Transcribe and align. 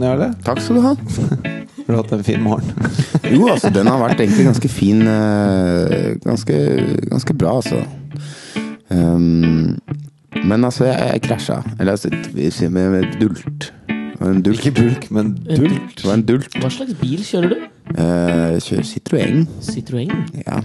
Velkommen, 0.00 0.08
Jarle. 0.08 0.34
Takk 0.44 0.60
skal 0.64 0.76
du 0.76 0.80
ha. 0.80 0.94
Har 1.84 1.92
du 1.92 1.96
hatt 1.98 2.12
en 2.16 2.22
fin 2.24 2.40
morgen? 2.40 2.70
Jo, 3.30 3.44
altså, 3.52 3.68
den 3.70 3.86
har 3.86 3.98
vært 4.00 4.20
egentlig 4.24 4.46
ganske 4.48 4.68
fin. 4.72 5.02
eh, 5.06 6.14
Ganske, 6.24 6.56
ganske 7.10 7.34
bra, 7.36 7.52
altså. 7.60 7.82
Um, 8.88 9.76
men 10.40 10.64
altså, 10.64 10.86
jeg, 10.88 11.10
jeg 11.12 11.22
krasja. 11.28 11.58
Eller 11.78 11.92
altså, 11.98 12.08
vi 12.34 12.48
sier 12.50 12.72
med, 12.72 12.88
med 12.94 13.18
dult. 13.20 13.68
En 14.20 14.40
dult. 14.42 14.64
Ikke 14.64 14.72
bulk, 14.80 15.06
men 15.12 15.34
dult. 15.46 15.76
Det 16.00 16.08
var 16.08 16.16
en 16.16 16.24
dult. 16.32 16.56
Hva 16.62 16.72
slags 16.72 16.96
bil 17.00 17.20
kjører 17.24 17.52
du? 17.52 17.58
Uh, 17.92 18.56
Jeg 18.56 18.64
kjører 18.70 18.88
Citroën. 18.94 19.44
Citroën. 19.68 20.16
Ja, 20.46 20.62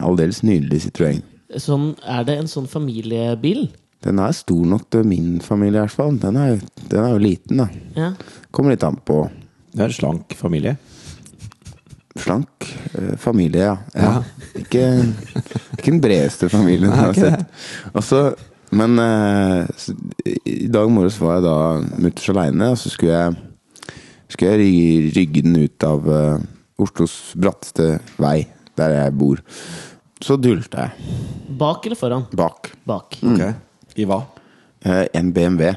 aldeles 0.00 0.40
nydelig 0.48 0.86
Citroën. 0.88 1.20
Sånn, 1.60 1.92
er 2.08 2.24
det 2.28 2.40
en 2.40 2.48
sånn 2.50 2.66
familiebil? 2.68 3.66
Den 4.04 4.20
er 4.22 4.34
stor 4.36 4.66
nok 4.70 4.84
til 4.94 5.06
min 5.08 5.38
familie, 5.42 5.80
i 5.80 5.84
hvert 5.86 5.94
fall. 5.94 6.18
Den 6.22 6.38
er, 6.38 6.60
den 6.86 7.00
er 7.02 7.14
jo 7.16 7.22
liten, 7.22 7.62
da. 7.62 7.66
Ja. 7.98 8.12
Kommer 8.54 8.74
litt 8.74 8.86
an 8.86 9.00
på. 9.02 9.24
Det 9.72 9.82
er 9.82 9.90
en 9.90 9.96
slank 9.96 10.36
familie. 10.38 10.76
Slank 12.18 12.68
eh, 12.94 13.16
familie, 13.20 13.66
ja. 13.66 13.76
ja. 13.94 14.12
Ja. 14.18 14.22
Ikke, 14.58 14.84
ikke 15.76 15.90
den 15.90 16.00
bredeste 16.02 16.50
familien 16.52 16.90
jeg 16.90 17.02
har 17.02 17.18
sett. 17.18 17.58
Også, 17.98 18.22
men 18.78 18.98
eh, 19.02 19.68
så, 19.78 19.94
i 20.46 20.70
dag 20.72 20.90
morges 20.92 21.18
var 21.22 21.38
jeg 21.38 21.46
da 21.48 21.58
mutters 21.98 22.30
aleine, 22.34 22.72
og 22.74 22.80
så 22.80 22.92
skulle 22.92 23.14
jeg, 23.14 23.94
skulle 24.28 24.54
jeg 24.54 24.62
rygge, 24.62 25.12
rygge 25.18 25.46
den 25.46 25.62
ut 25.62 25.88
av 25.88 26.10
eh, 26.14 26.48
Oslos 26.78 27.20
bratteste 27.38 27.96
vei, 28.22 28.42
der 28.78 28.94
jeg 28.94 29.16
bor. 29.18 29.42
Så 30.22 30.34
dulta 30.38 30.88
jeg 30.88 31.16
Bak 31.58 31.86
eller 31.86 31.98
foran? 31.98 32.26
bak 32.34 32.72
Bak. 32.86 33.18
Mm. 33.22 33.38
I 33.98 34.06
hva? 34.08 34.22
eh, 34.86 35.04
en 35.18 35.32
BMW. 35.34 35.72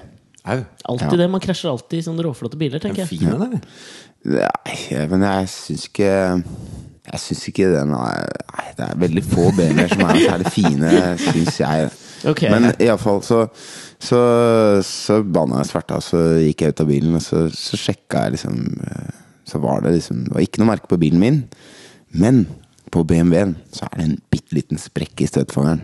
Au. 0.45 0.59
Alltid 0.89 1.11
Ja. 1.13 1.17
det. 1.23 1.29
Man 1.29 1.41
krasjer 1.43 1.69
alltid 1.71 1.99
i 1.99 2.05
sånne 2.05 2.23
råflotte 2.25 2.57
biler, 2.57 2.79
tenker 2.81 3.03
jeg. 3.03 3.07
fin 3.13 3.27
eller? 3.29 3.59
Nei, 4.25 5.05
men 5.09 5.21
jeg 5.25 5.47
syns 5.49 5.87
ikke 5.89 6.09
Jeg 7.11 7.19
syns 7.23 7.47
ikke 7.49 7.69
den 7.73 7.93
er 7.97 8.27
Nei, 8.53 8.65
det 8.77 8.85
er 8.85 8.99
veldig 9.01 9.23
få 9.25 9.47
BMW-er 9.57 9.89
som 9.89 10.03
er 10.05 10.19
særlig 10.21 10.51
fine, 10.53 10.91
syns 11.17 11.57
jeg. 11.63 11.87
Okay. 12.29 12.51
Men 12.53 12.69
iallfall 12.77 13.21
så 13.25 13.47
Så, 14.01 14.19
så 14.85 15.19
banna 15.25 15.61
jeg 15.61 15.71
sverta, 15.71 15.97
så 16.01 16.21
gikk 16.41 16.61
jeg 16.65 16.73
ut 16.75 16.81
av 16.85 16.87
bilen, 16.89 17.15
og 17.17 17.21
så, 17.25 17.47
så 17.53 17.77
sjekka 17.77 18.25
jeg 18.27 18.35
liksom 18.37 18.61
eh, 18.85 19.11
Så 19.49 19.61
var 19.61 19.81
det 19.85 19.95
liksom 19.97 20.23
Det 20.27 20.33
var 20.35 20.45
ikke 20.45 20.61
noe 20.61 20.71
merke 20.75 20.89
på 20.89 20.97
bilen 21.01 21.19
min, 21.21 21.41
men 22.13 22.43
på 22.91 23.03
BMW-en 23.07 23.55
så 23.73 23.87
er 23.87 23.97
det 23.97 24.05
en 24.05 24.17
bitte 24.33 24.55
liten 24.55 24.79
sprekk 24.81 25.23
i 25.23 25.29
støtfangeren. 25.29 25.83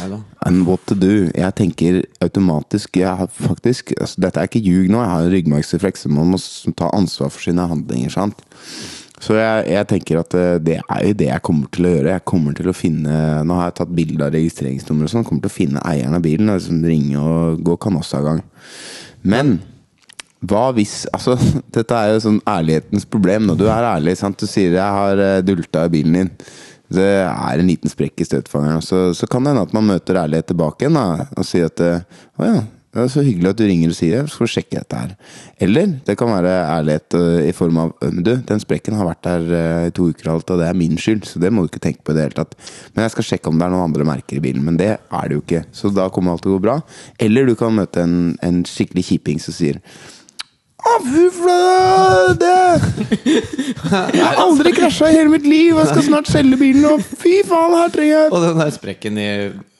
Da. 0.00 0.20
And 0.48 0.64
what 0.68 0.84
to 0.88 0.96
do? 0.98 1.28
Jeg 1.30 1.54
tenker 1.58 2.02
automatisk 2.24 2.96
jeg 3.00 3.12
har 3.20 3.30
faktisk, 3.32 3.92
altså 4.00 4.24
Dette 4.24 4.40
er 4.40 4.50
ikke 4.50 4.64
ljug 4.64 4.90
nå, 4.92 5.02
jeg 5.02 5.12
har 5.12 5.26
en 5.26 5.34
ryggmargsrefleks. 5.34 6.06
Man 6.12 6.32
må 6.32 6.40
ta 6.78 6.90
ansvar 6.96 7.32
for 7.34 7.44
sine 7.44 7.68
handlinger. 7.68 8.14
sant? 8.14 8.40
Så 9.22 9.38
jeg, 9.38 9.68
jeg 9.72 9.88
tenker 9.88 10.20
at 10.20 10.34
eh, 10.36 10.56
det 10.60 10.80
er 10.82 11.04
jo 11.06 11.14
det 11.16 11.30
jeg 11.30 11.44
kommer 11.44 11.70
til 11.72 11.88
å 11.88 11.92
gjøre. 11.94 12.16
Jeg 12.18 12.26
kommer 12.28 12.56
til 12.56 12.68
å 12.68 12.76
finne 12.76 13.20
Nå 13.48 13.56
har 13.56 13.70
jeg 13.70 13.78
tatt 13.78 13.94
bilde 13.96 14.26
av 14.26 14.34
registreringsnummeret 14.36 15.08
og 15.08 15.14
sånn. 15.14 15.24
Kommer 15.28 15.46
til 15.46 15.52
å 15.52 15.56
finne 15.56 15.84
eieren 15.88 16.18
av 16.18 16.24
bilen 16.24 16.52
og 16.52 16.60
liksom 16.60 16.84
ringe 16.84 17.22
og 17.22 17.62
gå 17.64 17.78
kanossagang. 17.86 18.42
Men 19.26 19.58
hva 20.44 20.68
hvis 20.76 21.04
Altså, 21.14 21.36
dette 21.76 21.96
er 21.96 22.14
jo 22.14 22.22
sånn 22.26 22.42
ærlighetens 22.48 23.08
problem. 23.08 23.48
Når 23.48 23.60
du 23.60 23.66
er 23.70 23.90
ærlig, 23.94 24.16
sant. 24.20 24.38
Du 24.38 24.46
sier 24.46 24.72
'jeg 24.76 25.00
har 25.00 25.18
eh, 25.18 25.42
dulta 25.42 25.86
i 25.86 25.92
bilen 25.92 26.20
din'. 26.20 26.30
Det 26.86 27.02
er 27.02 27.58
en 27.58 27.66
liten 27.66 27.90
sprekk 27.90 28.20
i 28.20 28.28
støtfangeren. 28.28 28.82
Så, 28.82 29.10
så 29.14 29.26
kan 29.26 29.42
det 29.42 29.50
hende 29.50 29.66
at 29.66 29.74
man 29.74 29.88
møter 29.88 30.22
ærlighet 30.22 30.46
tilbake 30.46 30.84
igjen 30.86 30.94
da, 30.94 31.26
og 31.36 31.44
sier 31.44 31.66
at 31.66 31.80
eh, 31.80 32.04
'Å 32.38 32.46
ja, 32.46 32.62
det 32.94 33.02
er 33.02 33.08
så 33.12 33.24
hyggelig 33.26 33.50
at 33.50 33.58
du 33.58 33.64
ringer 33.66 33.90
og 33.90 33.96
sier 33.98 34.22
det, 34.22 34.30
så 34.30 34.38
får 34.38 34.46
vi 34.46 34.54
sjekke 34.54 34.78
dette 34.78 34.96
her'. 34.96 35.16
Eller 35.60 35.86
det 36.06 36.16
kan 36.16 36.30
være 36.30 36.52
ærlighet 36.78 37.16
eh, 37.18 37.48
i 37.48 37.52
form 37.52 37.76
av 37.78 37.92
'Du, 38.00 38.36
den 38.36 38.60
sprekken 38.60 38.94
har 38.94 39.08
vært 39.08 39.24
der 39.26 39.86
i 39.88 39.90
to 39.90 40.10
uker 40.12 40.28
og 40.28 40.34
alt, 40.36 40.50
og 40.50 40.60
det 40.62 40.68
er 40.68 40.78
min 40.78 40.96
skyld', 40.96 41.26
så 41.26 41.42
det 41.42 41.50
må 41.50 41.64
du 41.64 41.72
ikke 41.72 41.82
tenke 41.82 42.04
på 42.04 42.12
i 42.12 42.14
det 42.14 42.28
hele 42.28 42.38
tatt. 42.38 42.54
Men 42.94 43.02
jeg 43.02 43.16
skal 43.16 43.24
sjekke 43.32 43.50
om 43.50 43.58
det 43.58 43.66
er 43.66 43.74
noen 43.74 43.90
andre 43.90 44.04
merker 44.04 44.38
i 44.38 44.44
bilen. 44.44 44.62
Men 44.62 44.78
det 44.78 44.92
er 44.94 45.24
det 45.26 45.34
jo 45.34 45.42
ikke, 45.42 45.64
så 45.72 45.90
da 45.90 46.06
kommer 46.08 46.32
alt 46.32 46.46
til 46.46 46.54
å 46.54 46.60
gå 46.60 46.62
bra. 46.68 46.80
Eller 47.18 47.46
du 47.46 47.56
kan 47.58 47.74
møte 47.74 48.06
en, 48.06 48.36
en 48.46 48.62
skikkelig 48.62 49.10
kjiping 49.10 49.42
som 49.42 49.56
sier 49.56 49.82
å, 50.86 50.96
fy 51.04 51.24
flate! 51.36 52.52
Jeg 54.16 54.24
har 54.24 54.40
aldri 54.42 54.72
krasja 54.74 55.10
i 55.12 55.16
hele 55.18 55.30
mitt 55.30 55.46
liv, 55.46 55.76
jeg 55.76 55.88
skal 55.92 56.04
snart 56.08 56.28
selge 56.30 56.56
bilen, 56.58 56.84
og 56.88 57.02
fy 57.04 57.36
faen, 57.46 57.74
her 57.78 57.92
trenger 57.94 58.14
jeg 58.16 58.32
Og 58.34 58.42
den 58.42 58.60
der 58.62 58.72
sprekken 58.74 59.20
i 59.22 59.28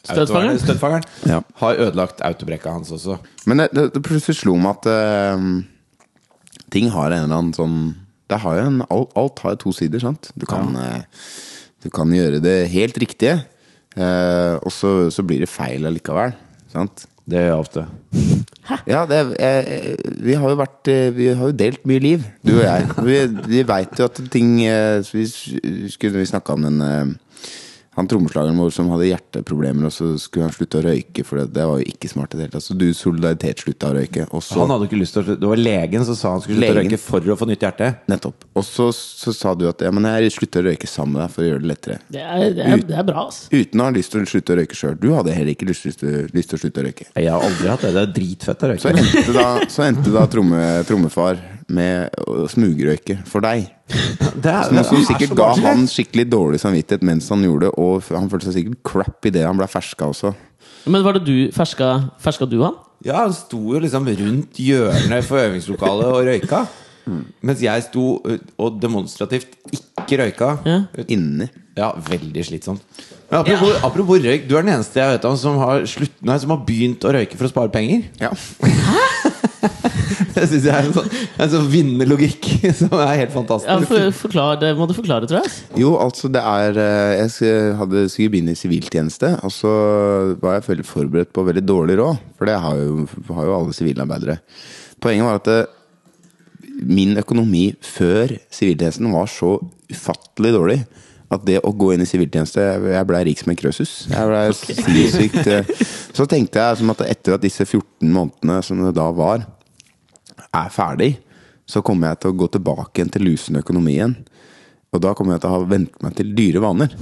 Støtfangeren? 0.06 0.61
støtfangeren 0.62 1.06
Ja. 1.27 1.41
har 1.62 1.81
ødelagt 1.83 2.21
autobrekka 2.22 2.71
hans 2.77 2.93
også. 2.94 3.17
Men 3.50 3.65
det, 3.65 3.69
det, 3.75 3.89
det 3.97 4.03
plutselig 4.06 4.37
slo 4.39 4.55
meg 4.62 4.78
at 4.78 4.87
uh, 4.87 5.49
ting 6.71 6.93
har 6.94 7.11
en 7.11 7.25
eller 7.27 7.41
annen 7.41 7.56
sånn 7.56 7.78
det 8.31 8.38
har 8.43 8.56
jo 8.59 8.62
en, 8.69 8.81
alt, 8.91 9.12
alt 9.19 9.43
har 9.44 9.53
jo 9.55 9.59
to 9.65 9.73
sider, 9.75 10.03
sant? 10.03 10.33
Du 10.34 10.47
kan, 10.50 10.73
eh, 10.83 11.03
du 11.84 11.91
kan 11.94 12.11
gjøre 12.11 12.41
det 12.43 12.56
helt 12.73 12.97
riktige, 12.99 13.37
uh, 13.94 14.59
og 14.67 14.73
så, 14.75 14.91
så 15.15 15.23
blir 15.27 15.44
det 15.44 15.50
feil 15.50 15.87
allikevel. 15.87 16.34
Sant? 16.73 17.06
Det 17.26 17.41
gjør 17.41 17.48
jeg 17.48 17.59
ofte. 17.59 17.84
Ja, 18.87 19.03
det, 19.06 19.19
jeg, 19.38 19.97
vi 20.22 20.34
har 20.38 20.50
jo 20.50 20.59
vært 20.59 20.88
eh, 20.91 21.09
Vi 21.14 21.26
har 21.34 21.50
jo 21.50 21.54
delt 21.59 21.82
mye 21.87 22.03
liv, 22.03 22.25
du 22.47 22.56
og 22.56 22.64
jeg. 22.64 22.87
Vi, 23.06 23.19
vi 23.50 23.62
veit 23.66 23.98
jo 23.98 24.06
at 24.06 24.20
ting 24.31 24.60
eh, 24.66 25.03
Vi 25.14 25.26
skulle 25.91 26.20
vi 26.20 26.26
snakka 26.31 26.54
om 26.54 26.66
den 26.66 26.81
eh, 26.82 27.14
han 27.97 28.09
trommeslageren 28.11 28.59
vår 28.61 28.71
som 28.77 28.91
hadde 28.93 29.07
hjerteproblemer, 29.09 29.87
og 29.89 29.93
så 29.95 30.11
skulle 30.21 30.45
han 30.47 30.53
slutte 30.55 30.79
å 30.79 30.84
røyke, 30.84 31.25
for 31.25 31.41
det, 31.41 31.47
det 31.57 31.65
var 31.65 31.79
jo 31.81 31.87
ikke 31.91 32.11
smart 32.12 32.34
i 32.34 32.39
det 32.39 32.45
hele 32.47 32.55
tatt. 32.59 32.67
Så 32.67 32.77
du 32.77 32.87
solidaritet 32.95 33.62
slutta 33.65 33.89
å 33.91 33.95
røyke, 33.97 34.27
og 34.37 34.43
så 34.45 34.61
Han 34.61 34.75
hadde 34.75 34.89
ikke 34.91 34.99
lyst 35.01 35.17
til 35.17 35.23
å 35.23 35.27
slutte. 35.31 35.41
Det 35.47 35.51
var 35.53 35.62
legen 35.62 36.05
som 36.09 36.19
sa 36.21 36.33
han 36.35 36.43
skulle 36.45 36.61
slutte 36.61 36.77
å 36.77 36.81
røyke 36.83 37.01
for 37.01 37.31
å 37.33 37.39
få 37.41 37.49
nytt 37.49 37.65
hjerte. 37.67 37.89
Nettopp. 38.12 38.45
Og 38.56 38.67
så, 38.69 38.91
så 38.93 39.33
sa 39.37 39.55
du 39.56 39.65
at 39.71 39.81
ja, 39.87 39.91
men 39.97 40.05
jeg 40.12 40.35
slutter 40.37 40.61
å 40.65 40.69
røyke 40.71 40.91
sammen 40.93 41.17
med 41.17 41.25
deg 41.27 41.35
for 41.39 41.47
å 41.47 41.49
gjøre 41.51 41.65
det 41.65 41.71
lettere. 41.73 41.99
Det 42.12 42.23
er, 42.23 42.47
det 42.61 42.69
er, 42.69 42.85
det 42.93 43.01
er 43.01 43.09
bra, 43.09 43.27
ass. 43.31 43.41
Uten 43.51 43.81
å 43.81 43.89
ha 43.89 43.97
lyst 43.97 44.12
til 44.12 44.23
å 44.23 44.31
slutte 44.31 44.53
å 44.55 44.61
røyke 44.61 44.77
sjøl. 44.77 44.97
Du 45.01 45.09
hadde 45.17 45.33
heller 45.37 45.55
ikke 45.56 45.69
lyst, 45.73 45.89
lyst, 45.89 46.05
til- 46.05 46.29
lyst 46.37 46.53
til 46.53 46.61
å 46.61 46.65
slutte 46.67 46.85
å 46.85 46.89
røyke. 46.91 47.09
Jeg 47.17 47.33
har 47.33 47.49
aldri 47.49 47.73
hatt 47.73 47.87
det. 47.89 47.95
Det 47.97 48.05
er 48.06 48.15
dritfett 48.21 48.67
å 48.69 48.73
Så 48.77 48.93
røyke. 48.93 49.06
endte 49.09 49.37
da, 49.41 49.49
så 49.73 49.87
endte 49.89 50.12
da 50.15 50.27
tromme, 50.37 50.62
trommefar 50.89 51.41
med 51.72 52.15
å 52.27 52.47
smugrøyke 52.50 53.19
for 53.28 53.44
deg. 53.44 53.66
Det 54.43 54.53
er, 54.53 54.72
Noe 54.75 54.84
som 54.84 54.99
er 54.99 55.06
sikkert 55.09 55.32
så 55.32 55.38
ga 55.38 55.50
han 55.65 55.87
skikkelig 55.91 56.27
dårlig 56.28 56.60
samvittighet 56.62 57.04
mens 57.06 57.28
han 57.32 57.44
gjorde 57.47 57.69
det, 57.69 57.72
og 57.81 58.10
han 58.12 58.28
følte 58.31 58.50
seg 58.50 58.59
sikkert 58.59 58.82
crap 58.87 59.28
idet 59.31 59.47
han 59.47 59.59
ble 59.59 59.69
ferska 59.71 60.10
også. 60.12 60.34
Men 60.87 61.03
var 61.06 61.16
det 61.16 61.25
du 61.26 61.37
ferska, 61.55 61.93
ferska 62.22 62.47
du 62.50 62.60
han? 62.62 62.76
Ja, 63.05 63.22
han 63.25 63.34
sto 63.37 63.59
jo 63.75 63.81
liksom 63.82 64.06
rundt 64.09 64.60
hjørnet 64.60 65.26
for 65.26 65.43
øvingslokalet 65.43 66.12
og 66.12 66.28
røyka. 66.28 66.65
Mens 67.47 67.60
jeg 67.62 67.84
sto 67.87 68.16
og 68.59 68.78
demonstrativt 68.82 69.55
ikke 69.72 70.19
røyka. 70.22 70.49
Ja. 70.66 70.78
Inni. 71.12 71.47
Ja, 71.78 71.93
veldig 72.09 72.44
slitsomt. 72.49 72.82
Men 73.26 73.41
apropos, 73.41 73.72
apropos 73.88 74.20
røyk, 74.22 74.44
du 74.47 74.54
er 74.54 74.62
den 74.62 74.76
eneste 74.76 75.00
jeg 75.00 75.16
vet 75.16 75.25
om 75.26 75.37
som 75.41 75.56
har, 75.59 75.82
slutt, 75.91 76.14
nei, 76.22 76.37
som 76.38 76.53
har 76.54 76.60
begynt 76.69 77.03
å 77.06 77.14
røyke 77.16 77.38
for 77.38 77.48
å 77.48 77.50
spare 77.50 77.72
penger. 77.75 78.06
Ja. 78.22 78.31
Det 80.37 80.44
synes 80.50 80.66
jeg 80.66 80.72
er 80.75 80.84
en 80.84 80.92
sånn, 80.94 81.06
en 81.41 81.50
sånn 81.50 81.69
vinnerlogikk 81.72 82.47
som 82.81 82.92
er 83.00 83.22
helt 83.22 83.31
Ja, 83.31 83.34
fantastisk. 83.34 83.87
for, 83.88 84.10
forklare, 84.20 84.59
det 84.60 84.72
må 84.76 84.87
du 84.88 84.92
forklare, 84.97 85.28
tror 85.28 85.41
jeg. 85.42 85.53
Jo, 85.81 85.94
altså 86.00 86.28
det 86.32 86.42
er 86.44 86.76
eh, 86.82 87.22
Jeg 87.41 87.70
hadde 87.81 88.03
sikkert 88.12 88.34
begynt 88.34 88.53
i 88.53 88.59
siviltjeneste, 88.60 89.31
og 89.47 89.54
så 89.54 89.72
var 90.43 90.58
jeg 90.58 90.66
veldig 90.69 90.87
forberedt 90.87 91.32
på 91.34 91.47
veldig 91.47 91.64
dårlig 91.66 91.97
råd. 92.03 92.20
For 92.37 92.50
det 92.50 92.58
har 92.62 92.82
jo, 92.82 93.06
har 93.32 93.49
jo 93.49 93.56
alle 93.56 93.76
sivilarbeidere. 93.76 94.38
Poenget 95.02 95.29
var 95.29 95.40
at 95.40 95.49
det, 95.50 95.58
min 96.84 97.17
økonomi 97.17 97.70
før 97.81 98.37
siviltjenesten 98.52 99.08
var 99.17 99.32
så 99.32 99.56
ufattelig 99.88 100.52
dårlig 100.52 100.79
at 101.32 101.43
det 101.46 101.58
å 101.67 101.73
gå 101.75 101.93
inn 101.94 102.05
i 102.05 102.08
siviltjeneste 102.08 102.62
Jeg 102.93 103.08
blei 103.08 103.23
rik 103.26 103.40
som 103.40 103.50
en 103.50 103.58
krøsus. 103.58 103.94
Jeg 104.12 104.31
ble 104.31 104.43
sinnssykt 104.55 105.50
eh, 105.50 105.70
Så 106.14 106.26
tenkte 106.31 106.62
jeg 106.62 106.81
som 106.81 106.93
at 106.94 107.02
etter 107.08 107.37
at 107.37 107.43
disse 107.43 107.67
14 107.67 108.06
månedene 108.06 108.61
som 108.64 108.81
det 108.84 108.94
da 108.96 109.08
var, 109.14 109.46
er 110.55 110.70
ferdig, 110.73 111.17
så 111.67 111.82
kommer 111.84 112.12
jeg 112.12 112.23
til 112.23 112.32
å 112.32 112.38
gå 112.40 112.49
tilbake 112.55 113.00
igjen 113.00 113.12
til 113.12 113.26
lusende 113.26 113.61
økonomi 113.64 113.96
igjen. 113.96 114.14
Og 114.94 115.02
da 115.02 115.12
kommer 115.19 115.34
jeg 115.34 115.43
til 115.43 115.50
å 115.50 115.56
ha 115.58 115.67
vent 115.69 115.99
meg 116.00 116.14
til 116.17 116.31
dyre 116.37 116.62
vaner. 116.62 116.94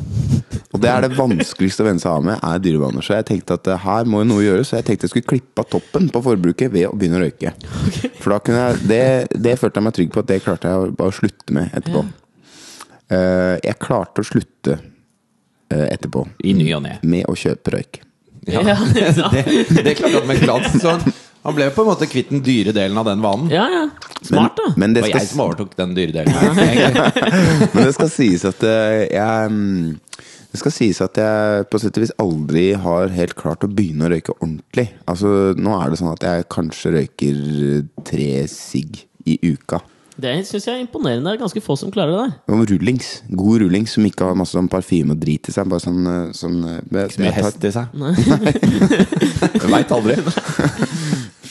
Og 0.75 0.81
det 0.82 0.91
er 0.91 1.05
det 1.05 1.12
vanskeligste 1.15 1.85
å 1.85 1.87
venne 1.87 2.03
seg 2.03 2.11
av 2.11 2.25
med, 2.27 2.41
er 2.41 2.62
dyre 2.65 2.81
vaner. 2.82 3.05
Så 3.05 3.15
jeg 3.15 3.29
tenkte 3.29 3.59
at 3.61 3.70
eh, 3.70 3.85
her 3.85 4.09
må 4.11 4.25
jo 4.25 4.31
noe 4.32 4.43
gjøres, 4.47 4.73
så 4.73 4.81
jeg 4.81 4.88
tenkte 4.88 5.06
jeg 5.06 5.15
skulle 5.15 5.31
klippe 5.37 5.62
av 5.62 5.70
toppen 5.77 6.09
på 6.11 6.25
forbruket 6.25 6.73
ved 6.75 6.88
å 6.88 6.97
begynne 6.97 7.20
å 7.20 7.25
røyke. 7.27 7.55
For 8.19 8.35
da 8.35 8.41
kunne 8.43 8.65
jeg, 8.65 8.82
det, 8.91 9.05
det 9.47 9.56
følte 9.61 9.79
jeg 9.79 9.87
meg 9.87 9.97
trygg 10.00 10.12
på 10.15 10.25
at 10.25 10.32
det 10.32 10.43
klarte 10.47 10.73
jeg 10.73 10.88
å 10.88 10.93
bare 10.97 11.12
å 11.12 11.19
slutte 11.20 11.55
med 11.55 11.77
etterpå. 11.77 12.03
Eh, 12.09 12.24
jeg 13.65 13.79
klarte 13.83 14.23
å 14.23 14.27
slutte 14.29 14.79
eh, 14.79 15.87
etterpå 15.91 16.25
I 16.45 16.55
ny 16.57 16.71
og 16.77 16.85
ne. 16.87 16.99
med 17.03 17.29
å 17.31 17.37
kjøpe 17.39 17.77
røyk. 17.77 18.01
Ja. 18.47 18.61
Ja, 18.61 18.77
ja. 18.77 19.31
Det, 19.33 19.45
det 19.85 19.95
klarte 19.99 20.19
han 20.21 20.29
med 20.29 20.43
glans. 20.43 20.75
Så 20.81 20.91
han, 20.95 21.15
han 21.45 21.57
ble 21.57 21.71
på 21.77 21.85
en 21.85 21.91
måte 21.91 22.09
kvitt 22.09 22.31
den 22.33 22.43
dyre 22.45 22.73
delen 22.77 22.99
av 23.01 23.09
den 23.09 23.25
vanen. 23.25 23.51
Ja, 23.53 23.65
ja. 23.73 23.89
Smart, 24.25 24.57
da. 24.57 24.71
Men 24.81 24.95
Det 24.95 25.03
det 25.03 25.07
var 25.07 25.13
skal, 25.13 25.25
jeg 25.25 25.33
som 25.33 25.45
overtok 25.45 25.75
den 25.77 25.97
dyre 25.97 26.15
delen. 26.17 26.33
her, 26.61 27.69
men 27.75 27.89
det 27.89 27.95
skal 27.97 28.13
sies 28.13 28.47
at 28.49 28.65
eh, 28.65 29.05
jeg 29.13 29.51
mm, 29.53 29.99
Det 30.55 30.61
skal 30.63 30.73
sies 30.73 31.01
at 31.05 31.19
jeg 31.19 31.65
på 31.69 31.81
sett 31.83 31.99
og 31.99 32.05
vis 32.05 32.15
aldri 32.23 32.67
har 32.79 33.13
helt 33.13 33.35
klart 33.37 33.67
å 33.67 33.69
begynne 33.73 34.07
å 34.07 34.13
røyke 34.13 34.37
ordentlig. 34.39 34.87
Altså, 35.11 35.53
nå 35.59 35.75
er 35.81 35.91
det 35.91 35.99
sånn 36.01 36.13
at 36.13 36.25
jeg 36.29 36.47
kanskje 36.55 36.95
røyker 36.95 37.43
tre 38.07 38.29
sigg 38.53 39.03
i 39.27 39.39
uka. 39.51 39.81
Det 40.15 40.31
syns 40.47 40.69
jeg 40.69 40.77
er 40.77 40.83
imponerende. 40.85 41.27
Det 41.27 41.39
er 41.39 41.43
ganske 41.43 41.63
få 41.65 41.75
som 41.79 41.91
klarer 41.95 42.13
det 42.15 42.19
der. 42.21 42.35
Om 42.55 42.63
rullings. 42.71 43.09
God 43.35 43.65
rullings 43.65 43.97
som 43.97 44.07
ikke 44.07 44.29
har 44.29 44.37
masse 44.39 44.55
sånn 44.55 44.71
parfyme 44.71 45.17
og 45.17 45.23
drit 45.23 45.51
i 45.51 45.55
seg. 45.55 45.67
Bare 45.71 45.83
sånn, 45.83 46.05
eh, 46.07 46.29
sånn 46.39 46.61
eh, 46.71 46.81
Ikke 46.85 47.17
så 47.17 47.25
mye 47.25 47.35
hest 47.41 47.67
i 47.67 47.73
seg. 47.75 47.97
Nei. 47.99 48.15
Jeg 49.65 49.73
veit 49.73 49.95
aldri. 49.99 50.19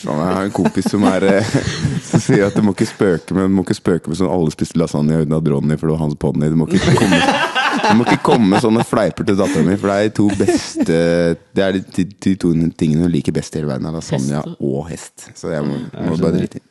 Faen, 0.04 0.20
Jeg 0.20 0.36
har 0.36 0.42
en 0.44 0.54
kompis 0.54 0.88
som 0.90 1.04
er 1.08 1.24
eh, 1.28 1.52
Som 2.08 2.20
sier 2.20 2.46
at 2.48 2.56
du 2.56 2.64
må 2.64 2.74
ikke 2.74 2.88
spøke 2.90 3.36
med 3.36 3.46
Du 3.48 3.54
må 3.56 3.62
ikke 3.64 3.76
spøke 3.78 4.10
med 4.10 4.18
sånn 4.18 4.32
alle 4.32 4.52
spiste 4.52 4.76
lasagne 4.80 5.22
i 5.22 5.28
av 5.28 5.48
Ronny, 5.48 5.78
for 5.80 5.88
det 5.88 5.96
var 5.96 6.02
hans 6.04 6.18
ponni. 6.20 6.50
Du 6.52 6.58
må 6.60 6.68
ikke 6.68 6.96
komme 6.98 7.20
Du 7.84 7.98
må 7.98 8.04
ikke 8.06 8.22
komme 8.24 8.48
med 8.54 8.62
sånne 8.64 8.84
fleiper 8.86 9.26
til 9.28 9.36
dattera 9.38 9.64
mi, 9.66 9.74
for 9.80 9.90
det 9.92 9.96
er 10.08 10.12
to 10.16 10.26
beste 10.38 10.84
Det 11.56 11.64
er 11.64 11.76
de, 11.76 12.04
de, 12.24 12.34
to 12.40 12.52
tingene 12.80 13.04
hun 13.06 13.12
liker 13.12 13.34
best 13.36 13.54
i 13.56 13.60
hele 13.60 13.68
verden. 13.72 13.88
Er 13.90 13.96
lasagne 13.98 14.40
og 14.58 14.86
hest. 14.90 15.28
Så 15.36 15.52
jeg 15.52 15.66
må, 15.68 15.76
må 16.08 16.16
bare 16.22 16.38
drite 16.38 16.60
i. 16.62 16.64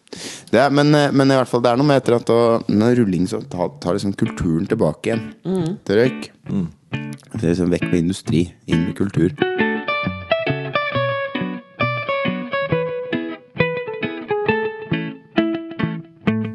Det 0.53 0.59
er, 0.61 0.69
men, 0.73 0.93
eh, 0.97 1.09
men 1.15 1.31
i 1.33 1.37
hvert 1.39 1.49
fall, 1.49 1.63
det 1.65 1.71
er 1.71 1.79
noe 1.81 1.89
med 1.89 2.01
etter 2.01 2.17
at 2.19 2.29
å- 2.33 2.61
når 2.69 2.99
rulling 3.01 3.25
så 3.29 3.41
tar, 3.49 3.71
tar 3.81 3.97
liksom 3.97 4.13
kulturen 4.19 4.67
tilbake 4.69 5.09
igjen 5.09 5.77
til 5.85 6.01
røyk. 6.01 6.29
Det 7.33 7.41
er 7.41 7.49
liksom 7.53 7.73
vekk 7.73 7.87
med 7.89 7.99
industri, 8.03 8.43
inn 8.69 8.85
med 8.89 8.95
kultur. 8.99 9.33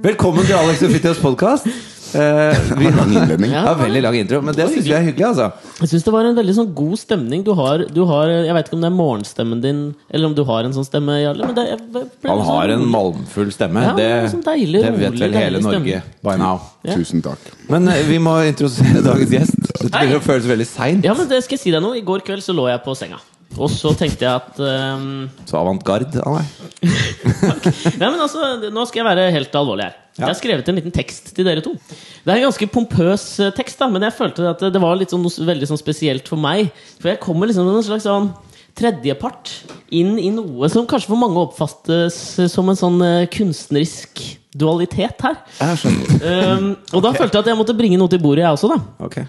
Velkommen 0.04 0.44
til 0.46 0.54
Alex 0.54 0.82
og 0.82 0.90
Fritjofs 0.92 1.20
podkast. 1.22 1.66
Vi 2.12 2.90
Lang 2.98 3.10
innledning. 3.12 3.52
Ja, 3.52 3.74
veldig 3.78 4.02
lang 4.04 4.16
intro, 4.18 4.40
men 4.44 4.56
det 4.56 4.66
syns 4.72 4.86
vi 4.88 4.94
er 4.96 5.04
hyggelig, 5.06 5.26
altså. 5.28 5.48
Jeg 5.82 5.90
syns 5.92 6.06
det 6.06 6.14
var 6.14 6.28
en 6.28 6.36
veldig 6.38 6.54
sånn 6.56 6.70
god 6.78 6.98
stemning. 7.00 7.44
Du 7.46 7.52
har, 7.58 7.84
du 7.92 8.00
har 8.08 8.32
Jeg 8.32 8.54
vet 8.56 8.68
ikke 8.70 8.78
om 8.78 8.84
det 8.84 8.90
er 8.90 8.96
morgenstemmen 8.96 9.62
din, 9.64 9.82
eller 10.10 10.30
om 10.30 10.36
du 10.38 10.42
har 10.48 10.68
en 10.68 10.74
sånn 10.76 10.86
stemme, 10.88 11.18
Jarle. 11.22 11.48
Men 11.50 11.58
det, 11.58 11.66
jeg 11.72 11.80
ble 11.94 12.04
Han 12.32 12.42
sånn 12.42 12.48
har 12.50 12.74
en 12.74 12.82
rolig. 12.82 12.90
malmfull 12.96 13.52
stemme. 13.54 13.86
Ja, 13.88 13.94
det, 13.98 14.08
sånn 14.34 14.44
deilig, 14.46 14.82
det 14.84 14.92
vet 14.96 15.10
rolig, 15.12 15.24
vel 15.26 15.38
hele 15.42 15.62
Norge 15.64 16.02
by 16.24 16.36
now. 16.40 16.62
Ja. 16.88 16.96
Tusen 16.98 17.24
takk. 17.24 17.48
Men 17.68 17.88
eh, 17.92 18.04
vi 18.08 18.18
må 18.22 18.36
introdusere 18.48 19.02
dagens 19.04 19.34
gjest. 19.38 19.58
Dette 19.78 19.92
begynner 19.94 20.20
å 20.22 20.24
føles 20.24 20.46
veldig 20.48 20.68
seint. 20.68 21.04
Ja, 21.06 21.14
men 21.18 21.28
det 21.30 21.42
skal 21.44 21.58
jeg 21.58 21.66
si 21.66 21.74
deg 21.74 21.84
noe. 21.84 21.98
I 21.98 22.04
går 22.06 22.24
kveld 22.26 22.42
så 22.44 22.54
lå 22.56 22.68
jeg 22.72 22.80
på 22.86 22.94
senga. 22.98 23.20
Og 23.56 23.70
så 23.72 23.94
tenkte 23.96 24.26
jeg 24.26 24.42
at 24.42 24.58
um, 24.60 25.28
Så 25.48 25.56
avantgarde 25.56 26.20
av 26.20 26.36
deg? 26.36 26.82
Nei, 28.00 28.10
men 28.10 28.20
altså, 28.20 28.50
Nå 28.68 28.84
skal 28.88 29.00
jeg 29.00 29.08
være 29.08 29.30
helt 29.34 29.56
alvorlig 29.56 29.88
her. 29.88 29.96
Ja. 30.18 30.26
Jeg 30.26 30.28
har 30.28 30.38
skrevet 30.40 30.68
en 30.68 30.78
liten 30.80 30.94
tekst 30.94 31.30
til 31.36 31.46
dere 31.46 31.62
to. 31.62 31.76
Det 31.78 32.32
er 32.32 32.40
en 32.40 32.48
ganske 32.48 32.66
pompøs 32.74 33.24
eh, 33.38 33.52
tekst, 33.54 33.78
da 33.78 33.86
men 33.86 34.02
jeg 34.02 34.16
følte 34.16 34.48
at 34.50 34.64
det 34.74 34.82
var 34.82 34.98
litt 34.98 35.14
sånn, 35.14 35.22
noe 35.22 35.46
veldig 35.46 35.68
sånn 35.70 35.78
spesielt 35.78 36.26
for 36.26 36.42
meg. 36.42 36.72
For 36.98 37.12
jeg 37.12 37.22
kommer 37.22 37.46
liksom 37.46 37.68
med 37.68 37.78
en 37.78 37.86
slags 37.86 38.08
sånn 38.08 38.32
tredjepart 38.78 39.52
inn 39.94 40.16
i 40.18 40.32
noe 40.34 40.66
som 40.70 40.86
kanskje 40.90 41.12
for 41.12 41.22
mange 41.22 41.38
oppfattes 41.46 42.18
som 42.50 42.68
en 42.70 42.82
sånn 42.82 42.98
eh, 43.06 43.30
kunstnerisk 43.30 44.24
dualitet 44.58 45.22
her. 45.22 45.38
Jeg 45.62 45.82
skjønner. 45.84 46.30
Um, 46.58 46.70
og 46.98 47.06
da 47.06 47.14
følte 47.14 47.38
jeg 47.38 47.46
at 47.46 47.52
jeg 47.52 47.62
måtte 47.62 47.78
bringe 47.78 48.02
noe 48.02 48.10
til 48.10 48.22
bordet, 48.22 48.42
jeg 48.42 48.58
også. 48.58 48.74
da 48.74 49.06
Ok 49.06 49.20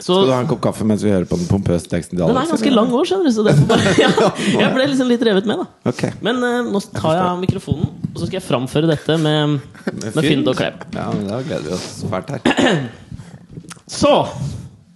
Så 0.00 0.14
Skal 0.14 0.26
du 0.26 0.32
ha 0.32 0.40
en 0.42 0.48
kopp 0.50 0.62
kaffe 0.64 0.84
mens 0.88 1.02
vi 1.04 1.12
hører 1.12 1.26
på 1.28 1.36
den 1.38 1.48
pompøse 1.50 1.88
teksten 1.90 2.18
Den 2.18 2.32
er 2.32 2.48
ganske 2.50 2.72
lang 2.72 2.92
år, 2.96 3.08
skjønner 3.08 3.28
du. 3.28 3.34
Så 3.36 3.44
bare, 3.68 3.92
ja, 4.02 4.30
jeg 4.56 4.70
ble 4.74 4.86
liksom 4.92 5.10
litt 5.10 5.24
revet 5.28 5.48
med, 5.48 5.60
da. 5.62 5.90
Okay. 5.92 6.14
Men 6.24 6.40
uh, 6.42 6.62
nå 6.66 6.80
tar 6.94 7.18
jeg 7.18 7.26
av 7.26 7.42
mikrofonen, 7.42 7.90
og 8.10 8.16
så 8.16 8.26
skal 8.26 8.40
jeg 8.40 8.46
framføre 8.46 8.90
dette 8.90 9.18
med, 9.20 9.60
med 10.00 10.22
Fynd 10.24 10.50
og 10.50 10.56
klem. 10.58 10.80
Ja, 10.96 11.10
men 11.14 11.28
Da 11.28 11.42
gleder 11.46 11.68
vi 11.68 11.76
oss 11.76 11.90
fælt 12.10 12.32
her. 12.34 12.80
Så 14.00 14.14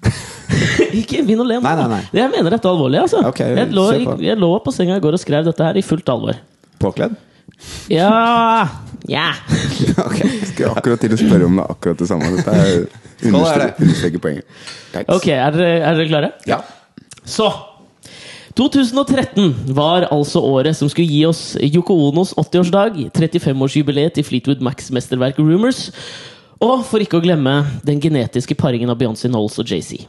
Ikke 1.00 1.22
begynn 1.24 1.42
å 1.42 1.46
le 1.48 1.58
nå. 1.58 2.00
Jeg 2.14 2.30
mener 2.30 2.54
dette 2.54 2.70
alvorlig. 2.70 3.00
Altså. 3.02 3.22
Okay, 3.30 3.54
jeg, 3.58 3.72
lå, 3.74 3.86
jeg, 3.96 4.18
jeg 4.28 4.38
lå 4.40 4.50
på 4.62 4.74
senga 4.74 4.98
i 5.00 5.02
går 5.02 5.16
og 5.16 5.22
skrev 5.22 5.46
dette 5.48 5.66
her 5.66 5.78
i 5.80 5.82
fullt 5.84 6.10
alvor. 6.12 6.38
Påkledd? 6.82 7.16
Ja 7.92 8.68
Ja. 9.08 9.32
Ok. 10.06 10.20
Skal 10.48 10.72
akkurat 10.72 11.02
til 11.02 11.12
å 11.12 11.18
spørre 11.18 11.46
om 11.48 11.58
det 11.58 11.64
er 11.64 11.74
akkurat 11.74 12.00
det 12.00 12.08
samme. 12.08 12.30
Dette 12.38 12.54
er 12.54 12.86
er 13.24 13.60
det. 13.60 13.68
understreker 13.80 14.18
poenget. 14.22 14.44
Ok, 15.08 15.28
er 15.28 15.54
dere, 15.54 15.70
er 15.80 15.98
dere 15.98 16.08
klare? 16.08 16.30
Ja. 16.48 16.60
Så 17.24 17.48
2013 18.54 19.74
var 19.74 20.06
altså 20.14 20.40
året 20.46 20.76
som 20.78 20.88
skulle 20.90 21.10
gi 21.10 21.24
oss 21.26 21.56
Yoko 21.58 21.96
Onos 22.08 22.34
80-årsdag, 22.38 23.00
35-årsjubileet 23.16 24.14
til 24.14 24.26
Fleetwood 24.26 24.62
Macs 24.62 24.92
mesterverk 24.94 25.40
Rumors, 25.42 25.88
og 26.62 26.84
for 26.86 27.02
ikke 27.02 27.18
å 27.18 27.24
glemme 27.24 27.56
den 27.86 27.98
genetiske 28.00 28.54
paringen 28.54 28.92
av 28.92 29.00
Beyoncé 29.00 29.30
Knowles 29.30 29.58
og 29.58 29.66
JC. 29.66 30.04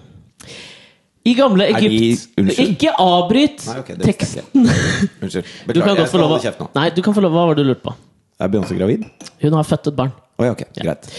I 1.26 1.34
gamle 1.34 1.66
Egypt 1.74 2.36
de- 2.38 2.56
Ikke 2.68 2.92
avbryt 3.02 3.64
Nei, 3.66 3.78
ok, 3.82 3.88
det 3.98 4.10
visste 4.12 4.38
jeg 4.38 4.44
teksten! 4.46 4.68
Unnskyld. 5.26 5.46
Du 5.46 5.50
kan 5.50 5.74
Beklager. 5.74 6.02
Jeg 6.04 6.12
skal 6.12 6.26
holde 6.26 6.42
kjeft 6.44 6.62
nå. 6.62 6.68
Nei, 6.78 6.90
du 6.94 7.02
kan 7.06 7.16
få 7.18 7.24
lov 7.26 7.34
Hva 7.34 7.46
var 7.50 7.58
det 7.58 7.66
du 7.66 7.72
lurte 7.72 7.86
på? 7.88 7.96
Er 8.44 8.52
Beyoncé 8.52 8.78
gravid? 8.78 9.06
Hun 9.42 9.56
har 9.58 9.66
født 9.66 9.90
et 9.90 9.96
barn. 9.98 10.12
Oi, 10.44 10.50
ok. 10.52 10.66
Greit. 10.78 11.10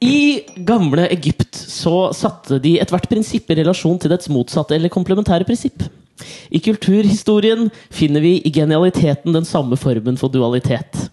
I 0.00 0.16
gamle 0.64 1.04
Egypt 1.12 1.58
så 1.58 2.08
satte 2.16 2.56
de 2.62 2.76
ethvert 2.80 3.08
prinsipp 3.10 3.50
i 3.52 3.56
relasjon 3.58 3.98
til 4.00 4.12
dets 4.14 4.30
motsatte 4.32 4.76
eller 4.78 4.88
komplementære 4.94 5.44
prinsipp. 5.48 5.82
I 6.52 6.60
kulturhistorien 6.62 7.66
finner 7.92 8.22
vi 8.24 8.36
i 8.46 8.52
genialiteten 8.54 9.34
den 9.36 9.44
samme 9.48 9.76
formen 9.80 10.16
for 10.20 10.32
dualitet. 10.32 11.10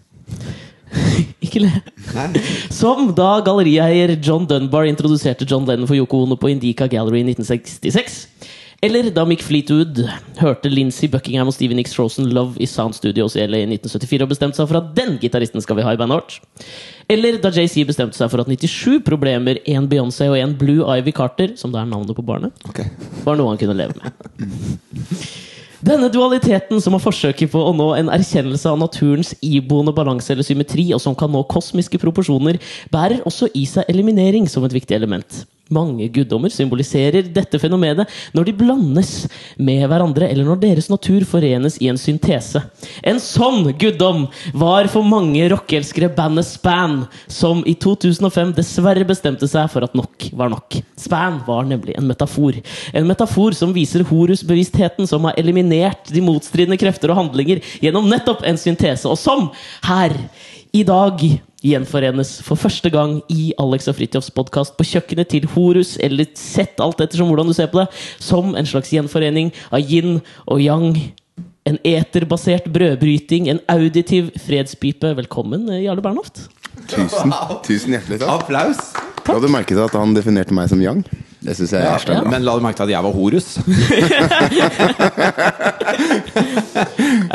Ikke 1.44 1.62
le. 1.64 1.70
Som 2.74 3.12
da 3.16 3.38
gallerieier 3.46 4.16
John 4.22 4.46
Dunbar 4.48 4.88
introduserte 4.88 5.46
John 5.48 5.66
Lennon 5.68 5.88
for 5.88 5.98
Yoko 5.98 6.24
Ono 6.24 6.38
på 6.38 6.50
Indica 6.52 6.88
Gallery 6.90 7.22
i 7.22 7.28
1966. 7.32 8.24
Eller 8.80 9.08
da 9.10 9.24
Mick 9.26 9.42
Fleetwood 9.42 10.04
hørte 10.38 10.70
Lindsey 10.70 11.08
Buckingham 11.10 11.48
og 11.50 11.54
Stevie 11.56 11.74
Nicks 11.74 11.96
Frozen 11.96 12.28
Love 12.30 12.60
i 12.62 12.66
Sound 12.70 12.94
Studios 12.94 13.34
i 13.34 13.42
LA 13.42 13.64
i 13.64 13.66
1974 13.74 14.22
og 14.22 14.30
bestemte 14.30 14.60
seg 14.60 14.68
for 14.70 14.78
at 14.78 14.92
den 14.94 15.16
gitaristen 15.18 15.64
skal 15.64 15.80
vi 15.80 15.86
ha 15.86 15.96
i 15.96 15.98
bandet 15.98 16.20
vårt. 16.20 16.36
Eller 17.10 17.40
da 17.42 17.50
JC 17.50 17.82
bestemte 17.88 18.14
seg 18.14 18.30
for 18.30 18.44
at 18.44 18.50
97 18.52 19.02
problemer, 19.06 19.58
én 19.66 19.90
Beyoncé 19.90 20.30
og 20.30 20.38
én 20.38 20.54
Blue 20.60 20.86
Ivy 20.94 21.16
Carter, 21.16 21.56
som 21.58 21.74
da 21.74 21.82
er 21.82 21.90
navnet 21.90 22.14
på 22.14 22.22
barnet, 22.22 22.54
okay. 22.70 22.86
var 23.26 23.40
noe 23.40 23.50
han 23.50 23.58
kunne 23.58 23.78
leve 23.80 23.98
med. 23.98 24.12
Denne 25.78 26.08
dualiteten 26.10 26.80
som 26.82 26.96
har 26.96 27.02
forsøket 27.04 27.52
på 27.52 27.60
å 27.62 27.74
nå 27.76 27.92
en 27.94 28.08
erkjennelse 28.10 28.66
av 28.66 28.80
naturens 28.80 29.30
iboende 29.46 29.94
balanse 29.94 30.32
eller 30.34 30.46
symmetri, 30.46 30.88
og 30.94 31.02
som 31.02 31.14
kan 31.14 31.30
nå 31.30 31.44
kosmiske 31.46 32.00
proporsjoner, 32.02 32.58
bærer 32.90 33.22
også 33.28 33.46
i 33.54 33.62
seg 33.68 33.86
eliminering 33.92 34.48
som 34.50 34.66
et 34.66 34.74
viktig 34.74 34.96
element. 34.98 35.44
Mange 35.68 36.06
guddommer 36.08 36.52
symboliserer 36.52 37.26
dette 37.28 37.58
fenomenet 37.60 38.08
når 38.36 38.48
de 38.48 38.54
blandes 38.56 39.10
med 39.60 39.82
hverandre, 39.90 40.30
eller 40.30 40.46
når 40.48 40.62
deres 40.62 40.88
natur 40.88 41.26
forenes 41.28 41.76
i 41.82 41.90
en 41.92 42.00
syntese. 42.00 42.62
En 43.04 43.20
sånn 43.20 43.68
guddom 43.78 44.26
var 44.56 44.88
for 44.88 45.04
mange 45.04 45.44
rockeelskere 45.52 46.08
bandet 46.16 46.48
Span, 46.48 47.02
som 47.28 47.60
i 47.68 47.76
2005 47.76 48.54
dessverre 48.56 49.04
bestemte 49.08 49.48
seg 49.50 49.68
for 49.72 49.84
at 49.84 49.96
nok 49.98 50.30
var 50.38 50.52
nok. 50.54 50.80
Span 50.98 51.42
var 51.46 51.68
nemlig 51.68 51.98
en 51.98 52.08
metafor. 52.08 52.56
En 52.96 53.08
metafor 53.08 53.56
som 53.58 53.74
viser 53.76 54.06
Horus-bevisstheten 54.08 55.08
som 55.10 55.28
har 55.28 55.36
eliminert 55.40 56.08
de 56.08 56.24
motstridende 56.24 56.80
krefter 56.80 57.12
og 57.12 57.20
handlinger 57.20 57.60
gjennom 57.82 58.08
nettopp 58.08 58.46
en 58.48 58.60
syntese, 58.60 59.04
og 59.04 59.20
som 59.20 59.50
her 59.84 60.16
i 60.72 60.84
dag 60.86 61.22
gjenforenes 61.64 62.38
for 62.46 62.60
første 62.60 62.90
gang 62.92 63.18
i 63.32 63.52
Alex 63.60 63.88
og 63.90 63.96
Fridtjofs 63.98 64.30
podkast 64.34 64.76
på 64.78 64.86
kjøkkenet 64.86 65.30
til 65.32 65.46
Horus, 65.54 65.96
eller 66.02 66.28
sett 66.38 66.80
alt 66.82 67.00
ettersom 67.02 67.30
hvordan 67.30 67.50
du 67.50 67.56
ser 67.56 67.70
på 67.72 67.80
det, 67.82 67.88
som 68.22 68.54
en 68.58 68.68
slags 68.68 68.92
gjenforening 68.94 69.50
av 69.72 69.82
yin 69.82 70.20
og 70.46 70.62
yang. 70.62 70.92
En 71.68 71.76
eterbasert 71.84 72.68
brødbryting, 72.72 73.50
en 73.52 73.60
auditiv 73.68 74.30
fredspipe. 74.40 75.10
Velkommen, 75.18 75.68
eh, 75.68 75.84
Jarle 75.84 76.04
Bernhoft. 76.04 76.46
Tusen, 76.88 77.34
tusen 77.66 77.92
hjertelig 77.92 78.22
takk. 78.22 78.30
Applaus! 78.38 78.80
Du 79.26 79.34
hadde 79.34 79.50
merket 79.52 79.82
at 79.82 79.92
han 79.98 80.14
definerte 80.16 80.56
meg 80.56 80.70
som 80.70 80.80
yang. 80.80 81.02
Det 81.38 81.54
syns 81.54 81.72
jeg 81.76 81.82
er 81.86 81.86
Ja. 82.10 82.22
Men 82.26 82.42
la 82.46 82.54
du 82.58 82.62
merke 82.64 82.78
til 82.80 82.88
at 82.88 82.94
jeg 82.96 83.02
var 83.04 83.14
horus? 83.14 83.48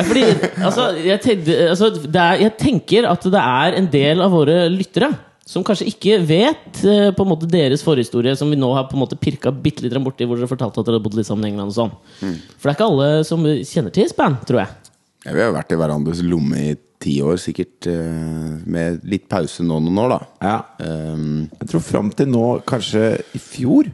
Fordi, 0.07 0.23
altså, 0.59 0.83
jeg, 0.99 1.19
tenkte, 1.23 1.51
altså, 1.69 1.89
det 2.03 2.21
er, 2.23 2.41
jeg 2.43 2.53
tenker 2.59 3.07
at 3.09 3.23
det 3.23 3.43
er 3.43 3.77
en 3.79 3.87
del 3.93 4.23
av 4.23 4.33
våre 4.33 4.65
lyttere 4.73 5.09
som 5.47 5.63
kanskje 5.67 5.89
ikke 5.91 6.21
vet 6.23 6.83
eh, 6.87 7.09
på 7.15 7.23
en 7.25 7.31
måte 7.33 7.47
deres 7.51 7.83
forhistorie, 7.83 8.35
som 8.39 8.51
vi 8.51 8.59
nå 8.59 8.69
har 8.77 8.87
på 8.87 8.95
en 8.95 9.03
måte 9.03 9.17
pirka 9.19 9.51
bitte 9.51 9.83
litt 9.83 9.95
borti, 10.03 10.27
hvor 10.27 10.39
dere 10.39 10.47
fortalte 10.51 10.79
at 10.79 10.87
dere 10.87 10.95
hadde 10.97 11.03
bodd 11.03 11.17
litt 11.19 11.27
sammen 11.27 11.45
i 11.47 11.51
England 11.51 11.73
og 11.73 11.77
sånn. 11.77 11.93
For 12.55 12.69
det 12.69 12.71
er 12.71 12.77
ikke 12.77 12.87
alle 12.91 13.09
som 13.27 13.43
kjenner 13.43 13.91
til 13.95 14.07
Span, 14.11 14.39
tror 14.47 14.63
jeg. 14.63 14.71
Ja, 15.23 15.35
vi 15.35 15.43
har 15.43 15.53
vært 15.55 15.71
i 15.71 15.79
hverandres 15.79 16.23
lomme 16.23 16.57
i 16.59 16.71
ti 17.03 17.17
år, 17.23 17.37
sikkert. 17.41 17.87
eh, 17.91 18.53
Med 18.65 19.03
litt 19.07 19.27
pause 19.31 19.63
nå 19.65 19.77
noen 19.83 19.99
år, 20.05 20.13
da. 20.15 20.19
Ja. 20.41 20.57
Um, 21.13 21.49
Jeg 21.59 21.69
tror 21.73 21.83
fram 21.85 22.11
til 22.15 22.31
nå, 22.31 22.45
kanskje 22.69 23.03
i 23.35 23.41
fjor, 23.43 23.91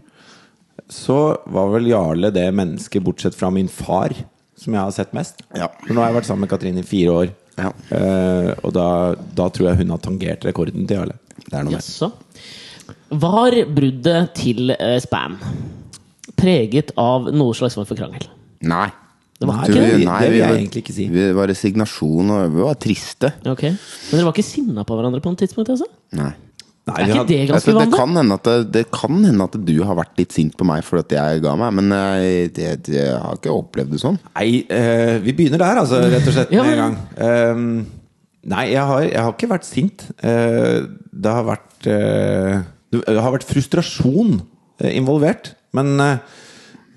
så 0.89 1.17
var 1.49 1.69
vel 1.73 1.89
Jarle 1.91 2.31
det 2.33 2.47
mennesket, 2.55 3.03
bortsett 3.05 3.35
fra 3.37 3.49
min 3.53 3.67
far, 3.69 4.13
som 4.59 4.73
jeg 4.75 4.81
har 4.81 4.91
sett 4.95 5.13
mest. 5.17 5.43
Ja. 5.55 5.67
For 5.85 5.93
nå 5.93 6.01
har 6.01 6.09
jeg 6.11 6.19
vært 6.21 6.29
sammen 6.29 6.45
med 6.47 6.53
Katrine 6.53 6.81
i 6.83 6.87
fire 6.87 7.17
år. 7.23 7.33
Ja. 7.59 7.73
uh, 7.91 8.53
og 8.63 8.71
da, 8.77 8.87
da 9.35 9.49
tror 9.51 9.69
jeg 9.71 9.81
hun 9.81 9.89
har 9.91 9.99
tangert 10.05 10.45
rekorden 10.47 10.85
til 10.87 10.95
Jarle. 11.01 11.17
det 11.43 11.57
er 11.59 11.65
noe 11.67 11.75
med. 11.75 12.23
Var 13.19 13.57
bruddet 13.75 14.33
til 14.39 14.71
uh, 14.71 14.95
Span 15.03 15.35
preget 16.39 16.93
av 16.95 17.27
noe 17.35 17.51
slags 17.57 17.75
form 17.75 17.87
for 17.89 17.99
krangel? 17.99 18.29
Nei. 18.63 18.87
Det 19.39 19.47
var 19.47 19.55
Nei, 19.61 19.67
vi, 19.69 19.73
det- 19.73 19.83
det? 19.83 20.29
Vil 20.29 20.37
jeg 20.39 20.49
var- 20.49 20.57
egentlig 20.59 20.81
ikke 20.83 20.93
si. 20.93 21.07
Vi 21.07 21.31
var 21.37 21.47
resignasjon, 21.47 22.29
og 22.35 22.53
vi 22.57 22.61
var 22.65 22.75
triste. 22.75 23.33
Ok. 23.47 23.63
Men 23.71 24.13
dere 24.19 24.25
var 24.27 24.33
ikke 24.35 24.43
sinna 24.43 24.83
på 24.83 24.97
hverandre 24.99 25.21
på 25.23 25.31
noe 25.31 25.39
tidspunkt? 25.39 25.69
Altså? 25.71 25.87
Nei. 26.19 26.33
Nei, 26.89 26.95
Er 26.95 27.05
ikke 27.05 27.17
hadde- 27.19 27.27
det 27.27 27.49
ganske 27.49 27.71
vanlig? 27.75 27.91
det, 27.91 27.99
kan 27.99 28.15
hende 28.17 28.33
at 28.33 28.43
det, 28.43 28.71
det 28.73 28.83
kan 28.91 29.23
hende 29.23 29.43
at 29.45 29.65
du 29.65 29.83
har 29.85 29.95
vært 29.95 30.17
litt 30.17 30.31
sint 30.33 30.57
på 30.57 30.65
meg 30.65 30.83
for 30.83 30.97
at 30.99 31.09
jeg 31.13 31.41
ga 31.43 31.55
meg, 31.55 31.73
men 31.77 31.89
jeg, 31.93 32.53
det, 32.55 32.83
det, 32.83 32.95
jeg 32.95 33.19
har 33.21 33.35
ikke 33.37 33.53
opplevd 33.53 33.91
det 33.91 33.99
sånn. 34.01 34.17
Nei, 34.35 34.65
uh, 34.71 35.19
vi 35.21 35.31
begynner 35.37 35.59
der, 35.61 35.77
altså, 35.83 36.01
rett 36.01 36.25
og 36.27 36.33
slett, 36.33 36.51
Ja, 36.55 36.63
med 36.63 36.73
en 36.73 36.81
gang. 36.81 36.97
Um, 37.53 37.85
nei, 38.49 38.65
jeg 38.71 38.81
har, 38.89 39.01
jeg 39.05 39.21
har 39.21 39.31
ikke 39.37 39.51
vært 39.53 39.69
sint. 39.69 40.07
Uh, 40.23 40.87
det 41.13 41.31
har 41.31 41.45
vært 41.45 41.87
uh, 41.87 42.63
Det 42.91 43.21
har 43.21 43.31
vært 43.37 43.45
frustrasjon 43.45 44.41
eh, 44.81 44.97
involvert. 44.97 45.53
Men, 45.77 45.99
eh, 46.01 46.17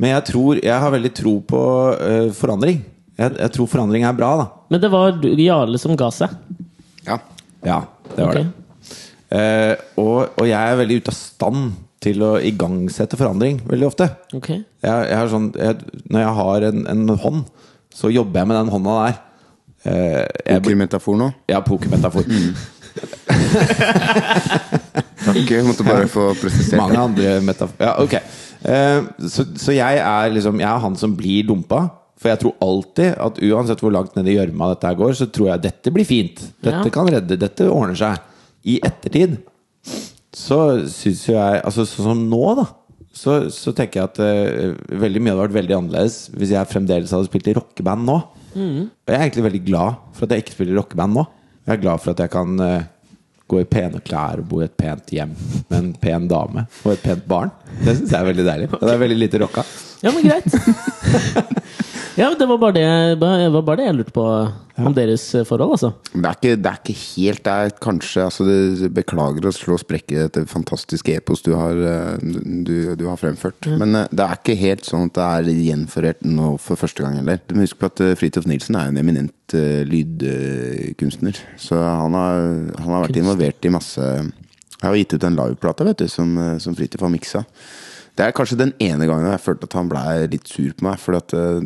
men 0.02 0.10
jeg 0.10 0.24
tror 0.32 0.58
Jeg 0.58 0.78
har 0.82 0.90
veldig 0.90 1.12
tro 1.14 1.36
på 1.46 1.60
uh, 1.94 2.32
forandring. 2.34 2.80
Jeg, 3.20 3.36
jeg 3.38 3.54
tror 3.54 3.70
forandring 3.70 4.02
er 4.08 4.16
bra, 4.18 4.32
da. 4.40 4.46
Men 4.72 4.82
det 4.82 4.90
var 4.90 5.14
du- 5.22 5.30
Jarle 5.38 5.78
som 5.78 5.94
ga 5.98 6.10
seg. 6.10 6.34
Ja. 7.06 7.20
Ja, 7.62 7.78
det 8.10 8.26
var 8.26 8.34
okay. 8.34 8.42
det. 8.42 8.52
Uh, 9.32 9.74
og, 10.02 10.18
og 10.42 10.48
jeg 10.48 10.58
er 10.58 10.80
veldig 10.82 10.98
ute 11.00 11.12
av 11.14 11.16
stand 11.16 11.72
til 12.02 12.24
å 12.26 12.32
igangsette 12.42 13.16
forandring 13.20 13.60
veldig 13.68 13.86
ofte. 13.86 14.08
Okay. 14.34 14.64
Jeg, 14.82 15.06
jeg 15.12 15.18
har 15.20 15.30
sånn, 15.30 15.52
jeg, 15.54 15.78
når 16.10 16.24
jeg 16.24 16.34
har 16.40 16.66
en, 16.72 16.82
en 16.90 17.14
hånd, 17.22 17.44
så 17.94 18.10
jobber 18.10 18.42
jeg 18.42 18.50
med 18.50 18.58
den 18.58 18.72
hånda 18.74 18.98
der. 18.98 19.20
Uh, 19.82 20.58
Pokermetafor 20.58 21.16
nå? 21.18 21.30
ja, 21.50 21.62
pokermetafor. 21.62 22.26
Takk. 25.22 25.38
Jeg 25.48 25.64
måtte 25.64 25.84
bare 25.86 26.08
få 26.10 26.32
presisert 26.36 26.76
Mange 26.76 26.98
andre 27.00 27.38
metafor 27.44 27.78
Ja, 27.80 27.94
ok. 28.02 28.18
Eh, 28.64 29.00
så, 29.28 29.44
så 29.58 29.74
jeg 29.74 29.98
er 29.98 30.30
liksom 30.34 30.60
Jeg 30.62 30.68
er 30.70 30.82
han 30.84 30.96
som 31.00 31.16
blir 31.18 31.46
dumpa. 31.48 31.84
For 32.22 32.30
jeg 32.30 32.38
tror 32.44 32.52
alltid 32.62 33.16
at 33.18 33.40
uansett 33.42 33.80
hvor 33.82 33.90
langt 33.94 34.14
ned 34.14 34.28
i 34.30 34.36
gjørma 34.36 34.68
dette 34.70 34.86
her 34.86 34.98
går, 35.00 35.16
så 35.18 35.26
tror 35.34 35.48
jeg 35.50 35.64
dette 35.64 35.90
blir 35.90 36.06
fint. 36.06 36.38
Dette 36.62 36.84
Ja. 36.86 36.92
kan 36.94 37.08
redde. 37.10 37.34
Dette 37.40 37.66
ordner 37.66 37.98
seg. 37.98 38.20
I 38.62 38.76
ettertid 38.86 39.40
så 40.32 40.58
syns 40.88 41.24
jo 41.26 41.34
jeg 41.34 41.58
Altså 41.66 41.82
sånn 41.84 42.06
som 42.12 42.20
nå, 42.30 42.44
da. 42.60 42.68
Så, 43.12 43.34
så 43.52 43.74
tenker 43.76 44.00
jeg 44.00 44.08
at 44.08 44.20
uh, 44.22 44.94
veldig 45.02 45.20
mye 45.20 45.34
hadde 45.34 45.42
vært 45.42 45.56
veldig 45.58 45.74
annerledes 45.76 46.14
hvis 46.32 46.54
jeg 46.54 46.70
fremdeles 46.70 47.10
hadde 47.12 47.26
spilt 47.28 47.50
i 47.50 47.56
rockeband 47.58 48.06
nå. 48.08 48.14
Og 48.54 49.10
jeg 49.10 49.18
er 49.18 49.24
egentlig 49.26 49.44
veldig 49.48 49.60
glad 49.66 49.98
for 50.14 50.24
at 50.24 50.32
jeg 50.36 50.44
ikke 50.46 50.54
spiller 50.54 50.72
i 50.76 50.78
rockeband 50.78 51.18
nå. 51.18 51.26
Jeg 51.66 51.74
er 51.76 51.82
glad 51.82 52.00
for 52.04 52.14
at 52.14 52.22
jeg 52.24 52.32
kan 52.32 52.54
eh, 52.64 52.86
gå 53.52 53.60
i 53.60 53.68
pene 53.68 54.00
klær 54.00 54.40
og 54.40 54.48
bo 54.48 54.62
i 54.62 54.66
et 54.66 54.76
pent 54.78 55.12
hjem 55.12 55.34
med 55.68 55.78
en 55.78 55.90
pen 56.00 56.28
dame 56.30 56.66
og 56.82 56.94
et 56.94 57.02
pent 57.04 57.26
barn. 57.28 57.52
Det 57.82 57.96
syns 57.98 58.14
jeg 58.14 58.20
er 58.20 58.28
veldig 58.30 58.46
deilig. 58.48 58.70
Og 58.78 58.86
det 58.86 58.94
er 58.94 59.02
veldig 59.04 59.18
lite 59.20 59.42
rocka. 59.44 59.66
Ja, 60.02 60.12
men 60.14 60.24
greit. 60.26 60.48
ja, 62.18 62.32
det 62.38 62.46
var 62.48 62.58
bare 62.60 62.76
det, 62.76 63.48
var 63.54 63.64
bare 63.64 63.80
det 63.80 63.88
jeg 63.88 63.98
lurte 64.00 64.14
på 64.16 64.26
om 64.80 64.94
deres 64.96 65.24
eh, 65.36 65.44
forhold, 65.46 65.74
altså. 65.76 65.90
Det 66.12 66.24
er, 66.24 66.36
ikke, 66.38 66.56
det 66.56 66.70
er 66.70 66.78
ikke 66.80 66.96
helt 67.02 67.42
Det 67.44 67.52
er 67.52 67.74
kanskje 67.84 68.24
altså 68.24 68.46
det, 68.46 68.90
Beklager 68.96 69.48
å 69.48 69.52
slå 69.54 69.76
sprekk 69.80 70.14
i 70.14 70.20
dette 70.22 70.44
fantastiske 70.50 71.16
epos 71.18 71.44
du 71.44 71.52
har, 71.58 71.76
eh, 71.76 72.16
du, 72.66 72.74
du 72.98 73.06
har 73.08 73.20
fremført. 73.20 73.68
Men 73.80 73.96
eh, 73.98 74.08
det 74.12 74.24
er 74.24 74.40
ikke 74.40 74.58
helt 74.62 74.88
sånn 74.88 75.10
at 75.10 75.18
det 75.18 75.28
er 75.28 75.62
gjenforert 75.68 76.24
nå 76.26 76.54
for 76.62 76.80
første 76.80 77.04
gang 77.04 77.18
heller. 77.20 77.40
Du 77.46 77.56
må 77.56 77.66
huske 77.66 77.80
på 77.82 77.92
at 77.92 78.04
Fridtjof 78.20 78.48
Nilsen 78.48 78.78
er 78.80 78.90
en 78.90 79.00
eminent 79.00 79.56
uh, 79.56 79.82
lydkunstner. 79.88 81.38
Så 81.60 81.78
han 81.78 82.16
har, 82.16 82.42
han 82.78 82.94
har 82.96 83.06
vært 83.06 83.20
involvert 83.20 83.68
i 83.68 83.72
masse 83.72 84.02
Jeg 84.02 84.84
har 84.86 84.98
gitt 84.98 85.16
ut 85.16 85.26
en 85.28 85.38
liveplate 85.38 85.86
vet 85.86 86.04
du, 86.04 86.08
som, 86.10 86.34
som 86.62 86.76
Fridtjof 86.78 87.04
har 87.06 87.12
miksa. 87.12 87.44
Det 88.14 88.26
er 88.26 88.32
kanskje 88.36 88.58
den 88.60 88.72
ene 88.84 89.06
gangen 89.08 89.24
jeg 89.30 89.40
følte 89.40 89.64
at 89.64 89.72
han 89.78 89.86
ble 89.88 90.00
litt 90.28 90.44
sur 90.50 90.72
på 90.76 90.84
meg. 90.84 90.98
For 91.00 91.16
at, 91.16 91.32
eh, 91.32 91.62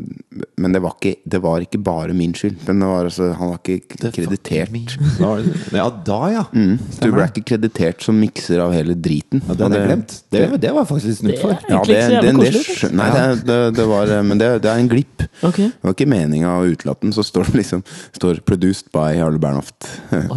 men 0.62 0.72
det 0.76 0.78
var, 0.84 0.92
ikke, 1.00 1.16
det 1.26 1.40
var 1.42 1.64
ikke 1.64 1.80
bare 1.82 2.14
min 2.14 2.36
skyld. 2.38 2.60
Men 2.68 2.78
det 2.84 2.90
var, 2.92 3.08
altså, 3.08 3.32
han 3.34 3.50
var 3.50 3.58
ikke 3.58 3.96
kreditert. 4.14 4.70
Det- 4.70 5.74
Ja, 5.74 5.88
da, 6.06 6.20
ja. 6.30 6.44
Mm. 6.54 6.78
Du 7.02 7.08
ble 7.10 7.26
ikke 7.32 7.42
kreditert 7.50 8.00
som 8.06 8.20
mikser 8.22 8.62
av 8.62 8.72
hele 8.72 8.94
driten. 8.94 9.42
ja 9.42 9.54
det, 9.54 9.64
Og 9.66 9.72
jeg 9.74 9.86
glemt. 9.88 10.14
Det, 10.30 10.60
det 10.60 10.72
var 10.76 10.84
faktisk 10.86 11.06
litt 11.10 11.18
snutt 11.18 11.40
for. 11.42 11.58
Ja, 11.68 11.82
det, 11.82 11.98
den- 12.22 12.38
det, 12.40 12.52
koselig, 12.54 12.92
nei, 12.94 13.10
det, 13.10 13.44
det, 13.46 13.58
det 13.80 13.86
var, 13.90 14.14
men 14.22 14.38
det, 14.38 14.62
det 14.62 14.70
er 14.70 14.78
en 14.78 14.88
glipp. 14.88 15.26
Okay. 15.42 15.66
Det 15.74 15.82
var 15.82 15.94
ikke 15.98 16.08
meninga 16.14 16.54
å 16.60 16.70
utelate 16.70 17.00
den. 17.02 17.12
Så 17.12 17.26
står 17.26 17.50
det 17.50 17.54
liksom 17.64 17.82
står 18.14 18.38
'Produced 18.46 18.92
by 18.94 19.16
Jarle 19.18 19.38
Bernhoft'. 19.42 19.90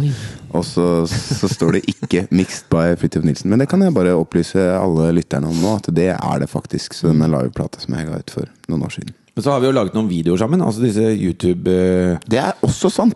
Og 0.50 0.64
så, 0.66 0.84
så 1.06 1.48
står 1.48 1.78
det 1.78 1.82
ikke 1.92 2.24
'Mixed 2.30 2.66
by 2.72 2.96
Fridtjof 2.98 3.24
Nilsen'. 3.24 3.50
Men 3.52 3.62
det 3.62 3.68
kan 3.70 3.82
jeg 3.82 3.94
bare 3.94 4.16
opplyse 4.18 4.58
alle 4.58 5.12
lytterne 5.14 5.48
om 5.50 5.56
nå, 5.62 5.76
at 5.78 5.90
det 5.94 6.08
er 6.16 6.38
det 6.42 6.48
faktisk. 6.50 6.94
Så 6.94 7.10
denne 7.12 7.28
liveplata 7.30 7.80
som 7.80 7.94
jeg 7.94 8.08
ga 8.08 8.18
ut 8.18 8.30
for 8.34 8.48
noen 8.68 8.82
år 8.88 8.94
siden. 8.98 9.14
Men 9.36 9.44
så 9.46 9.52
har 9.54 9.60
vi 9.62 9.66
jo 9.70 9.72
laget 9.76 9.94
noen 9.94 10.08
videoer 10.10 10.40
sammen. 10.42 10.60
Altså 10.60 10.82
disse 10.82 11.04
YouTube-racerne. 11.14 12.18
Det 12.28 12.38
er 12.42 12.52
også 12.66 12.90
sant! 12.90 13.14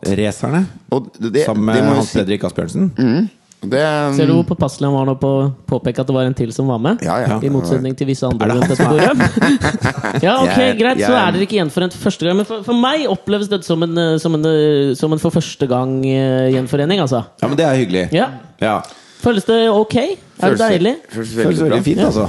Det, 1.21 1.43
Sammen 1.45 1.65
med 1.67 1.83
Hans 1.91 2.13
Fredrik 2.15 2.45
Asbjørnsen. 2.47 2.93
Det, 3.71 3.83
Ser 4.17 4.29
du 4.29 4.35
hvor 4.37 4.47
påpasselig 4.49 4.89
han 4.89 4.95
var 4.97 5.07
nå 5.09 5.15
på 5.21 5.29
å 5.29 5.45
påpeke 5.69 6.03
at 6.03 6.09
det 6.09 6.15
var 6.17 6.29
en 6.29 6.37
til 6.37 6.51
som 6.55 6.69
var 6.71 6.81
med? 6.83 7.03
Ja, 7.05 7.17
ja. 7.23 7.39
I 7.45 7.51
motsetning 7.53 7.95
til 7.99 8.09
visse 8.11 8.29
andre 8.29 8.51
rundt 8.51 8.73
dette 8.73 8.89
bordet. 8.89 9.15
ja, 10.27 10.35
ok, 10.43 10.59
yeah, 10.59 10.75
greit, 10.79 11.01
så 11.03 11.13
er 11.17 11.35
dere 11.35 11.47
ikke 11.47 11.59
gjenforent 11.59 11.97
første 11.99 12.27
gang. 12.27 12.39
Men 12.41 12.49
for, 12.49 12.65
for 12.67 12.79
meg 12.79 13.07
oppleves 13.11 13.51
dette 13.53 13.67
som 13.69 13.85
en, 13.87 13.95
eh, 14.01 14.17
som 14.23 14.37
en, 14.39 14.49
eh, 14.51 14.93
som 14.99 15.15
en 15.15 15.23
for 15.23 15.35
første 15.35 15.69
gang 15.71 15.97
eh, 16.09 16.59
altså. 16.59 17.25
Ja, 17.43 17.49
men 17.49 17.57
det 17.61 17.67
er 17.69 17.81
hyggelig. 17.81 18.05
Ja. 18.15 18.29
Ja. 18.63 18.81
Føles 19.25 19.47
det 19.49 19.61
ok? 19.73 19.97
Er 20.05 20.55
det 20.55 20.61
deilig? 20.61 20.97
Føles 21.13 21.33
Føles 21.33 21.39
veldig 21.39 21.63
bra. 21.63 21.71
veldig 21.71 21.85
fint, 21.87 22.05
altså. 22.05 22.29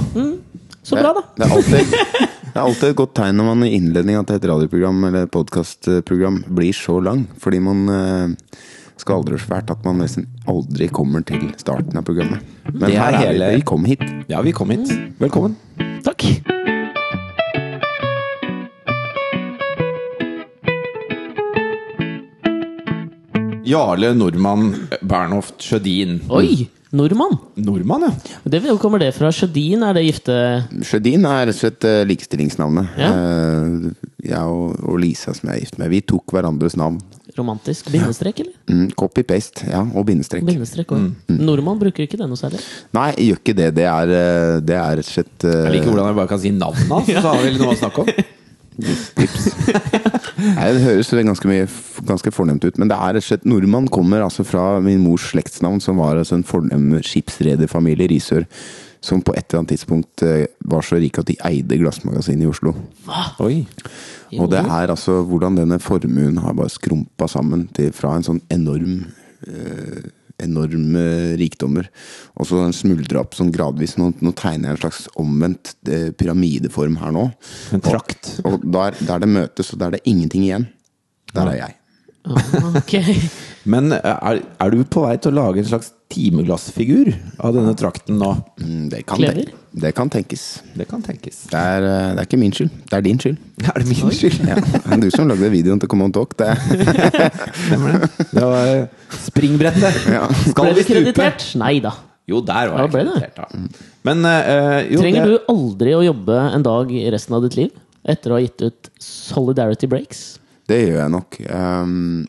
Så 0.86 0.96
bra, 0.96 1.12
da. 1.12 1.26
Det 1.36 1.44
er, 1.44 1.56
alltid, 1.56 1.96
det 2.52 2.54
er 2.54 2.62
alltid 2.62 2.88
et 2.92 2.98
godt 3.02 3.16
tegn 3.18 3.36
når 3.40 3.50
man 3.50 3.66
i 3.66 3.74
innledninga 3.76 4.22
til 4.24 4.38
et 4.38 4.48
radioprogram 4.52 5.08
eller 5.10 5.28
podkastprogram 5.34 6.40
blir 6.56 6.76
så 6.76 7.00
lang. 7.02 7.26
Fordi 7.42 7.60
man 7.60 7.84
aldri 9.04 9.38
så 9.38 9.46
fælt 9.46 9.70
at 9.70 9.84
man 9.84 9.98
nesten 9.98 10.26
aldri 10.48 10.88
kommer 10.88 11.20
til 11.26 11.52
starten 11.58 11.96
av 11.96 12.04
programmet. 12.04 12.40
Men 12.72 12.80
Det 12.90 12.94
er 12.96 13.00
her 13.00 13.12
er 13.12 13.26
hele- 13.26 13.50
vi. 13.50 13.56
Vi 13.56 13.62
kom 13.62 13.84
hit. 13.84 14.00
Ja, 14.28 14.40
vi 14.42 14.52
kom 14.52 14.70
hit. 14.70 14.88
Velkommen. 15.20 15.56
Takk. 16.04 16.22
Jarle 23.66 24.12
Nordmann 24.14 24.88
Bernhoft 25.02 25.62
Sjødin. 25.62 26.20
Oi! 26.30 26.68
Nordmann. 26.96 27.34
Nordmann, 27.58 28.04
ja. 28.06 28.12
Det, 28.46 28.60
hvor 28.62 28.78
kommer 28.80 29.00
det 29.02 29.10
fra? 29.16 29.28
Sjødin, 29.34 29.82
er 29.84 29.96
det 29.96 30.04
gifte... 30.06 30.36
Sjødin 30.86 31.26
er 31.28 31.42
rett 31.48 31.56
og 31.56 31.58
slett 31.58 31.84
eh, 31.84 32.04
likestillingsnavnet. 32.08 32.92
Ja. 32.96 33.08
Eh, 33.10 34.06
jeg 34.30 34.54
og 34.86 35.00
Lisa, 35.02 35.34
som 35.36 35.50
jeg 35.50 35.56
er 35.58 35.64
gift 35.64 35.80
med, 35.82 35.90
vi 35.92 36.00
tok 36.06 36.36
hverandres 36.36 36.78
navn. 36.78 37.00
Romantisk. 37.38 37.90
Bindestrek, 37.92 38.40
eller? 38.44 38.54
Mm, 38.70 38.88
Copy-paste, 38.98 39.66
ja. 39.70 39.82
Og 39.94 40.06
bindestrek. 40.08 40.44
Bindestrek 40.46 40.90
mm. 40.90 41.10
Nordmann 41.36 41.80
bruker 41.80 42.06
ikke 42.06 42.18
det 42.20 42.28
noe 42.30 42.40
særlig. 42.40 42.62
Nei, 42.96 43.10
jeg 43.16 43.30
gjør 43.30 43.42
ikke 43.42 43.56
det. 43.60 43.68
Det 43.76 43.86
er, 43.90 44.16
eh, 44.16 44.56
det 44.64 44.78
er 44.80 44.98
rett 45.00 45.10
og 45.10 45.14
slett 45.18 45.46
uh... 45.46 45.52
Jeg 45.66 45.76
liker 45.78 45.92
hvordan 45.92 46.10
jeg 46.10 46.18
bare 46.22 46.32
kan 46.32 46.42
si 46.42 46.52
navnet 46.56 46.96
hans, 46.96 47.12
så 47.12 47.28
har 47.28 47.44
vi 47.44 47.54
noe 47.60 47.76
å 47.76 47.78
snakke 47.82 48.04
om. 48.06 48.34
Nei, 48.76 50.66
det 50.76 50.82
høres 50.84 51.08
ganske, 51.08 51.48
mye, 51.48 51.68
ganske 52.08 52.32
fornemt 52.34 52.64
ut, 52.66 52.80
men 52.80 52.90
det 52.90 52.96
er 52.96 53.16
rett 53.16 53.24
og 53.24 53.28
slett 53.30 53.46
Nordmann 53.48 53.88
kommer 53.92 54.24
altså 54.26 54.44
fra 54.44 54.80
min 54.84 55.00
mors 55.04 55.30
slektsnavn, 55.30 55.80
som 55.80 56.02
var 56.02 56.20
altså 56.20 56.36
en 56.36 56.44
fornem 56.46 56.98
skipsrederfamilie 57.04 58.04
i 58.04 58.10
Risør, 58.16 58.44
som 59.04 59.22
på 59.24 59.32
et 59.36 59.46
eller 59.46 59.62
annet 59.62 59.74
tidspunkt 59.76 60.24
eh, 60.26 60.46
var 60.68 60.84
så 60.84 61.00
rik 61.00 61.20
at 61.20 61.28
de 61.30 61.38
eide 61.46 61.78
glassmagasinet 61.80 62.44
i 62.44 62.50
Oslo. 62.50 62.74
Hva? 63.06 63.30
Oi. 63.44 63.64
Og 64.36 64.50
det 64.52 64.62
er 64.62 64.92
altså 64.92 65.20
hvordan 65.26 65.58
denne 65.58 65.78
formuen 65.82 66.40
har 66.42 66.56
bare 66.58 66.72
skrumpa 66.72 67.28
sammen 67.30 67.66
til, 67.76 67.92
fra 67.94 68.16
en 68.16 68.26
sånn 68.26 68.42
enorm 68.52 69.04
eh, 69.46 70.06
enorme 70.42 71.04
rikdommer. 71.40 71.88
Og 72.36 72.48
så 72.48 72.60
den 72.60 72.74
smuldrer 72.76 73.22
opp 73.22 73.36
sånn 73.36 73.52
gradvis. 73.54 73.96
Nå, 74.00 74.10
nå 74.20 74.32
tegner 74.36 74.68
jeg 74.68 74.76
en 74.76 74.82
slags 74.82 75.06
omvendt 75.20 75.72
eh, 75.88 76.10
pyramideform 76.16 76.98
her 77.00 77.14
nå. 77.16 77.26
En 77.72 77.84
trakt. 77.84 78.34
Og, 78.42 78.58
og 78.58 78.68
der, 78.76 78.98
der 79.08 79.24
det 79.24 79.30
møtes, 79.32 79.72
og 79.72 79.80
der 79.80 79.96
det 79.96 80.02
er 80.02 80.12
ingenting 80.12 80.46
igjen, 80.48 80.68
der 81.32 81.52
er 81.52 81.60
jeg. 81.62 81.76
Ok. 82.26 82.96
Men 83.72 83.94
er, 83.96 84.42
er 84.42 84.74
du 84.74 84.82
på 84.84 85.06
vei 85.06 85.16
til 85.18 85.32
å 85.32 85.40
lage 85.40 85.62
en 85.62 85.70
slags 85.72 85.92
timeglassfigur 86.12 87.08
av 87.42 87.54
denne 87.56 87.72
trakten 87.78 88.18
nå? 88.20 88.30
Mm, 88.62 88.88
Det 88.92 89.00
kan, 89.06 89.18
Clever. 89.18 89.44
ten- 89.50 89.80
det 89.82 89.90
kan 89.94 90.08
tenkes. 90.10 90.62
Det 90.74 90.86
kan 90.88 91.02
tenkes. 91.02 91.42
Det 91.50 91.58
er, 91.58 91.82
eh, 91.82 92.14
det 92.14 92.20
er 92.22 92.26
ikke 92.28 92.38
min 92.40 92.52
skyld. 92.52 92.70
Det 92.88 92.96
er 92.98 93.02
din 93.02 93.18
skyld. 93.18 93.36
Er 93.66 93.78
det 93.82 93.86
min 93.88 94.10
skyld? 94.14 94.38
Ja. 94.48 94.54
Det 94.60 94.92
er 94.92 95.00
du 95.02 95.10
som 95.10 95.28
lagde 95.28 95.50
videoen 95.50 95.80
til 95.82 95.88
Come 95.88 96.04
On 96.06 96.12
Talk. 96.14 96.36
Det, 96.38 96.48
det? 96.70 97.30
Det 98.32 98.42
var 98.46 98.88
springbrettet. 99.26 99.98
Skal 100.52 100.74
vi 100.78 100.84
kreditert? 100.88 101.46
Nei 101.60 101.78
da. 101.84 101.92
Jo, 102.26 102.40
der 102.42 102.70
var 102.72 102.86
jeg 102.86 102.90
kreditert, 102.94 103.36
da. 103.38 103.44
Men 104.06 104.24
uh, 104.26 104.80
jo, 104.90 104.98
Trenger 104.98 105.28
det, 105.28 105.36
du 105.36 105.52
aldri 105.52 105.92
å 105.94 106.00
jobbe 106.08 106.38
en 106.56 106.64
dag 106.66 106.90
i 106.90 107.04
resten 107.14 107.36
av 107.38 107.44
ditt 107.46 107.54
liv 107.58 107.70
etter 108.06 108.30
å 108.32 108.38
ha 108.38 108.42
gitt 108.42 108.62
ut 108.66 108.90
Solidarity 109.02 109.86
Breaks? 109.90 110.24
det 110.66 110.80
gjør 110.88 110.96
jeg 111.04 111.10
nok. 111.14 111.36
Um, 111.46 112.24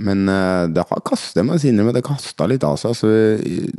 men 0.00 0.28
eh, 0.28 0.68
det 0.72 0.84
har 0.88 1.02
kastet, 1.04 1.42
jeg 1.42 1.74
må 1.84 1.92
det 1.92 2.04
kasta 2.06 2.46
litt 2.48 2.64
av 2.64 2.78
seg. 2.80 2.94
Så 2.96 3.10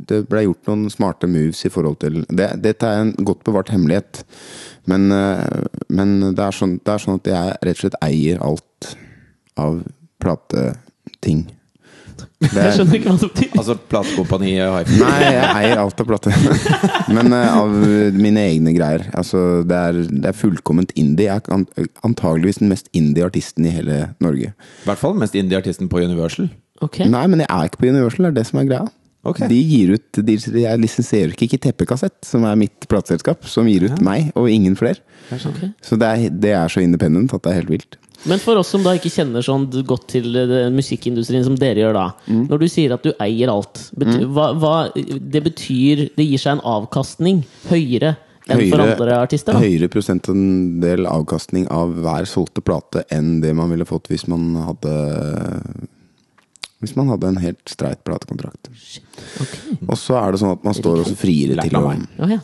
det 0.08 0.20
ble 0.30 0.44
gjort 0.44 0.70
noen 0.70 0.86
smarte 0.92 1.30
moves 1.30 1.64
i 1.66 1.72
forhold 1.72 1.98
til 2.04 2.22
det, 2.28 2.52
Dette 2.62 2.86
er 2.86 3.02
en 3.02 3.14
godt 3.26 3.42
bevart 3.46 3.72
hemmelighet. 3.74 4.22
Men, 4.90 5.10
eh, 5.14 5.64
men 5.88 6.16
det, 6.30 6.44
er 6.44 6.54
sånn, 6.54 6.78
det 6.84 6.94
er 6.94 7.02
sånn 7.02 7.18
at 7.18 7.30
jeg 7.32 7.58
rett 7.58 7.78
og 7.78 7.82
slett 7.82 8.00
eier 8.04 8.42
alt 8.46 8.94
av 9.60 9.82
plateting. 10.22 11.46
Det 12.40 12.50
Jeg 12.52 12.66
er- 12.66 12.74
skjønner 12.76 12.96
ikke 12.98 13.08
hva 13.12 13.18
det 13.20 13.28
betyr. 13.34 13.52
Altså 13.60 13.74
platekompaniet 13.92 14.72
hi-fi. 14.74 14.96
Nei, 15.00 15.20
jeg 15.22 15.52
eier 15.60 15.80
alt 15.84 16.00
av 16.02 16.08
plater. 16.08 16.34
Men 17.16 17.32
uh, 17.32 17.58
av 17.62 17.76
mine 18.18 18.42
egne 18.50 18.74
greier. 18.76 19.06
Altså, 19.16 19.62
det 19.64 19.78
er, 19.78 20.00
det 20.10 20.28
er 20.32 20.36
fullkomment 20.36 20.92
indie. 20.98 21.28
Jeg 21.30 21.40
er 21.46 21.54
an 21.54 21.64
antageligvis 22.04 22.60
den 22.60 22.68
mest 22.74 22.90
indie-artisten 22.92 23.64
i 23.70 23.72
hele 23.72 24.00
Norge. 24.20 24.50
I 24.52 24.88
hvert 24.90 25.00
fall 25.00 25.14
den 25.16 25.24
mest 25.24 25.38
indie-artisten 25.38 25.88
på 25.88 26.02
Universal. 26.04 26.50
Okay. 26.82 27.06
Nei, 27.08 27.24
men 27.30 27.40
jeg 27.44 27.48
er 27.48 27.70
ikke 27.70 27.80
på 27.84 27.88
Universal, 27.94 28.26
det 28.26 28.32
er 28.34 28.38
det 28.42 28.46
som 28.50 28.60
er 28.60 28.68
greia. 28.68 28.90
Ok. 29.24 29.42
De 29.48 29.58
gir 29.58 29.94
ut 29.96 30.22
de, 30.26 30.36
Jeg 30.36 30.80
lisensierer 30.82 31.32
ikke 31.32 31.48
Ikke 31.48 31.60
Teppekassett, 31.66 32.18
som 32.26 32.44
er 32.44 32.58
mitt 32.60 32.88
plateselskap, 32.90 33.46
som 33.48 33.68
gir 33.70 33.88
ut 33.88 34.00
meg 34.04 34.30
og 34.38 34.50
ingen 34.52 34.76
flere. 34.78 35.00
Okay. 35.32 35.72
Så 35.84 35.96
det 36.00 36.08
er, 36.08 36.40
det 36.44 36.52
er 36.56 36.72
så 36.72 36.82
independent 36.84 37.32
at 37.32 37.44
det 37.44 37.52
er 37.52 37.62
helt 37.62 37.72
vilt. 37.72 37.98
Men 38.24 38.40
for 38.40 38.56
oss 38.56 38.70
som 38.72 38.84
da 38.84 38.94
ikke 38.96 39.12
kjenner 39.12 39.44
sånn 39.44 39.66
godt 39.84 40.06
til 40.14 40.36
eh, 40.38 40.68
musikkindustrien 40.72 41.44
som 41.44 41.56
dere 41.60 41.82
gjør 41.82 41.96
da. 41.96 42.04
Mm. 42.28 42.44
Når 42.48 42.62
du 42.62 42.68
sier 42.72 42.94
at 42.96 43.04
du 43.04 43.12
eier 43.20 43.52
alt, 43.52 43.88
bety 43.98 44.28
hva, 44.32 44.52
hva 44.56 44.76
det 44.94 45.42
betyr 45.44 46.06
Det 46.16 46.24
gir 46.24 46.40
seg 46.40 46.56
en 46.56 46.64
avkastning 46.74 47.42
høyere 47.68 48.14
enn 48.48 48.62
for 48.70 48.84
andre 48.84 49.18
artister? 49.24 49.56
da 49.56 49.60
Høyere 49.64 49.90
prosentandel 49.92 51.08
avkastning 51.10 51.68
av 51.72 51.92
hver 52.04 52.28
solgte 52.28 52.64
plate 52.64 53.04
enn 53.12 53.38
det 53.44 53.52
man 53.56 53.72
ville 53.72 53.88
fått 53.88 54.08
hvis 54.12 54.26
man 54.30 54.52
hadde 54.70 54.94
Hvis 56.84 56.94
man 56.98 57.08
hadde 57.08 57.30
en 57.32 57.40
helt 57.40 57.62
streit 57.70 58.02
platekontrakt. 58.04 58.68
Okay. 59.40 59.76
Og 59.88 59.96
så 59.96 60.18
er 60.20 60.34
det 60.34 60.40
sånn 60.42 60.52
at 60.52 60.64
man 60.66 60.76
står 60.76 61.00
og 61.00 61.08
så 61.08 61.16
frier 61.16 61.56
til 61.56 61.78
meg. 61.80 62.02
Ja, 62.20 62.28
ja. 62.36 62.40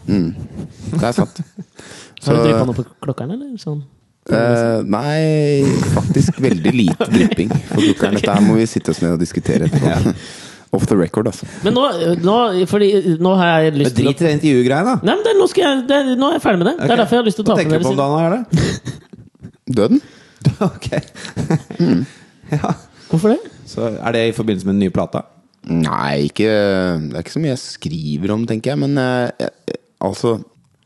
Det 0.97 1.03
er 1.05 1.17
sant. 1.17 1.41
så, 1.45 2.31
Har 2.31 2.39
du 2.39 2.47
dryppa 2.47 2.69
noe 2.71 2.79
på 2.79 2.87
klokkeren, 3.05 3.35
eller? 3.37 3.51
Sånn. 3.61 3.83
Eh, 4.31 4.83
nei, 4.85 5.65
faktisk 5.95 6.39
veldig 6.45 6.73
lite 6.77 7.09
drypping 7.15 7.51
på 7.53 7.83
klukkeren. 7.83 8.17
Dette 8.21 8.39
må 8.47 8.57
vi 8.61 8.69
sitte 8.71 8.95
oss 8.95 9.01
ned 9.05 9.17
og 9.17 9.21
diskutere 9.23 9.69
etterpå. 9.69 10.15
Off 10.77 10.85
the 10.87 10.95
record, 10.95 11.27
altså. 11.27 11.49
Men 11.67 11.75
nå, 11.75 11.85
nå, 12.23 12.35
fordi, 12.71 12.91
nå 13.19 13.33
har 13.41 13.65
jeg 13.67 13.73
lyst 13.81 13.97
til 13.99 14.07
Drit 14.07 14.21
i 14.23 14.27
det 14.29 14.35
intervjugreia, 14.37 14.85
da. 14.87 14.93
Nei, 15.03 15.17
men 15.19 15.25
det, 15.27 15.33
nå, 15.35 15.49
skal 15.51 15.67
jeg, 15.67 15.81
det, 15.89 15.99
nå 16.21 16.29
er 16.31 16.37
jeg 16.37 16.45
ferdig 16.45 16.61
med 16.61 16.69
det. 16.71 16.75
Det 16.79 16.93
er 16.95 17.01
derfor 17.03 17.19
jeg 17.19 17.25
har 17.25 17.27
lyst 17.27 17.41
til 17.41 17.45
å 17.45 17.49
ta 17.49 17.57
med 17.59 17.65
dere. 17.65 17.67
Hva 17.67 17.75
tenker 17.75 17.83
du 17.83 17.89
på 17.89 17.93
om 17.93 18.01
dagen, 18.01 18.21
er 18.23 18.31
det? 18.31 18.45
Døden? 19.81 20.03
ok. 20.71 20.89
ja. 22.55 22.77
Hvorfor 23.11 23.35
det? 23.35 23.60
Så 23.71 23.87
er 23.95 24.17
det 24.17 24.23
i 24.31 24.35
forbindelse 24.37 24.67
med 24.67 24.77
den 24.79 24.85
nye 24.89 24.95
plata? 24.95 25.25
Nei, 25.71 26.27
ikke 26.31 26.49
Det 26.49 27.15
er 27.19 27.23
ikke 27.23 27.35
så 27.37 27.43
mye 27.43 27.53
jeg 27.53 27.63
skriver 27.63 28.33
om, 28.35 28.47
tenker 28.49 28.73
jeg. 28.73 28.81
Men 28.81 28.97
eh, 28.99 29.31
jeg- 29.39 29.79
altså 30.01 30.39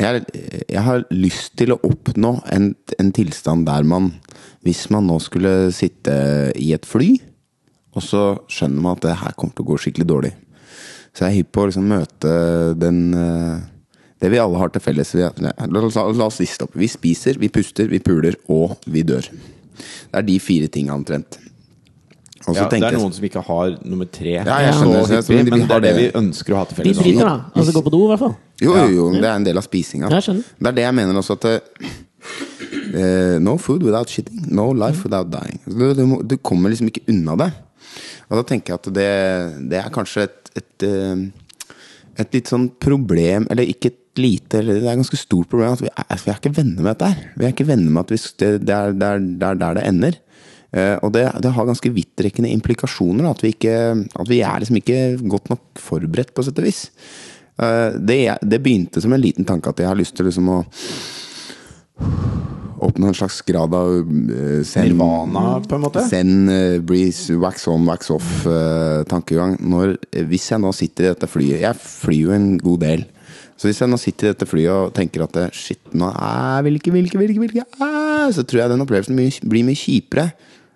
jeg, 0.03 0.25
jeg 0.69 0.83
har 0.83 1.05
lyst 1.15 1.53
til 1.57 1.71
å 1.71 1.79
oppnå 1.87 2.33
en, 2.53 2.73
en 2.99 3.13
tilstand 3.15 3.65
der 3.69 3.85
man 3.87 4.09
Hvis 4.67 4.89
man 4.91 5.07
nå 5.07 5.21
skulle 5.23 5.71
sitte 5.77 6.17
i 6.59 6.73
et 6.75 6.85
fly, 6.89 7.13
og 7.95 8.03
så 8.03 8.23
skjønner 8.51 8.81
man 8.83 8.97
at 8.97 9.05
det 9.05 9.13
her 9.21 9.35
kommer 9.39 9.55
til 9.55 9.63
å 9.65 9.69
gå 9.69 9.77
skikkelig 9.79 10.07
dårlig. 10.09 10.31
Så 11.15 11.27
jeg 11.27 11.29
er 11.31 11.37
hypp 11.39 11.51
på 11.55 11.63
å 11.63 11.69
liksom 11.69 11.85
møte 11.93 12.33
den 12.81 12.99
eh, 13.15 13.61
Det 14.19 14.31
vi 14.33 14.41
alle 14.43 14.59
har 14.59 14.73
til 14.75 14.83
felles. 14.83 15.13
Vi, 15.15 15.21
la, 15.23 15.53
oss- 15.85 15.95
la 16.01 16.27
oss 16.27 16.41
liste 16.43 16.65
opp. 16.67 16.75
Vi 16.81 16.89
spiser, 16.91 17.39
vi 17.39 17.51
puster, 17.53 17.87
vi 17.93 18.01
puler, 18.03 18.35
og 18.51 18.75
vi 18.91 19.05
dør. 19.07 19.29
Det 19.29 20.17
er 20.19 20.27
de 20.27 20.39
fire 20.43 20.67
tinga 20.73 20.95
omtrent. 20.97 21.39
Og 22.45 22.53
så 22.53 22.61
Ja, 22.61 22.69
det 22.69 22.81
er 22.83 22.97
noen 22.99 23.13
som 23.17 23.25
ikke 23.25 23.41
har 23.47 23.77
nummer 23.89 24.09
tre. 24.13 24.35
Ja, 24.37 24.57
jeg 24.67 24.75
skjønner, 24.77 25.07
så 25.09 25.33
men 25.33 25.47
vi 25.47 25.51
men 25.55 25.63
det 25.65 25.77
er 25.79 25.85
det 25.87 25.93
vi 25.97 26.07
ønsker 26.21 26.53
å 26.53 26.59
ha 26.61 26.65
til 26.69 26.77
De 26.77 26.83
felles. 26.83 26.99
driter, 27.01 27.25
da. 27.25 27.37
Altså 27.55 27.73
gå 27.73 27.83
på 27.87 27.93
do, 27.95 28.01
i 28.05 28.11
hvert 28.13 28.23
fall. 28.25 28.35
Jo, 28.61 28.75
jo, 28.77 28.89
jo, 28.93 29.07
det 29.17 29.29
er 29.31 29.37
en 29.39 29.47
del 29.47 29.61
av 29.61 29.65
spisinga. 29.65 30.11
Det 30.13 30.71
er 30.71 30.77
det 30.77 30.85
jeg 30.85 30.97
mener 31.01 31.21
også 31.23 31.39
at 31.39 31.49
uh, 31.49 33.39
No 33.41 33.57
food 33.57 33.83
without 33.83 34.13
shitting. 34.13 34.45
No 34.53 34.73
life 34.77 35.07
without 35.07 35.31
dying. 35.33 35.61
Du, 35.65 35.87
du, 35.97 36.05
du 36.23 36.37
kommer 36.37 36.71
liksom 36.75 36.93
ikke 36.93 37.07
unna 37.09 37.39
det. 37.47 37.51
Og 38.29 38.39
da 38.41 38.45
tenker 38.49 38.75
jeg 38.75 38.81
at 38.83 38.93
det, 38.97 39.11
det 39.73 39.81
er 39.81 39.93
kanskje 39.95 40.27
et, 40.29 40.53
et, 40.61 40.87
eh, 40.89 41.25
et 42.23 42.33
litt 42.35 42.49
sånn 42.51 42.71
problem 42.83 43.45
Eller 43.53 43.69
ikke 43.71 43.93
et 43.93 44.01
lite, 44.19 44.61
eller 44.61 44.79
det 44.79 44.87
er 44.87 44.95
et 44.95 45.01
ganske 45.03 45.19
stort 45.19 45.51
problem 45.51 45.75
at 45.75 45.83
vi 45.83 45.91
er, 45.91 46.19
vi 46.23 46.31
er 46.31 46.37
ikke 46.39 46.55
venner 46.55 46.85
med 46.85 46.93
dette 46.93 47.09
her. 47.11 47.23
Vi 47.35 47.47
er 47.47 47.55
ikke 47.55 47.67
venner 47.67 47.91
med 47.91 48.05
at 48.05 48.13
vi, 48.15 48.19
det, 48.39 48.51
det, 48.63 48.75
er, 48.77 48.93
det, 48.95 49.09
er, 49.09 49.25
det 49.43 49.49
er 49.49 49.59
der 49.59 49.79
det 49.79 49.87
ender. 49.91 50.19
Eh, 50.75 50.97
og 51.07 51.13
det, 51.15 51.29
det 51.43 51.53
har 51.55 51.69
ganske 51.69 51.93
vidtrekkende 51.95 52.51
implikasjoner. 52.51 53.29
At 53.31 53.45
vi, 53.45 53.55
ikke, 53.55 53.77
at 53.95 54.31
vi 54.31 54.43
er 54.43 54.63
liksom 54.63 54.81
ikke 54.81 55.01
godt 55.37 55.53
nok 55.53 55.83
forberedt, 55.83 56.35
på 56.35 56.47
sett 56.47 56.59
og 56.59 56.67
vis. 56.67 56.89
Eh, 57.63 57.95
det, 57.99 58.21
det 58.43 58.63
begynte 58.63 59.03
som 59.03 59.15
en 59.15 59.23
liten 59.23 59.47
tanke 59.47 59.71
at 59.71 59.85
jeg 59.85 59.91
har 59.91 60.01
lyst 60.01 60.19
til 60.19 60.27
liksom 60.31 60.51
å 60.51 60.63
oppnå 62.85 63.09
en 63.09 63.17
slags 63.17 63.41
grad 63.47 63.75
av 63.77 63.93
uh, 64.03 64.61
zen, 64.67 64.91
Nirvana, 64.91 65.61
på 65.65 65.77
en 65.79 65.85
måte? 65.87 66.03
Zen, 66.11 66.49
eh, 66.53 66.79
breeze, 66.85 67.33
wax 67.41 67.69
on, 67.71 67.87
wax 67.89 68.11
off-tankegang. 68.13 69.57
Eh, 69.57 70.25
Hvis 70.29 70.51
jeg 70.51 70.61
nå 70.61 70.73
sitter 70.77 71.07
i 71.07 71.13
dette 71.13 71.31
flyet 71.31 71.63
Jeg 71.63 71.81
flyr 71.81 72.21
jo 72.29 72.35
en 72.37 72.49
god 72.61 72.83
del. 72.85 73.07
Så 73.55 73.69
hvis 73.69 73.81
jeg 73.81 73.89
nå 73.89 73.97
sitter 74.03 74.27
i 74.27 74.33
dette 74.33 74.49
flyet 74.51 74.75
og 74.75 74.93
tenker 74.97 75.23
at 75.25 75.39
shit, 75.55 75.81
nå 75.95 76.11
er 76.11 76.65
vil 76.67 76.81
ikke, 76.81 76.91
vil 76.91 77.07
ikke 77.07 77.63
ah, 77.79 78.27
Så 78.35 78.43
tror 78.43 78.65
jeg 78.65 78.73
den 78.73 78.83
opplevelsen 78.83 79.15
blir 79.15 79.67
mye 79.67 79.79
kjipere 79.79 80.33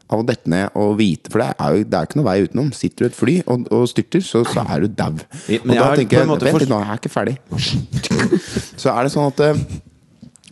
av 0.09 0.23
å 0.23 0.27
dette 0.29 0.49
ned 0.49 0.77
og 0.79 0.95
vite 0.97 1.33
For 1.33 1.43
det 1.43 1.51
er 1.53 1.75
jo 1.75 1.83
det 1.85 1.99
er 1.99 2.09
ikke 2.09 2.21
noe 2.21 2.29
vei 2.31 2.39
utenom. 2.47 2.71
Sitter 2.77 3.05
du 3.05 3.09
i 3.09 3.11
et 3.11 3.19
fly 3.19 3.35
og, 3.45 3.67
og 3.75 3.85
styrter, 3.91 4.25
så, 4.25 4.45
så 4.49 4.65
er 4.65 4.87
du 4.87 4.89
dau. 4.89 5.13
Og 5.19 5.53
jeg 5.53 5.69
da 5.69 5.91
tenker 5.99 6.23
jeg 6.23 6.31
Vent 6.33 6.49
litt, 6.49 6.71
nå 6.71 6.81
er 6.81 6.95
jeg 6.95 7.03
ikke 7.03 7.13
ferdig. 7.13 7.37
Så 8.79 8.93
er 8.93 9.05
det 9.05 9.11
sånn 9.11 9.27
at 9.27 9.41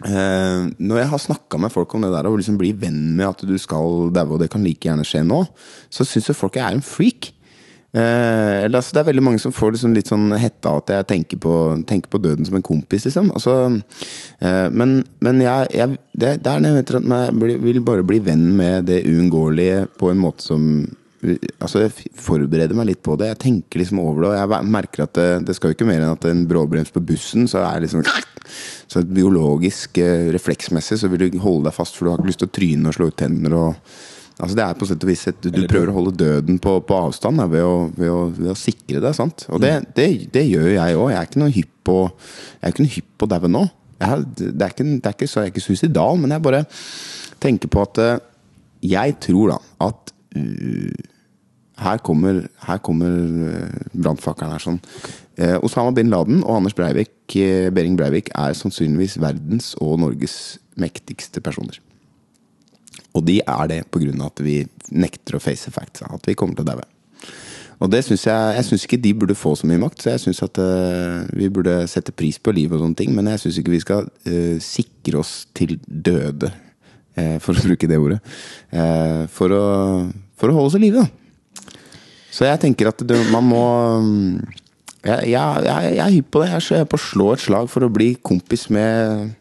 Eh, 0.05 0.65
når 0.77 0.99
jeg 1.01 1.09
har 1.09 1.21
snakka 1.23 1.59
med 1.61 1.73
folk 1.73 1.95
om 1.97 2.03
det 2.05 2.11
der 2.13 2.27
og 2.29 2.37
liksom 2.37 2.59
blir 2.61 2.77
venn 2.77 3.15
med 3.17 3.31
at 3.31 3.41
du 3.49 3.55
skal 3.57 4.11
daue, 4.13 4.37
og 4.37 4.43
det 4.43 4.51
kan 4.53 4.65
like 4.65 4.85
gjerne 4.85 5.07
skje 5.09 5.23
nå, 5.25 5.41
så 5.89 6.05
syns 6.05 6.29
jo 6.29 6.37
folk 6.37 6.59
jeg 6.59 6.67
er 6.67 6.77
en 6.77 6.85
freak. 6.85 7.31
Eh, 7.97 8.67
altså, 8.67 8.93
det 8.93 9.01
er 9.01 9.09
veldig 9.09 9.25
mange 9.25 9.41
som 9.41 9.55
får 9.57 9.73
liksom 9.73 9.95
litt 9.97 10.11
sånn 10.11 10.29
hetta 10.37 10.75
at 10.83 10.93
jeg 10.93 11.09
tenker 11.09 11.41
på, 11.41 11.55
tenker 11.89 12.13
på 12.13 12.21
døden 12.21 12.45
som 12.45 12.59
en 12.59 12.67
kompis, 12.67 13.07
liksom. 13.09 13.31
Altså, 13.33 13.55
eh, 14.45 14.67
men, 14.69 14.99
men 15.25 15.41
jeg, 15.41 15.71
jeg 15.73 15.97
det, 16.13 16.35
det 16.45 16.53
er 16.53 16.67
jeg 16.67 16.85
at 16.85 16.93
jeg 16.93 17.59
vil 17.65 17.81
bare 17.87 18.05
bli 18.07 18.21
venn 18.27 18.51
med 18.59 18.89
det 18.91 19.03
uunngåelige 19.09 19.87
på 20.01 20.13
en 20.13 20.23
måte 20.23 20.45
som 20.45 20.71
Altså, 21.27 21.81
jeg 21.81 22.11
forbereder 22.21 22.77
meg 22.77 22.91
litt 22.91 23.01
på 23.03 23.17
det. 23.19 23.31
Jeg 23.33 23.39
tenker 23.43 23.81
liksom 23.81 23.99
over 23.99 24.21
det, 24.23 24.29
og 24.29 24.53
jeg 24.53 24.67
merker 24.71 25.07
at 25.07 25.15
det, 25.17 25.25
det 25.49 25.57
skal 25.57 25.73
jo 25.73 25.75
ikke 25.75 25.89
mer 25.89 26.05
enn 26.05 26.13
at 26.13 26.27
en 26.29 26.45
bråbrems 26.47 26.93
på 26.95 27.03
bussen, 27.03 27.49
så 27.51 27.65
er 27.67 27.83
liksom 27.83 28.05
Så 28.93 29.03
biologisk, 29.03 29.99
eh, 29.99 30.29
refleksmessig, 30.37 31.01
så 31.01 31.11
vil 31.11 31.25
du 31.25 31.41
holde 31.43 31.67
deg 31.67 31.75
fast, 31.75 31.97
for 31.97 32.07
du 32.07 32.13
har 32.13 32.21
ikke 32.21 32.31
lyst 32.31 32.45
til 32.45 32.51
å 32.53 32.55
tryne 32.61 32.93
og 32.93 32.95
slå 32.95 33.09
ut 33.11 33.19
tenner 33.19 33.57
og 33.59 33.97
Altså 34.37 34.57
Det 34.59 34.65
er 34.67 34.77
på 34.77 34.87
sett 34.89 35.05
og 35.05 35.09
vis 35.09 35.25
et, 35.31 35.49
Du 35.49 35.63
prøver 35.71 35.91
å 35.91 35.97
holde 35.97 36.13
døden 36.21 36.59
på, 36.63 36.75
på 36.85 36.99
avstand 37.07 37.41
da, 37.41 37.47
ved, 37.49 37.65
å, 37.65 37.89
ved, 37.97 38.13
å, 38.13 38.23
ved 38.37 38.53
å 38.53 38.59
sikre 38.59 39.01
deg. 39.01 39.17
sant? 39.17 39.47
Og 39.49 39.63
det, 39.65 39.73
det, 39.97 40.07
det 40.35 40.45
gjør 40.45 40.71
jeg 40.75 41.01
òg. 41.01 41.11
Jeg 41.13 41.21
er 41.21 41.31
ikke 41.31 41.43
noe 41.43 41.57
hypp 41.57 41.75
på 41.87 41.99
Jeg 42.05 42.63
er 42.63 42.75
ikke 42.75 42.87
noe 42.87 42.95
hypp 42.99 43.11
på 43.17 43.29
å 43.29 43.33
daue 43.33 43.53
nå. 43.53 43.67
Jeg, 43.97 44.31
det, 44.37 44.55
er 44.61 44.73
ikke, 44.75 44.89
det 44.93 45.09
er 45.09 45.17
ikke 45.17 45.31
så 45.33 45.41
jeg 45.41 45.49
er 45.49 45.55
ikke 45.55 45.65
suicidal, 45.65 46.19
men 46.21 46.35
jeg 46.37 46.45
bare 46.45 46.65
tenker 47.41 47.71
på 47.73 47.85
at 47.87 48.01
eh, 48.05 48.17
Jeg 48.85 49.17
tror 49.25 49.55
da 49.55 49.61
at 49.87 50.13
uh, 50.37 51.05
her 51.77 52.01
kommer, 52.05 52.43
her 52.65 52.79
kommer 52.85 53.13
uh, 53.13 53.87
brannfakkelen 53.93 54.53
her 54.53 54.65
sånn. 54.65 54.79
Eh, 55.37 55.59
Osama 55.61 55.93
bin 55.93 56.09
Laden 56.09 56.41
og 56.45 56.57
Anders 56.57 56.75
Breivik, 56.75 57.13
eh, 57.37 57.69
Behring 57.69 57.97
Breivik 57.99 58.31
er 58.33 58.55
sannsynligvis 58.57 59.19
verdens 59.21 59.75
og 59.85 59.99
Norges 60.01 60.59
mektigste 60.81 61.43
personer. 61.45 61.77
Og 63.17 63.25
de 63.25 63.41
er 63.41 63.71
det 63.71 63.81
pga. 63.91 64.13
at 64.27 64.45
vi 64.45 64.61
nekter 64.93 65.39
å 65.39 65.43
face 65.43 65.73
facts. 65.73 66.05
At 66.05 66.27
vi 66.29 66.37
kommer 66.37 66.59
til 66.59 66.67
å 66.67 66.73
daue. 66.75 66.85
Og 67.77 67.91
det 67.93 68.05
synes 68.05 68.25
jeg 68.25 68.55
Jeg 68.57 68.65
syns 68.65 68.85
ikke 68.85 69.03
de 69.03 69.15
burde 69.15 69.35
få 69.35 69.55
så 69.57 69.67
mye 69.67 69.81
makt. 69.81 70.03
Så 70.03 70.11
jeg 70.11 70.21
syns 70.21 70.43
at 70.43 70.59
uh, 70.59 71.25
vi 71.33 71.49
burde 71.49 71.87
sette 71.89 72.13
pris 72.13 72.39
på 72.39 72.53
livet 72.53 72.77
og 72.77 72.85
sånne 72.85 73.01
ting. 73.01 73.15
Men 73.17 73.29
jeg 73.33 73.41
syns 73.41 73.59
ikke 73.59 73.75
vi 73.75 73.85
skal 73.85 74.09
uh, 74.29 74.57
sikre 74.61 75.21
oss 75.21 75.47
til 75.55 75.79
døde, 75.87 76.53
uh, 77.19 77.39
for 77.41 77.53
å 77.53 77.65
bruke 77.67 77.89
det 77.89 77.99
ordet. 77.99 78.21
for, 79.33 79.53
å, 79.53 79.65
for 80.37 80.51
å 80.51 80.57
holde 80.57 80.71
oss 80.71 80.77
i 80.77 80.83
live, 80.83 81.05
da. 81.05 81.73
Så 82.37 82.45
jeg 82.45 82.61
tenker 82.61 82.91
at 82.91 83.01
det, 83.09 83.17
man 83.33 83.47
må 83.49 83.63
um, 83.97 84.41
jeg, 85.07 85.31
jeg, 85.31 85.63
jeg, 85.65 85.93
jeg 85.95 86.03
er 86.05 86.15
hypp 86.17 86.29
på 86.35 86.43
det. 86.43 86.51
Jeg 86.53 86.83
er 86.83 86.91
på 86.91 86.99
å 86.99 87.05
slå 87.07 87.31
et 87.33 87.45
slag 87.45 87.71
for 87.73 87.87
å 87.87 87.93
bli 87.93 88.11
kompis 88.21 88.67
med, 88.75 89.33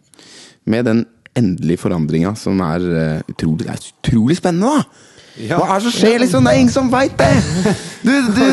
med 0.69 0.87
den 0.87 1.03
endelige 1.37 1.81
forandringa 1.81 2.35
som 2.39 2.59
er 2.65 2.85
eh, 3.01 3.33
utrolig, 3.33 3.65
det 3.65 3.73
er 3.75 3.89
utrolig 3.91 4.37
spennende, 4.39 4.71
da! 4.77 5.11
Ja. 5.35 5.57
Hva 5.59 5.65
er 5.75 5.81
det 5.81 5.89
som 5.89 5.95
skjer, 5.97 6.19
liksom? 6.23 6.45
Det 6.47 6.51
er 6.53 6.59
ingen 6.61 6.71
som 6.71 6.91
veit 6.93 7.17
det! 7.19 7.31
Du, 8.05 8.11
du, 8.37 8.43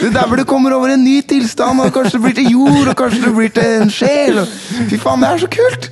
du, 0.00 0.06
der 0.14 0.28
hvor 0.30 0.40
du 0.40 0.44
kommer 0.48 0.72
over 0.72 0.94
en 0.94 1.04
ny 1.04 1.18
tilstand, 1.28 1.82
og 1.84 1.92
kanskje 1.92 2.16
det 2.16 2.22
blir 2.24 2.36
til 2.38 2.52
jord, 2.54 2.88
og 2.88 2.96
kanskje 2.96 3.20
det 3.26 3.34
blir 3.36 3.52
til 3.52 3.82
en 3.82 3.92
sjel. 3.92 4.40
Og, 4.40 4.54
fy 4.88 5.00
faen, 5.02 5.20
det 5.24 5.28
er 5.28 5.44
så 5.44 5.50
kult! 5.58 5.90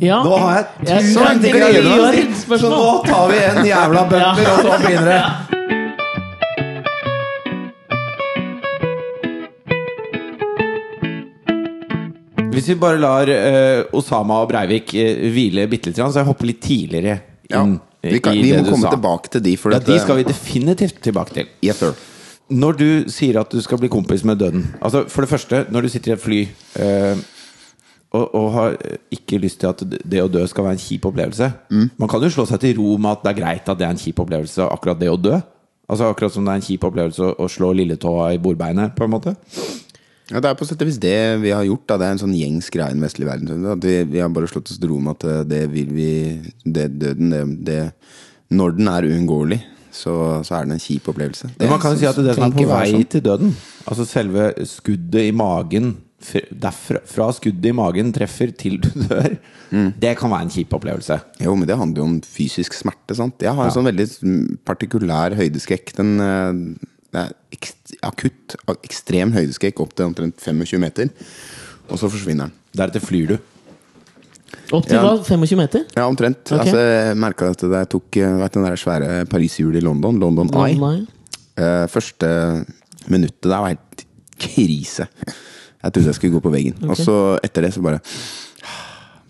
Ja. 0.00 0.20
Nå 0.22 0.36
har 0.36 0.56
jeg 0.60 1.02
tusen 1.08 1.40
gleder 1.40 1.86
meg 1.88 2.60
så 2.60 2.68
nå 2.68 2.80
tar 3.06 3.30
vi 3.32 3.42
en 3.48 3.62
jævla 3.64 4.06
bumper, 4.10 4.42
Ja. 4.44 4.56
og 4.56 4.66
så 4.66 4.80
begynner 4.84 5.12
det. 5.14 5.22
Hvis 12.56 12.70
vi 12.72 12.78
bare 12.80 13.00
lar 13.02 13.28
uh, 13.28 13.96
Osama 13.98 14.40
og 14.42 14.50
Breivik 14.50 14.94
uh, 14.96 15.26
hvile 15.34 15.66
bitte 15.70 15.90
litt, 15.92 16.00
så 16.00 16.22
jeg 16.22 16.28
hopper 16.28 16.48
litt 16.48 16.62
tidligere 16.64 17.18
Ja, 17.52 17.62
vi, 18.02 18.18
kan, 18.24 18.34
vi 18.38 18.52
må 18.56 18.64
komme 18.64 18.88
sa. 18.88 18.94
tilbake 18.94 19.32
til 19.36 19.44
de. 19.44 19.54
For 19.60 19.76
Ja, 19.76 19.80
de 19.82 19.98
skal 20.00 20.20
vi 20.22 20.26
definitivt 20.26 21.00
tilbake 21.04 21.36
til. 21.36 21.50
Yes, 21.64 21.82
sir. 21.82 21.94
Når 22.48 22.76
du 22.78 22.88
sier 23.10 23.40
at 23.40 23.50
du 23.50 23.58
skal 23.60 23.80
bli 23.82 23.88
kompis 23.90 24.22
med 24.22 24.38
døden 24.38 24.68
Altså 24.78 25.00
For 25.10 25.24
det 25.24 25.30
første, 25.32 25.64
når 25.66 25.82
du 25.82 25.88
sitter 25.90 26.12
i 26.12 26.14
et 26.14 26.22
fly 26.22 26.44
uh, 26.78 27.24
og, 28.14 28.34
og 28.38 28.46
har 28.54 28.76
ikke 29.12 29.40
lyst 29.42 29.60
til 29.60 29.72
at 29.72 29.82
det 29.82 30.22
å 30.22 30.30
dø 30.30 30.44
skal 30.46 30.64
være 30.64 30.78
en 30.78 30.84
kjip 30.84 31.08
opplevelse 31.10 31.50
Man 31.98 32.08
kan 32.08 32.22
jo 32.22 32.30
slå 32.32 32.46
seg 32.48 32.62
til 32.62 32.78
ro 32.78 32.94
med 33.02 33.16
at 33.16 33.24
det 33.26 33.32
er 33.32 33.40
greit 33.40 33.68
at 33.68 33.80
det 33.80 33.88
er 33.88 33.96
en 33.96 34.00
kjip 34.00 34.22
opplevelse, 34.22 34.62
akkurat 34.62 35.00
det 35.02 35.10
å 35.10 35.18
dø. 35.18 35.40
Altså 35.86 36.08
Akkurat 36.10 36.34
som 36.34 36.46
det 36.46 36.54
er 36.54 36.60
en 36.60 36.66
kjip 36.66 36.86
opplevelse 36.88 37.22
å, 37.22 37.34
å 37.42 37.50
slå 37.50 37.72
lilletåa 37.78 38.32
i 38.34 38.40
bordbeinet, 38.42 38.94
på 38.96 39.06
en 39.06 39.12
måte. 39.12 39.34
Ja, 40.30 40.40
Det 40.42 40.50
er 40.50 40.58
på 40.58 40.66
sett 40.66 40.80
og 40.82 40.88
vis 40.88 40.98
det 41.02 41.16
vi 41.42 41.52
har 41.54 41.62
gjort. 41.66 41.86
Da. 41.86 41.98
Det 42.00 42.06
er 42.08 42.16
en 42.16 42.22
sånn 42.24 42.34
gjengs 42.34 42.70
greie 42.74 42.90
i 42.90 42.96
den 42.96 43.04
vestlige 43.04 43.30
verden. 43.30 43.66
At 43.76 43.84
vi, 43.86 44.00
vi 44.10 44.22
har 44.22 44.32
bare 44.34 44.50
slått 44.50 44.72
oss 44.72 44.80
til 44.82 44.90
ro 44.90 44.98
med 45.02 45.18
at 45.18 45.28
eh, 45.30 45.44
det 45.52 45.62
vil 45.74 45.92
vi 45.94 46.10
det, 46.64 46.88
Døden, 46.98 47.30
det, 47.30 47.44
det 47.68 47.80
Når 48.56 48.76
den 48.78 48.90
er 48.90 49.06
uunngåelig, 49.06 49.60
så, 49.94 50.16
så 50.46 50.58
er 50.58 50.66
det 50.66 50.76
en 50.76 50.82
kjip 50.82 51.06
opplevelse. 51.12 51.52
Men 51.60 51.72
man 51.72 51.82
kan 51.82 51.94
jo 51.94 52.02
si 52.02 52.08
at 52.10 52.18
det 52.18 52.34
som 52.36 52.48
er 52.48 52.56
på 52.56 52.66
vei 52.68 52.88
sånn. 52.92 53.06
til 53.14 53.24
døden, 53.24 53.54
altså 53.86 54.06
selve 54.08 54.50
skuddet 54.68 55.30
i 55.30 55.32
magen 55.34 55.94
derfra, 56.26 57.02
Fra 57.06 57.28
skuddet 57.36 57.68
i 57.70 57.76
magen 57.76 58.08
treffer 58.14 58.50
til 58.56 58.80
du 58.82 58.88
dør, 59.06 59.36
det 60.00 60.12
kan 60.18 60.32
være 60.32 60.46
en 60.46 60.52
kjip 60.52 60.72
opplevelse. 60.74 61.18
Jo, 61.44 61.54
men 61.54 61.68
det 61.68 61.76
handler 61.78 62.02
jo 62.02 62.06
om 62.08 62.16
fysisk 62.24 62.74
smerte. 62.74 63.14
sant? 63.18 63.36
Jeg 63.42 63.54
har 63.54 63.68
en 63.68 63.74
sånn 63.74 63.86
veldig 63.86 64.06
mm, 64.24 64.44
partikulær 64.66 65.36
høydeskrekk. 65.38 65.92
Den 65.98 66.14
eh, 66.24 66.88
det 67.16 67.22
er 67.24 67.34
ekst, 67.56 67.94
akutt, 68.04 68.56
ekstrem 68.84 69.32
høydeskrekk 69.32 69.80
opp 69.80 69.94
til 69.96 70.10
omtrent 70.10 70.40
25 70.44 70.80
meter. 70.82 71.08
Og 71.88 71.96
så 72.00 72.10
forsvinner 72.12 72.50
den. 72.50 72.56
Deretter 72.76 73.00
flyr 73.04 73.30
du. 73.34 73.36
Opp 74.74 74.84
til 74.86 74.96
Ja. 74.98 75.02
hva? 75.02 75.12
25 75.24 75.56
meter? 75.58 75.84
Ja, 75.96 76.04
omtrent. 76.10 76.42
Okay. 76.50 76.58
Altså, 76.66 76.78
jeg 76.82 77.16
merka 77.22 77.48
at 77.54 77.62
det 77.72 77.82
tok 77.92 78.16
eh, 78.20 78.36
vet, 78.42 78.52
den 78.58 78.64
der 78.66 78.76
svære 78.78 79.10
Paris-hjulet 79.30 79.80
i 79.80 79.84
London, 79.86 80.18
London 80.20 80.50
Eye 80.60 80.76
Nei. 80.78 81.06
eh, 81.56 81.86
Første 81.90 82.30
minuttet 83.08 83.46
der 83.46 83.62
var 83.62 83.68
helt 83.72 84.04
krise. 84.42 85.06
Jeg 85.82 85.92
trodde 85.94 86.06
jeg 86.10 86.18
skulle 86.18 86.34
gå 86.36 86.42
på 86.42 86.50
veggen. 86.52 86.76
Og 86.90 86.96
så 86.98 87.16
etter 87.46 87.62
det 87.62 87.72
så 87.76 87.80
bare 87.84 88.00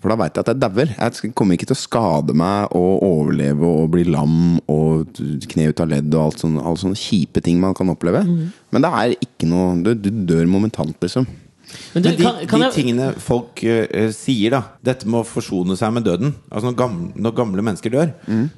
For 0.07 0.14
da 0.14 0.21
veit 0.21 0.37
jeg 0.38 0.45
at 0.45 0.51
jeg 0.53 0.62
dauer. 0.62 0.90
Jeg 0.95 1.33
kommer 1.35 1.57
ikke 1.57 1.66
til 1.66 1.75
å 1.75 1.81
skade 1.81 2.35
meg 2.38 2.75
og 2.79 3.01
overleve 3.03 3.66
og 3.66 3.88
bli 3.90 4.05
lam 4.07 4.61
og 4.71 5.19
kne 5.51 5.64
ut 5.73 5.83
av 5.83 5.90
ledd 5.90 6.14
og 6.14 6.29
alt 6.29 6.45
sånne, 6.45 6.62
alle 6.62 6.79
sånne 6.79 7.01
kjipe 7.01 7.42
ting 7.42 7.59
man 7.59 7.75
kan 7.75 7.90
oppleve. 7.90 8.21
Men 8.23 8.87
det 8.87 8.92
er 9.01 9.16
ikke 9.16 9.51
noe 9.51 9.75
Du, 9.83 9.90
du 9.99 10.07
dør 10.31 10.47
momentant, 10.47 10.95
liksom. 11.03 11.27
Men 11.27 12.05
du, 12.05 12.09
Men 12.12 12.21
de, 12.21 12.23
kan, 12.23 12.38
kan 12.47 12.62
de 12.62 12.69
jeg 12.69 12.75
tingene 12.77 13.11
folk 13.19 13.64
eh, 13.66 14.12
sier, 14.14 14.55
da 14.55 14.61
dette 14.87 15.11
med 15.11 15.25
å 15.25 15.27
forsone 15.27 15.75
seg 15.75 15.97
med 15.97 16.05
døden 16.07 16.31
Altså 16.47 16.69
Når 16.69 16.77
gamle, 16.79 17.09
når 17.19 17.35
gamle 17.40 17.64
mennesker 17.66 17.90
dør, 17.90 18.12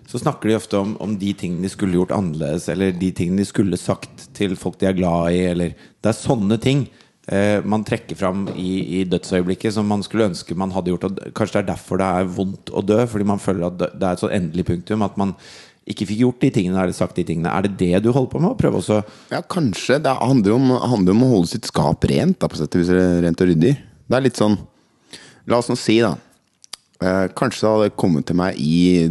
så 0.04 0.20
snakker 0.20 0.50
de 0.50 0.58
ofte 0.58 0.76
om, 0.76 0.92
om 1.00 1.16
de 1.16 1.32
tingene 1.32 1.64
de 1.64 1.72
skulle 1.72 1.96
gjort 1.96 2.12
annerledes, 2.12 2.68
eller 2.68 2.92
de 2.92 3.08
tingene 3.16 3.40
de 3.40 3.48
skulle 3.48 3.80
sagt 3.80 4.28
til 4.37 4.58
folk 4.61 4.76
de 4.82 4.90
er 4.90 5.00
glad 5.00 5.32
i, 5.32 5.46
eller 5.54 5.72
Det 5.72 6.12
er 6.12 6.20
sånne 6.20 6.61
ting 6.61 6.90
eh, 7.32 7.64
man 7.64 7.84
trekker 7.86 8.18
fram 8.18 8.46
i, 8.56 9.00
i 9.00 9.04
dødsøyeblikket 9.08 9.76
som 9.76 9.88
man 9.88 10.04
skulle 10.06 10.28
ønske 10.30 10.56
man 10.58 10.74
hadde 10.74 10.92
gjort. 10.92 11.08
Og 11.08 11.32
kanskje 11.38 11.58
det 11.58 11.64
er 11.64 11.72
derfor 11.74 12.00
det 12.00 12.10
er 12.18 12.30
vondt 12.38 12.72
å 12.74 12.84
dø, 12.84 13.00
fordi 13.10 13.28
man 13.28 13.42
føler 13.42 13.68
at 13.70 13.80
det 13.80 14.04
er 14.04 14.12
et 14.12 14.24
så 14.24 14.32
endelig 14.34 14.68
punktum 14.68 15.06
at 15.06 15.18
man 15.20 15.34
ikke 15.88 16.04
fikk 16.10 16.20
gjort 16.20 16.42
de 16.44 16.50
tingene 16.52 16.80
eller 16.82 16.96
sagt 16.96 17.16
de 17.16 17.24
tingene. 17.24 17.48
Er 17.48 17.64
det 17.64 17.78
det 17.80 18.02
du 18.04 18.10
holder 18.12 18.32
på 18.34 18.42
med? 18.42 18.52
Å 18.52 18.60
prøve 18.60 18.82
også 18.82 19.00
Ja, 19.32 19.40
kanskje. 19.40 20.00
Det 20.04 20.12
handler 20.20 20.52
jo 20.52 20.58
om, 20.60 20.72
handler 20.94 21.16
om 21.16 21.24
å 21.24 21.30
holde 21.36 21.52
sitt 21.54 21.68
skap 21.68 22.04
rent, 22.10 22.36
da, 22.42 22.50
på 22.50 22.60
sett 22.60 22.76
og 22.76 22.82
vis. 22.82 22.92
Rent 23.24 23.44
og 23.44 23.48
ryddig. 23.48 23.76
Det 24.08 24.18
er 24.18 24.24
litt 24.24 24.40
sånn 24.40 24.58
La 25.48 25.56
oss 25.62 25.70
nå 25.70 25.78
si, 25.80 25.94
da. 26.04 26.10
Eh, 27.00 27.28
kanskje 27.38 27.62
det 27.62 27.70
hadde 27.72 27.92
kommet 27.96 28.26
til 28.28 28.36
meg 28.36 28.58
i 28.60 29.06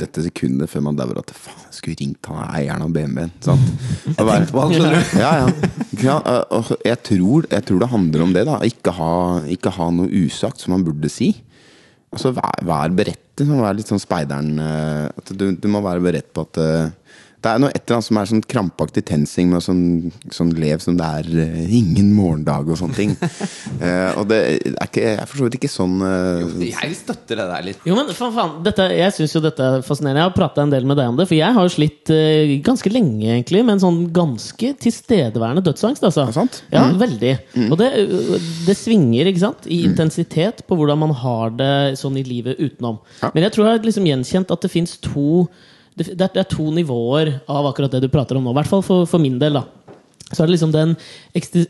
dette 0.00 0.22
sekundet 0.24 0.70
før 0.70 0.86
man 0.86 0.96
dauer 0.96 1.18
at 1.20 1.32
faen, 1.34 1.64
jeg 1.66 1.76
skulle 1.76 1.98
ringt 1.98 2.28
han 2.30 2.46
eieren 2.46 2.84
av 2.86 2.94
BMW-en. 2.94 3.32
Sant? 3.44 3.72
Jeg 4.06 4.14
tenkte 4.14 4.54
på 4.54 4.62
han, 4.62 4.72
skjønner 4.72 4.94
du. 4.94 5.18
Ja, 5.18 5.32
ja. 5.42 5.83
Sant? 6.00 6.26
Eh, 6.26 6.44
og 6.58 6.70
Jeg 6.84 6.98
tror, 7.06 7.46
jeg 7.50 7.64
tror 7.68 7.78
det 7.82 7.90
handler 7.92 8.22
om 8.24 8.32
det. 8.34 8.44
da 8.48 8.58
Ikke 8.66 8.94
ha, 8.96 9.12
ikke 9.46 9.70
ha 9.76 9.90
noe 9.90 10.08
usagt 10.24 10.60
som 10.60 10.74
man 10.74 10.84
burde 10.86 11.10
si. 11.12 11.32
Altså, 12.14 12.32
vær, 12.36 12.60
vær 12.62 12.94
beredt. 12.94 13.20
Liksom. 13.38 13.60
Vær 13.62 13.74
litt 13.74 13.90
sånn 13.90 14.02
speideren. 14.02 14.52
eh, 14.58 15.08
du, 15.34 15.52
du 15.58 15.68
må 15.68 15.80
være 15.84 16.04
beredt 16.04 16.32
på 16.34 16.44
at 16.46 16.60
eh, 16.62 16.90
det 17.44 17.50
er 17.52 17.60
noe 17.60 17.72
et 17.74 17.82
eller 17.82 17.98
annet 17.98 18.06
som 18.06 18.18
er 18.18 18.28
sånn 18.30 18.44
krampaktig 18.48 19.02
tensing 19.08 19.50
med 19.52 19.64
sånn, 19.64 19.82
sånn 20.32 20.52
lev 20.56 20.80
som 20.80 20.96
det 20.96 21.08
er 21.20 21.28
eh, 21.44 21.74
ingen 21.76 22.12
morgendag 22.16 22.70
og 22.70 22.80
sånne 22.80 22.98
ting. 22.98 23.16
Eh, 23.84 24.14
og 24.20 24.28
det 24.30 24.36
er 24.38 24.86
ikke, 24.86 25.02
jeg 25.02 25.18
er 25.18 25.28
for 25.28 25.40
så 25.40 25.46
vidt 25.46 25.56
ikke 25.58 25.68
sånn 25.70 25.96
eh, 26.06 26.52
Jeg 26.68 26.94
støtter 26.96 27.40
det 27.40 27.46
der 27.50 27.64
litt. 27.66 27.80
Jo, 27.88 27.96
men 27.98 28.08
faen, 28.14 28.32
faen 28.36 28.52
dette, 28.64 28.86
Jeg 28.94 29.12
syns 29.16 29.34
jo 29.34 29.42
dette 29.42 29.66
er 29.66 29.84
fascinerende. 29.84 30.22
Jeg 30.22 30.28
har 30.28 30.36
prata 30.36 30.62
en 30.62 30.72
del 30.72 30.86
med 30.88 30.98
deg 31.00 31.10
om 31.10 31.18
det. 31.18 31.26
For 31.28 31.36
jeg 31.36 31.56
har 31.56 31.66
jo 31.66 31.72
slitt 31.74 32.12
eh, 32.14 32.54
ganske 32.64 32.92
lenge 32.94 33.26
egentlig 33.32 33.64
med 33.64 33.76
en 33.76 33.82
sånn 33.82 33.98
ganske 34.14 34.70
tilstedeværende 34.84 35.64
dødsangst. 35.66 36.06
Altså. 36.06 36.22
Er 36.22 36.30
det 36.30 36.38
sant? 36.38 36.60
Ja, 36.72 36.86
veldig. 37.02 37.34
Og 37.66 37.76
det, 37.82 37.90
det 38.68 38.78
svinger 38.78 39.32
ikke 39.32 39.44
sant? 39.48 39.68
i 39.68 39.82
intensitet 39.88 40.64
på 40.68 40.78
hvordan 40.78 41.02
man 41.02 41.14
har 41.24 41.54
det 41.58 41.74
sånn 42.00 42.18
i 42.20 42.24
livet 42.26 42.60
utenom. 42.62 43.00
Ja. 43.20 43.34
Men 43.34 43.48
jeg 43.48 43.56
tror 43.56 43.66
jeg 43.66 43.78
har 43.78 43.86
liksom 43.90 44.08
gjenkjent 44.08 44.54
at 44.54 44.64
det 44.64 44.72
fins 44.72 44.96
to 45.02 45.48
det, 45.96 46.16
det 46.18 46.30
er- 46.36 46.50
to 46.50 46.70
nivåer 46.74 47.40
av 47.48 47.66
akkurat 47.70 47.90
det 47.90 48.02
du 48.04 48.08
prater 48.12 48.36
om 48.36 48.44
nå. 48.44 48.50
I 48.54 48.60
hvert 48.60 48.70
fall 48.70 48.82
for, 48.82 49.06
for 49.06 49.22
min 49.22 49.38
del. 49.38 49.60
da 49.60 49.64
så 50.34 50.42
er 50.42 50.48
det 50.48 50.56
liksom 50.56 50.72
den 50.74 50.96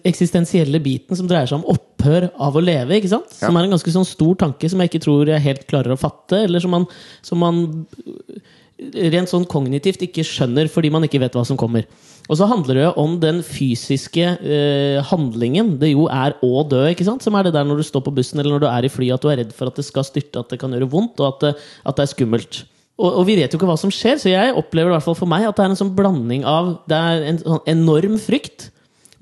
eksistensielle 0.09 0.81
biten 0.83 1.19
som 1.19 1.29
dreier 1.29 1.51
seg 1.51 1.61
om 1.61 1.75
opphør 1.75 2.31
av 2.41 2.57
å 2.57 2.63
leve. 2.65 2.97
ikke 2.97 3.11
sant? 3.13 3.33
Som 3.35 3.59
er 3.59 3.67
en 3.67 3.75
ganske 3.75 3.93
sånn 3.93 4.07
stor 4.09 4.39
tanke 4.41 4.71
som 4.71 4.81
jeg 4.81 4.93
ikke 4.93 5.03
tror 5.05 5.29
jeg 5.29 5.45
helt 5.45 5.67
klarer 5.69 5.93
å 5.95 6.01
fatte. 6.01 6.45
Eller 6.47 6.63
som 6.63 6.73
man, 6.73 6.87
som 7.21 7.43
man 7.43 7.61
rent 9.13 9.31
sånn 9.31 9.47
kognitivt 9.51 10.03
ikke 10.07 10.25
skjønner 10.27 10.71
fordi 10.73 10.91
man 10.95 11.05
ikke 11.07 11.21
vet 11.23 11.37
hva 11.37 11.45
som 11.47 11.59
kommer. 11.61 11.87
Og 12.25 12.39
så 12.41 12.49
handler 12.49 12.79
det 12.79 12.91
om 13.01 13.19
den 13.21 13.43
fysiske 13.45 14.25
eh, 14.41 15.01
handlingen 15.11 15.75
det 15.81 15.93
jo 15.93 16.07
er 16.09 16.39
å 16.45 16.63
dø. 16.65 16.87
ikke 16.89 17.05
sant? 17.05 17.27
Som 17.27 17.37
er 17.37 17.47
det 17.47 17.57
der 17.59 17.67
når 17.69 17.83
du 17.83 17.89
står 17.91 18.07
på 18.07 18.15
bussen 18.17 18.41
eller 18.41 18.57
når 18.57 18.65
du 18.65 18.71
er 18.71 18.87
i 18.89 18.93
fly 18.93 19.11
at 19.13 19.25
du 19.25 19.29
er 19.29 19.43
redd 19.43 19.53
for 19.57 19.69
at 19.69 19.77
det 19.77 19.85
skal 19.85 20.07
styrte, 20.09 20.41
at 20.41 20.55
det 20.55 20.61
kan 20.63 20.73
gjøre 20.73 20.89
vondt, 20.95 21.21
og 21.21 21.35
at 21.35 21.45
det, 21.45 21.53
at 21.85 21.99
det 21.99 22.07
er 22.07 22.15
skummelt. 22.15 22.63
Og, 23.01 23.09
og 23.11 23.25
vi 23.27 23.35
vet 23.41 23.51
jo 23.51 23.59
ikke 23.59 23.67
hva 23.67 23.79
som 23.81 23.91
skjer, 23.93 24.21
så 24.23 24.31
jeg 24.31 24.55
opplever 24.55 24.93
i 24.93 24.95
hvert 24.95 25.07
fall 25.07 25.19
for 25.19 25.31
meg 25.31 25.47
at 25.49 25.59
det 25.59 25.65
er 25.65 25.73
en 25.73 25.81
sånn 25.81 25.97
blanding 25.97 26.45
av 26.47 26.77
Det 26.91 26.95
er 26.99 27.27
en 27.31 27.41
sånn 27.43 27.65
enorm 27.71 28.21
frykt. 28.23 28.69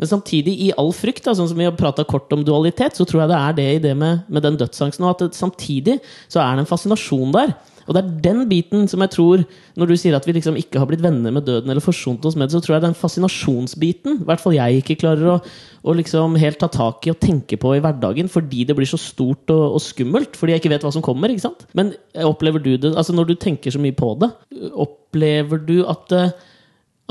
Men 0.00 0.10
samtidig, 0.10 0.56
i 0.58 0.72
all 0.80 0.90
frykt, 0.96 1.22
da, 1.28 1.34
sånn 1.36 1.48
som 1.50 1.60
vi 1.60 1.66
har 1.68 1.76
prata 1.78 2.04
kort 2.08 2.32
om 2.34 2.42
dualitet, 2.44 2.96
så 2.98 3.06
tror 3.06 3.22
jeg 3.22 3.30
det 3.30 3.38
er 3.38 3.56
det 3.58 3.66
i 3.70 3.82
det 3.84 3.92
med, 3.94 4.24
med 4.32 4.44
den 4.44 4.56
dødsangsten. 4.60 5.04
Og 5.06 5.14
at 5.14 5.22
det, 5.22 5.38
samtidig 5.38 6.00
så 6.32 6.42
er 6.42 6.56
det 6.56 6.64
en 6.64 6.70
fascinasjon 6.72 7.34
der. 7.36 7.52
Og 7.86 7.96
det 7.96 8.02
er 8.02 8.12
den 8.24 8.44
biten 8.50 8.86
som 8.90 9.02
jeg 9.04 9.12
tror 9.14 9.42
Når 9.78 9.88
du 9.88 9.94
sier 9.98 10.14
at 10.16 10.26
vi 10.28 10.34
liksom 10.36 10.58
ikke 10.60 10.80
har 10.80 10.88
blitt 10.90 11.02
venner 11.02 11.34
med 11.34 11.46
døden, 11.48 11.70
eller 11.70 11.84
forsont 11.84 12.24
oss 12.28 12.36
med 12.36 12.48
det, 12.48 12.56
så 12.56 12.62
tror 12.62 12.76
jeg 12.76 12.84
den 12.86 12.98
fascinasjonsbiten 12.98 14.20
I 14.20 14.28
hvert 14.28 14.42
fall 14.42 14.56
jeg 14.56 14.82
ikke 14.82 14.98
klarer 15.02 15.34
å, 15.34 15.38
å 15.82 15.96
liksom 15.98 16.36
helt 16.40 16.60
ta 16.62 16.70
tak 16.72 17.08
i 17.08 17.12
og 17.14 17.20
tenke 17.22 17.58
på 17.60 17.74
i 17.76 17.82
hverdagen, 17.82 18.30
fordi 18.32 18.66
det 18.68 18.76
blir 18.78 18.88
så 18.88 19.00
stort 19.00 19.50
og, 19.52 19.64
og 19.78 19.82
skummelt. 19.82 20.36
Fordi 20.38 20.54
jeg 20.54 20.62
ikke 20.62 20.72
vet 20.74 20.86
hva 20.86 20.92
som 20.94 21.04
kommer. 21.04 21.32
ikke 21.32 21.46
sant? 21.48 21.66
Men 21.78 21.92
opplever 22.28 22.62
du 22.62 22.74
det 22.76 22.92
Altså 22.92 23.14
når 23.16 23.32
du 23.32 23.34
tenker 23.40 23.74
så 23.74 23.80
mye 23.82 23.96
på 23.96 24.14
det, 24.20 24.30
opplever 24.72 25.60
du 25.66 25.80
at 25.90 26.14
eh, 26.16 26.32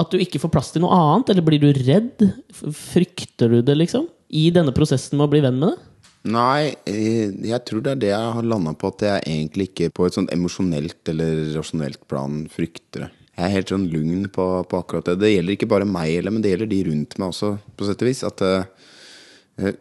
at 0.01 0.11
du 0.11 0.21
ikke 0.21 0.39
får 0.41 0.51
plass 0.53 0.71
til 0.73 0.83
noe 0.85 0.95
annet? 0.95 1.31
Eller 1.33 1.45
blir 1.45 1.61
du 1.61 1.69
redd? 1.75 2.25
Frykter 2.55 3.51
du 3.51 3.61
det, 3.65 3.75
liksom? 3.77 4.07
I 4.31 4.47
denne 4.55 4.73
prosessen 4.75 5.19
med 5.19 5.27
å 5.27 5.33
bli 5.33 5.43
venn 5.43 5.59
med 5.59 5.73
det? 5.73 5.90
Nei, 6.29 6.75
eh, 6.85 7.31
jeg 7.49 7.63
tror 7.65 7.81
det 7.81 7.95
er 7.95 8.01
det 8.03 8.11
jeg 8.11 8.33
har 8.35 8.45
landa 8.45 8.75
på, 8.77 8.91
at 8.93 9.01
jeg 9.07 9.23
egentlig 9.25 9.71
ikke 9.71 9.89
på 9.97 10.05
et 10.05 10.17
sånt 10.17 10.29
emosjonelt 10.33 11.09
eller 11.09 11.47
rasjonelt 11.55 12.03
plan 12.11 12.43
frykter 12.51 13.07
det. 13.07 13.09
Jeg 13.31 13.47
er 13.47 13.55
helt 13.55 13.71
sånn 13.73 13.87
lugn 13.89 14.27
på, 14.29 14.45
på 14.69 14.81
akkurat 14.83 15.07
det. 15.09 15.17
Det 15.23 15.31
gjelder 15.31 15.55
ikke 15.55 15.69
bare 15.71 15.87
meg, 15.89 16.27
men 16.29 16.43
det 16.43 16.51
gjelder 16.51 16.69
de 16.69 16.81
rundt 16.91 17.17
meg 17.17 17.31
også, 17.31 17.55
på 17.73 17.87
sett 17.87 18.03
og 18.03 18.09
vis. 18.11 18.21
At 18.27 18.43
eh, 18.45 18.69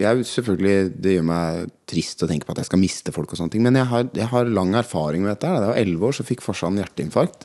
jeg 0.00 0.24
selvfølgelig, 0.30 0.92
Det 0.96 1.14
gjør 1.16 1.26
meg 1.28 1.70
trist 1.90 2.24
å 2.24 2.30
tenke 2.30 2.48
på 2.48 2.54
at 2.54 2.62
jeg 2.62 2.70
skal 2.70 2.80
miste 2.80 3.12
folk, 3.12 3.32
og 3.32 3.40
sånne 3.40 3.52
ting 3.52 3.64
men 3.66 3.76
jeg 3.76 3.90
har, 3.90 4.08
jeg 4.16 4.32
har 4.32 4.48
lang 4.48 4.72
erfaring 4.80 5.26
med 5.26 5.34
dette. 5.34 5.50
Da 5.50 5.60
jeg 5.60 5.72
var 5.74 5.82
elleve 5.82 6.08
år, 6.08 6.16
så 6.16 6.28
fikk 6.30 6.44
farsan 6.46 6.80
hjerteinfarkt. 6.80 7.44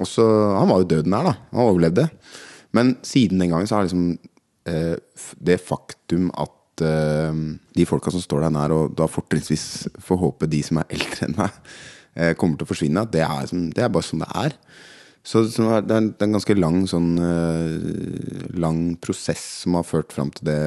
Og 0.00 0.08
så, 0.08 0.26
Han 0.58 0.68
var 0.68 0.82
jo 0.82 0.90
død 0.96 1.08
nær, 1.08 1.30
da. 1.30 1.34
Han 1.54 1.64
overlevde. 1.70 2.10
Men 2.76 2.96
siden 3.06 3.40
den 3.40 3.52
gangen 3.52 3.68
så 3.68 3.78
har 3.78 3.88
liksom 3.88 4.18
eh, 4.68 4.96
det 5.40 5.62
faktum 5.64 6.28
at 6.36 6.52
eh, 6.80 7.40
de 7.76 7.84
folka 7.88 8.12
som 8.14 8.22
står 8.22 8.46
deg 8.46 8.54
nær, 8.54 8.74
og 8.76 8.94
da 8.96 9.08
fortrinnsvis 9.10 9.66
får 10.00 10.20
håpe 10.22 10.48
de 10.50 10.62
som 10.64 10.80
er 10.80 10.94
eldre 10.96 11.26
enn 11.26 11.36
meg, 11.36 11.58
uh, 12.16 12.32
kommer 12.38 12.56
til 12.56 12.66
å 12.66 12.70
forsvinne, 12.70 13.04
det 13.12 13.24
er, 13.26 13.52
det 13.76 13.84
er 13.84 13.92
bare 13.92 14.06
sånn 14.06 14.24
det 14.24 14.30
er. 14.44 14.56
Så, 15.22 15.44
så 15.52 15.68
det, 15.84 15.92
er 15.92 16.00
en, 16.00 16.08
det 16.10 16.24
er 16.24 16.30
en 16.30 16.38
ganske 16.38 16.56
lang 16.58 16.80
sånn 16.90 17.12
uh, 17.22 18.48
Lang 18.58 18.96
prosess 18.98 19.44
som 19.62 19.76
har 19.78 19.86
ført 19.86 20.10
fram 20.14 20.32
til 20.34 20.48
det, 20.48 20.58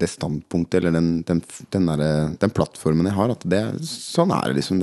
det 0.00 0.08
standpunktet, 0.08 0.78
eller 0.80 0.96
den, 0.96 1.10
den, 1.28 1.42
den, 1.74 1.90
der, 1.90 2.32
den 2.40 2.54
plattformen 2.54 3.10
jeg 3.10 3.18
har. 3.18 3.34
At 3.34 3.44
det, 3.50 3.62
sånn 3.84 4.32
er 4.34 4.48
det 4.48 4.62
liksom. 4.62 4.80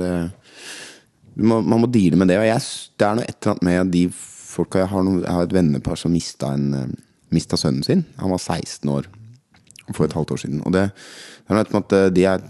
må, 1.42 1.58
man 1.58 1.82
må 1.82 1.90
deale 1.90 2.20
med 2.20 2.30
det. 2.30 2.38
Og 2.42 2.48
jeg, 2.48 2.64
det 3.00 3.08
er 3.08 3.18
noe 3.18 3.26
et 3.26 3.36
eller 3.40 3.56
annet 3.56 3.68
med 3.70 3.92
de 3.96 4.06
folka 4.16 4.80
Jeg 4.84 4.92
har, 4.92 5.04
noe, 5.04 5.20
jeg 5.20 5.36
har 5.36 5.48
et 5.48 5.56
vennepar 5.56 5.98
som 6.00 6.14
mista, 6.14 6.54
en, 6.56 6.94
mista 7.34 7.58
sønnen 7.60 7.84
sin. 7.84 8.06
Han 8.22 8.32
var 8.32 8.40
16 8.40 8.92
år. 8.92 9.10
For 9.92 10.06
et 10.06 10.16
halvt 10.16 10.34
år 10.34 10.42
siden. 10.42 10.62
Og 10.66 10.74
det, 10.74 10.88
det 10.90 11.54
er 11.54 11.58
noe 11.60 11.82
at 11.82 11.94
de, 12.16 12.26
er, 12.26 12.42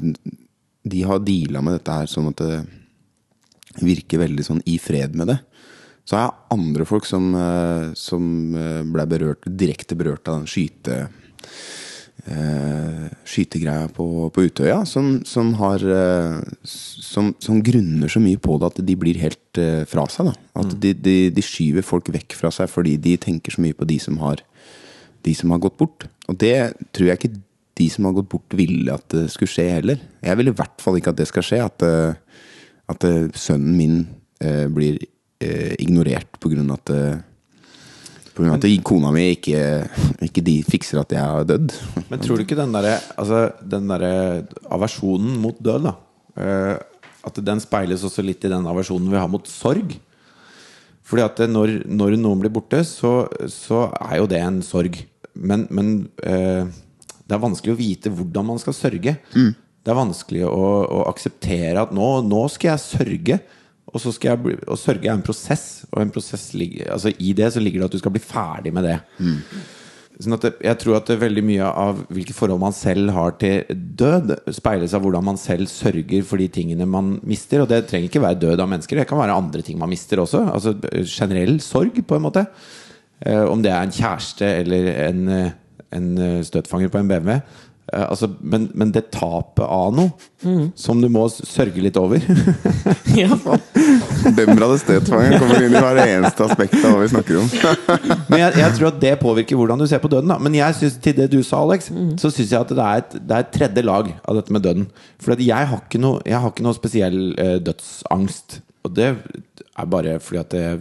de 0.87 1.03
har 1.09 1.25
deala 1.27 1.63
med 1.65 1.79
dette 1.79 1.99
her 2.01 2.11
sånn 2.11 2.31
at 2.33 2.41
det 2.41 2.63
virker 3.85 4.23
veldig 4.23 4.47
sånn 4.47 4.63
i 4.65 4.79
fred 4.81 5.17
med 5.19 5.35
det. 5.35 5.41
Så 6.07 6.17
har 6.17 6.29
jeg 6.29 6.57
andre 6.57 6.87
folk 6.87 7.09
som, 7.09 7.33
eh, 7.35 7.89
som 7.99 8.29
eh, 8.57 8.83
ble 8.87 9.09
berørt, 9.11 9.49
direkte 9.51 9.99
berørt 9.99 10.29
av 10.31 10.41
den 10.41 10.51
skyte... 10.51 11.07
eh, 12.27 13.07
skytegreia 13.27 13.89
på, 13.93 14.07
på 14.35 14.47
Utøya, 14.49 14.81
som, 14.89 15.21
som 15.27 15.53
har 15.61 15.83
eh, 15.83 16.39
som, 16.67 17.33
som 17.43 17.63
grunner 17.65 18.11
så 18.13 18.23
mye 18.23 18.41
på 18.43 18.59
det 18.61 18.71
at 18.73 18.83
de 18.87 18.97
blir 18.99 19.21
helt 19.21 19.61
eh, 19.61 19.85
fra 19.89 20.07
seg. 20.13 20.31
Da. 20.31 20.37
At 20.63 20.77
de, 20.83 20.95
de, 20.95 21.17
de 21.35 21.45
skyver 21.45 21.87
folk 21.87 22.11
vekk 22.15 22.37
fra 22.39 22.53
seg 22.55 22.71
fordi 22.73 22.97
de 23.03 23.17
tenker 23.21 23.55
så 23.55 23.65
mye 23.65 23.77
på 23.77 23.89
de 23.89 23.99
som 24.03 24.19
har 24.25 24.43
de 25.27 25.35
som 25.35 25.53
har 25.55 25.63
gått 25.63 25.79
bort. 25.81 26.07
Og 26.31 26.39
det 26.41 26.57
tror 26.95 27.11
jeg 27.11 27.21
ikke 27.21 27.35
de 27.77 27.89
som 27.93 28.09
har 28.09 28.17
gått 28.17 28.31
bort, 28.33 28.57
ville 28.57 28.95
at 28.95 29.07
det 29.13 29.27
skulle 29.33 29.53
skje 29.53 29.69
heller. 29.75 30.01
Jeg 30.25 30.41
vil 30.41 30.51
i 30.51 30.57
hvert 30.57 30.83
fall 30.83 30.99
ikke 30.99 31.13
at 31.13 31.21
det 31.21 31.29
skal 31.29 31.45
skje. 31.45 31.61
At, 31.67 31.85
eh, 31.85 32.43
at 32.93 33.07
eh, 33.07 33.29
sønnen 33.37 33.77
min 33.77 33.99
eh, 34.41 34.65
blir 34.73 35.01
eh, 35.43 35.75
ignorert 35.83 36.39
på 36.41 36.53
grunn 36.55 36.71
av 36.73 36.81
at 36.81 36.95
eh, 36.95 37.25
på 38.37 38.45
grunn 38.45 38.53
av 38.53 38.61
at 38.61 38.83
kona 38.85 39.11
mi 39.17 39.31
ikke, 39.33 39.61
ikke 40.29 40.45
de 40.45 40.59
fikser 40.67 41.01
at 41.01 41.13
jeg 41.17 41.25
har 41.25 41.47
dødd. 41.49 41.77
Men 42.11 42.23
tror 42.23 42.37
du 42.37 42.47
ikke 42.47 42.59
den 42.59 42.75
derre 42.75 42.99
altså, 43.17 43.47
derre 43.65 44.11
aversjonen 44.73 45.39
mot 45.41 45.57
død, 45.57 45.89
da 45.89 45.97
At 47.27 47.41
den 47.41 47.63
speiles 47.65 48.05
også 48.05 48.25
litt 48.25 48.45
i 48.45 48.53
den 48.53 48.69
aversjonen 48.69 49.09
vi 49.09 49.17
har 49.17 49.31
mot 49.33 49.49
sorg? 49.49 49.97
Fordi 51.07 51.23
at 51.23 51.41
når, 51.49 51.73
når 51.87 52.17
noen 52.19 52.43
blir 52.43 52.53
borte, 52.53 52.83
så, 52.85 53.29
så 53.53 53.87
er 53.95 54.19
jo 54.21 54.29
det 54.31 54.41
en 54.43 54.59
sorg. 54.67 54.99
Men, 55.37 55.67
men 55.71 55.93
eh, 56.25 56.67
det 57.27 57.37
er 57.37 57.43
vanskelig 57.43 57.75
å 57.75 57.79
vite 57.79 58.13
hvordan 58.15 58.51
man 58.53 58.61
skal 58.63 58.77
sørge. 58.77 59.17
Det 59.87 59.93
er 59.93 59.99
vanskelig 59.99 60.43
å, 60.49 60.65
å 60.99 61.05
akseptere 61.11 61.85
at 61.85 61.95
nå, 61.95 62.09
nå 62.27 62.43
skal 62.51 62.75
jeg 62.75 62.85
sørge. 62.87 63.39
Og 63.87 64.03
så 64.03 64.11
skal 64.13 64.33
jeg 64.33 64.43
bli, 64.43 64.55
og 64.67 64.79
sørge 64.83 65.07
er 65.07 65.15
en 65.15 65.25
prosess, 65.25 65.87
og 65.93 66.01
en 66.03 66.11
prosess 66.13 66.49
ligger, 66.59 66.89
altså 66.93 67.13
i 67.23 67.31
det 67.39 67.53
så 67.55 67.61
ligger 67.63 67.85
det 67.85 67.87
at 67.87 67.95
du 67.95 68.01
skal 68.01 68.13
bli 68.17 68.21
ferdig 68.21 68.73
med 68.75 68.83
det. 68.85 68.97
Sånn 70.17 70.35
at 70.35 70.43
det, 70.47 70.51
jeg 70.65 70.81
tror 70.81 70.97
at 70.97 71.13
veldig 71.21 71.43
mye 71.45 71.69
av 71.69 71.99
hvilke 72.11 72.35
forhold 72.35 72.61
man 72.63 72.75
selv 72.75 73.13
har 73.15 73.37
til 73.39 73.69
død, 74.01 74.33
speiles 74.57 74.95
av 74.97 75.05
hvordan 75.05 75.27
man 75.29 75.39
selv 75.39 75.69
sørger 75.71 76.25
for 76.27 76.41
de 76.41 76.49
tingene 76.51 76.89
man 76.89 77.19
mister. 77.29 77.63
Og 77.63 77.69
det 77.71 77.83
trenger 77.91 78.09
ikke 78.11 78.25
være 78.25 78.41
død 78.43 78.65
av 78.65 78.71
mennesker, 78.73 78.99
det 78.99 79.07
kan 79.11 79.21
være 79.21 79.37
andre 79.37 79.63
ting 79.67 79.79
man 79.79 79.93
mister 79.93 80.23
også. 80.25 80.43
Altså 80.51 80.75
generell 81.05 81.61
sorg, 81.65 82.01
på 82.01 82.17
en 82.19 82.27
måte. 82.27 82.47
Eh, 83.25 83.45
om 83.45 83.63
det 83.65 83.73
er 83.73 83.87
en 83.87 83.95
kjæreste 83.95 84.49
eller 84.61 84.91
en, 85.09 85.29
eh, 85.33 85.55
en 85.97 86.11
eh, 86.19 86.43
støtfanger 86.45 86.93
på 86.93 87.01
en 87.01 87.09
BMW. 87.09 87.41
Altså, 87.95 88.27
men, 88.41 88.65
men 88.75 88.91
det 88.91 89.05
tapet 89.15 89.63
av 89.63 89.93
noe 89.95 90.73
som 90.75 90.99
du 90.99 91.07
må 91.07 91.29
sørge 91.31 91.79
litt 91.85 91.95
over 92.01 92.19
Ja. 93.21 93.37
Demrade 94.35 94.81
støtfanger 94.83 95.37
kommer 95.39 95.63
inn 95.63 95.77
i 95.77 95.83
hver 95.85 96.01
eneste 96.03 96.49
aspekt 96.49 96.75
av 96.81 96.97
hva 96.97 97.05
vi 97.05 97.13
snakker 97.13 97.39
om. 97.39 97.47
Men 98.33 98.41
jeg, 98.41 98.57
jeg 98.59 98.75
tror 98.75 98.89
at 98.91 98.99
det 99.05 99.13
påvirker 99.21 99.61
hvordan 99.61 99.79
du 99.79 99.87
ser 99.87 100.03
på 100.03 100.11
døden. 100.11 100.33
Da. 100.35 100.41
Men 100.43 100.59
jeg 100.59 100.75
synes, 100.81 100.99
til 101.05 101.15
det 101.15 101.29
du 101.31 101.39
sa, 101.47 101.63
Alex, 101.63 101.87
så 102.19 102.33
syns 102.35 102.57
jeg 102.57 102.59
at 102.59 102.75
det 102.75 102.89
er, 102.89 103.05
et, 103.05 103.17
det 103.23 103.37
er 103.37 103.47
et 103.47 103.55
tredje 103.55 103.87
lag 103.87 104.11
av 104.19 104.41
dette 104.41 104.57
med 104.57 104.67
døden. 104.67 104.89
For 105.23 105.47
jeg 105.47 105.71
har 105.71 105.85
ikke 105.87 106.03
noe, 106.03 106.19
jeg 106.27 106.43
har 106.43 106.51
ikke 106.51 106.67
noe 106.67 106.81
spesiell 106.81 107.21
eh, 107.39 107.57
dødsangst. 107.71 108.61
Og 108.87 108.95
det 108.95 109.09
er 109.11 109.91
bare 109.91 110.17
fordi 110.23 110.41
at 110.41 110.55
jeg 110.57 110.81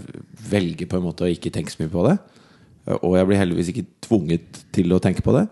velger 0.52 0.90
på 0.92 1.00
en 1.00 1.08
måte 1.08 1.26
å 1.26 1.32
ikke 1.32 1.52
tenke 1.56 1.74
så 1.74 1.82
mye 1.84 1.92
på 1.94 2.06
det. 2.08 2.16
Og 3.02 3.16
jeg 3.18 3.28
blir 3.32 3.40
heldigvis 3.42 3.72
ikke 3.74 3.88
tvunget 4.06 4.62
til 4.76 4.94
å 4.94 5.02
tenke 5.02 5.24
på 5.26 5.34
det. 5.36 5.48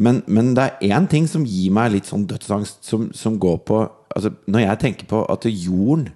Men, 0.00 0.22
men 0.26 0.54
det 0.56 0.64
er 0.66 0.94
én 0.96 1.06
ting 1.12 1.26
som 1.30 1.44
gir 1.46 1.70
meg 1.76 1.92
litt 1.94 2.08
sånn 2.08 2.24
dødsangst, 2.26 2.80
som, 2.88 3.10
som 3.14 3.34
går 3.38 3.58
på 3.68 3.82
altså, 4.16 4.30
Når 4.48 4.62
jeg 4.64 4.80
tenker 4.86 5.10
på 5.10 5.20
at 5.30 5.44
jorden 5.50 6.08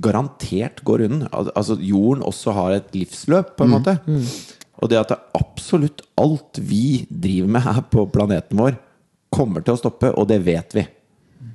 garantert 0.00 0.82
går 0.84 1.06
under, 1.06 1.28
al- 1.32 1.52
altså 1.56 1.76
jorden 1.80 2.24
også 2.26 2.52
har 2.56 2.74
et 2.78 2.90
livsløp, 2.96 3.54
på 3.56 3.64
en 3.64 3.70
måte. 3.78 3.94
Og 4.80 4.90
det 4.92 4.98
at 5.00 5.12
det 5.12 5.18
absolutt 5.38 6.02
alt 6.20 6.60
vi 6.60 7.06
driver 7.08 7.48
med 7.56 7.64
her 7.64 7.80
på 7.92 8.04
planeten 8.12 8.60
vår, 8.60 8.76
kommer 9.32 9.62
til 9.64 9.76
å 9.76 9.80
stoppe, 9.80 10.10
og 10.16 10.26
det 10.28 10.40
vet 10.44 10.74
vi. 10.76 10.84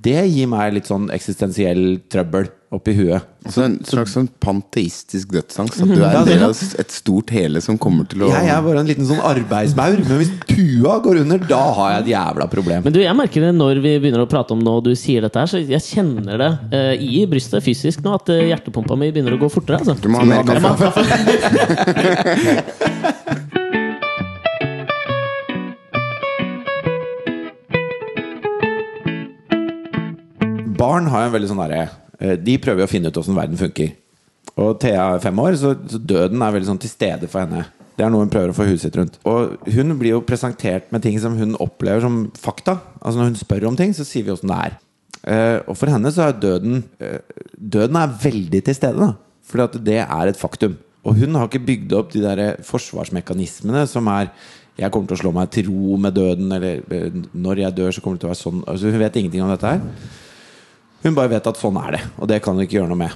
Det 0.05 0.21
gir 0.29 0.47
meg 0.49 0.73
litt 0.77 0.87
sånn 0.89 1.09
eksistensiell 1.13 1.99
trøbbel 2.09 2.47
oppi 2.75 2.93
huet. 2.97 3.25
Så 3.51 3.61
en 3.61 3.75
slags 3.85 4.15
sånn 4.15 4.27
panteistisk 4.41 5.29
dødsangst. 5.33 5.81
At 5.83 5.89
du 5.91 6.01
er 6.01 6.15
en 6.17 6.25
del 6.27 6.43
av 6.47 6.53
et 6.55 6.91
stort 6.93 7.29
hele 7.35 7.61
som 7.61 7.77
kommer 7.81 8.07
til 8.09 8.25
å 8.25 8.29
Jeg 8.33 8.49
er 8.49 8.61
bare 8.65 8.81
en 8.81 8.89
liten 8.89 9.05
sånn 9.05 9.21
arbeidsmaur, 9.25 10.01
men 10.07 10.17
hvis 10.21 10.31
tua 10.49 10.97
går 11.05 11.21
under, 11.23 11.37
da 11.45 11.61
har 11.77 11.91
jeg 11.93 11.99
et 12.05 12.09
jævla 12.15 12.45
problem. 12.51 12.85
Men 12.87 12.95
du, 12.95 13.01
jeg 13.03 13.17
merker 13.17 13.39
det 13.45 13.53
når 13.57 13.81
vi 13.83 13.91
begynner 13.99 14.25
å 14.25 14.29
prate 14.29 14.55
om 14.55 14.61
det, 14.65 14.71
og 14.73 14.83
du 14.87 14.93
sier 14.97 15.19
dette 15.25 15.39
her, 15.41 15.49
så 15.51 15.61
jeg 15.61 15.83
kjenner 15.85 16.35
det 16.41 16.51
uh, 16.73 16.93
i 16.97 17.25
brystet 17.29 17.63
fysisk 17.65 18.01
nå, 18.05 18.09
at 18.17 18.29
eh, 18.33 18.47
hjertepumpa 18.49 18.97
mi 18.99 19.11
begynner 19.13 19.37
å 19.37 19.41
gå 19.45 19.49
fortere. 19.53 19.77
Altså. 19.83 19.93
Du 20.01 20.09
må 20.09 20.17
ha 20.21 20.25
mer 20.29 20.41
kaffe. 20.45 20.89
Barn 30.75 31.07
har 31.07 31.23
jo 31.23 31.29
en 31.29 31.33
veldig 31.37 31.49
sånn 31.49 31.61
derre 31.63 31.85
De 32.19 32.57
prøver 32.63 32.85
å 32.85 32.89
finne 32.89 33.11
ut 33.11 33.17
åssen 33.19 33.35
verden 33.35 33.59
funker. 33.59 33.93
Og 34.55 34.77
Thea 34.79 35.15
er 35.15 35.23
fem 35.23 35.39
år, 35.41 35.57
så, 35.59 35.73
døden 35.75 36.43
er 36.43 36.53
veldig 36.55 36.69
sånn 36.69 36.79
til 36.79 36.91
stede 36.91 37.27
for 37.31 37.43
henne. 37.43 37.65
Det 37.95 38.03
er 38.03 38.11
noe 38.11 38.25
hun 38.25 38.31
prøver 38.31 38.51
å 38.51 38.55
få 38.55 38.67
huset 38.67 38.89
sitt 38.89 38.97
rundt. 38.99 39.17
Og 39.27 39.69
hun 39.71 39.95
blir 39.99 40.17
jo 40.17 40.23
presentert 40.27 40.89
med 40.91 41.03
ting 41.03 41.15
som 41.21 41.37
hun 41.39 41.55
opplever 41.63 42.03
som 42.03 42.25
fakta. 42.39 42.77
Altså 42.99 43.21
Når 43.21 43.29
hun 43.29 43.37
spør 43.39 43.69
om 43.69 43.77
ting, 43.79 43.93
så 43.95 44.07
sier 44.07 44.27
vi 44.27 44.33
åssen 44.33 44.51
det 44.51 44.57
er. 44.67 44.75
Eh, 45.25 45.59
og 45.63 45.77
for 45.79 45.91
henne 45.91 46.11
så 46.13 46.27
er 46.27 46.35
døden 46.37 46.83
eh, 47.01 47.17
Døden 47.55 47.97
er 47.97 48.17
veldig 48.21 48.61
til 48.67 48.77
stede, 48.77 48.99
da. 48.99 49.15
Fordi 49.47 49.63
at 49.65 49.79
det 49.87 50.01
er 50.03 50.29
et 50.29 50.39
faktum. 50.39 50.75
Og 51.05 51.15
hun 51.21 51.37
har 51.37 51.47
ikke 51.47 51.63
bygd 51.65 51.95
opp 51.95 52.11
de 52.13 52.21
der 52.23 52.59
forsvarsmekanismene 52.65 53.85
som 53.89 54.11
er 54.11 54.31
jeg 54.75 54.91
kommer 54.91 55.07
til 55.07 55.15
å 55.15 55.21
slå 55.21 55.31
meg 55.31 55.51
til 55.55 55.69
ro 55.71 55.95
med 56.03 56.17
døden, 56.17 56.49
eller 56.51 56.81
eh, 56.91 57.19
når 57.31 57.61
jeg 57.63 57.75
dør, 57.77 57.93
så 57.95 58.01
kommer 58.03 58.17
det 58.17 58.25
til 58.25 58.27
å 58.27 58.33
være 58.33 58.41
sånn. 58.41 58.63
Altså, 58.67 58.91
hun 58.91 59.03
vet 59.05 59.19
ingenting 59.21 59.45
om 59.45 59.53
dette 59.53 59.71
her. 59.71 60.17
Hun 61.05 61.13
bare 61.13 61.29
vet 61.35 61.45
at 61.45 61.59
sånn 61.61 61.77
er 61.77 61.99
det, 61.99 62.01
og 62.17 62.29
det 62.31 62.41
kan 62.41 62.57
hun 62.57 62.65
ikke 62.65 62.79
gjøre 62.79 62.89
noe 62.89 63.03
med. 63.05 63.13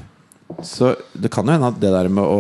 Så 0.66 0.94
det 1.18 1.32
kan 1.34 1.48
jo 1.48 1.56
hende 1.56 1.72
at 1.72 1.82
det 1.82 1.90
der 1.94 2.10
med 2.14 2.22
å 2.26 2.40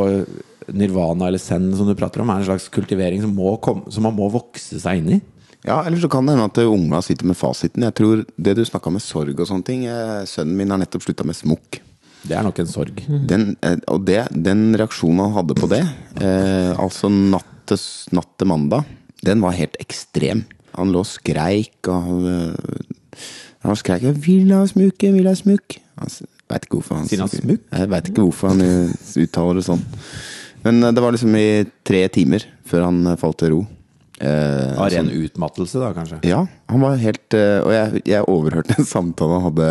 nirvana 0.69 1.29
eller 1.29 1.41
zen 1.41 1.71
som 1.77 1.89
du 1.89 1.95
prater 1.97 2.21
om, 2.21 2.29
er 2.29 2.43
en 2.43 2.49
slags 2.51 2.67
kultivering 2.73 3.23
som, 3.23 3.33
må 3.33 3.55
komme, 3.63 3.89
som 3.93 4.05
man 4.05 4.13
må 4.17 4.29
vokse 4.29 4.77
seg 4.81 5.01
inn 5.01 5.17
i. 5.17 5.19
Ja, 5.65 5.81
eller 5.83 5.99
så 5.99 6.07
kan 6.12 6.27
det 6.27 6.35
hende 6.35 6.47
at 6.47 6.62
unga 6.62 7.01
sitter 7.03 7.27
med 7.27 7.35
fasiten. 7.35 7.83
Jeg 7.83 7.95
tror 7.97 8.21
Det 8.38 8.53
du 8.55 8.62
snakka 8.63 8.93
med 8.93 9.03
sorg 9.03 9.41
og 9.41 9.49
sånne 9.49 9.65
ting 9.67 9.81
eh, 9.91 10.21
Sønnen 10.29 10.55
min 10.55 10.71
har 10.71 10.79
nettopp 10.79 11.03
slutta 11.03 11.25
med 11.27 11.35
smokk. 11.35 11.81
Det 12.23 12.38
er 12.38 12.45
nok 12.45 12.62
en 12.62 12.69
sorg. 12.69 13.01
Den, 13.27 13.49
eh, 13.65 13.75
og 13.91 14.05
det, 14.07 14.21
den 14.31 14.69
reaksjonen 14.79 15.25
han 15.25 15.35
hadde 15.41 15.57
på 15.59 15.67
det, 15.71 15.81
eh, 16.21 16.71
altså 16.79 17.12
natt 17.12 17.51
til, 17.67 17.81
natt 18.15 18.31
til 18.39 18.49
mandag, 18.53 18.88
den 19.25 19.43
var 19.43 19.57
helt 19.57 19.75
ekstrem. 19.83 20.45
Han 20.77 20.93
lå 20.93 21.03
og 21.03 21.09
skreik, 21.09 21.89
og 21.91 22.23
han, 23.63 23.76
skrek 23.76 24.02
vil 24.24 24.52
ha 24.56 24.63
smukke, 24.69 25.12
vil 25.13 25.28
ha 25.28 25.34
smukk'. 25.36 25.80
Veit 26.50 26.63
ikke 26.65 26.80
hvorfor 26.80 26.95
han 27.02 27.08
smukk? 27.10 27.65
Jeg 27.72 27.89
vet 27.91 28.08
ikke 28.10 28.24
hvorfor 28.26 28.54
han 28.54 28.62
eh, 28.62 28.93
uttaler 29.24 29.60
det 29.60 29.65
sånn. 29.67 29.84
Men 30.63 30.84
eh, 30.84 30.91
det 30.95 31.04
var 31.04 31.12
liksom 31.15 31.36
i 31.36 31.65
tre 31.86 32.08
timer 32.10 32.45
før 32.65 32.88
han 32.89 33.02
eh, 33.08 33.15
falt 33.19 33.38
til 33.43 33.52
ro. 33.54 33.60
Eh, 34.19 34.74
Av 34.80 34.89
ren 34.91 35.08
sånn- 35.08 35.26
utmattelse, 35.28 35.80
da, 35.80 35.93
kanskje. 35.95 36.17
ja, 36.28 36.41
han 36.67 36.82
var 36.84 36.98
helt 37.00 37.34
eh, 37.38 37.62
Og 37.63 37.72
jeg, 37.72 38.02
jeg 38.10 38.26
overhørte 38.28 38.76
en 38.80 38.86
samtale 38.95 39.38
han 39.38 39.45
hadde 39.52 39.69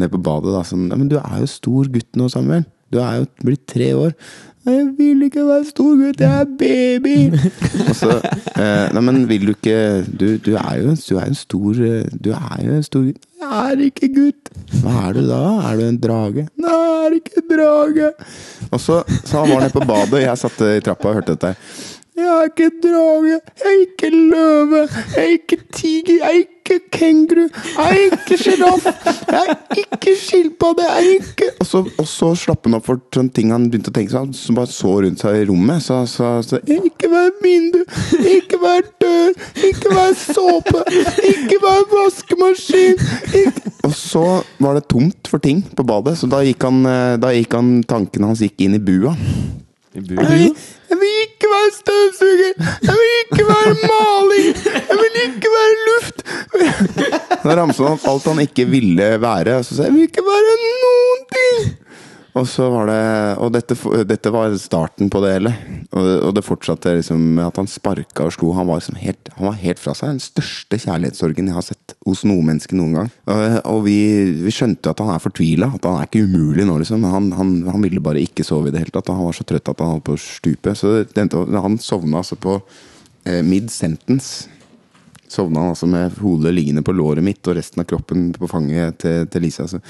nede 0.00 0.12
på 0.14 0.22
badet. 0.22 0.52
Da, 0.54 0.62
sånn, 0.64 0.86
'Men 0.88 1.08
du 1.12 1.18
er 1.18 1.40
jo 1.42 1.46
stor 1.50 1.90
gutt 1.92 2.08
nå, 2.16 2.28
Samuel. 2.32 2.64
Du 2.92 2.98
er 3.02 3.22
jo 3.22 3.28
blitt 3.42 3.66
tre 3.66 3.94
år.' 3.96 4.16
'Jeg 4.62 4.94
vil 4.98 5.22
ikke 5.26 5.42
være 5.46 5.64
stor 5.66 5.96
gutt, 5.98 6.20
jeg 6.20 6.40
er 6.40 6.44
baby!' 6.58 7.32
og 7.88 7.96
så 7.98 8.10
eh, 8.54 8.92
Nei, 8.94 9.00
men 9.02 9.24
vil 9.28 9.48
du 9.48 9.54
ikke 9.56 10.04
Du, 10.06 10.36
du 10.38 10.52
er 10.54 10.76
jo 10.78 10.94
du 10.94 11.16
er 11.18 11.24
en 11.26 11.34
stor 11.34 11.80
Du 12.24 12.30
er 12.30 12.60
jo 12.62 12.76
en 12.76 12.86
stor 12.86 13.02
gutt. 13.08 13.26
'Jeg 13.40 13.72
er 13.72 13.82
ikke 13.88 14.10
gutt.' 14.14 14.52
'Hva 14.82 15.08
er 15.08 15.16
du 15.18 15.24
da? 15.26 15.40
Er 15.66 15.80
du 15.80 15.82
en 15.88 15.98
drage?' 15.98 16.46
'Nei, 16.54 16.76
jeg 16.78 17.08
er 17.08 17.18
ikke 17.18 17.42
en 17.42 17.48
drage.' 17.56 18.12
Og 18.70 18.80
så, 18.80 19.02
så 19.24 19.42
han 19.42 19.50
var 19.50 19.60
nede 19.60 19.74
på 19.74 19.82
badet, 19.88 20.14
og 20.14 20.22
jeg 20.22 20.38
satt 20.38 20.62
i 20.68 20.80
trappa 20.80 21.08
og 21.08 21.18
hørte 21.18 21.34
dette. 21.34 21.56
Jeg 22.12 22.26
er 22.28 22.42
ikke 22.44 22.70
drage, 22.82 23.28
jeg 23.28 23.40
er 23.64 23.76
ikke 23.80 24.08
løve, 24.16 24.80
jeg 25.16 25.22
er 25.22 25.30
ikke 25.32 25.56
tiger, 25.72 26.12
jeg 26.12 26.26
er 26.28 26.42
ikke 26.42 26.76
kenguru, 26.92 27.46
jeg 27.78 27.86
er 27.88 28.18
ikke 28.18 28.36
sjiraff, 28.36 28.84
jeg 29.32 29.38
er 29.38 29.54
ikke 29.80 30.12
skilpadde, 30.20 30.84
jeg 30.88 31.06
er 31.06 31.14
ikke 31.14 31.48
og 31.60 31.66
så, 31.66 31.80
og 31.98 32.06
så 32.10 32.28
slapp 32.36 32.68
han 32.68 32.76
opp 32.76 32.84
for 32.90 33.00
sånne 33.16 33.32
ting 33.32 33.54
han 33.54 33.64
begynte 33.72 33.88
å 33.88 33.96
tenke 33.96 34.12
seg, 34.12 34.36
som 34.36 34.60
bare 34.60 34.68
så 34.74 34.92
rundt 35.06 35.24
seg 35.24 35.38
i 35.40 35.48
rommet. 35.48 35.80
Så, 35.86 36.02
så, 36.12 36.34
så 36.44 36.60
Ikke 36.68 37.08
vær 37.14 37.32
vindu, 37.40 37.80
ikke 38.20 38.60
vær 38.60 38.84
dør, 39.00 39.32
ikke 39.70 39.96
vær 39.96 40.12
såpe, 40.20 40.84
ikke 41.32 41.62
vær 41.64 41.88
vaskemaskin. 41.96 43.00
Ikke. 43.40 43.74
Og 43.88 43.96
så 43.96 44.26
var 44.60 44.76
det 44.76 44.84
tomt 44.92 45.32
for 45.32 45.40
ting 45.40 45.64
på 45.64 45.88
badet, 45.88 46.18
så 46.20 46.28
da 46.28 46.44
gikk 46.44 46.68
han, 46.68 46.84
eh, 46.84 47.16
da 47.24 47.32
gikk 47.32 47.56
han 47.56 47.78
tankene 47.88 48.34
hans 48.34 48.44
gikk 48.44 48.66
inn 48.68 48.76
i 48.76 48.84
bua. 48.84 49.16
I 49.92 50.00
buret? 50.00 50.30
Jeg, 50.30 50.52
jeg, 50.90 50.98
vil 51.02 51.16
ikke 51.26 51.48
være 51.52 51.70
støvsuger! 51.76 52.54
Jeg 52.88 52.94
vil 53.00 53.10
ikke 53.22 53.44
være 53.48 53.72
maling! 53.90 54.48
Jeg 54.90 54.98
vil 55.02 55.18
ikke 55.26 55.52
være 55.56 55.74
luft! 55.88 56.24
Da 57.44 57.56
ramset 57.58 57.82
han 57.82 57.96
opp 57.96 58.04
alt 58.06 58.26
han 58.30 58.40
ikke 58.44 58.64
ville 58.70 59.08
være. 59.20 59.56
Så 59.66 59.74
sa 59.74 59.82
jeg 59.82 59.90
'jeg 59.90 59.94
vil 59.96 60.08
ikke 60.08 60.24
være 60.24 60.52
noen 60.62 61.24
ting'. 61.34 61.72
Og 62.38 62.46
så 62.48 62.64
var 62.72 62.88
det 62.88 63.00
Og 63.44 63.50
dette, 63.52 63.76
dette 64.08 64.32
var 64.32 64.54
starten 64.60 65.10
på 65.12 65.20
det 65.24 65.32
hele. 65.34 65.52
Og, 65.92 66.06
og 66.28 66.30
det 66.36 66.44
fortsatte 66.46 66.94
liksom 66.96 67.20
med 67.36 67.44
at 67.44 67.58
han 67.60 67.68
sparka 67.68 68.26
og 68.28 68.32
slo. 68.36 68.52
Han 68.56 68.68
var, 68.70 68.80
liksom 68.80 68.96
helt, 69.02 69.32
han 69.36 69.50
var 69.50 69.58
helt 69.60 69.82
fra 69.82 69.94
seg. 69.96 70.14
Den 70.14 70.22
største 70.24 70.78
kjærlighetssorgen 70.84 71.50
jeg 71.50 71.56
har 71.58 71.66
sett 71.66 71.96
hos 72.06 72.24
noe 72.28 72.44
menneske 72.46 72.78
noen 72.78 72.96
gang. 72.96 73.10
Og, 73.28 73.58
og 73.74 73.82
vi, 73.88 73.98
vi 74.46 74.54
skjønte 74.54 74.94
at 74.94 75.02
han 75.04 75.12
er 75.12 75.24
fortvila. 75.24 75.72
At 75.76 75.88
han 75.88 76.00
er 76.00 76.08
ikke 76.08 76.24
umulig 76.24 76.66
nå, 76.68 76.78
liksom. 76.80 77.04
Han, 77.12 77.28
han, 77.36 77.52
han 77.68 77.84
ville 77.84 78.04
bare 78.04 78.24
ikke 78.24 78.46
sove 78.48 78.70
i 78.70 78.74
det 78.74 78.86
hele 78.86 78.96
tatt. 78.96 79.12
Han 79.12 79.28
var 79.28 79.36
så 79.36 79.46
trøtt 79.48 79.68
at 79.74 79.84
han 79.84 79.94
holdt 79.96 80.08
på 80.08 80.16
å 80.16 80.24
stupe. 80.24 80.76
Så 80.78 81.02
det, 81.04 81.28
han 81.36 81.78
sovna 81.82 82.22
altså 82.22 82.40
på 82.40 82.56
eh, 83.28 83.42
mid 83.44 83.68
sentence. 83.74 84.48
Sovna 85.32 85.66
han 85.66 85.76
altså 85.76 85.88
med 85.88 86.16
hodet 86.20 86.56
liggende 86.56 86.84
på 86.84 86.96
låret 86.96 87.24
mitt 87.24 87.44
og 87.48 87.56
resten 87.60 87.84
av 87.84 87.88
kroppen 87.88 88.30
på 88.36 88.48
fanget 88.48 89.02
til, 89.04 89.28
til 89.32 89.44
Lisa. 89.44 89.68
Så. 89.68 89.84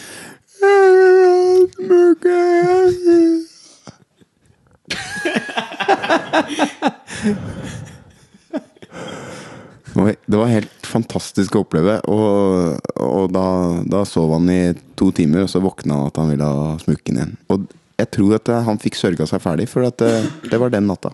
Det 9.93 10.39
var, 10.39 10.49
helt 10.49 10.87
fantastisk 10.87 11.57
å 11.57 11.63
oppleve. 11.65 11.99
Og, 12.11 12.79
og 13.01 13.33
da, 13.35 13.47
da 13.85 14.03
sov 14.09 14.33
han 14.37 14.49
i 14.53 14.63
to 14.99 15.11
timer, 15.15 15.45
og 15.45 15.51
så 15.53 15.61
våkna 15.63 15.99
han 15.99 16.11
at 16.11 16.21
han 16.21 16.31
ville 16.33 16.49
ha 16.49 16.77
smukken 16.83 17.19
igjen. 17.19 17.35
Og 17.53 17.67
jeg 18.01 18.11
tror 18.17 18.39
at 18.39 18.53
han 18.67 18.81
fikk 18.83 18.97
sørga 18.99 19.29
seg 19.29 19.43
ferdig, 19.45 19.69
for 19.71 19.85
det, 19.87 20.13
det 20.49 20.61
var 20.61 20.73
den 20.73 20.89
natta. 20.91 21.13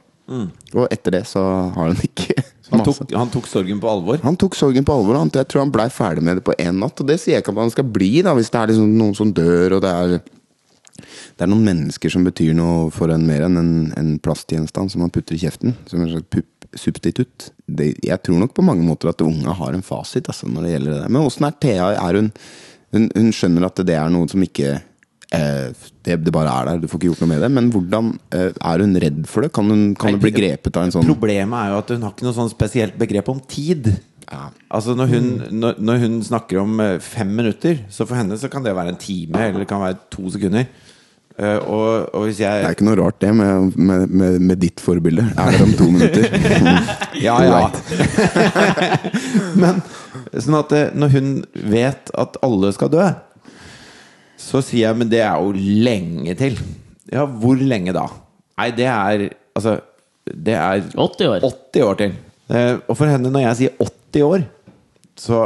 Og 0.76 0.86
etter 0.92 1.18
det 1.18 1.24
så 1.28 1.42
har 1.74 1.88
han 1.88 2.00
ikke 2.04 2.36
Han 2.68 2.82
tok, 2.84 3.12
han 3.16 3.30
tok 3.32 3.46
sorgen 3.48 3.78
på 3.80 3.88
alvor. 3.88 4.18
Han 4.20 4.36
tok 4.36 4.56
sorgen 4.58 4.84
på 4.84 4.92
alvor. 4.92 5.16
Han, 5.16 5.30
jeg 5.32 5.48
tror 5.48 5.62
han 5.62 5.70
blei 5.72 5.86
ferdig 5.88 6.20
med 6.26 6.36
det 6.36 6.42
på 6.44 6.52
én 6.60 6.76
natt. 6.76 7.00
Og 7.00 7.08
det 7.08 7.16
sier 7.16 7.38
jeg 7.38 7.44
ikke 7.46 7.54
at 7.54 7.62
han 7.62 7.72
skal 7.72 7.86
bli, 7.94 8.10
da 8.26 8.34
hvis 8.36 8.52
det 8.52 8.60
er 8.60 8.72
liksom 8.74 8.90
noen 8.98 9.16
som 9.16 9.30
dør, 9.32 9.78
og 9.78 9.80
det 9.86 9.92
er 9.94 10.18
det 10.98 11.46
er 11.46 11.50
noen 11.50 11.66
mennesker 11.66 12.12
som 12.12 12.26
betyr 12.26 12.56
noe 12.58 12.88
for 12.94 13.12
en 13.14 13.26
mer 13.28 13.46
enn 13.46 13.60
en, 13.60 13.74
en 13.98 14.14
plastgjenstand 14.22 14.92
som 14.92 15.04
man 15.04 15.12
putter 15.14 15.36
i 15.36 15.42
kjeften. 15.42 15.76
Som 15.90 16.04
en 16.04 16.12
slags 16.12 16.46
substitutt. 16.76 17.50
Det, 17.64 17.92
jeg 18.04 18.20
tror 18.24 18.42
nok 18.42 18.54
på 18.56 18.64
mange 18.66 18.84
måter 18.84 19.12
at 19.12 19.22
unga 19.24 19.54
har 19.56 19.76
en 19.76 19.84
fasit 19.84 20.28
altså, 20.28 20.48
når 20.50 20.66
det 20.66 20.74
gjelder 20.74 20.92
det 20.92 21.00
der. 21.04 21.14
Men 21.14 21.24
åssen 21.24 21.48
er 21.48 21.56
Thea? 21.62 21.88
Er 21.96 22.20
hun, 22.20 22.30
hun 22.94 23.08
Hun 23.14 23.32
skjønner 23.34 23.68
at 23.68 23.82
det 23.86 23.96
er 23.96 24.12
noe 24.12 24.28
som 24.30 24.44
ikke 24.44 24.74
eh, 24.74 25.86
det, 26.04 26.18
det 26.24 26.34
bare 26.34 26.52
er 26.52 26.70
der, 26.70 26.82
du 26.82 26.88
får 26.88 27.00
ikke 27.00 27.10
gjort 27.12 27.24
noe 27.24 27.32
med 27.32 27.42
det. 27.44 27.50
Men 27.56 27.70
hvordan 27.72 28.12
eh, 28.36 28.50
er 28.52 28.84
hun 28.84 29.00
redd 29.04 29.24
for 29.30 29.46
det? 29.46 29.52
Kan 29.56 29.72
hun, 29.72 29.88
kan 29.98 30.16
hun 30.16 30.22
bli 30.22 30.34
grepet 30.34 30.76
av 30.76 30.86
en 30.86 30.94
sånn 30.98 31.08
Problemet 31.08 31.58
er 31.62 31.72
jo 31.74 31.80
at 31.82 31.94
hun 31.94 32.06
har 32.06 32.14
ikke 32.14 32.28
noe 32.28 32.38
sånn 32.42 32.52
spesielt 32.52 33.00
begrep 33.00 33.32
om 33.32 33.42
tid. 33.48 33.92
Ja. 34.28 34.50
Altså 34.76 34.92
når 34.96 35.12
hun, 35.14 35.28
når, 35.56 35.78
når 35.80 36.02
hun 36.04 36.18
snakker 36.24 36.60
om 36.60 36.76
eh, 36.84 36.98
fem 37.04 37.30
minutter, 37.32 37.80
så 37.92 38.04
for 38.04 38.18
henne 38.20 38.36
så 38.40 38.50
kan 38.52 38.64
det 38.64 38.76
være 38.76 38.92
en 38.92 39.00
time, 39.00 39.40
eller 39.40 39.64
det 39.64 39.70
kan 39.70 39.84
være 39.84 40.00
to 40.12 40.28
sekunder. 40.34 40.68
Eh, 41.38 41.58
og, 41.70 42.08
og 42.16 42.24
hvis 42.26 42.40
Det 42.40 42.48
er 42.50 42.72
ikke 42.74 42.86
noe 42.88 42.98
rart, 42.98 43.20
det, 43.22 43.30
med, 43.38 43.76
med, 43.78 44.10
med, 44.10 44.40
med 44.42 44.58
ditt 44.58 44.82
forbilde. 44.82 45.22
Er 45.38 45.54
det 45.54 45.60
om 45.62 45.74
to 45.78 45.86
minutter? 45.94 46.26
Ja, 47.18 47.36
ja. 47.42 47.60
Men 49.62 49.80
sånn 50.34 50.58
at 50.58 50.74
eh, 50.74 50.90
når 50.98 51.14
hun 51.14 51.30
vet 51.70 52.10
at 52.18 52.38
alle 52.46 52.70
skal 52.74 52.90
dø, 52.92 53.06
så 54.38 54.62
sier 54.62 54.88
jeg 54.88 54.98
men 54.98 55.10
det 55.10 55.20
er 55.26 55.38
jo 55.42 55.50
lenge 55.84 56.34
til. 56.38 56.58
Ja, 57.10 57.24
hvor 57.26 57.58
lenge 57.58 57.94
da? 57.96 58.06
Nei, 58.58 58.70
det 58.74 58.88
er 58.90 59.28
Altså, 59.58 59.80
det 60.30 60.54
er 60.54 60.84
80 60.94 61.30
år. 61.32 61.42
80 61.74 61.82
år 61.82 61.96
til. 61.98 62.12
Uh, 62.46 62.78
og 62.86 62.94
for 62.94 63.10
henne, 63.10 63.26
når 63.34 63.42
jeg 63.42 63.56
sier 63.58 63.72
80 63.82 64.22
år, 64.22 64.44
så, 65.18 65.40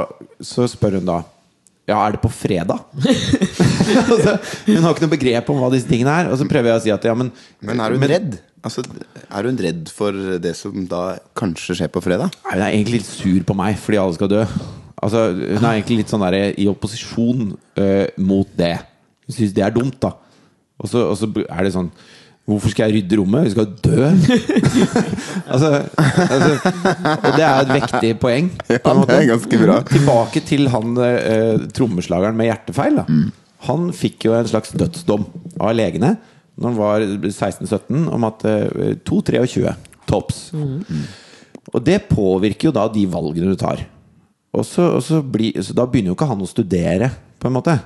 så 0.44 0.66
spør 0.68 0.98
hun 0.98 1.08
da 1.08 1.22
Ja, 1.90 1.98
er 1.98 2.14
det 2.14 2.22
på 2.22 2.30
fredag? 2.30 2.84
altså, 4.12 4.36
hun 4.68 4.84
har 4.84 4.92
ikke 4.92 5.02
noe 5.02 5.14
begrep 5.16 5.48
om 5.50 5.58
hva 5.58 5.70
disse 5.72 5.90
tingene 5.90 6.14
er. 6.20 6.30
Og 6.30 6.38
så 6.38 6.46
prøver 6.48 6.70
jeg 6.70 6.78
å 6.78 6.84
si 6.84 6.92
at 6.94 7.08
ja, 7.08 7.14
men 7.18 7.32
Men 7.64 7.82
er 7.82 7.96
hun 7.96 8.06
redd? 8.06 8.36
Altså, 8.62 8.84
er 9.26 9.48
hun 9.48 9.58
redd 9.58 9.90
for 9.90 10.14
det 10.42 10.54
som 10.54 10.84
da 10.86 11.18
kanskje 11.38 11.80
skjer 11.80 11.90
på 11.90 12.04
fredag? 12.04 12.30
Nei, 12.46 12.54
Hun 12.54 12.62
er 12.62 12.68
egentlig 12.70 13.00
litt 13.02 13.10
sur 13.10 13.42
på 13.48 13.58
meg 13.58 13.80
fordi 13.82 13.98
alle 13.98 14.14
skal 14.14 14.30
dø. 14.30 14.44
Altså, 15.02 15.24
hun 15.34 15.64
er 15.64 15.72
egentlig 15.72 16.02
litt 16.04 16.12
sånn 16.12 16.22
der 16.22 16.38
i 16.54 16.68
opposisjon 16.70 17.56
uh, 17.58 18.06
mot 18.22 18.52
det. 18.58 18.76
Hun 19.26 19.34
syns 19.34 19.56
det 19.56 19.66
er 19.66 19.74
dumt, 19.74 19.98
da. 20.02 20.14
Og 20.78 20.90
så, 20.90 21.02
og 21.10 21.16
så 21.18 21.26
er 21.42 21.66
det 21.66 21.74
sånn 21.74 21.90
Hvorfor 22.48 22.72
skal 22.72 22.90
jeg 22.90 22.96
rydde 22.98 23.18
rommet? 23.20 23.44
Vi 23.46 23.52
skal 23.54 23.68
dø! 23.84 24.08
altså, 25.52 25.68
altså, 25.94 26.72
og 27.14 27.28
det 27.36 27.44
er 27.46 27.60
et 27.60 27.70
vektig 27.70 28.10
poeng. 28.22 28.48
på 28.66 28.74
en 28.74 29.02
Ja, 29.02 29.06
det 29.06 29.18
er 29.20 29.28
ganske 29.30 29.60
bra. 29.62 29.76
Tilbake 29.86 30.42
til 30.48 30.66
han 30.72 30.98
eh, 31.06 31.68
trommeslageren 31.76 32.38
med 32.38 32.50
hjertefeil. 32.50 32.98
Da. 32.98 33.06
Mm. 33.06 33.30
Han 33.68 33.88
fikk 33.94 34.26
jo 34.26 34.34
en 34.34 34.50
slags 34.50 34.74
dødsdom 34.74 35.28
av 35.60 35.74
legene 35.78 36.16
når 36.58 36.68
han 36.68 36.76
var 36.76 37.06
16-17, 37.30 38.02
om 38.12 38.26
at 38.28 38.44
eh, 38.50 38.92
2-23 39.06 39.72
tops. 40.10 40.42
Og 41.72 41.80
det 41.86 42.02
påvirker 42.10 42.68
jo 42.68 42.74
da 42.74 42.88
de 42.90 43.06
valgene 43.08 43.54
du 43.54 43.58
tar. 43.60 43.86
Og 44.52 44.66
så, 44.68 44.90
og 44.98 45.02
så, 45.06 45.22
bli, 45.22 45.54
så 45.62 45.78
da 45.78 45.86
begynner 45.88 46.12
jo 46.12 46.18
ikke 46.18 46.28
han 46.28 46.42
å 46.42 46.50
studere, 46.50 47.14
på 47.40 47.48
en 47.48 47.54
måte. 47.54 47.78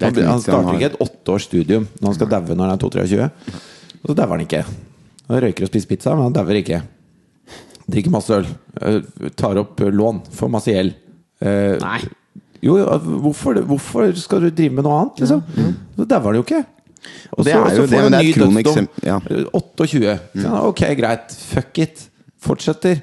Han, 0.00 0.16
han 0.24 0.40
starter 0.42 0.76
ikke 0.78 0.92
et 0.92 1.02
åtteårs 1.02 1.46
studium 1.48 1.86
når 1.98 2.06
han 2.08 2.16
skal 2.16 2.30
daue 2.30 2.54
når 2.54 2.70
han 2.70 2.78
er 2.78 2.82
2-23. 2.82 3.28
Og 4.02 4.10
så 4.12 4.14
dauer 4.18 4.36
han 4.36 4.44
ikke. 4.46 4.62
Han 5.28 5.42
røyker 5.42 5.66
og 5.66 5.70
spiser 5.72 5.88
pizza, 5.90 6.14
men 6.14 6.28
han 6.28 6.36
dauer 6.36 6.58
ikke. 6.60 6.82
Drikker 7.88 8.10
masse 8.12 8.32
øl. 8.36 8.46
øh, 8.82 9.02
Tar 9.36 9.56
opp 9.60 9.80
øh, 9.80 9.92
lån. 9.92 10.22
Får 10.32 10.48
masse 10.52 10.72
gjeld. 10.72 10.94
Eh, 11.40 11.76
Nei. 11.80 12.00
Jo, 12.62 12.76
jo, 12.80 12.86
hvorfor, 13.22 13.60
hvorfor 13.62 14.08
skal 14.18 14.40
du 14.42 14.48
drive 14.50 14.74
med 14.74 14.82
noe 14.84 14.96
annet, 15.04 15.20
liksom? 15.22 15.42
Så 15.96 16.04
dauer 16.10 16.26
han 16.32 16.34
jo 16.40 16.42
ikke. 16.42 16.64
Og 17.32 17.44
så- 17.44 17.50
får 17.86 18.00
han 18.02 18.14
en 18.14 18.24
ny 18.24 18.32
dødsdom. 18.64 18.88
ja. 19.06 19.18
28. 19.54 20.18
Ja, 20.42 20.66
ok, 20.66 20.80
greit. 20.98 21.36
Fuck 21.52 21.78
it. 21.78 22.08
Fortsetter. 22.42 23.00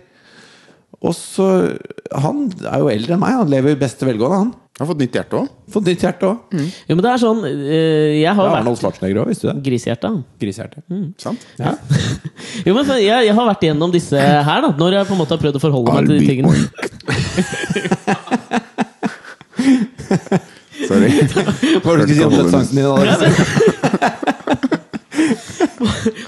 Og 1.06 1.14
så 1.14 1.46
Han 2.18 2.48
er 2.66 2.80
jo 2.82 2.88
eldre 2.92 3.14
enn 3.16 3.22
meg. 3.22 3.36
Han 3.42 3.50
lever 3.52 3.70
i 3.76 3.80
beste 3.82 4.08
velgående, 4.08 4.38
han. 4.44 4.52
Har 4.76 4.90
fått 4.90 5.00
nytt 5.00 5.14
hjerte 5.16 5.38
òg. 5.40 5.46
Fått 5.72 5.86
nytt 5.88 6.02
hjerte 6.04 6.28
òg. 6.28 6.38
Jo, 6.90 6.96
men 6.98 7.04
det 7.06 7.12
er 7.14 7.20
sånn 7.22 7.40
øh, 7.48 8.12
Jeg 8.20 8.34
har 8.36 8.44
Ja, 8.50 8.56
Arnold 8.58 8.76
vært 8.76 8.82
Schwarzenegger 8.82 9.22
òg, 9.22 9.28
visste 9.32 9.48
du 9.48 9.50
det? 9.54 9.62
grisehjerte. 9.70 10.10
Grisehjerte. 10.42 10.78
Sant? 11.22 11.40
Ja. 11.62 11.72
Jo, 12.68 12.72
men 12.76 12.84
jeg, 13.00 13.22
jeg 13.30 13.36
har 13.38 13.46
vært 13.48 13.64
igjennom 13.68 13.92
disse 13.94 14.20
her, 14.20 14.60
da. 14.66 14.70
Når 14.80 14.90
jeg 15.00 15.08
på 15.08 15.14
en 15.16 15.22
måte 15.22 15.34
har 15.38 15.42
prøvd 15.46 15.56
å 15.60 15.64
forholde 15.64 15.90
meg 15.96 16.02
til 16.10 16.18
de 16.20 16.26
tingene. 16.28 16.52
Sorry. 20.86 21.10
Hva 21.82 21.88
var 21.88 21.98
det 21.98 22.06
du 22.10 22.14
skulle 22.14 22.20
si 22.20 22.26
om 22.26 22.34
dødsangsten 22.36 22.76
din? 22.78 22.86
Alex? 22.86 23.22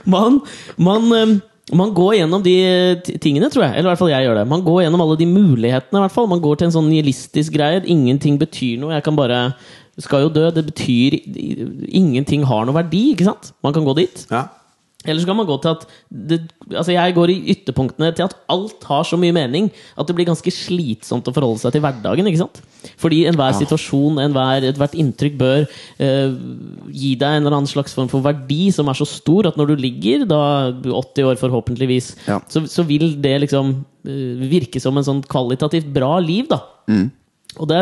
Man, 0.07 0.39
man, 0.81 1.01
øhm, 1.19 1.35
man 1.75 1.91
går 1.91 2.13
gjennom 2.21 2.43
de 2.43 2.53
tingene, 3.19 3.49
tror 3.51 3.65
jeg. 3.65 3.73
Eller 3.75 3.89
i 3.89 3.91
hvert 3.91 3.99
fall 3.99 4.11
jeg 4.13 4.23
gjør 4.23 4.37
det. 4.39 4.45
Man 4.47 4.63
går 4.63 4.85
gjennom 4.85 5.01
alle 5.03 5.17
de 5.19 5.25
mulighetene. 5.27 5.99
i 5.99 6.05
hvert 6.05 6.15
fall 6.15 6.29
Man 6.31 6.39
går 6.43 6.55
til 6.55 6.69
en 6.69 6.75
sånn 6.77 6.87
nihilistisk 6.87 7.57
greie. 7.57 7.81
Ingenting 7.83 8.37
betyr 8.39 8.79
noe. 8.79 8.93
Jeg 8.95 9.03
kan 9.03 9.17
bare 9.17 9.41
Skal 9.99 10.27
jo 10.27 10.29
dø. 10.29 10.45
Det 10.53 10.63
betyr 10.69 11.17
Ingenting 11.91 12.45
har 12.47 12.65
noe 12.65 12.77
verdi, 12.77 13.11
ikke 13.11 13.27
sant? 13.27 13.51
Man 13.65 13.75
kan 13.75 13.83
gå 13.83 13.97
dit. 13.97 14.23
Ja. 14.31 14.45
Eller 15.05 15.21
så 15.21 15.27
kan 15.29 15.37
man 15.37 15.45
gå 15.47 15.55
til 15.61 15.69
at 15.75 15.83
det, 16.09 16.37
Altså 16.73 16.91
Jeg 16.91 17.13
går 17.15 17.29
i 17.31 17.35
ytterpunktene 17.53 18.09
til 18.17 18.25
at 18.25 18.33
alt 18.51 18.83
har 18.89 19.03
så 19.07 19.15
mye 19.19 19.31
mening 19.35 19.69
at 19.95 20.07
det 20.09 20.15
blir 20.17 20.25
ganske 20.27 20.51
slitsomt 20.51 21.27
å 21.29 21.33
forholde 21.35 21.61
seg 21.61 21.75
til 21.75 21.83
hverdagen. 21.85 22.27
ikke 22.27 22.41
sant? 22.41 22.57
Fordi 22.99 23.21
enhver 23.29 23.53
situasjon, 23.59 24.17
enhver, 24.19 24.65
ethvert 24.67 24.95
inntrykk 24.97 25.37
bør 25.39 25.61
eh, 26.01 26.33
gi 26.91 27.13
deg 27.15 27.37
en 27.37 27.45
eller 27.45 27.59
annen 27.59 27.69
slags 27.69 27.93
form 27.95 28.09
for 28.11 28.25
verdi 28.25 28.71
som 28.73 28.89
er 28.89 28.97
så 28.99 29.07
stor 29.07 29.47
at 29.51 29.55
når 29.59 29.71
du 29.71 29.75
ligger, 29.85 30.25
da 30.27 30.41
80 30.81 31.29
år 31.29 31.39
forhåpentligvis, 31.39 32.15
Ja. 32.27 32.41
så, 32.49 32.65
så 32.67 32.83
vil 32.87 33.15
det 33.21 33.35
liksom 33.45 33.85
eh, 34.07 34.43
virke 34.49 34.81
som 34.83 34.97
en 34.97 35.07
sånn 35.07 35.23
kvalitativt 35.29 35.87
bra 35.93 36.17
liv, 36.19 36.49
da. 36.51 36.63
Og 37.57 37.65
det, 37.69 37.77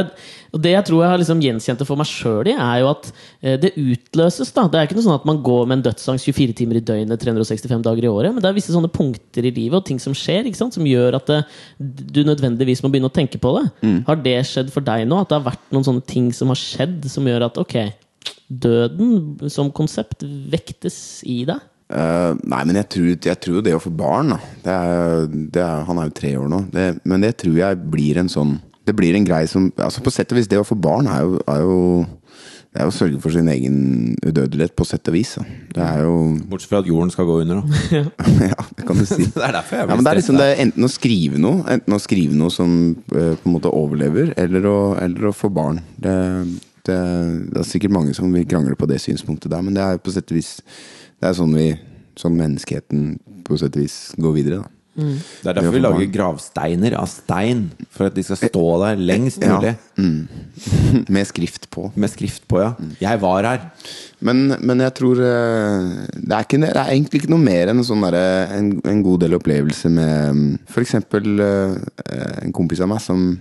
og 0.56 0.62
det 0.64 0.72
jeg 0.72 0.86
tror 0.88 1.02
jeg 1.02 1.12
har 1.12 1.20
liksom 1.20 1.42
gjenkjent 1.44 1.82
det 1.82 1.88
for 1.88 2.00
meg 2.00 2.08
sjøl 2.08 2.48
i, 2.48 2.54
er 2.54 2.84
jo 2.84 2.90
at 2.92 3.10
eh, 3.42 3.58
det 3.60 3.74
utløses. 3.76 4.54
da 4.56 4.68
Det 4.72 4.80
er 4.80 4.88
ikke 4.88 4.98
noe 4.98 5.08
sånn 5.08 5.18
at 5.18 5.28
man 5.28 5.42
går 5.44 5.66
med 5.68 5.80
en 5.80 5.86
dødsangst 5.90 6.30
24 6.30 6.56
timer 6.62 6.80
i 6.80 6.84
døgnet 6.86 7.24
365 7.24 7.84
dager 7.84 8.08
i 8.08 8.12
året. 8.12 8.36
Men 8.36 8.44
det 8.44 8.52
er 8.52 8.58
visse 8.58 8.76
sånne 8.76 8.92
punkter 8.94 9.48
i 9.50 9.52
livet 9.56 9.80
og 9.82 9.86
ting 9.90 10.00
som 10.02 10.16
skjer, 10.16 10.48
sant? 10.56 10.78
som 10.78 10.88
gjør 10.88 11.20
at 11.20 11.32
det, 11.32 11.42
du 11.80 12.24
nødvendigvis 12.28 12.86
må 12.86 12.94
begynne 12.94 13.12
å 13.12 13.16
tenke 13.16 13.42
på 13.42 13.56
det. 13.58 13.68
Har 14.08 14.22
det 14.22 14.38
skjedd 14.48 14.72
for 14.74 14.86
deg 14.86 15.08
nå? 15.10 15.20
At 15.22 15.34
det 15.34 15.40
har 15.42 15.48
vært 15.50 15.76
noen 15.76 15.88
sånne 15.88 16.06
ting 16.08 16.32
som 16.36 16.54
har 16.54 16.62
skjedd, 16.62 17.02
som 17.12 17.28
gjør 17.28 17.50
at 17.50 17.60
ok, 17.62 17.80
døden 18.48 19.50
som 19.52 19.74
konsept 19.76 20.24
vektes 20.52 20.98
i 21.28 21.44
deg? 21.50 21.64
Uh, 21.86 22.34
nei, 22.42 22.64
men 22.66 22.80
jeg 22.80 22.88
tror, 22.96 23.10
jeg 23.28 23.40
tror 23.44 23.66
det 23.66 23.76
å 23.78 23.82
få 23.82 23.92
barn 23.94 24.32
da. 24.34 24.40
det 24.64 24.74
er, 24.74 25.28
det 25.54 25.62
er, 25.62 25.84
Han 25.86 26.00
er 26.02 26.08
jo 26.08 26.16
tre 26.18 26.32
år 26.42 26.48
nå. 26.50 26.64
Det, 26.74 26.86
men 27.06 27.22
det 27.22 27.36
tror 27.44 27.60
jeg 27.60 27.84
blir 27.94 28.18
en 28.18 28.32
sånn 28.32 28.56
Det 28.86 28.94
blir 28.98 29.18
en 29.18 29.26
greie 29.26 29.48
som 29.50 29.72
altså 29.82 30.04
På 30.06 30.14
sett 30.14 30.32
og 30.32 30.38
vis, 30.40 30.50
det 30.52 30.60
å 30.62 30.68
få 30.68 30.78
barn 30.78 31.10
er 31.10 31.26
jo, 31.26 31.40
er 31.50 31.64
jo 31.66 31.80
det 32.76 32.82
er 32.84 32.90
å 32.90 32.92
sørge 32.92 33.22
for 33.24 33.32
sin 33.32 33.48
egen 33.48 33.76
udødelighet, 34.20 34.74
på 34.76 34.84
sett 34.84 35.08
og 35.08 35.16
vis. 35.16 35.30
Da. 35.38 35.46
Det 35.78 35.84
er 35.86 36.02
jo 36.04 36.16
Bortsett 36.52 36.74
fra 36.74 36.82
at 36.84 36.90
jorden 36.90 37.14
skal 37.14 37.24
gå 37.30 37.38
under, 37.46 37.62
da. 37.62 38.02
Ja, 38.52 38.66
det 38.76 38.88
kan 38.90 39.00
du 39.00 39.06
si. 39.08 39.30
Det 39.32 39.46
er 39.48 39.56
derfor 39.56 39.78
jeg 39.78 39.86
Ja, 39.86 39.88
blir 39.88 39.96
men 39.96 40.04
det 40.04 40.12
er 40.12 40.20
liksom 40.20 40.40
det 40.42 40.48
er 40.50 40.60
enten 40.66 40.88
å 40.88 40.90
skrive 40.92 41.40
noe 41.40 41.64
Enten 41.72 41.96
å 41.96 42.02
skrive 42.04 42.36
noe 42.36 42.52
som 42.52 42.74
uh, 43.16 43.32
på 43.40 43.48
en 43.48 43.56
måte 43.56 43.72
overlever, 43.72 44.34
eller 44.44 44.68
å, 44.68 44.76
eller 45.00 45.30
å 45.30 45.34
få 45.36 45.48
barn. 45.56 45.80
Det, 45.96 46.18
det, 46.84 47.00
det 47.54 47.64
er 47.64 47.70
sikkert 47.72 47.96
mange 47.96 48.18
som 48.18 48.36
vil 48.36 48.44
krangle 48.44 48.76
på 48.76 48.92
det 48.92 49.00
synspunktet 49.06 49.56
der, 49.56 49.64
men 49.64 49.80
det 49.80 49.86
er 49.86 50.04
på 50.04 50.12
sett 50.12 50.36
og 50.36 50.42
vis 50.42 50.58
Det 50.60 51.32
er 51.32 51.40
sånn 51.40 51.56
vi 51.56 51.72
Sånn 52.20 52.36
menneskeheten 52.40 53.08
på 53.48 53.58
sett 53.60 53.76
og 53.76 53.84
vis 53.84 53.98
går 54.20 54.36
videre, 54.36 54.62
da. 54.64 54.75
Det 54.96 55.50
er 55.50 55.58
derfor 55.58 55.74
vi 55.76 55.82
lager 55.82 56.08
gravsteiner 56.14 56.94
av 56.96 57.08
stein. 57.12 57.66
For 57.92 58.08
at 58.08 58.16
de 58.16 58.24
skal 58.24 58.40
stå 58.40 58.64
der 58.86 59.02
lengst 59.02 59.44
Ja. 59.44 59.74
Mm. 60.00 60.28
Med 61.16 61.28
skrift 61.28 61.68
på. 61.72 61.90
Med 62.00 62.12
skrift 62.14 62.48
på, 62.48 62.62
ja. 62.64 62.72
Jeg 63.02 63.20
var 63.22 63.44
her. 63.44 63.66
Men, 64.24 64.56
men 64.64 64.80
jeg 64.80 64.94
tror 64.96 65.20
eh, 65.20 65.90
det 66.16 66.32
er, 66.32 66.46
ikke, 66.48 66.62
det 66.64 66.72
er 66.72 66.94
egentlig 66.94 67.22
ikke 67.24 67.34
noe 67.34 67.44
mer 67.44 67.72
enn 67.72 67.82
en, 67.82 67.88
sånn 67.88 68.06
der, 68.08 68.18
en, 68.56 68.72
en 68.88 69.02
god 69.06 69.26
del 69.26 69.36
opplevelse 69.38 69.92
med 69.92 70.44
f.eks. 70.64 70.74
For 70.76 70.86
eksempel 70.86 71.44
eh, 71.44 71.76
en 72.46 72.56
kompis 72.56 72.84
av 72.84 72.92
meg 72.92 73.04
som, 73.04 73.34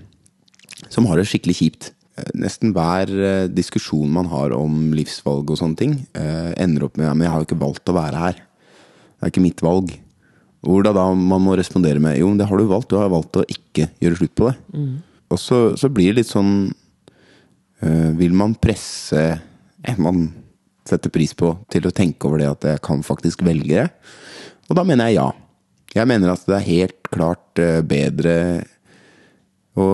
som 0.88 1.06
har 1.10 1.20
det 1.20 1.28
skikkelig 1.30 1.58
kjipt. 1.60 1.92
Eh, 2.18 2.32
Nesten 2.42 2.74
hver 2.74 3.14
diskusjon 3.54 4.10
man 4.14 4.30
har 4.32 4.56
om 4.58 4.90
livsvalg 4.96 5.54
og 5.54 5.60
sånne 5.60 5.78
ting, 5.78 6.00
ender 6.14 6.88
opp 6.88 6.98
med 6.98 7.06
ja, 7.06 7.14
men 7.14 7.28
'jeg 7.28 7.32
har 7.32 7.44
jo 7.44 7.48
ikke 7.52 7.62
valgt 7.62 7.94
å 7.94 7.98
være 8.00 8.24
her'. 8.26 8.42
Det 9.14 9.22
er 9.22 9.32
ikke 9.32 9.46
mitt 9.46 9.62
valg. 9.62 9.94
Hvor 10.64 10.84
da, 10.86 10.94
da 10.96 11.08
man 11.14 11.42
må 11.44 11.56
respondere 11.58 12.00
med 12.00 12.18
'jo, 12.18 12.28
men 12.28 12.38
det 12.40 12.48
har 12.48 12.58
du 12.58 12.64
valgt', 12.66 12.88
du 12.88 12.96
har 12.96 13.12
valgt 13.12 13.36
å 13.36 13.44
ikke 13.44 13.90
gjøre 14.00 14.16
slutt 14.16 14.34
på 14.34 14.48
det'. 14.48 14.56
Og 15.30 15.38
så, 15.38 15.76
så 15.76 15.88
blir 15.88 16.12
det 16.12 16.22
litt 16.22 16.32
sånn 16.32 16.72
øh, 17.82 18.10
vil 18.16 18.32
man 18.32 18.54
presse 18.54 19.40
en 19.84 20.00
man 20.00 20.32
setter 20.84 21.10
pris 21.10 21.32
på, 21.34 21.52
til 21.72 21.86
å 21.86 21.94
tenke 21.94 22.28
over 22.28 22.38
det 22.40 22.50
at 22.50 22.64
jeg 22.64 22.82
kan 22.84 23.02
faktisk 23.02 23.42
velge 23.44 23.82
det? 23.82 23.88
Og 24.68 24.76
da 24.76 24.84
mener 24.84 25.08
jeg 25.10 25.20
ja. 25.20 25.32
Jeg 25.94 26.08
mener 26.10 26.32
at 26.32 26.44
det 26.48 26.56
er 26.56 26.66
helt 26.66 27.10
klart 27.12 27.60
eh, 27.62 27.80
bedre 27.86 28.64
å 29.78 29.86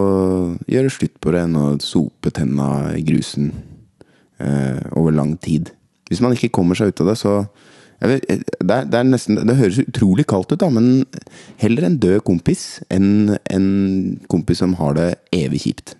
gjøre 0.69 0.93
slutt 0.93 1.17
på 1.21 1.33
det 1.33 1.45
enn 1.47 1.57
å 1.57 1.67
sope 1.85 2.33
tenna 2.37 2.93
i 2.97 3.03
grusen 3.05 3.51
øh, 4.41 4.81
over 4.97 5.13
lang 5.17 5.37
tid. 5.41 5.73
Hvis 6.09 6.23
man 6.25 6.35
ikke 6.35 6.53
kommer 6.53 6.79
seg 6.79 6.93
ut 6.93 7.03
av 7.05 7.13
det, 7.13 7.17
så 7.21 7.35
vet, 8.09 8.27
eh, 8.33 8.43
det, 8.61 8.75
er, 8.75 8.87
det, 8.89 8.99
er 8.99 9.09
nesten, 9.09 9.41
det 9.47 9.59
høres 9.59 9.81
utrolig 9.83 10.27
kaldt 10.31 10.55
ut, 10.55 10.61
da, 10.63 10.71
men 10.73 11.05
heller 11.61 11.89
en 11.89 11.99
død 12.01 12.23
kompis 12.25 12.81
enn 12.93 13.37
en 13.53 13.67
kompis 14.33 14.63
som 14.65 14.77
har 14.81 14.97
det 14.97 15.11
evig 15.37 15.65
kjipt. 15.67 15.97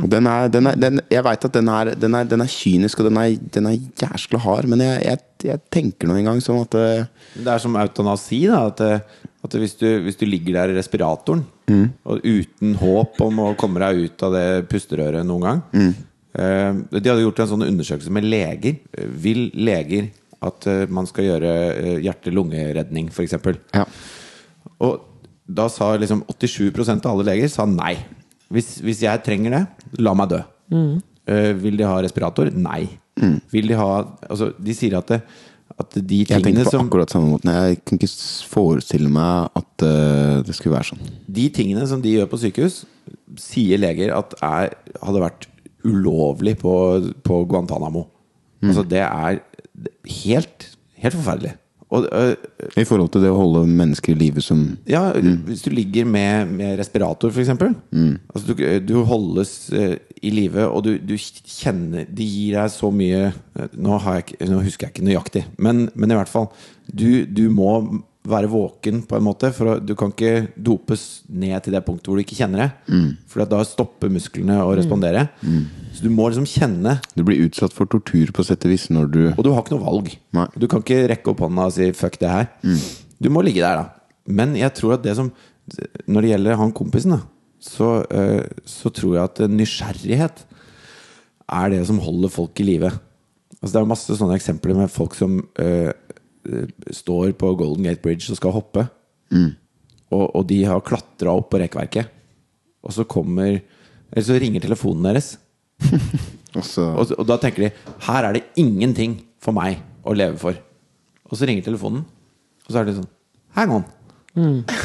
Og 0.00 0.08
den 0.08 0.24
er, 0.30 0.46
den 0.48 0.68
er, 0.70 0.76
den, 0.80 1.00
jeg 1.12 1.24
veit 1.26 1.42
at 1.44 1.56
den 1.56 1.68
er, 1.68 1.90
den, 2.00 2.14
er, 2.16 2.28
den 2.28 2.44
kynisk 2.48 3.02
og 3.02 3.10
den 3.10 3.18
er, 3.20 3.34
den 3.52 3.68
jæskla 4.00 4.40
hard, 4.40 4.70
men 4.70 4.80
jeg, 4.80 5.02
jeg, 5.04 5.24
jeg 5.50 5.62
tenker 5.74 6.08
nå 6.08 6.16
engang 6.16 6.40
sånn 6.44 6.62
at 6.62 6.78
eh, 6.80 7.10
Det 7.34 7.50
er 7.50 7.60
som 7.60 7.76
eutanasi. 7.76 8.46
da 8.48 8.62
At, 8.70 8.80
eh, 8.86 9.26
at 9.44 9.58
hvis, 9.60 9.76
du, 9.82 9.86
hvis 10.06 10.16
du 10.16 10.24
ligger 10.28 10.60
der 10.60 10.72
i 10.72 10.78
respiratoren 10.78 11.44
og 11.72 12.24
uten 12.24 12.74
håp 12.76 13.20
om 13.24 13.38
å 13.42 13.52
komme 13.58 13.80
deg 13.82 14.06
ut 14.06 14.24
av 14.26 14.34
det 14.36 14.46
pusterøret 14.68 15.24
noen 15.24 15.46
gang 15.46 15.60
mm. 15.72 15.92
De 16.32 17.00
hadde 17.00 17.22
gjort 17.22 17.40
en 17.42 17.48
sånn 17.50 17.64
undersøkelse 17.66 18.12
med 18.12 18.24
leger. 18.24 18.78
Vil 19.20 19.50
leger 19.52 20.06
at 20.46 20.68
eh, 20.70 20.84
man 20.92 21.08
skal 21.08 21.28
gjøre 21.28 21.52
eh, 21.72 22.00
hjerte-lungeredning, 22.04 23.10
f.eks.? 23.12 23.38
Ja. 23.74 23.86
Og 24.82 25.08
da 25.46 25.68
sa 25.72 25.92
liksom 25.98 26.24
87% 26.30 27.06
av 27.06 27.14
alle 27.14 27.28
leger 27.32 27.50
sa 27.52 27.66
nei. 27.68 27.94
Hvis, 28.52 28.76
hvis 28.84 29.04
jeg 29.04 29.22
trenger 29.24 29.56
det, 29.56 29.62
la 30.02 30.14
meg 30.16 30.32
dø. 30.32 30.42
Eh, 30.72 31.52
vil 31.58 31.78
de 31.78 31.88
ha 31.88 31.96
respirator? 32.02 32.50
Nei. 32.52 32.84
Vil 33.52 33.68
de 33.68 33.76
ha 33.76 33.88
Altså, 34.24 34.52
de 34.56 34.74
sier 34.76 34.96
at, 34.98 35.10
det, 35.12 35.20
at 35.76 35.96
de 35.98 36.22
Jeg 36.22 36.30
tingene 36.30 36.46
tenker 36.46 36.68
på 36.68 36.74
som 36.74 36.88
akkurat 36.88 37.12
samme 37.12 37.32
måten. 37.34 37.52
Jeg 37.52 37.82
kan 37.84 38.00
ikke 38.00 38.10
forestille 38.50 39.12
meg 39.12 39.58
at 39.60 39.84
uh, 39.84 40.40
det 40.46 40.56
skulle 40.56 40.78
være 40.78 40.92
sånn. 40.92 41.12
De 41.28 41.46
tingene 41.54 41.84
som 41.88 42.02
de 42.02 42.16
gjør 42.16 42.30
på 42.32 42.40
sykehus, 42.40 42.82
sier 43.40 43.80
leger 43.80 44.14
at 44.16 44.36
er, 44.40 44.72
hadde 45.02 45.24
vært 45.24 45.48
ulovlig 45.88 46.56
på, 46.62 46.74
på 47.26 47.42
Guantánamo. 47.50 48.06
Altså, 48.62 48.84
det 48.86 49.02
er 49.02 49.40
helt, 50.24 50.70
helt 51.02 51.18
forferdelig. 51.18 51.56
Og, 51.92 52.06
øh, 52.12 52.36
I 52.80 52.84
forhold 52.88 53.10
til 53.12 53.20
det 53.20 53.28
å 53.28 53.36
holde 53.36 53.66
mennesker 53.68 54.14
i 54.14 54.16
live 54.16 54.40
som 54.40 54.62
ja, 54.88 55.10
hvis 55.12 55.64
du 55.66 55.68
ligger 55.74 56.06
med, 56.08 56.54
med 56.56 56.78
respirator, 56.80 57.28
f.eks. 57.28 57.50
Mm. 57.92 58.14
Altså, 58.32 58.46
du, 58.48 58.62
du 58.88 58.94
holdes 59.04 59.52
eh, 59.76 59.98
i 60.24 60.32
live, 60.32 60.64
og 60.72 60.86
du, 60.86 60.94
du 60.96 61.12
kjenner 61.20 62.06
De 62.08 62.24
gir 62.24 62.56
deg 62.56 62.72
så 62.72 62.88
mye 62.94 63.26
nå, 63.76 63.98
har 64.06 64.22
jeg, 64.22 64.38
nå 64.48 64.62
husker 64.64 64.88
jeg 64.88 64.94
ikke 64.94 65.10
nøyaktig, 65.10 65.44
men, 65.60 65.90
men 65.92 66.14
i 66.14 66.16
hvert 66.16 66.32
fall. 66.32 66.48
Du, 66.88 67.26
du 67.28 67.44
må 67.52 67.74
være 68.28 68.46
våken 68.46 69.00
på 69.08 69.16
en 69.18 69.24
måte, 69.26 69.48
for 69.54 69.80
du 69.82 69.96
kan 69.98 70.12
ikke 70.12 70.52
dopes 70.54 71.22
ned 71.26 71.56
til 71.64 71.74
det 71.74 71.80
punktet 71.86 72.06
hvor 72.06 72.18
du 72.18 72.22
ikke 72.22 72.38
kjenner 72.38 72.62
det. 72.62 73.00
For 73.30 73.42
da 73.50 73.62
stopper 73.66 74.12
musklene 74.14 74.60
å 74.62 74.74
respondere. 74.78 75.24
Så 75.92 76.04
du 76.04 76.10
må 76.14 76.28
liksom 76.30 76.46
kjenne 76.46 77.00
Du 77.16 77.24
blir 77.26 77.42
utsatt 77.48 77.74
for 77.74 77.90
tortur 77.90 78.30
på 78.34 78.44
sett 78.46 78.62
og 78.64 78.70
vis 78.70 78.86
når 78.94 79.10
du 79.10 79.22
og 79.32 79.42
du 79.42 79.50
har 79.50 79.64
ikke 79.64 79.74
noe 79.74 79.86
valg. 79.86 80.12
Nei. 80.38 80.46
Du 80.54 80.68
kan 80.70 80.84
ikke 80.84 81.08
rekke 81.10 81.32
opp 81.34 81.42
hånda 81.42 81.66
og 81.66 81.74
si 81.74 81.90
'fuck 81.90 82.18
det 82.20 82.30
her'. 82.30 82.48
Du 83.20 83.28
må 83.30 83.42
ligge 83.42 83.60
der, 83.62 83.76
da. 83.76 83.90
Men 84.26 84.54
jeg 84.54 84.72
tror 84.74 84.94
at 84.94 85.02
det 85.02 85.16
som 85.16 85.32
Når 86.06 86.20
det 86.22 86.30
gjelder 86.30 86.56
han 86.58 86.72
kompisen, 86.72 87.10
da, 87.10 87.20
så, 87.60 88.04
eh, 88.10 88.42
så 88.66 88.90
tror 88.90 89.14
jeg 89.14 89.24
at 89.24 89.38
nysgjerrighet 89.48 90.42
er 91.48 91.70
det 91.70 91.86
som 91.86 92.00
holder 92.02 92.28
folk 92.28 92.58
i 92.60 92.64
live. 92.64 92.90
Altså, 93.62 93.72
det 93.72 93.80
er 93.80 93.86
masse 93.86 94.16
sånne 94.18 94.34
eksempler 94.34 94.74
med 94.74 94.90
folk 94.90 95.14
som 95.14 95.38
eh, 95.62 95.92
står 96.92 97.32
på 97.38 97.52
Golden 97.58 97.86
Gate 97.86 98.02
Bridge 98.02 98.32
og 98.32 98.38
skal 98.38 98.54
hoppe. 98.56 98.86
Og, 100.12 100.24
og 100.26 100.42
de 100.48 100.62
har 100.68 100.82
klatra 100.84 101.34
opp 101.38 101.50
på 101.52 101.60
rekkverket. 101.62 102.10
Og 102.82 102.92
så 102.92 103.06
kommer 103.06 103.60
Eller 104.12 104.26
så 104.26 104.36
ringer 104.36 104.60
telefonen 104.60 105.06
deres. 105.08 105.36
Og 106.52 106.64
så 106.68 106.84
Og, 106.84 107.14
og 107.16 107.24
da 107.24 107.38
tenker 107.40 107.64
de 107.64 107.70
her 108.04 108.26
er 108.28 108.36
det 108.36 108.42
ingenting 108.60 109.14
for 109.40 109.56
meg 109.56 109.78
å 110.04 110.12
leve 110.12 110.36
for. 110.36 110.58
Og 111.30 111.38
så 111.38 111.48
ringer 111.48 111.64
telefonen, 111.64 112.02
og 112.66 112.68
så 112.68 112.82
er 112.82 112.90
det 112.90 112.98
sånn 112.98 113.08
Hang 113.56 113.72
on. 113.78 113.86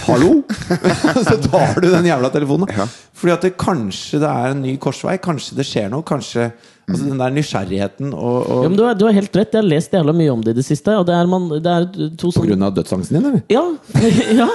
Hallo? 0.07 0.41
så 1.27 1.35
tar 1.43 1.79
du 1.79 1.89
den 1.91 2.07
jævla 2.07 2.31
telefonen. 2.31 2.71
Ja. 2.75 2.87
Fordi 3.15 3.33
at 3.35 3.45
det, 3.45 3.53
kanskje 3.59 4.19
det 4.23 4.31
er 4.31 4.51
en 4.51 4.63
ny 4.63 4.73
korsvei. 4.83 5.17
Kanskje 5.23 5.55
det 5.59 5.67
skjer 5.67 5.87
noe. 5.93 6.03
Kanskje 6.07 6.49
altså 6.87 7.03
Den 7.03 7.19
der 7.19 7.33
nysgjerrigheten 7.35 8.13
og, 8.15 8.37
og 8.47 8.63
Ja, 8.63 8.69
men 8.71 8.77
du, 8.79 8.83
har, 8.87 8.95
du 8.95 9.05
har 9.09 9.15
helt 9.17 9.35
rett. 9.35 9.53
Jeg 9.53 9.59
har 9.59 9.67
lest 9.67 9.93
jævla 9.93 10.15
mye 10.15 10.31
om 10.31 10.43
det 10.43 10.55
i 10.55 10.59
det 10.61 10.67
siste. 10.67 10.95
Og 10.95 11.07
det 11.07 11.15
er, 11.17 11.27
man, 11.29 11.49
det 11.51 11.73
er 11.73 11.87
to 12.19 12.31
På 12.31 12.45
grunn 12.47 12.63
av 12.63 12.75
dødsangsten 12.77 13.19
din, 13.19 13.27
eller? 13.27 13.43
Ja. 13.51 13.65
ja. 14.41 14.47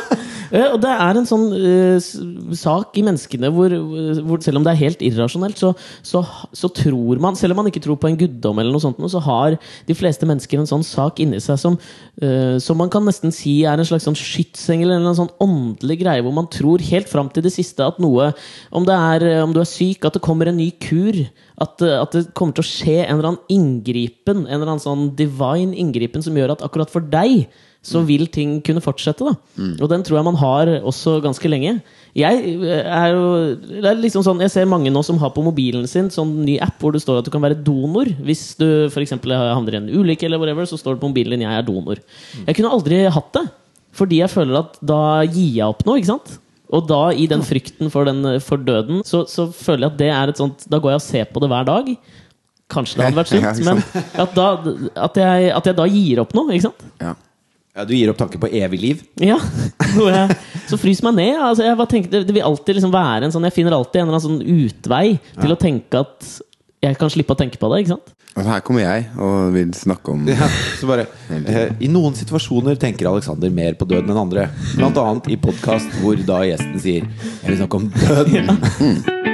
Eh, 0.53 0.68
Og 0.68 0.78
det 0.83 0.93
er 0.93 1.18
en 1.18 1.28
sånn 1.28 1.47
uh, 1.53 2.11
sak 2.57 2.99
i 3.01 3.05
menneskene 3.07 3.49
hvor, 3.55 3.72
hvor 4.26 4.43
selv 4.45 4.61
om 4.61 4.66
det 4.66 4.74
er 4.74 4.83
helt 4.83 5.05
irrasjonelt, 5.05 5.61
så, 5.61 5.72
så, 6.05 6.22
så 6.53 6.68
tror 6.72 7.20
man 7.22 7.39
Selv 7.39 7.55
om 7.55 7.62
man 7.62 7.70
ikke 7.70 7.83
tror 7.85 7.99
på 8.01 8.11
en 8.11 8.18
guddom, 8.20 8.61
eller 8.61 8.74
noe 8.74 8.83
sånt, 8.83 9.01
så 9.12 9.22
har 9.24 9.57
de 9.89 9.97
fleste 9.97 10.28
mennesker 10.28 10.61
en 10.61 10.68
sånn 10.68 10.85
sak 10.87 11.22
inni 11.24 11.41
seg 11.43 11.61
som, 11.61 11.78
uh, 12.22 12.57
som 12.62 12.80
man 12.80 12.93
kan 12.93 13.07
nesten 13.09 13.33
si 13.35 13.62
er 13.68 13.80
en 13.80 13.89
slags 13.89 14.07
sånn 14.09 14.18
skytsengel, 14.18 14.93
eller 14.93 15.12
en 15.12 15.20
sånn 15.22 15.33
åndelig 15.43 16.01
greie 16.05 16.24
hvor 16.24 16.37
man 16.37 16.51
tror 16.53 16.85
helt 16.85 17.09
fram 17.11 17.33
til 17.33 17.45
det 17.47 17.55
siste 17.55 17.85
at 17.85 18.01
noe 18.03 18.33
Om, 18.72 18.85
det 18.89 18.95
er, 18.97 19.24
om 19.43 19.53
du 19.55 19.61
er 19.62 19.68
syk, 19.68 20.05
at 20.05 20.16
det 20.16 20.24
kommer 20.24 20.49
en 20.49 20.59
ny 20.61 20.70
kur. 20.83 21.16
At, 21.61 21.82
eh, 21.84 21.98
at 22.00 22.14
det 22.16 22.30
kommer 22.38 22.57
til 22.57 22.64
å 22.64 22.70
skje 22.70 22.96
en 23.03 23.18
eller 23.18 23.32
annen 23.32 23.53
inngripen, 23.53 24.46
en 24.46 24.57
eller 24.57 24.74
annen 24.74 24.84
sånn 24.84 25.11
divine 25.18 25.76
inngripen 25.76 26.24
som 26.24 26.36
gjør 26.36 26.57
at 26.57 26.64
akkurat 26.64 26.92
for 26.92 27.05
deg 27.05 27.46
så 27.82 27.98
vil 28.07 28.28
ting 28.30 28.61
kunne 28.62 28.82
fortsette. 28.82 29.26
da 29.26 29.34
Og 29.82 29.88
den 29.90 30.05
tror 30.07 30.20
jeg 30.20 30.26
man 30.28 30.38
har 30.38 30.70
også 30.86 31.16
ganske 31.24 31.48
lenge. 31.50 31.80
Jeg 32.14 32.42
eh, 32.62 32.86
er 32.86 33.09
jo 33.11 33.57
Det 33.57 33.88
er 33.88 33.98
liksom 33.98 34.22
sånn 34.22 34.42
Jeg 34.44 34.53
ser 34.53 34.68
mange 34.70 34.92
nå 34.92 35.03
som 35.03 35.18
har 35.18 35.32
på 35.34 35.42
mobilen 35.42 35.88
sin 35.90 36.11
sånn 36.12 36.44
ny 36.46 36.59
app 36.62 36.78
hvor 36.78 36.92
det 36.92 37.03
står 37.03 37.18
at 37.18 37.26
du 37.26 37.32
kan 37.34 37.42
være 37.42 37.59
donor. 37.59 38.07
Hvis 38.22 38.55
du 38.61 38.86
f.eks. 38.86 39.16
havner 39.18 39.74
i 39.74 39.80
en 39.80 39.90
ulykke, 39.90 40.28
eller 40.28 40.38
whatever, 40.38 40.68
så 40.68 40.78
står 40.78 40.94
det 40.94 41.03
på 41.03 41.11
mobilen 41.11 41.38
din 41.38 41.48
'Jeg 41.48 41.59
er 41.59 41.66
donor'. 41.66 42.00
Jeg 42.46 42.55
kunne 42.57 42.70
aldri 42.70 43.03
hatt 43.11 43.32
det, 43.32 43.50
fordi 43.92 44.22
jeg 44.22 44.30
føler 44.30 44.59
at 44.62 44.78
da 44.80 45.22
gir 45.24 45.59
jeg 45.59 45.66
opp 45.66 45.84
noe. 45.84 45.98
ikke 45.98 46.14
sant? 46.14 46.38
Og 46.72 46.86
da, 46.88 47.02
i 47.12 47.26
den 47.30 47.42
frykten 47.44 47.90
for, 47.92 48.08
den, 48.08 48.24
for 48.44 48.60
døden, 48.64 49.02
så, 49.04 49.24
så 49.28 49.48
føler 49.52 49.86
jeg 49.86 49.92
at 49.92 49.98
det 50.00 50.10
er 50.12 50.32
et 50.32 50.40
sånt 50.40 50.64
Da 50.72 50.80
går 50.80 50.94
jeg 50.94 51.02
og 51.02 51.04
ser 51.04 51.26
på 51.32 51.42
det 51.42 51.50
hver 51.52 51.66
dag. 51.68 51.90
Kanskje 52.72 52.98
det 53.00 53.08
hadde 53.10 53.20
vært 53.20 53.34
Ja, 53.36 53.52
sunt, 53.52 53.66
men 53.68 53.82
at, 54.24 54.32
da, 54.38 54.46
at, 55.08 55.20
jeg, 55.20 55.52
at 55.58 55.68
jeg 55.68 55.78
da 55.82 55.86
gir 55.92 56.22
opp 56.24 56.32
noe. 56.38 56.48
ikke 56.54 56.70
sant? 56.70 56.86
Ja. 57.02 57.12
Ja, 57.72 57.86
Du 57.88 57.94
gir 57.96 58.10
opp 58.12 58.18
tanken 58.20 58.40
på 58.40 58.50
evig 58.52 58.80
liv? 58.82 59.02
Ja, 59.20 59.38
noe 59.96 60.12
jeg, 60.12 60.38
Så 60.68 60.76
frys 60.80 61.00
meg 61.04 61.16
ned. 61.16 61.36
Altså, 61.40 61.64
jeg 61.64 61.88
tenker, 61.92 62.12
det, 62.12 62.24
det 62.28 62.36
vil 62.36 62.44
alltid 62.44 62.76
liksom 62.78 62.92
være 62.92 63.28
en 63.28 63.34
sånn 63.34 63.46
Jeg 63.48 63.56
finner 63.56 63.76
alltid 63.76 64.02
en 64.02 64.08
eller 64.10 64.18
annen 64.18 64.26
sånn 64.26 64.64
utvei 64.66 65.06
til 65.40 65.54
å 65.54 65.60
tenke 65.60 66.02
at 66.04 66.32
jeg 66.83 66.99
kan 66.99 67.11
slippe 67.14 67.35
å 67.35 67.39
tenke 67.39 67.61
på 67.62 67.70
det. 67.70 67.83
ikke 67.83 67.95
sant? 67.95 68.12
Og 68.33 68.49
her 68.49 68.62
kommer 68.64 68.83
jeg 68.83 69.05
og 69.20 69.53
vil 69.55 69.74
snakke 69.76 70.14
om 70.14 70.22
Ja, 70.30 70.49
så 70.80 70.89
bare 70.89 71.05
eh, 71.30 71.74
I 71.85 71.91
noen 71.93 72.16
situasjoner 72.16 72.78
tenker 72.80 73.11
Alexander 73.11 73.53
mer 73.55 73.76
på 73.78 73.89
døden 73.89 74.11
enn 74.11 74.22
andre. 74.24 74.49
Blant 74.74 74.99
annet 74.99 75.30
i 75.30 75.39
podkast 75.41 76.01
hvor 76.01 76.18
da 76.26 76.43
gjesten 76.49 76.80
sier 76.80 77.07
'Jeg 77.07 77.51
vil 77.53 77.61
snakke 77.61 77.83
om 77.83 77.91
døden'. 77.93 79.32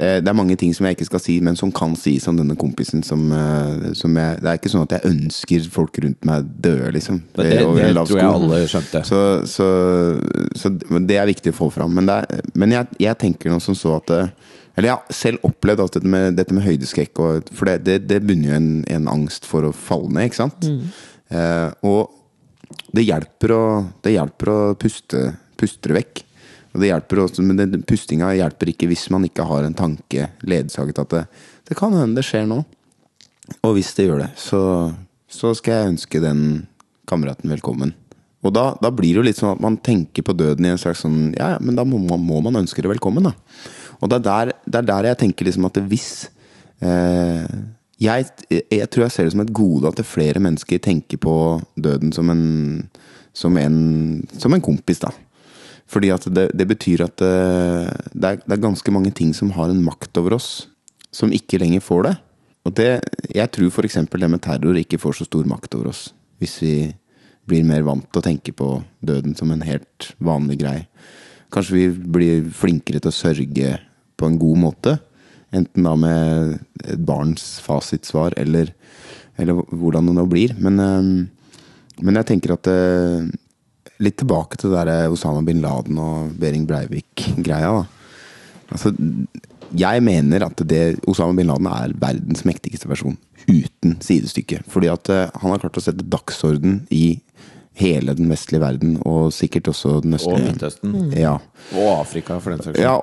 Det 0.00 0.30
er 0.30 0.36
mange 0.36 0.56
ting 0.56 0.72
som 0.72 0.86
jeg 0.88 0.96
ikke 0.96 1.08
skal 1.10 1.20
si, 1.20 1.34
men 1.44 1.58
som 1.58 1.72
kan 1.74 1.92
sies 1.98 2.24
om 2.30 2.38
denne 2.38 2.56
kompisen. 2.58 3.02
Som, 3.04 3.26
eh, 3.36 3.90
som 3.98 4.14
jeg, 4.16 4.38
det 4.40 4.48
er 4.48 4.60
ikke 4.60 4.72
sånn 4.72 4.86
at 4.86 4.94
jeg 4.96 5.10
ønsker 5.10 5.66
folk 5.74 5.98
rundt 6.04 6.28
meg 6.28 6.46
døde, 6.64 6.92
liksom. 6.96 7.18
Det, 7.36 7.48
det, 7.50 7.58
det 7.58 7.90
tror 7.98 8.20
jeg 8.20 8.30
alle 8.30 8.60
skjønte. 8.70 9.02
Så, 9.08 9.20
så, 9.50 9.66
så 10.56 10.72
men 10.88 11.08
det 11.10 11.18
er 11.20 11.28
viktig 11.28 11.52
å 11.52 11.58
få 11.58 11.68
fram. 11.74 11.92
Men, 11.98 12.08
det 12.08 12.16
er, 12.22 12.48
men 12.56 12.72
jeg, 12.76 12.88
jeg 13.02 13.20
tenker 13.20 13.52
noe 13.52 13.64
som 13.64 13.76
så 13.76 13.98
at 13.98 14.14
Eller 14.16 14.88
jeg 14.88 14.94
har 14.94 15.18
selv 15.20 15.44
opplevd 15.44 15.84
alt 15.84 15.98
dette 15.98 16.14
med, 16.14 16.38
dette 16.38 16.56
med 16.56 16.64
høydeskrekk 16.64 17.20
og, 17.20 17.52
For 17.52 17.68
det, 17.68 17.82
det, 17.84 17.98
det 18.08 18.22
bunner 18.24 18.48
jo 18.48 18.54
i 18.54 18.60
en, 18.60 18.72
en 18.96 19.12
angst 19.12 19.48
for 19.48 19.68
å 19.68 19.74
falle 19.76 20.12
ned, 20.16 20.30
ikke 20.30 20.40
sant? 20.40 20.70
Eh, 21.30 21.68
og 21.86 22.16
det 22.94 23.04
hjelper 23.06 23.54
å, 23.54 23.62
det 24.02 24.16
hjelper 24.16 24.50
å 24.50 24.58
puste, 24.80 25.26
puste 25.60 25.90
det 25.90 26.00
vekk. 26.00 26.24
Og 26.70 26.82
det 26.82 26.90
hjelper 26.90 27.24
også, 27.24 27.42
men 27.42 27.58
den 27.58 27.86
pustinga 27.86 28.30
hjelper 28.38 28.70
ikke 28.70 28.88
hvis 28.90 29.08
man 29.10 29.24
ikke 29.26 29.46
har 29.48 29.66
en 29.66 29.76
tanke 29.76 30.28
ledsaget 30.46 31.00
at 31.02 31.14
det, 31.14 31.24
det 31.68 31.78
kan 31.78 31.94
hende 31.96 32.20
det 32.20 32.26
skjer 32.28 32.46
nå. 32.50 32.60
Og 33.66 33.74
hvis 33.74 33.90
det 33.96 34.06
gjør 34.06 34.22
det, 34.22 34.30
så, 34.38 34.62
så 35.26 35.50
skal 35.58 35.76
jeg 35.76 35.94
ønske 35.96 36.22
den 36.22 36.44
kameraten 37.10 37.50
velkommen. 37.50 37.94
Og 38.46 38.54
da, 38.56 38.70
da 38.80 38.92
blir 38.94 39.12
det 39.12 39.20
jo 39.20 39.26
litt 39.26 39.40
sånn 39.40 39.52
at 39.52 39.62
man 39.62 39.76
tenker 39.84 40.24
på 40.24 40.36
døden 40.36 40.64
i 40.64 40.70
en 40.72 40.80
slags 40.80 41.02
sånn 41.04 41.34
Ja, 41.34 41.56
ja, 41.56 41.58
men 41.60 41.76
da 41.76 41.84
må 41.84 41.98
man, 42.00 42.22
må 42.24 42.40
man 42.44 42.62
ønske 42.62 42.80
det 42.80 42.92
velkommen, 42.92 43.26
da. 43.26 43.34
Og 44.00 44.08
det 44.08 44.20
er 44.20 44.24
der, 44.24 44.52
det 44.64 44.80
er 44.80 44.86
der 44.88 45.08
jeg 45.10 45.20
tenker 45.26 45.48
liksom 45.48 45.66
at 45.68 45.80
hvis 45.90 46.08
eh, 46.80 47.44
jeg, 48.00 48.30
jeg 48.48 48.88
tror 48.88 49.04
jeg 49.04 49.12
ser 49.12 49.28
det 49.28 49.34
som 49.34 49.42
et 49.44 49.52
gode 49.52 49.90
at 49.90 50.00
flere 50.08 50.40
mennesker 50.40 50.80
tenker 50.80 51.20
på 51.20 51.34
døden 51.76 52.14
som 52.16 52.30
en, 52.32 52.46
som 53.36 53.58
en, 53.60 53.76
som 54.40 54.56
en 54.56 54.64
kompis, 54.64 55.02
da. 55.02 55.12
Fordi 55.90 56.12
at 56.14 56.26
det, 56.30 56.50
det 56.54 56.66
betyr 56.70 57.02
at 57.08 57.22
eh, 57.24 57.90
det 58.14 58.28
er, 58.28 58.40
det 58.44 58.56
er 58.56 58.62
ganske 58.62 58.94
mange 58.94 59.10
ting 59.16 59.32
som 59.34 59.50
har 59.56 59.72
en 59.72 59.82
makt 59.82 60.20
over 60.20 60.36
oss, 60.38 60.68
som 61.10 61.34
ikke 61.34 61.58
lenger 61.62 61.82
får 61.82 62.06
det. 62.06 62.16
Og 62.68 62.76
det, 62.76 62.90
jeg 63.32 63.50
tror 63.56 63.72
f.eks. 63.72 63.98
det 64.04 64.30
med 64.30 64.42
terror 64.44 64.78
ikke 64.78 65.00
får 65.00 65.18
så 65.18 65.26
stor 65.26 65.48
makt 65.48 65.74
over 65.78 65.90
oss. 65.90 66.10
Hvis 66.38 66.60
vi 66.62 66.74
blir 67.50 67.66
mer 67.66 67.82
vant 67.86 68.06
til 68.06 68.20
å 68.20 68.24
tenke 68.24 68.54
på 68.54 68.76
døden 69.02 69.34
som 69.38 69.50
en 69.50 69.64
helt 69.66 70.12
vanlig 70.22 70.60
greie. 70.60 70.86
Kanskje 71.50 71.78
vi 71.78 71.86
blir 71.90 72.50
flinkere 72.54 73.00
til 73.02 73.10
å 73.10 73.16
sørge 73.16 73.76
på 74.20 74.28
en 74.28 74.38
god 74.38 74.60
måte. 74.62 74.96
Enten 75.50 75.88
da 75.88 75.96
med 75.98 76.60
et 76.84 77.00
barns 77.02 77.56
fasitsvar, 77.64 78.36
eller, 78.38 78.70
eller 79.40 79.64
hvordan 79.66 80.06
det 80.06 80.14
nå 80.20 80.26
blir. 80.30 80.54
Men, 80.62 80.78
eh, 80.84 82.02
men 82.04 82.20
jeg 82.20 82.28
tenker 82.28 82.54
at 82.54 82.70
eh, 82.70 83.26
Litt 84.00 84.18
tilbake 84.22 84.58
til 84.60 84.72
det 84.72 84.86
der 84.88 85.12
Osama 85.12 85.42
bin 85.46 85.62
Laden 85.64 85.98
og 86.00 86.34
Behring 86.40 86.66
Breivik-greia. 86.68 87.72
da. 87.80 87.84
Altså, 88.70 88.94
jeg 89.76 90.02
mener 90.02 90.46
at 90.46 90.62
det, 90.68 91.00
Osama 91.10 91.36
bin 91.36 91.50
Laden 91.50 91.68
er 91.70 91.96
verdens 92.00 92.44
mektigste 92.48 92.88
person. 92.88 93.18
Uten 93.48 93.98
sidestykke. 94.04 94.62
Fordi 94.68 94.90
at 94.92 95.10
eh, 95.12 95.26
han 95.42 95.52
har 95.52 95.62
klart 95.62 95.78
å 95.78 95.84
sette 95.84 96.06
dagsorden 96.06 96.84
i 96.90 97.20
hele 97.80 98.12
den 98.16 98.28
vestlige 98.30 98.60
verden, 98.60 98.96
og 99.08 99.30
sikkert 99.32 99.70
også 99.70 100.00
den 100.04 100.16
Og. 100.18 100.40
Midtøsten. 100.42 101.12
Ja. 101.16 101.36
Og 101.72 102.00
Afrika, 102.00 102.38
for 102.38 102.52
den 102.52 102.62
saks 102.62 102.76
skyld. 102.76 102.84
Ja, 102.84 102.98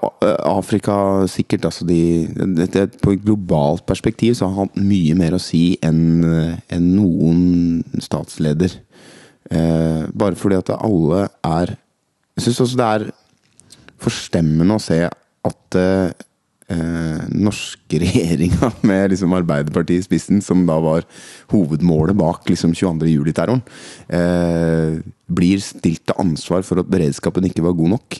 Afrika 0.45 0.97
sikkert. 1.31 1.65
Altså 1.65 1.85
de, 1.87 2.27
det, 2.57 2.67
det, 2.73 2.85
på 3.01 3.15
et 3.15 3.23
globalt 3.23 3.85
perspektiv 3.87 4.35
så 4.37 4.49
har 4.49 4.67
han 4.67 4.87
mye 4.87 5.15
mer 5.17 5.37
å 5.37 5.41
si 5.41 5.77
enn 5.81 6.25
enn 6.69 6.91
noen 6.95 8.03
statsleder. 8.03 8.75
Eh, 9.47 10.03
bare 10.11 10.35
fordi 10.35 10.57
at 10.59 10.73
alle 10.75 11.27
er 11.45 11.77
Jeg 12.35 12.43
syns 12.43 12.59
også 12.65 12.77
det 12.77 12.87
er 12.87 13.05
forstemmende 13.97 14.75
å 14.75 14.81
se 14.81 14.99
at 15.07 15.77
eh, 15.79 16.11
eh, 16.73 17.23
norske 17.33 17.99
regjeringa 18.03 18.71
med 18.87 19.13
liksom 19.13 19.35
Arbeiderpartiet 19.37 20.03
i 20.03 20.07
spissen, 20.07 20.41
som 20.45 20.65
da 20.67 20.77
var 20.83 21.07
hovedmålet 21.53 22.17
bak 22.19 22.49
liksom 22.51 22.75
22. 22.77 23.09
juli-terroren, 23.15 23.63
eh, 24.07 24.99
blir 25.27 25.63
stilt 25.63 26.05
til 26.07 26.21
ansvar 26.21 26.65
for 26.67 26.83
at 26.83 26.91
beredskapen 26.91 27.47
ikke 27.49 27.65
var 27.65 27.77
god 27.77 27.95
nok. 27.97 28.19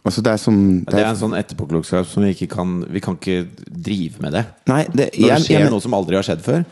Altså 0.00 0.22
det 0.24 0.32
er 0.32 0.40
sånn 0.40 0.60
Det 0.88 0.96
er 0.96 1.10
en 1.10 1.18
sånn 1.18 1.36
etterpåklokskap 1.36 2.06
som 2.08 2.24
vi 2.24 2.30
ikke 2.32 2.46
kan 2.54 2.78
Vi 2.88 3.02
kan 3.04 3.18
ikke 3.18 3.42
drive 3.68 4.22
med 4.24 4.32
det. 4.32 4.46
Nei, 4.70 4.86
det, 4.88 5.10
Når 5.12 5.26
det 5.26 5.26
jeg, 5.28 5.58
jeg, 5.58 5.72
noe 5.74 5.84
som 5.84 5.96
aldri 5.98 6.16
har 6.16 6.24
skjedd 6.24 6.40
før, 6.44 6.62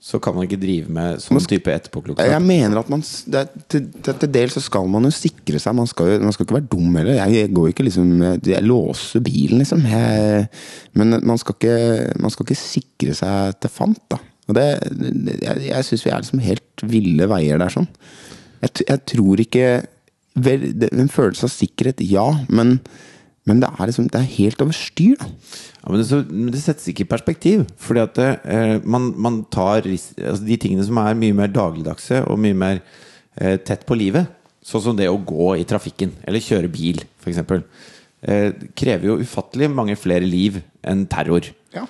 så 0.00 0.20
kan 0.22 0.34
man 0.36 0.44
ikke 0.46 0.58
drive 0.60 0.92
med 0.92 1.18
sånn 1.24 1.40
type 1.48 1.72
etterpåklokskap. 1.72 2.28
jeg 2.30 2.42
mener 2.44 2.78
at 2.78 2.90
man 2.92 3.00
det 3.32 3.40
til, 3.72 3.86
til, 4.04 4.14
til 4.20 4.30
dels 4.30 4.54
så 4.54 4.60
skal 4.62 4.86
man 4.92 5.08
jo 5.08 5.10
sikre 5.14 5.58
seg. 5.58 5.74
Man 5.74 5.88
skal, 5.90 6.20
man 6.22 6.34
skal 6.36 6.46
ikke 6.46 6.58
være 6.58 6.68
dum 6.70 6.94
heller. 7.00 7.16
Jeg, 7.16 7.32
jeg 7.40 7.52
går 7.56 7.70
ikke 7.72 7.86
liksom 7.88 8.12
Jeg, 8.44 8.62
låser 8.62 9.24
bilen, 9.26 9.58
liksom. 9.64 9.82
Jeg, 9.90 10.46
men 10.94 11.16
man 11.26 11.40
skal, 11.42 11.56
ikke, 11.58 12.20
man 12.22 12.30
skal 12.34 12.46
ikke 12.46 12.58
sikre 12.60 13.16
seg 13.18 13.56
til 13.64 13.72
fant, 13.72 14.02
da. 14.12 14.20
Og 14.46 14.54
det, 14.54 14.66
det- 14.94 15.40
jeg 15.42 15.64
jeg 15.72 15.84
syns 15.88 16.04
vi 16.06 16.10
er 16.14 16.22
liksom 16.22 16.44
helt 16.44 16.86
ville 16.86 17.26
veier 17.32 17.58
der, 17.58 17.72
sånn. 17.74 17.88
Jeg, 18.62 18.84
jeg 18.86 19.02
tror 19.10 19.42
ikke 19.42 19.66
vel, 20.36 20.68
det, 20.76 20.92
En 20.92 21.08
følelse 21.10 21.48
av 21.48 21.54
sikkerhet, 21.56 22.04
ja, 22.06 22.28
men, 22.52 22.76
men 23.46 23.60
det 23.62 23.70
er 23.70 23.88
liksom 23.88 24.08
Det 24.10 24.20
er 24.20 24.34
helt 24.36 24.62
over 24.62 24.74
styr, 24.74 25.16
da. 25.20 25.28
Ja, 25.82 25.90
men 25.90 26.00
det, 26.00 26.06
så, 26.08 26.22
men 26.26 26.50
det 26.50 26.62
settes 26.62 26.88
ikke 26.90 27.04
i 27.04 27.10
perspektiv. 27.10 27.66
Fordi 27.78 28.02
at 28.02 28.16
det, 28.18 28.30
eh, 28.50 28.76
man, 28.82 29.12
man 29.22 29.44
tar 29.54 29.86
altså 29.86 30.42
De 30.42 30.56
tingene 30.58 30.86
som 30.86 30.98
er 31.02 31.18
mye 31.18 31.36
mer 31.36 31.52
dagligdagse 31.54 32.24
og 32.26 32.40
mye 32.42 32.56
mer 32.58 32.80
eh, 33.38 33.56
tett 33.62 33.86
på 33.86 33.98
livet, 33.98 34.26
sånn 34.66 34.82
som 34.88 34.98
det 34.98 35.06
å 35.10 35.20
gå 35.22 35.54
i 35.60 35.68
trafikken 35.68 36.16
eller 36.26 36.42
kjøre 36.42 36.72
bil, 36.72 37.04
f.eks., 37.22 37.38
eh, 38.26 38.50
krever 38.74 39.12
jo 39.12 39.20
ufattelig 39.22 39.70
mange 39.70 39.94
flere 40.00 40.26
liv 40.26 40.58
enn 40.82 41.06
terror. 41.10 41.46
Ja. 41.76 41.86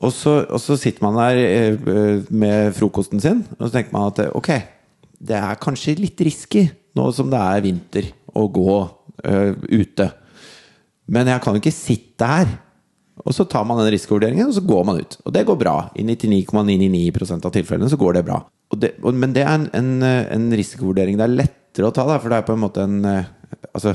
Og 0.00 0.12
så, 0.16 0.40
og 0.48 0.60
så 0.62 0.78
sitter 0.80 1.04
man 1.04 1.18
der 1.18 1.38
eh, 1.44 2.28
med 2.32 2.74
frokosten 2.76 3.20
sin, 3.22 3.44
og 3.58 3.66
så 3.68 3.74
tenker 3.74 3.94
man 3.94 4.08
at 4.10 4.22
eh, 4.24 4.32
ok, 4.34 4.50
det 5.20 5.36
er 5.36 5.60
kanskje 5.60 5.98
litt 6.00 6.20
risky 6.24 6.64
nå 6.96 7.10
som 7.14 7.28
det 7.30 7.40
er 7.40 7.64
vinter 7.64 8.08
å 8.34 8.46
gå 8.50 8.76
eh, 9.28 9.52
ute. 9.76 10.08
Men 11.10 11.30
jeg 11.30 11.42
kan 11.42 11.56
jo 11.56 11.62
ikke 11.62 11.74
sitte 11.74 12.28
her. 12.28 12.52
Og 13.20 13.34
så 13.36 13.44
tar 13.44 13.66
man 13.68 13.80
den 13.82 13.90
risikovurderingen, 13.92 14.48
og 14.48 14.56
så 14.56 14.62
går 14.64 14.84
man 14.88 15.00
ut. 15.02 15.18
Og 15.26 15.34
det 15.34 15.44
går 15.48 15.58
bra. 15.60 15.74
I 15.98 16.04
99,999% 16.06 17.48
av 17.48 17.54
tilfellene 17.54 17.90
så 17.92 17.98
går 18.00 18.16
det 18.16 18.26
bra. 18.28 18.38
Det, 18.80 18.94
men 19.02 19.34
det 19.34 19.42
er 19.44 19.56
en, 19.58 19.66
en, 19.76 19.90
eh, 20.06 20.28
en 20.30 20.46
risikovurdering 20.54 21.18
det 21.18 21.26
er 21.26 21.34
lettere 21.42 21.88
å 21.88 21.94
ta, 21.94 22.04
da, 22.06 22.20
for 22.22 22.30
det 22.30 22.38
er 22.38 22.46
på 22.46 22.54
en 22.54 22.62
måte 22.62 22.86
en 22.86 23.00
eh, 23.08 23.36
Altså, 23.74 23.92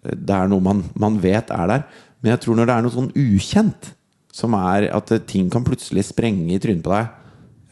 det 0.00 0.32
er 0.32 0.48
noe 0.48 0.64
man, 0.64 0.80
man 1.00 1.18
vet 1.20 1.52
er 1.52 1.68
der. 1.68 1.84
Men 2.24 2.32
jeg 2.32 2.40
tror 2.44 2.56
når 2.56 2.68
det 2.68 2.74
er 2.74 2.84
noe 2.84 2.94
sånn 2.94 3.12
ukjent, 3.20 3.90
som 4.34 4.56
er 4.58 4.88
at 4.96 5.12
eh, 5.14 5.22
ting 5.28 5.50
kan 5.52 5.64
plutselig 5.66 6.06
sprenge 6.08 6.56
i 6.56 6.60
trynet 6.60 6.84
på 6.84 6.92
deg, 6.92 7.12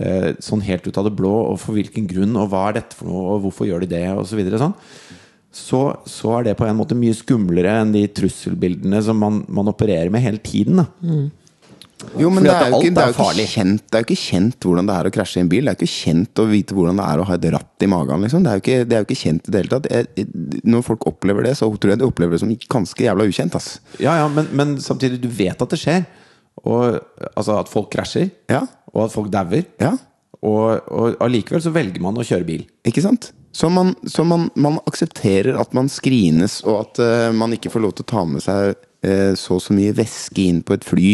eh, 0.05 0.29
sånn 0.45 0.63
helt 0.65 0.87
ut 0.87 1.01
av 1.01 1.09
det 1.09 1.15
blå, 1.19 1.33
og 1.51 1.59
for 1.63 1.77
hvilken 1.77 2.07
grunn, 2.11 2.37
og 2.39 2.53
hva 2.53 2.69
er 2.69 2.79
dette 2.79 2.99
for 2.99 3.11
noe, 3.11 3.25
og 3.35 3.47
hvorfor 3.47 3.69
gjør 3.69 3.85
de 3.85 3.91
det, 3.95 4.05
og 4.13 4.27
så 4.29 4.39
videre 4.39 4.61
sånn, 4.61 4.77
så, 5.53 5.83
så 6.09 6.39
er 6.39 6.49
det 6.49 6.57
på 6.57 6.65
en 6.65 6.79
måte 6.79 6.97
mye 6.97 7.15
skumlere 7.17 7.75
enn 7.83 7.93
de 7.93 8.07
trusselbildene 8.17 9.03
som 9.05 9.19
man, 9.21 9.43
man 9.53 9.69
opererer 9.69 10.09
med 10.13 10.25
hele 10.25 10.41
tiden. 10.41 10.81
Da. 10.81 10.87
Jo, 12.19 12.31
men 12.35 12.43
det 12.43 12.51
er 12.51 12.73
jo, 12.73 12.81
ikke, 12.81 12.95
det, 12.97 13.03
er 13.05 13.13
jo 13.13 13.47
kjent, 13.53 13.85
det 13.87 13.99
er 13.99 14.03
jo 14.03 14.07
ikke 14.09 14.23
kjent 14.23 14.67
hvordan 14.67 14.89
det 14.89 14.95
er 14.97 15.09
å 15.09 15.13
krasje 15.15 15.39
i 15.39 15.43
en 15.45 15.51
bil. 15.53 15.69
Det 15.69 15.71
er 15.71 15.77
jo 15.77 15.81
ikke 15.85 15.93
kjent 15.93 16.41
å 16.43 16.47
vite 16.51 16.77
hvordan 16.77 16.99
det 16.99 17.07
er 17.07 17.23
å 17.23 17.27
ha 17.29 17.37
et 17.37 17.47
ratt 17.55 17.85
i 17.87 17.89
magen. 17.93 18.25
Liksom. 18.27 18.47
Det, 18.47 18.53
er 18.55 18.63
ikke, 18.63 18.79
det 18.89 18.97
er 18.97 19.05
jo 19.05 19.09
ikke 19.09 19.19
kjent 19.21 19.47
i 19.47 19.55
det 19.55 19.63
hele 19.63 19.73
tatt. 19.75 19.89
Jeg, 19.93 20.27
når 20.73 20.87
folk 20.89 21.07
opplever 21.13 21.47
det, 21.47 21.55
så 21.61 21.69
tror 21.71 21.95
jeg 21.95 22.01
de 22.03 22.09
opplever 22.09 22.35
det 22.37 22.43
som 22.43 22.55
ganske 22.75 23.07
jævla 23.07 23.29
ukjent. 23.31 23.59
Ass. 23.61 23.69
Ja, 24.03 24.17
ja, 24.19 24.27
men, 24.33 24.49
men 24.59 24.75
samtidig, 24.83 25.21
du 25.23 25.29
vet 25.31 25.63
at 25.63 25.77
det 25.77 25.79
skjer. 25.85 26.09
Og, 26.65 26.99
altså 27.33 27.61
at 27.61 27.71
folk 27.73 27.93
krasjer, 27.95 28.33
Ja, 28.51 28.65
og 28.93 29.07
at 29.07 29.15
folk 29.15 29.31
dauer. 29.33 29.63
ja, 29.81 29.95
Og, 30.43 30.89
og 30.91 31.21
allikevel 31.23 31.63
så 31.63 31.73
velger 31.75 32.03
man 32.03 32.19
å 32.19 32.27
kjøre 32.27 32.49
bil. 32.49 32.67
ikke 32.87 33.05
sant? 33.05 33.31
Så 33.53 33.69
man, 33.69 33.95
så 34.09 34.25
man, 34.25 34.49
man 34.57 34.81
aksepterer 34.89 35.59
at 35.61 35.75
man 35.77 35.91
skrines, 35.93 36.63
og 36.65 36.87
at 36.87 37.03
uh, 37.05 37.35
man 37.37 37.53
ikke 37.53 37.71
får 37.73 37.85
lov 37.85 37.93
til 37.99 38.07
å 38.07 38.11
ta 38.15 38.25
med 38.25 38.41
seg 38.41 38.73
eh, 39.05 39.35
så 39.37 39.59
så 39.61 39.75
mye 39.77 39.93
væske 39.97 40.41
inn 40.41 40.63
på 40.65 40.73
et 40.77 40.87
fly 40.89 41.11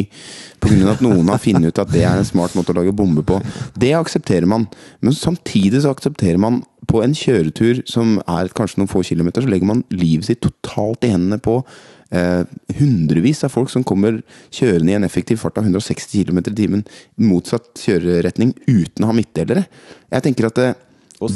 pga. 0.63 0.93
at 0.93 1.03
noen 1.03 1.33
har 1.33 1.43
funnet 1.43 1.73
ut 1.73 1.83
at 1.83 1.91
det 1.91 2.05
er 2.07 2.21
en 2.21 2.29
smart 2.29 2.55
måte 2.55 2.71
å 2.71 2.79
lage 2.79 2.95
bombe 2.95 3.25
på. 3.27 3.41
Det 3.75 3.91
aksepterer 3.99 4.47
man. 4.47 4.69
Men 5.01 5.17
samtidig 5.17 5.83
så 5.83 5.95
aksepterer 5.97 6.39
man 6.39 6.63
på 6.89 7.03
en 7.05 7.17
kjøretur 7.17 7.83
som 7.91 8.17
er 8.23 8.53
kanskje 8.57 8.81
noen 8.81 8.93
få 8.93 9.03
kilometer, 9.05 9.45
så 9.45 9.51
legger 9.51 9.69
man 9.69 9.85
livet 9.91 10.29
sitt 10.29 10.45
totalt 10.45 11.05
i 11.05 11.13
hendene 11.13 11.41
på 11.43 11.61
eh, 12.15 12.43
hundrevis 12.79 13.45
av 13.47 13.53
folk 13.55 13.71
som 13.73 13.85
kommer 13.87 14.21
kjørende 14.55 14.93
i 14.93 14.99
en 14.99 15.07
effektiv 15.07 15.41
fart 15.43 15.59
av 15.61 15.69
160 15.69 16.27
km 16.27 16.43
i 16.43 16.57
timen 16.63 16.85
motsatt 17.21 17.71
kjøreretning 17.83 18.55
uten 18.67 19.05
å 19.05 19.11
ha 19.11 19.17
midtdelere. 19.17 19.67
Jeg 20.13 20.27
tenker 20.27 20.49
at 20.51 20.61
det, 20.61 20.69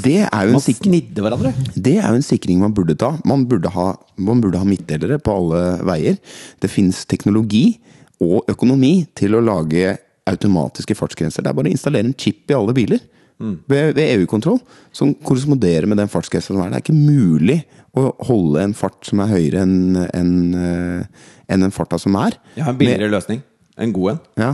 det 0.05 0.19
er 0.29 0.47
jo 0.47 0.53
en 0.53 0.59
Man 0.59 0.65
sikring 0.65 1.09
hverandre. 1.17 1.55
det 1.75 1.97
er 1.99 2.09
jo 2.09 2.21
en 2.21 2.27
sikring 2.27 2.61
man 2.63 2.75
burde 2.77 2.97
ta. 2.99 3.15
Man 3.29 3.47
burde 3.51 3.73
ha, 3.75 3.89
man 4.17 4.43
burde 4.45 4.61
ha 4.61 4.69
midtdelere 4.69 5.19
på 5.23 5.35
alle 5.35 5.63
veier. 5.89 6.21
Det 6.63 6.71
finnes 6.71 7.05
teknologi 7.11 7.81
og 8.23 8.47
økonomi 8.53 9.03
til 9.19 9.35
å 9.35 9.43
lage 9.43 9.97
automatiske 10.31 10.95
fartsgrenser. 10.95 11.43
Det 11.43 11.51
er 11.51 11.57
bare 11.59 11.71
å 11.71 11.75
installere 11.75 12.07
en 12.07 12.19
chip 12.19 12.51
i 12.51 12.55
alle 12.55 12.75
biler. 12.77 13.03
Ved, 13.43 13.95
ved 13.97 14.03
EU-kontroll, 14.07 14.61
som 14.95 15.15
korresponderer 15.27 15.89
med 15.91 15.99
den 16.01 16.11
fartsgrensa 16.13 16.53
som 16.53 16.63
er. 16.63 16.71
Det 16.73 16.81
er 16.81 16.85
ikke 16.87 16.97
mulig 16.97 17.59
å 17.99 18.09
holde 18.29 18.63
en 18.63 18.75
fart 18.77 19.05
som 19.05 19.21
er 19.25 19.33
høyere 19.35 19.65
enn 19.67 19.99
en, 20.07 20.33
en 20.55 21.07
enn 21.53 21.67
den 21.67 21.75
farta 21.75 21.99
som 22.01 22.17
er. 22.21 22.37
Jeg 22.57 22.65
har 22.67 22.73
en 22.75 22.81
billigere 22.81 23.13
løsning. 23.13 23.43
En 23.81 23.93
god 23.95 24.15
en. 24.15 24.21
Ja. 24.41 24.53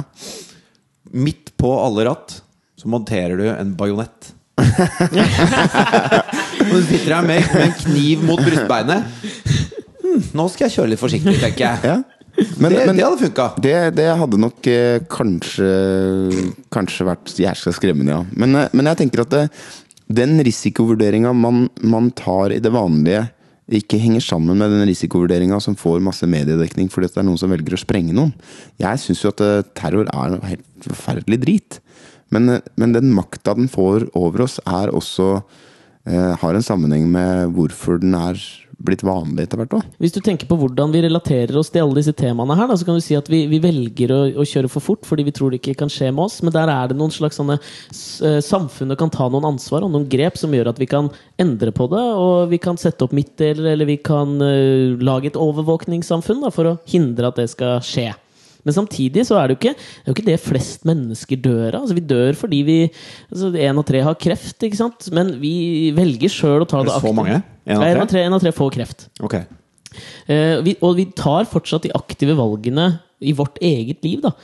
Midt 1.15 1.55
på 1.61 1.71
alle 1.79 2.09
ratt 2.09 2.41
så 2.79 2.91
monterer 2.91 3.39
du 3.39 3.47
en 3.51 3.75
bajonett. 3.79 4.35
Og 6.69 6.75
du 6.75 6.85
sitter 6.87 7.15
her 7.15 7.27
med, 7.27 7.43
med 7.55 7.65
en 7.69 7.77
kniv 7.79 8.25
mot 8.27 8.43
brystbeinet. 8.43 9.07
Hm, 10.03 10.23
nå 10.39 10.49
skal 10.53 10.67
jeg 10.67 10.77
kjøre 10.77 10.93
litt 10.95 11.03
forsiktig, 11.03 11.35
tenker 11.43 11.65
jeg. 11.65 11.77
ja. 11.87 11.99
Men, 12.59 12.71
det, 12.71 12.85
men 12.87 12.97
det 12.99 13.05
hadde 13.05 13.19
funka. 13.19 13.49
det, 13.63 13.77
det 13.99 14.07
hadde 14.21 14.39
nok 14.39 14.67
eh, 14.71 15.01
kanskje 15.11 15.69
Kanskje 16.75 17.07
vært 17.09 17.33
jæskla 17.35 17.73
skremmende, 17.75 18.15
ja. 18.15 18.21
Men, 18.39 18.55
eh, 18.55 18.69
men 18.79 18.91
jeg 18.93 19.01
tenker 19.03 19.25
at 19.25 19.33
det, 19.35 19.43
den 20.09 20.39
risikovurderinga 20.47 21.33
man, 21.37 21.67
man 21.83 22.13
tar 22.17 22.55
i 22.55 22.61
det 22.65 22.73
vanlige, 22.73 23.27
ikke 23.69 23.99
henger 24.01 24.25
sammen 24.25 24.57
med 24.57 24.73
den 24.73 24.87
risikovurderinga 24.89 25.59
som 25.61 25.77
får 25.77 26.01
masse 26.01 26.25
mediedekning 26.31 26.89
fordi 26.93 27.11
det 27.11 27.21
er 27.21 27.27
noen 27.29 27.41
som 27.41 27.53
velger 27.53 27.77
å 27.77 27.81
sprenge 27.81 28.15
noen. 28.17 28.33
Jeg 28.81 29.03
syns 29.03 29.25
jo 29.25 29.33
at 29.35 29.43
eh, 29.45 29.67
terror 29.77 30.09
er 30.09 30.33
noe 30.33 30.49
helt 30.49 30.89
forferdelig 30.89 31.41
drit. 31.43 31.81
Men, 32.33 32.49
eh, 32.55 32.65
men 32.81 32.95
den 32.97 33.13
makta 33.17 33.57
den 33.59 33.69
får 33.69 34.09
over 34.17 34.47
oss, 34.47 34.57
er 34.65 34.95
også 34.95 35.43
eh, 36.09 36.33
har 36.41 36.57
en 36.57 36.65
sammenheng 36.65 37.11
med 37.13 37.53
hvorfor 37.57 38.01
den 38.01 38.17
er 38.17 38.41
blitt 38.79 39.03
vanlig 39.03 39.45
etter 39.45 39.59
hvert 39.59 39.75
òg. 39.81 39.87
Hvis 39.99 40.15
du 40.15 40.21
tenker 40.23 40.47
på 40.47 40.57
hvordan 40.59 40.93
vi 40.95 41.03
relaterer 41.03 41.57
oss 41.59 41.71
til 41.75 41.83
alle 41.83 41.99
disse 41.99 42.15
temaene 42.17 42.55
her, 42.59 42.69
da, 42.71 42.77
så 42.79 42.87
kan 42.87 42.99
du 42.99 43.03
si 43.03 43.17
at 43.19 43.27
vi, 43.31 43.43
vi 43.51 43.59
velger 43.63 44.13
å, 44.15 44.21
å 44.39 44.47
kjøre 44.47 44.71
for 44.71 44.85
fort 44.85 45.09
fordi 45.09 45.27
vi 45.27 45.35
tror 45.35 45.51
det 45.51 45.59
ikke 45.61 45.81
kan 45.83 45.91
skje 45.93 46.13
med 46.13 46.29
oss. 46.29 46.39
Men 46.47 46.55
der 46.55 46.71
er 46.71 46.91
det 46.91 46.99
noen 46.99 47.15
slags 47.15 47.41
sånne 47.41 47.59
eh, 47.59 48.39
Samfunnet 48.45 49.01
kan 49.01 49.11
ta 49.13 49.27
noen 49.27 49.49
ansvar 49.51 49.87
og 49.87 49.93
noen 49.95 50.07
grep 50.11 50.39
som 50.39 50.55
gjør 50.55 50.71
at 50.73 50.79
vi 50.79 50.89
kan 50.91 51.11
endre 51.43 51.75
på 51.75 51.89
det. 51.91 52.05
Og 52.23 52.53
vi 52.53 52.63
kan 52.63 52.79
sette 52.81 53.07
opp 53.07 53.17
midtdeler, 53.17 53.73
eller 53.75 53.89
vi 53.89 53.99
kan 54.03 54.39
uh, 54.39 54.95
lage 55.03 55.33
et 55.33 55.39
overvåkningssamfunn 55.39 56.45
da, 56.45 56.55
for 56.55 56.71
å 56.71 56.79
hindre 56.89 57.33
at 57.33 57.43
det 57.43 57.49
skal 57.53 57.83
skje. 57.85 58.13
Men 58.69 58.77
samtidig 58.77 59.25
så 59.29 59.39
er 59.41 59.49
det 59.49 59.57
jo 59.57 59.61
ikke 59.63 59.73
det, 59.73 59.87
jo 60.05 60.17
ikke 60.17 60.27
det 60.29 60.39
flest 60.45 60.85
mennesker 60.89 61.41
dør 61.45 61.71
av. 61.71 61.81
Altså, 61.83 61.97
vi 61.97 62.05
dør 62.15 62.37
fordi 62.39 62.63
vi 62.69 62.79
altså, 62.87 63.53
En 63.69 63.81
av 63.81 63.87
tre 63.89 64.03
har 64.05 64.19
kreft, 64.21 64.59
ikke 64.61 64.81
sant? 64.81 65.09
Men 65.15 65.37
vi 65.43 65.55
velger 65.97 66.33
sjøl 66.33 66.67
å 66.67 66.69
ta 66.69 66.85
det 66.85 66.93
aktivt. 66.93 67.09
så 67.09 67.17
mange? 67.17 67.41
En 67.69 67.81
av 67.81 67.83
tre? 67.83 67.91
En 67.91 68.05
av 68.05 68.13
tre, 68.13 68.27
en 68.29 68.39
av 68.39 68.45
tre 68.45 68.55
får 68.55 68.77
kreft. 68.77 69.09
Okay. 69.25 69.49
Uh, 70.29 70.61
vi, 70.67 70.77
og 70.85 70.99
vi 70.99 71.09
tar 71.17 71.49
fortsatt 71.49 71.87
de 71.87 71.95
aktive 71.97 72.37
valgene 72.39 72.91
i 73.25 73.33
vårt 73.35 73.57
eget 73.65 74.05
liv, 74.07 74.21
da. 74.23 74.35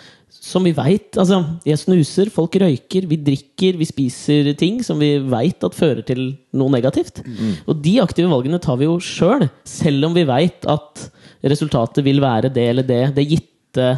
Som 0.45 0.67
vi 0.67 0.75
veit 0.77 1.17
Altså, 1.21 1.39
jeg 1.65 1.79
snuser, 1.81 2.31
folk 2.33 2.57
røyker, 2.61 3.07
vi 3.09 3.17
drikker, 3.29 3.79
vi 3.81 3.87
spiser 3.89 4.51
ting 4.61 4.81
som 4.85 4.99
vi 5.01 5.15
veit 5.31 5.63
at 5.65 5.77
fører 5.77 6.03
til 6.05 6.35
noe 6.57 6.73
negativt. 6.75 7.23
Og 7.71 7.79
de 7.85 7.95
aktive 8.03 8.33
valgene 8.33 8.61
tar 8.61 8.81
vi 8.81 8.89
jo 8.89 8.99
sjøl, 9.01 9.47
selv 9.65 10.11
om 10.11 10.17
vi 10.17 10.27
veit 10.29 10.67
at 10.69 11.07
resultatet 11.45 12.05
vil 12.05 12.21
være 12.25 12.51
det 12.53 12.67
eller 12.73 12.89
det. 12.89 13.05
Det 13.17 13.29
gitte 13.31 13.89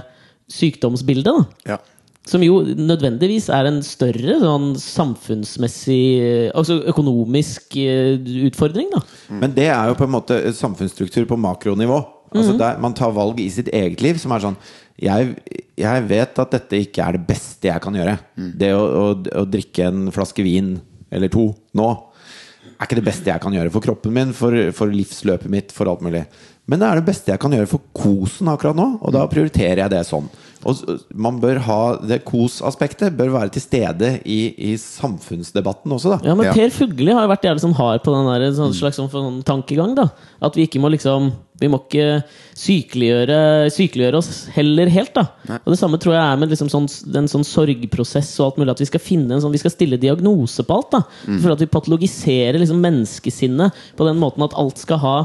sykdomsbildet, 0.52 1.28
da. 1.28 1.74
Ja. 1.74 1.78
Som 2.26 2.42
jo 2.42 2.58
nødvendigvis 2.64 3.46
er 3.54 3.68
en 3.68 3.78
større 3.86 4.40
sånn 4.42 4.72
samfunnsmessig 4.82 6.00
eh, 6.18 6.48
Altså 6.58 6.80
økonomisk 6.90 7.76
eh, 7.78 8.18
utfordring, 8.48 8.90
da. 8.90 9.04
Men 9.30 9.54
det 9.54 9.68
er 9.70 9.92
jo 9.92 9.98
på 9.98 10.08
en 10.08 10.16
måte 10.16 10.40
samfunnsstruktur 10.58 11.28
på 11.30 11.38
makronivå. 11.38 12.00
Altså 12.34 12.56
der 12.58 12.80
Man 12.82 12.96
tar 12.98 13.14
valg 13.14 13.38
i 13.40 13.46
sitt 13.52 13.70
eget 13.70 14.02
liv 14.02 14.18
som 14.18 14.34
er 14.34 14.42
sånn 14.42 14.58
jeg, 14.96 15.36
jeg 15.76 16.04
vet 16.08 16.38
at 16.40 16.52
dette 16.56 16.78
ikke 16.80 17.04
er 17.04 17.18
det 17.18 17.26
beste 17.28 17.68
jeg 17.68 17.82
kan 17.84 17.94
gjøre. 17.94 18.16
Det 18.34 18.72
å, 18.74 18.82
å, 18.82 19.06
å 19.42 19.46
drikke 19.46 19.90
en 19.90 20.06
flaske 20.14 20.44
vin 20.44 20.78
eller 21.12 21.30
to 21.30 21.50
nå 21.76 21.88
er 22.76 22.88
ikke 22.88 22.98
det 22.98 23.06
beste 23.06 23.30
jeg 23.30 23.42
kan 23.42 23.54
gjøre 23.56 23.72
for 23.72 23.84
kroppen 23.84 24.12
min, 24.12 24.32
for, 24.36 24.56
for 24.76 24.92
livsløpet 24.92 25.52
mitt, 25.52 25.72
for 25.72 25.88
alt 25.88 26.02
mulig. 26.04 26.26
Men 26.66 26.82
det 26.82 26.88
er 26.88 26.98
det 26.98 27.06
beste 27.06 27.30
jeg 27.30 27.38
kan 27.42 27.52
gjøre 27.54 27.70
for 27.70 27.84
kosen 27.94 28.50
akkurat 28.50 28.74
nå, 28.74 28.88
og 28.98 29.12
da 29.14 29.22
prioriterer 29.30 29.84
jeg 29.84 29.92
det 29.92 30.02
sånn. 30.08 30.26
Og 30.66 30.80
man 31.14 31.36
bør 31.38 31.60
ha 31.66 31.80
Det 32.02 32.16
kos-aspektet 32.26 33.14
bør 33.14 33.28
være 33.36 33.52
til 33.54 33.62
stede 33.62 34.08
i, 34.26 34.38
i 34.70 34.72
samfunnsdebatten 34.80 35.92
også, 35.94 36.16
da. 36.16 36.18
Ja, 36.26 36.34
men. 36.34 36.50
Per 36.56 36.72
Fugli 36.74 37.12
har 37.14 37.22
jo 37.22 37.30
vært 37.30 37.46
jævlig 37.46 37.62
sånn 37.62 37.76
hard 37.78 38.02
på 38.02 38.14
den 38.14 38.26
der, 38.32 38.46
sånn 38.56 38.74
slags 38.74 38.98
sånn, 38.98 39.10
sånn 39.12 39.42
tankegang. 39.46 39.94
da 39.94 40.08
At 40.42 40.58
vi 40.58 40.66
ikke 40.66 40.82
må 40.82 40.90
liksom 40.90 41.30
Vi 41.60 41.70
må 41.70 41.78
ikke 41.84 42.24
sykeliggjøre, 42.58 43.70
sykeliggjøre 43.72 44.18
oss 44.18 44.32
heller 44.56 44.90
helt. 44.92 45.14
da 45.14 45.60
Og 45.62 45.70
det 45.72 45.78
samme 45.80 46.00
tror 46.02 46.16
jeg 46.16 46.24
er 46.24 46.42
med 46.42 46.50
liksom 46.52 46.72
sånn, 46.72 46.90
den 47.14 47.30
sånn 47.30 47.46
sorgprosess 47.46 48.34
og 48.40 48.50
alt 48.50 48.60
mulig. 48.60 48.74
At 48.74 48.82
vi 48.82 48.90
skal 48.90 49.06
finne 49.06 49.36
en 49.36 49.44
sånn 49.44 49.54
Vi 49.54 49.62
skal 49.62 49.74
stille 49.76 50.00
diagnose 50.02 50.66
på 50.66 50.80
alt. 50.80 50.90
da 50.98 51.04
For 51.38 51.54
at 51.54 51.62
vi 51.62 51.70
patologiserer 51.70 52.58
liksom 52.58 52.82
menneskesinnet 52.82 53.84
på 53.96 54.08
den 54.08 54.18
måten 54.18 54.44
at 54.46 54.56
alt 54.58 54.82
skal 54.82 55.04
ha 55.04 55.18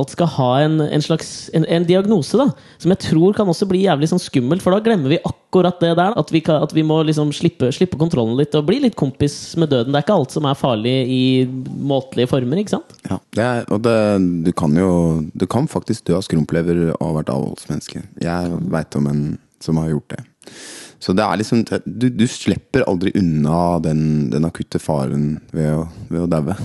Alt 0.00 0.14
skal 0.14 0.30
ha 0.38 0.50
en, 0.64 0.80
en 0.84 1.04
slags 1.04 1.50
en, 1.56 1.66
en 1.68 1.88
diagnose, 1.88 2.38
da 2.38 2.50
som 2.82 2.90
jeg 2.90 3.02
tror 3.04 3.34
kan 3.36 3.50
også 3.50 3.68
bli 3.70 3.84
jævlig 3.84 4.08
sånn 4.10 4.22
skummelt. 4.22 4.62
For 4.64 4.74
da 4.74 4.82
glemmer 4.82 5.12
vi 5.12 5.20
akkurat 5.22 5.78
det 5.82 5.92
der. 5.98 6.16
At 6.18 6.32
vi, 6.34 6.42
kan, 6.44 6.62
at 6.64 6.74
vi 6.74 6.82
må 6.86 6.98
liksom 7.06 7.30
slippe, 7.36 7.70
slippe 7.74 7.98
kontrollen 8.00 8.34
litt 8.38 8.56
og 8.58 8.66
bli 8.68 8.80
litt 8.82 8.96
kompis 8.98 9.54
med 9.60 9.70
døden. 9.70 9.92
Det 9.94 10.00
er 10.00 10.06
ikke 10.06 10.18
alt 10.18 10.34
som 10.34 10.48
er 10.50 10.58
farlig 10.58 10.96
i 11.06 11.22
måtelige 11.62 12.32
former. 12.32 12.58
ikke 12.58 12.74
sant? 12.74 12.96
Ja, 13.06 13.20
er, 13.38 13.62
og 13.70 13.84
det, 13.86 13.96
du 14.46 14.52
kan 14.56 14.74
jo 14.76 14.90
Du 15.38 15.46
kan 15.50 15.68
faktisk 15.70 16.08
dø 16.08 16.16
av 16.18 16.26
skrumplever 16.26 16.88
og 16.92 17.06
ha 17.06 17.14
vært 17.20 17.32
avholdsmenneske. 17.32 18.02
Jeg 18.22 18.60
veit 18.72 18.98
om 18.98 19.08
en 19.10 19.22
som 19.62 19.78
har 19.78 19.92
gjort 19.92 20.16
det. 20.16 20.24
Så 21.02 21.14
det 21.14 21.22
er 21.22 21.38
liksom 21.38 21.62
Du, 21.86 22.08
du 22.10 22.26
slipper 22.30 22.86
aldri 22.90 23.14
unna 23.18 23.78
den, 23.82 24.30
den 24.32 24.46
akutte 24.48 24.82
faren 24.82 25.36
ved 25.54 25.70
å, 25.76 25.86
ved 26.10 26.26
å 26.26 26.30
daue. 26.30 26.58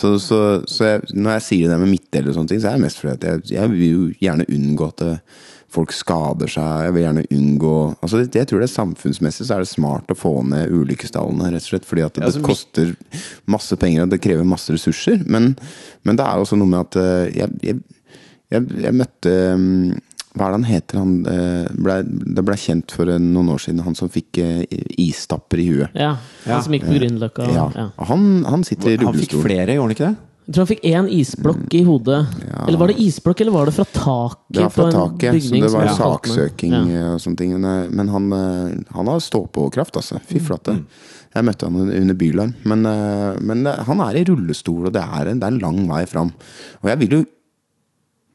Så, 0.00 0.14
så, 0.22 0.40
så 0.70 0.86
jeg, 0.94 1.06
når 1.12 1.36
jeg 1.36 1.46
sier 1.46 1.72
det 1.72 1.78
med 1.82 1.92
midtdeler 1.92 2.32
og 2.32 2.38
sånne 2.38 2.54
ting, 2.54 2.60
så 2.62 2.70
er 2.70 2.78
det 2.78 2.86
mest 2.86 3.00
fordi 3.02 3.16
at 3.18 3.26
jeg, 3.28 3.46
jeg 3.58 3.72
vil 3.74 3.86
jo 3.86 4.04
gjerne 4.22 4.46
unngå 4.48 4.88
at 4.94 5.04
folk 5.70 5.92
skader 5.94 6.50
seg. 6.50 6.86
Jeg 6.86 6.94
vil 6.96 7.04
gjerne 7.04 7.24
unngå 7.36 7.74
Altså 8.00 8.22
Jeg 8.24 8.48
tror 8.48 8.62
det 8.62 8.66
er 8.66 8.72
samfunnsmessig 8.72 9.46
så 9.46 9.56
er 9.56 9.64
det 9.64 9.70
smart 9.70 10.10
å 10.10 10.18
få 10.18 10.32
ned 10.50 10.72
ulykkestallene, 10.74 11.52
rett 11.54 11.66
og 11.66 11.72
slett. 11.74 11.88
Fordi 11.88 12.04
at 12.06 12.16
det 12.16 12.24
Ja, 12.24 12.30
altså, 12.30 12.44
koster 12.44 12.92
masse 13.50 13.78
penger, 13.80 14.04
og 14.04 14.12
det 14.14 14.22
krever 14.24 14.48
masse 14.48 14.74
ressurser. 14.74 15.22
Men, 15.26 15.52
men 16.06 16.18
det 16.18 16.26
er 16.26 16.42
også 16.42 16.58
noe 16.58 16.70
med 16.70 16.88
at 16.88 17.00
eh, 17.00 17.42
jeg, 17.42 17.78
jeg, 18.50 18.94
møtte 18.96 19.34
mm, 19.60 19.98
Hva 20.30 20.46
er 20.46 20.52
det 20.52 20.58
han 20.60 20.66
heter? 20.68 20.98
Han 21.02 21.12
eh, 21.26 21.68
ble, 21.74 21.94
det 22.36 22.42
ble 22.46 22.54
kjent 22.62 22.92
for 22.94 23.10
eh, 23.10 23.18
noen 23.18 23.48
år 23.50 23.62
siden, 23.64 23.80
han 23.82 23.96
som 23.98 24.10
fikk 24.12 24.38
eh, 24.38 24.60
istapper 25.02 25.58
i 25.58 25.68
huet. 25.72 25.94
Ja, 25.98 26.12
Ja. 26.46 26.54
Han 26.54 26.62
som 26.66 26.74
gikk 26.76 26.84
på 26.86 26.94
Grünerløkka. 27.00 27.46
Ja. 27.50 27.64
Han, 28.10 28.26
han 28.46 28.62
sitter 28.66 28.94
i 28.94 28.98
Han 29.02 29.16
fikk 29.18 29.34
flere, 29.42 29.74
gjorde 29.74 29.88
han 29.88 29.96
ikke 29.96 30.10
det? 30.12 30.26
Jeg 30.50 30.54
tror 30.54 30.64
han 30.64 30.70
fikk 30.70 30.86
én 30.90 31.08
isblokk 31.14 31.74
i 31.78 31.80
hodet. 31.86 32.20
Ja. 32.46 32.62
Eller 32.66 32.78
var 32.80 32.90
det 32.90 32.96
isblokk, 33.02 33.42
eller 33.42 33.54
var 33.54 33.68
det 33.70 33.74
fra 33.76 33.84
taket? 33.94 34.40
Det 34.54 34.62
var 34.64 34.72
fra 34.74 34.86
taket, 34.94 35.42
så 35.46 35.60
det 35.62 35.72
var 35.74 35.90
saksøking 35.98 36.72
Ja. 36.78 37.02
og 37.12 37.20
sånne 37.22 37.38
ting. 37.38 37.52
Men, 37.60 38.08
han, 38.14 38.30
han 38.94 39.10
har 39.12 39.20
stå-på-kraft, 39.22 39.98
altså. 40.00 40.18
Fy 40.30 40.42
flate. 40.42 40.74
Jeg 41.34 41.46
møtte 41.46 41.68
han 41.70 41.78
under 41.86 42.18
Bylarm. 42.18 42.54
Men, 42.66 42.82
men 43.46 43.66
han 43.66 44.02
er 44.08 44.18
i 44.18 44.24
rullestol, 44.26 44.88
og 44.90 44.94
det 44.96 45.02
er, 45.04 45.30
en, 45.30 45.38
det 45.42 45.46
er 45.46 45.54
en 45.54 45.62
lang 45.62 45.84
vei 45.90 46.02
fram. 46.10 46.32
Og 46.82 46.90
jeg 46.90 47.02
vil 47.04 47.18
jo 47.20 47.22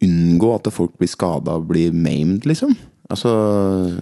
unngå 0.04 0.56
at 0.58 0.72
folk 0.74 0.98
blir 1.00 1.10
skada 1.12 1.56
og 1.60 1.68
blir 1.72 1.94
maimed, 1.96 2.44
liksom. 2.50 2.76
Altså 3.06 3.30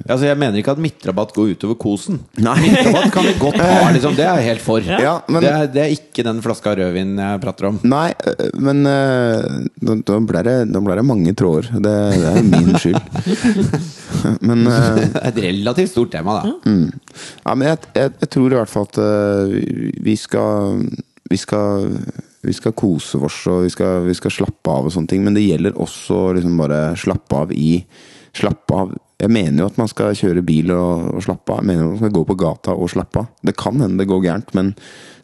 Altså, 0.07 0.29
jeg 0.29 0.37
mener 0.39 0.55
ikke 0.61 0.71
at 0.71 0.79
midtrabatt 0.79 1.33
går 1.35 1.49
utover 1.57 1.75
kosen. 1.75 2.21
Nei. 2.39 2.53
Midtrabatt 2.63 3.09
kan 3.11 3.25
vi 3.27 3.33
godt 3.41 3.57
ha, 3.59 3.89
liksom. 3.95 4.13
Det 4.15 4.23
er 4.23 4.37
jeg 4.39 4.45
helt 4.47 4.63
for. 4.63 4.79
Ja, 4.87 5.17
men- 5.27 5.43
det, 5.43 5.49
er, 5.51 5.67
det 5.73 5.81
er 5.83 5.91
ikke 5.97 6.23
den 6.23 6.39
flaska 6.45 6.71
rødvin 6.79 7.11
jeg 7.19 7.41
prater 7.43 7.67
om. 7.67 7.81
Nei, 7.83 8.13
øh, 8.15 8.45
men 8.63 8.79
øh, 8.87 9.67
da, 9.83 9.97
da 10.07 10.19
ble 10.23 10.43
det, 10.47 10.55
da 10.71 10.79
ble 10.87 10.95
det 11.01 11.05
mange 11.09 11.33
tråder. 11.35 11.67
Det, 11.83 11.95
det 12.15 12.31
er 12.31 12.47
min 12.47 12.71
skyld. 12.85 13.01
Men 14.47 14.63
Det 14.63 15.19
er 15.19 15.27
et 15.33 15.39
relativt 15.49 15.91
stort 15.91 16.11
tema, 16.13 16.37
da. 16.39 16.51
Ja, 17.43 17.55
men 17.57 17.65
jeg, 17.67 17.77
jeg, 17.97 18.11
jeg 18.21 18.29
tror 18.31 18.53
i 18.53 18.59
hvert 18.59 18.71
fall 18.71 18.85
at 18.87 18.99
vi 20.05 20.13
skal 20.15 20.85
Vi 21.31 21.39
skal 21.41 21.89
vi 22.43 22.55
skal 22.55 22.75
kose 22.75 23.19
oss 23.23 23.39
og 23.51 23.63
vi 23.65 23.71
skal, 23.71 24.03
vi 24.07 24.15
skal 24.17 24.33
slappe 24.35 24.71
av 24.71 24.89
og 24.89 24.93
sånne 24.95 25.11
ting. 25.11 25.23
Men 25.25 25.37
det 25.37 25.45
gjelder 25.45 25.79
også 25.79 26.19
liksom 26.37 26.59
bare 26.59 26.81
slappe 26.99 27.45
av 27.45 27.55
i 27.55 27.71
Slappe 28.33 28.73
av 28.73 28.93
Jeg 29.21 29.29
mener 29.29 29.61
jo 29.61 29.67
at 29.69 29.75
man 29.77 29.89
skal 29.91 30.15
kjøre 30.17 30.41
bil 30.41 30.71
og, 30.73 31.03
og 31.13 31.21
slappe 31.23 31.53
av. 31.53 31.61
Jeg 31.61 31.69
mener 31.69 31.83
at 31.85 31.91
man 31.91 31.99
skal 32.01 32.15
gå 32.15 32.23
på 32.27 32.35
gata 32.41 32.73
og 32.73 32.89
slappe 32.91 33.21
av. 33.21 33.27
Det 33.45 33.53
kan 33.61 33.77
hende 33.79 34.01
det 34.01 34.09
går 34.09 34.23
gærent, 34.25 34.49
men 34.57 34.71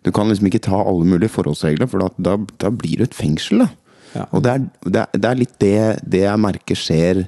du 0.05 0.11
kan 0.15 0.30
liksom 0.30 0.47
ikke 0.47 0.61
ta 0.70 0.78
alle 0.78 1.07
mulige 1.09 1.34
forholdsregler, 1.34 1.89
for 1.89 2.05
da, 2.05 2.11
da, 2.30 2.36
da 2.61 2.72
blir 2.72 3.01
det 3.01 3.09
et 3.09 3.17
fengsel, 3.17 3.65
da. 3.65 3.67
Ja. 4.13 4.28
Og 4.30 4.45
det 4.45 4.53
er, 4.53 4.61
det, 4.86 5.01
er, 5.01 5.20
det 5.20 5.30
er 5.30 5.38
litt 5.41 5.57
det, 5.61 5.74
det 6.01 6.24
jeg 6.24 6.41
merker 6.41 6.78
skjer 6.80 7.20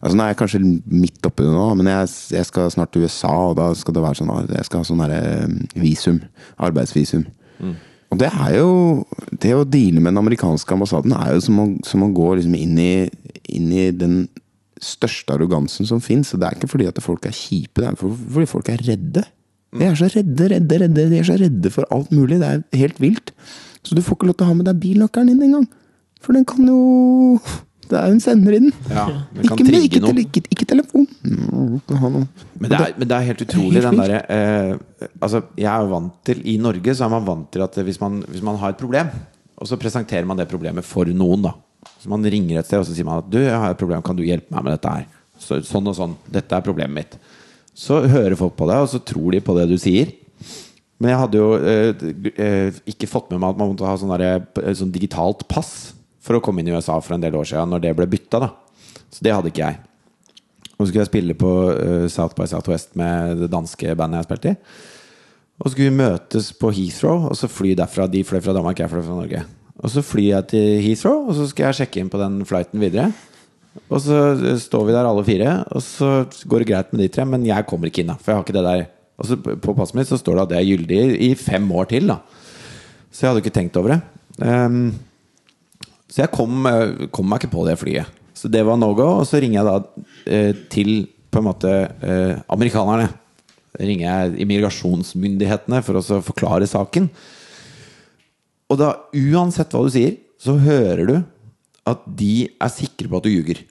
Altså 0.00 0.16
Nå 0.16 0.24
er 0.24 0.30
jeg 0.30 0.38
kanskje 0.40 0.60
midt 0.88 1.26
oppi 1.28 1.44
det 1.44 1.52
nå, 1.52 1.66
men 1.76 1.90
jeg, 1.90 2.06
jeg 2.32 2.48
skal 2.48 2.70
snart 2.72 2.94
til 2.94 3.04
USA, 3.04 3.34
og 3.50 3.58
da 3.58 3.66
skal 3.76 3.92
det 3.96 4.04
være 4.06 4.16
sånn 4.22 4.30
Jeg 4.46 4.64
skal 4.64 4.80
ha 4.80 4.88
sånn 4.88 5.02
derre 5.02 5.20
visum. 5.76 6.22
Arbeidsvisum. 6.56 7.26
Og 8.10 8.18
det 8.18 8.28
er 8.28 8.56
jo 8.58 8.70
Det 9.30 9.54
å 9.54 9.64
deale 9.64 10.02
med 10.02 10.12
den 10.12 10.22
amerikanske 10.22 10.74
ambassaden 10.74 11.14
er 11.16 11.34
jo 11.36 11.42
som 11.46 11.60
å, 11.62 11.66
som 11.86 12.04
å 12.04 12.12
gå 12.14 12.34
liksom 12.36 12.56
inn, 12.58 12.78
i, 12.78 12.92
inn 13.54 13.70
i 13.72 13.88
den 13.94 14.24
største 14.80 15.36
arrogansen 15.36 15.88
som 15.88 16.00
fins. 16.02 16.32
Det 16.34 16.46
er 16.46 16.56
ikke 16.56 16.70
fordi 16.72 16.88
at 16.90 17.00
folk 17.04 17.28
er 17.28 17.36
kjipe, 17.36 17.80
det 17.80 17.88
er 17.90 17.98
fordi 18.00 18.48
folk 18.50 18.68
er 18.72 18.82
redde. 18.88 19.24
De 19.76 19.86
er 19.86 19.96
så 19.96 20.08
redde, 20.10 20.48
redde, 20.50 20.78
redde. 20.82 21.08
De 21.12 21.20
er 21.20 21.26
så 21.28 21.36
redde 21.38 21.70
for 21.72 21.86
alt 21.94 22.10
mulig. 22.12 22.40
Det 22.40 22.48
er 22.48 22.80
helt 22.82 23.00
vilt. 23.02 23.32
Så 23.86 23.96
du 23.96 24.02
får 24.02 24.18
ikke 24.18 24.30
lov 24.30 24.38
til 24.40 24.48
å 24.48 24.50
ha 24.50 24.56
med 24.58 24.66
deg 24.68 24.80
bilnøkkelen 24.82 25.30
din 25.30 25.44
engang. 25.46 25.68
For 26.20 26.36
den 26.36 26.44
kan 26.48 26.66
jo 26.66 27.38
Det 27.90 27.98
er 27.98 28.12
hun 28.12 28.20
sender 28.22 28.54
inn. 28.54 28.68
Ja, 28.86 29.04
Ikke, 29.42 29.64
med, 29.66 29.76
ikke, 29.82 30.00
noe. 30.02 30.12
tele, 30.12 30.22
ikke, 30.28 30.42
ikke 30.54 30.66
telefon. 30.70 31.08
Men 31.18 32.68
det, 32.70 32.78
er, 32.78 32.92
men 33.00 33.08
det 33.10 33.16
er 33.16 33.26
helt 33.26 33.42
utrolig, 33.46 33.82
den 33.82 33.98
derre 33.98 34.20
eh, 34.30 35.08
Altså, 35.18 35.40
jeg 35.58 35.66
er 35.72 35.82
jo 35.84 35.90
vant 35.90 36.12
til 36.28 36.42
I 36.52 36.54
Norge 36.62 36.94
så 36.94 37.06
er 37.06 37.12
man 37.16 37.26
vant 37.26 37.48
til 37.54 37.64
at 37.66 37.78
hvis 37.88 37.98
man, 38.02 38.20
hvis 38.30 38.44
man 38.46 38.60
har 38.60 38.74
et 38.74 38.80
problem, 38.80 39.10
og 39.60 39.68
så 39.68 39.78
presenterer 39.80 40.28
man 40.28 40.38
det 40.40 40.46
problemet 40.50 40.86
for 40.86 41.08
noen, 41.10 41.42
da. 41.48 41.54
Så 42.00 42.08
man 42.12 42.24
ringer 42.24 42.60
et 42.60 42.68
sted, 42.68 42.80
og 42.80 42.86
så 42.88 42.94
sier 42.96 43.08
man 43.08 43.20
at 43.24 43.28
'Du, 43.30 43.38
jeg 43.42 43.56
har 43.56 43.74
et 43.74 43.80
problem, 43.80 44.02
kan 44.04 44.16
du 44.16 44.22
hjelpe 44.24 44.54
meg 44.54 44.64
med 44.64 44.76
dette 44.76 44.94
her?' 44.94 45.06
Så, 45.40 45.58
sånn 45.64 45.88
og 45.88 45.96
sånn. 45.96 46.14
'Dette 46.30 46.56
er 46.56 46.64
problemet 46.64 46.94
mitt'. 46.96 47.18
Så 47.74 48.02
hører 48.08 48.36
folk 48.36 48.56
på 48.56 48.66
deg, 48.68 48.82
og 48.84 48.88
så 48.92 49.00
tror 49.04 49.32
de 49.32 49.40
på 49.40 49.56
det 49.56 49.68
du 49.70 49.76
sier. 49.80 50.12
Men 51.00 51.10
jeg 51.14 51.20
hadde 51.22 51.38
jo 51.40 51.48
eh, 51.56 52.02
eh, 52.36 52.80
ikke 52.92 53.08
fått 53.08 53.30
med 53.32 53.40
meg 53.40 53.54
at 53.54 53.60
man 53.60 53.70
måtte 53.72 53.88
ha 53.88 53.96
sånn, 53.96 54.12
derre- 54.12 54.44
eh, 54.64 54.74
sånn 54.76 54.92
digitalt 54.92 55.46
pass 55.48 55.94
for 56.20 56.36
å 56.36 56.42
komme 56.44 56.62
inn 56.62 56.70
i 56.70 56.74
USA 56.76 56.98
for 57.02 57.16
en 57.16 57.22
del 57.24 57.36
år 57.38 57.48
siden, 57.48 57.72
når 57.72 57.84
det 57.84 57.94
ble 57.98 58.08
bytta. 58.10 58.42
da 58.44 58.50
Så 59.10 59.24
det 59.24 59.34
hadde 59.34 59.52
ikke 59.52 59.66
jeg. 59.66 59.80
Og 60.76 60.84
så 60.86 60.90
skulle 60.90 61.04
jeg 61.04 61.12
spille 61.12 61.36
på 61.36 61.52
eh, 61.74 62.06
South 62.12 62.36
by 62.36 62.48
Southwest 62.48 62.94
med 62.96 63.44
det 63.44 63.50
danske 63.52 63.96
bandet 63.98 64.22
jeg 64.22 64.28
spilte 64.30 64.52
i. 64.52 64.58
Og 65.60 65.66
så 65.66 65.74
skulle 65.74 65.90
vi 65.90 66.00
møtes 66.00 66.52
på 66.56 66.70
Heathrow, 66.72 67.26
og 67.28 67.36
så 67.36 67.48
fly 67.52 67.74
derfra. 67.76 68.06
De 68.08 68.22
fløy 68.24 68.40
fra 68.40 68.54
Danmark, 68.56 68.80
jeg 68.80 68.88
fløy 68.88 69.02
fra 69.04 69.16
Norge. 69.18 69.42
Og 69.80 69.92
så 69.92 70.04
flyr 70.04 70.30
jeg 70.30 70.48
til 70.52 70.68
Heathrow, 70.86 71.26
og 71.28 71.36
så 71.36 71.48
skal 71.50 71.68
jeg 71.68 71.82
sjekke 71.82 72.00
inn 72.00 72.12
på 72.12 72.20
den 72.20 72.40
flighten 72.48 72.80
videre. 72.80 73.10
Og 73.90 74.00
så 74.04 74.22
eh, 74.34 74.56
står 74.60 74.88
vi 74.88 74.96
der 74.96 75.08
alle 75.08 75.26
fire, 75.26 75.58
og 75.68 75.84
så 75.84 76.10
går 76.48 76.64
det 76.64 76.70
greit 76.72 76.94
med 76.94 77.04
de 77.04 77.10
tre, 77.12 77.28
men 77.28 77.44
jeg 77.48 77.68
kommer 77.68 77.90
ikke 77.90 78.04
inn, 78.04 78.12
da. 78.12 78.16
For 78.20 78.32
jeg 78.32 78.40
har 78.40 78.48
ikke 78.48 78.56
det 78.56 78.66
der. 78.70 78.86
Og 79.20 79.28
så 79.28 79.36
på 79.36 79.76
passet 79.76 79.98
mitt 79.98 80.08
så 80.08 80.16
står 80.16 80.38
det 80.38 80.46
at 80.46 80.52
det 80.54 80.58
er 80.62 80.70
gyldig 80.70 81.02
i 81.28 81.30
fem 81.36 81.68
år 81.76 81.90
til, 81.92 82.08
da. 82.08 82.22
Så 83.12 83.26
jeg 83.26 83.32
hadde 83.32 83.44
ikke 83.44 83.56
tenkt 83.58 83.76
over 83.76 83.96
det. 83.96 84.00
Ehm, 84.46 84.94
så 86.10 86.24
jeg 86.24 86.32
kom, 86.34 86.66
eh, 86.66 87.08
kom 87.14 87.28
meg 87.30 87.40
ikke 87.40 87.54
på 87.54 87.64
det 87.68 87.78
flyet. 87.78 88.18
Så 88.34 88.50
det 88.50 88.64
var 88.66 88.78
no 88.80 88.92
go. 88.96 89.06
Og 89.20 89.26
så 89.28 89.40
ringer 89.42 89.60
jeg 89.60 89.68
da 89.68 90.04
eh, 90.26 90.52
til 90.72 90.94
på 91.30 91.40
en 91.40 91.46
måte 91.46 91.70
eh, 91.70 92.40
amerikanerne. 92.50 93.10
Ringer 93.78 94.06
jeg 94.06 94.40
immigrasjonsmyndighetene 94.44 95.82
for 95.86 96.00
å 96.00 96.22
forklare 96.26 96.66
saken. 96.68 97.06
Og 98.70 98.80
da, 98.80 98.94
uansett 99.14 99.70
hva 99.74 99.84
du 99.86 99.92
sier, 99.94 100.18
så 100.40 100.56
hører 100.58 101.06
du 101.06 101.16
at 101.90 102.02
de 102.18 102.48
er 102.50 102.72
sikre 102.72 103.10
på 103.10 103.20
at 103.20 103.26
du 103.26 103.32
ljuger. 103.32 103.62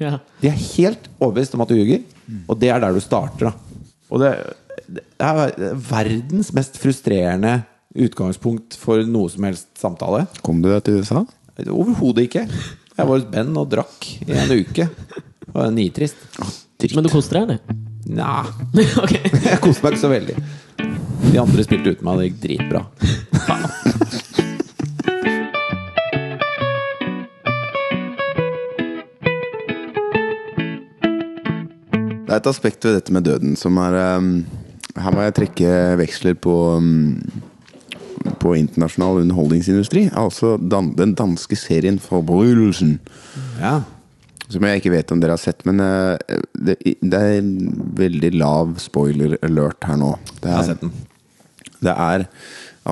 Ja. 0.00 0.16
De 0.40 0.50
er 0.50 0.62
helt 0.76 1.10
overbevist 1.18 1.54
om 1.56 1.62
at 1.64 1.70
du 1.70 1.76
ljuger, 1.78 2.00
og 2.50 2.56
det 2.58 2.72
er 2.72 2.80
der 2.82 2.94
du 2.96 3.02
starter. 3.02 3.52
da 3.52 3.92
Og 4.10 4.22
det, 4.22 4.32
det 4.88 5.04
er 5.22 5.76
verdens 5.90 6.50
mest 6.56 6.78
frustrerende 6.80 7.60
utgangspunkt 7.92 8.74
for 8.80 9.04
noe 9.06 9.30
som 9.30 9.46
helst 9.46 9.70
samtale. 9.78 10.24
Kom 10.42 10.62
du 10.64 10.70
deg 10.72 10.82
til 10.86 11.02
USA? 11.02 11.22
Overhodet 11.60 12.28
ikke. 12.28 12.46
Jeg 12.96 13.08
var 13.08 13.12
hos 13.12 13.28
Ben 13.28 13.52
og 13.60 13.68
drakk 13.72 14.06
i 14.24 14.32
en 14.32 14.52
uke. 14.52 14.88
Det 14.88 15.52
var 15.52 15.72
nitrist. 15.74 16.16
Men 16.94 17.04
du 17.04 17.10
koste 17.12 17.36
deg, 17.36 17.42
eller? 17.44 17.80
Nja, 18.12 18.42
okay. 19.04 19.28
jeg 19.30 19.60
koste 19.62 19.84
meg 19.84 19.94
ikke 19.94 20.02
så 20.02 20.10
veldig. 20.10 20.36
De 21.28 21.38
andre 21.38 21.64
spilte 21.66 21.92
uten 21.94 22.08
meg, 22.08 22.18
det 22.18 22.30
gikk 22.30 22.40
dritbra. 22.42 22.86
Det 32.22 32.32
er 32.32 32.40
et 32.40 32.48
aspekt 32.48 32.86
ved 32.88 32.96
dette 32.96 33.12
med 33.12 33.26
døden 33.28 33.58
som 33.60 33.76
er 33.76 33.98
um, 34.16 34.28
Her 34.96 35.12
må 35.12 35.20
jeg 35.26 35.34
trekke 35.36 35.72
veksler 36.00 36.38
på 36.40 36.54
um, 36.80 37.20
På 38.42 38.54
internasjonal 38.58 39.22
underholdningsindustri. 39.22 40.06
Altså 40.18 40.56
dan 40.58 40.92
den 40.98 41.14
danske 41.18 41.56
serien 41.58 41.98
Forbrytelsen. 42.02 42.98
Ja. 43.60 43.80
Som 44.52 44.66
jeg 44.68 44.82
ikke 44.82 44.92
vet 44.92 45.12
om 45.14 45.20
dere 45.22 45.36
har 45.36 45.40
sett, 45.40 45.62
men 45.64 45.80
uh, 45.80 46.18
det, 46.52 46.76
det 47.00 47.16
er 47.18 47.38
en 47.38 47.54
veldig 47.96 48.34
lav 48.36 48.74
spoiler 48.82 49.38
alert 49.46 49.86
her 49.88 49.96
nå. 50.00 50.10
Det 50.42 50.50
Jeg 50.50 50.56
har 50.58 50.62
er, 50.62 50.68
sett 50.74 50.82
den. 50.84 50.92
det 51.86 51.94
er 51.94 52.26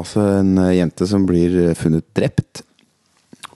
altså 0.00 0.24
en 0.38 0.54
uh, 0.56 0.70
jente 0.72 1.08
som 1.10 1.26
blir 1.28 1.58
uh, 1.60 1.74
funnet 1.76 2.06
drept. 2.16 2.62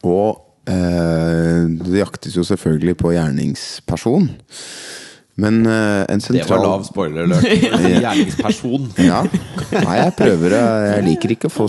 Og 0.04 0.42
uh, 0.68 1.64
det 1.80 2.02
jaktes 2.02 2.36
jo 2.36 2.44
selvfølgelig 2.44 2.98
på 3.00 3.14
gjerningsperson. 3.16 4.28
Men 5.40 5.64
uh, 5.66 6.04
en 6.08 6.20
Det 6.22 6.44
var 6.46 6.62
lav 6.62 6.84
spoiler-løk. 6.86 7.46
Gjerningsperson. 8.04 8.90
Ja. 9.10 9.24
Nei, 9.74 9.96
jeg 9.98 10.12
prøver. 10.18 10.58
Jeg 10.90 11.06
liker 11.08 11.34
ikke 11.34 11.50
å 11.50 11.56
få 11.56 11.66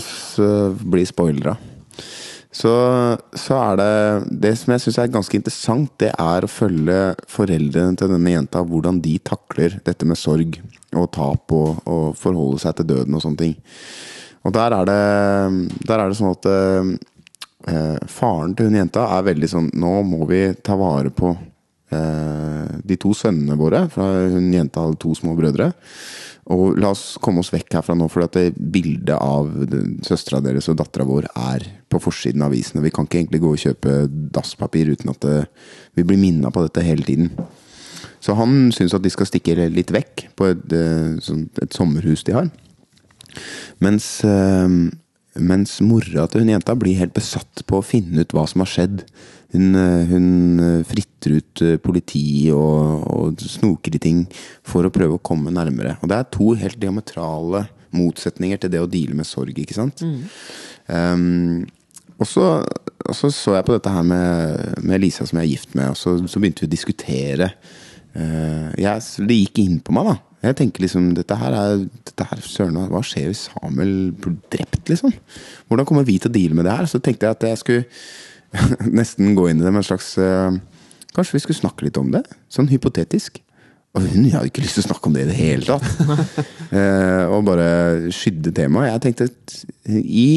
bli 0.86 1.06
spoilera. 1.08 1.56
Så, 2.56 2.70
så 3.36 3.56
er 3.58 3.74
det 3.76 3.90
Det 4.40 4.52
som 4.56 4.72
jeg 4.72 4.84
syns 4.86 4.98
er 5.02 5.10
ganske 5.12 5.36
interessant, 5.36 5.90
det 6.00 6.12
er 6.14 6.46
å 6.46 6.48
følge 6.48 7.00
foreldrene 7.28 7.98
til 7.98 8.14
denne 8.14 8.32
jenta. 8.32 8.62
Hvordan 8.64 9.02
de 9.04 9.18
takler 9.20 9.76
dette 9.84 10.08
med 10.08 10.20
sorg 10.20 10.60
og 10.96 11.10
tap 11.12 11.52
og, 11.52 11.82
og 11.84 12.14
forholde 12.16 12.62
seg 12.62 12.78
til 12.78 12.88
døden 12.94 13.18
og 13.18 13.24
sånne 13.24 13.42
ting. 13.42 13.58
Og 14.46 14.54
der 14.54 14.72
er 14.72 14.88
det, 14.88 15.02
der 15.90 16.00
er 16.00 16.08
det 16.08 16.16
sånn 16.16 16.32
at 16.32 16.48
eh, 16.48 17.98
faren 18.08 18.54
til 18.56 18.70
hun 18.70 18.78
jenta 18.78 19.08
er 19.16 19.26
veldig 19.26 19.48
sånn 19.50 19.68
Nå 19.74 19.98
må 20.06 20.22
vi 20.30 20.40
ta 20.64 20.78
vare 20.78 21.10
på 21.10 21.34
de 21.86 22.96
to 22.98 23.12
sønnene 23.14 23.54
våre. 23.58 23.84
For 23.92 24.30
hun 24.34 24.48
jenta 24.54 24.82
hadde 24.82 24.98
to 25.02 25.14
små 25.14 25.36
brødre. 25.38 25.72
Og 26.54 26.76
la 26.78 26.92
oss 26.94 27.16
komme 27.22 27.42
oss 27.42 27.50
vekk 27.50 27.74
herfra 27.74 27.96
nå, 27.98 28.06
for 28.10 28.22
at 28.22 28.36
bildet 28.54 29.16
av 29.18 29.48
søstera 30.06 30.38
deres 30.44 30.68
og 30.70 30.76
dattera 30.78 31.06
vår 31.08 31.26
er 31.32 31.64
på 31.90 31.98
forsiden 32.02 32.44
av 32.44 32.52
avisen. 32.52 32.82
Vi 32.84 32.92
kan 32.94 33.08
ikke 33.08 33.18
egentlig 33.24 33.42
gå 33.42 33.50
og 33.54 33.62
kjøpe 33.62 33.94
dasspapir 34.34 34.92
uten 34.94 35.10
at 35.10 35.26
det, 35.26 35.40
vi 35.98 36.04
blir 36.06 36.20
minna 36.20 36.52
på 36.54 36.62
dette 36.66 36.84
hele 36.86 37.06
tiden. 37.06 37.32
Så 38.22 38.36
han 38.38 38.70
syns 38.74 38.94
at 38.94 39.02
de 39.02 39.10
skal 39.10 39.28
stikke 39.28 39.58
litt 39.74 39.90
vekk 39.94 40.28
på 40.38 40.50
et, 40.52 40.72
eh, 40.72 41.18
sånn- 41.22 41.50
et 41.62 41.74
sommerhus 41.74 42.22
de 42.24 42.32
har. 42.32 42.50
Mens, 43.80 44.24
eh, 44.24 44.68
mens 45.36 45.80
mora 45.80 46.26
til 46.28 46.40
hun 46.40 46.48
jenta 46.54 46.78
blir 46.78 46.96
helt 46.96 47.14
besatt 47.14 47.66
på 47.66 47.78
å 47.78 47.84
finne 47.84 48.20
ut 48.20 48.32
hva 48.32 48.48
som 48.48 48.60
har 48.60 48.66
skjedd. 48.66 49.04
Hun, 49.56 49.74
eh, 49.74 50.08
hun 50.10 50.60
eh, 50.60 50.82
fritter 50.84 51.38
ut 51.38 51.62
eh, 51.64 51.78
politi 51.80 52.50
og, 52.52 53.06
og 53.08 53.40
snoker 53.40 53.96
i 53.96 54.02
ting 54.02 54.24
for 54.66 54.84
å 54.84 54.92
prøve 54.92 55.16
å 55.16 55.22
komme 55.24 55.54
nærmere. 55.54 55.96
Og 56.02 56.12
det 56.12 56.18
er 56.18 56.28
to 56.34 56.52
helt 56.60 56.80
diametrale 56.82 57.64
motsetninger 57.96 58.60
til 58.60 58.74
det 58.74 58.82
å 58.82 58.90
deale 58.90 59.16
med 59.16 59.28
sorg, 59.28 59.56
ikke 59.56 59.76
sant? 59.76 60.02
Um, 60.92 61.64
og 62.20 62.28
så, 62.28 62.44
så 63.16 63.30
så 63.32 63.56
jeg 63.56 63.64
på 63.64 63.76
dette 63.76 63.92
her 63.92 64.04
med, 64.04 64.84
med 64.84 65.00
Lisa 65.00 65.24
som 65.24 65.40
jeg 65.40 65.46
er 65.46 65.54
gift 65.54 65.76
med, 65.78 65.94
og 65.94 65.96
så, 65.96 66.18
så 66.28 66.42
begynte 66.42 66.66
vi 66.66 66.68
å 66.68 66.74
diskutere. 66.74 67.50
Uh, 68.12 68.68
jeg, 68.76 69.24
det 69.30 69.40
gikk 69.40 69.62
inn 69.64 69.80
på 69.80 69.96
meg, 69.96 70.12
da. 70.12 70.18
Jeg 70.46 70.58
tenker 70.60 70.84
liksom 70.84 71.08
Dette 71.16 71.36
her 71.40 71.54
er 71.56 71.80
dette 72.06 72.26
her, 72.28 72.42
Søren, 72.44 72.76
hva 72.90 73.00
skjer 73.04 73.30
hvis 73.30 73.46
Samuel 73.48 74.12
blir 74.20 74.36
drept, 74.52 74.84
liksom? 74.90 75.14
Hvordan 75.70 75.88
kommer 75.88 76.06
vi 76.06 76.18
til 76.20 76.30
å 76.30 76.36
deale 76.36 76.58
med 76.58 76.68
det 76.68 76.76
her? 76.76 76.90
Så 76.90 77.00
tenkte 77.00 77.26
jeg 77.26 77.38
at 77.38 77.48
jeg 77.48 77.62
skulle 77.62 77.86
nesten 78.98 79.34
gå 79.36 79.48
inn 79.50 79.60
i 79.60 79.66
det 79.66 79.72
med 79.72 79.82
en 79.82 79.90
slags 79.90 80.14
uh, 80.20 80.54
Kanskje 81.16 81.38
vi 81.38 81.42
skulle 81.46 81.62
snakke 81.62 81.86
litt 81.86 81.96
om 81.96 82.10
det? 82.12 82.22
Sånn 82.52 82.68
hypotetisk. 82.68 83.38
Og 83.96 84.04
hun 84.04 84.26
hadde 84.28 84.50
ikke 84.50 84.60
lyst 84.60 84.76
til 84.76 84.84
å 84.84 84.88
snakke 84.90 85.08
om 85.08 85.14
det 85.16 85.24
i 85.24 85.28
det 85.30 85.36
hele 85.38 85.64
tatt. 85.64 85.86
uh, 86.74 87.24
og 87.34 87.46
bare 87.48 87.68
skydde 88.12 88.52
temaet. 88.56 88.90
Jeg 88.90 89.04
tenkte 89.06 89.28
at 89.30 89.56
i 89.96 90.28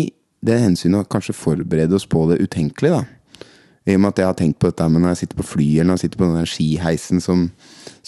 det 0.45 0.59
hensynet 0.61 1.03
å 1.03 1.09
kanskje 1.11 1.35
forberede 1.35 1.97
oss 1.97 2.07
på 2.07 2.23
det 2.29 2.39
utenkelige, 2.39 3.01
da. 3.01 3.49
I 3.89 3.97
og 3.97 4.03
med 4.03 4.13
at 4.13 4.21
jeg 4.21 4.29
har 4.29 4.37
tenkt 4.37 4.59
på 4.61 4.69
dette 4.69 4.87
med 4.91 5.01
når 5.01 5.15
jeg 5.15 5.21
sitter 5.23 5.39
på 5.39 5.47
fly 5.49 5.67
eller 5.73 5.89
når 5.89 5.97
jeg 5.97 6.05
sitter 6.05 6.21
på 6.21 6.29
den 6.29 6.49
skiheisen 6.51 7.23
som, 7.23 7.45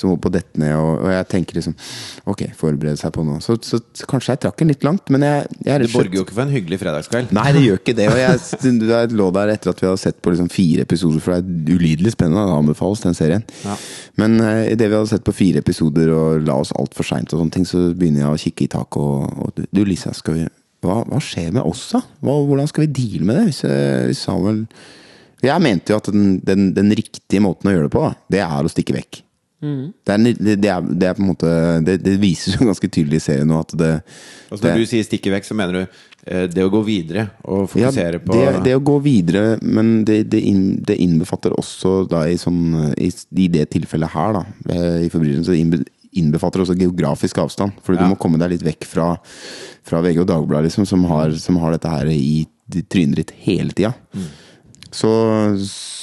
som 0.01 0.11
holdt 0.11 0.23
på 0.25 0.31
å 0.31 0.35
dette 0.35 0.61
ned, 0.61 0.73
og, 0.77 1.05
og 1.05 1.13
jeg 1.13 1.27
tenker 1.31 1.59
liksom 1.59 1.77
Ok, 2.31 2.43
forberede 2.57 2.99
seg 2.99 3.13
på 3.15 3.23
noe. 3.25 3.39
Så, 3.43 3.55
så, 3.65 3.79
så 3.97 4.07
kanskje 4.09 4.35
jeg 4.35 4.43
trakk 4.43 4.59
den 4.61 4.71
litt 4.73 4.85
langt, 4.85 5.09
men 5.13 5.25
jeg, 5.25 5.47
jeg 5.61 5.73
er 5.73 5.85
Det 5.85 5.91
borger 5.93 6.19
jo 6.19 6.25
ikke 6.25 6.35
for 6.37 6.45
en 6.45 6.53
hyggelig 6.53 6.79
fredagskveld. 6.81 7.33
Nei, 7.35 7.47
det 7.55 7.63
gjør 7.65 7.81
ikke 7.81 7.95
det. 7.97 8.07
Og 8.11 8.19
jeg, 8.19 8.75
jeg 8.91 9.15
lå 9.17 9.27
der 9.35 9.53
etter 9.55 9.73
at 9.73 9.81
vi 9.81 9.89
hadde 9.89 10.01
sett 10.03 10.21
på 10.21 10.33
liksom 10.33 10.51
fire 10.53 10.85
episoder, 10.85 11.23
for 11.23 11.37
det 11.37 11.41
er 11.41 11.81
ulidelig 11.81 12.13
spennende. 12.15 12.45
Det 12.49 12.57
anbefales, 12.61 13.03
den 13.05 13.17
serien. 13.17 13.45
Ja. 13.65 13.77
Men 14.21 14.37
uh, 14.43 14.63
idet 14.67 14.89
vi 14.89 14.97
hadde 14.97 15.11
sett 15.11 15.25
på 15.27 15.35
fire 15.35 15.61
episoder 15.63 16.13
og 16.15 16.47
la 16.47 16.57
oss 16.61 16.73
altfor 16.77 17.07
seint, 17.07 17.31
og 17.33 17.41
sånne 17.41 17.57
ting, 17.57 17.67
så 17.67 17.89
begynner 17.97 18.25
jeg 18.25 18.33
å 18.33 18.41
kikke 18.45 18.67
i 18.67 18.71
taket 18.71 19.01
og, 19.01 19.45
og 19.45 19.61
Du, 19.71 19.83
Lisa, 19.87 20.13
skal 20.15 20.37
vi, 20.37 20.47
hva, 20.85 21.01
hva 21.07 21.21
skjer 21.23 21.53
med 21.55 21.65
oss, 21.65 21.87
da? 21.93 22.01
Hva, 22.23 22.37
hvordan 22.47 22.69
skal 22.69 22.85
vi 22.85 22.93
deale 23.01 23.27
med 23.27 23.39
det? 23.39 23.47
Hvis, 23.51 23.63
eh, 23.67 24.07
hvis 24.09 24.23
Samuel 24.25 24.63
Jeg 25.41 25.63
mente 25.63 25.93
jo 25.93 25.97
at 25.97 26.09
den, 26.13 26.39
den, 26.45 26.71
den 26.75 26.93
riktige 26.97 27.41
måten 27.41 27.69
å 27.69 27.75
gjøre 27.75 27.89
det 27.89 27.95
på, 27.95 28.07
det 28.33 28.41
er 28.45 28.61
å 28.61 28.71
stikke 28.71 28.93
vekk. 28.97 29.21
Det, 29.61 30.09
er, 30.13 30.17
det, 30.33 30.55
det, 30.61 30.69
er, 30.73 30.81
det 30.81 31.07
er 31.07 31.13
på 31.13 31.21
en 31.21 31.27
måte 31.29 31.49
Det, 31.85 31.99
det 32.01 32.15
vises 32.21 32.55
jo 32.57 32.65
ganske 32.71 32.89
tydelig 32.89 33.19
i 33.19 33.25
serien 33.27 33.47
nå 33.47 33.59
at 33.61 33.75
det, 33.77 33.91
Altså 34.49 34.63
når 34.65 34.71
det- 34.71 34.79
du 34.81 34.85
sier 34.89 35.03
'stikke 35.05 35.31
vekk', 35.35 35.45
så 35.45 35.53
mener 35.55 35.73
du 35.73 35.81
eh, 36.25 36.47
det 36.47 36.63
å 36.65 36.71
gå 36.73 36.81
videre 36.85 37.27
og 37.45 37.69
fokusere 37.69 38.19
på 38.25 38.33
det, 38.33 38.63
det 38.65 38.75
å 38.75 38.81
gå 38.83 38.97
videre, 39.05 39.59
men 39.61 40.03
det, 40.05 40.29
det, 40.29 40.41
inn, 40.41 40.81
det 40.83 40.97
innbefatter 40.97 41.53
også 41.53 42.07
da 42.09 42.23
i, 42.29 42.35
sånn, 42.41 42.93
i, 42.97 43.11
i 43.37 43.47
det 43.47 43.69
tilfellet 43.69 44.09
her, 44.09 44.33
da, 44.33 44.43
eh, 44.69 45.05
i 45.05 45.09
forbrytelsen, 45.09 45.45
så 45.45 45.53
innbe, 45.57 45.83
innbefatter 46.13 46.59
også 46.65 46.75
geografisk 46.77 47.37
avstand. 47.37 47.71
For 47.85 47.93
Ja. 47.95 48.01
du 48.01 48.09
må 48.11 48.17
komme 48.19 48.37
deg 48.41 48.49
litt 48.51 48.63
vekk 48.65 48.83
fra, 48.85 49.15
fra 49.83 50.01
VG 50.01 50.19
og 50.21 50.27
Dagbladet, 50.27 50.67
liksom, 50.71 50.85
som 50.85 51.05
har, 51.05 51.31
som 51.39 51.55
har 51.57 51.71
dette 51.77 51.87
her 51.89 52.05
i 52.11 52.45
trynet 52.89 53.15
ditt 53.15 53.31
hele 53.45 53.71
tida. 53.71 53.93
Så, 54.91 55.07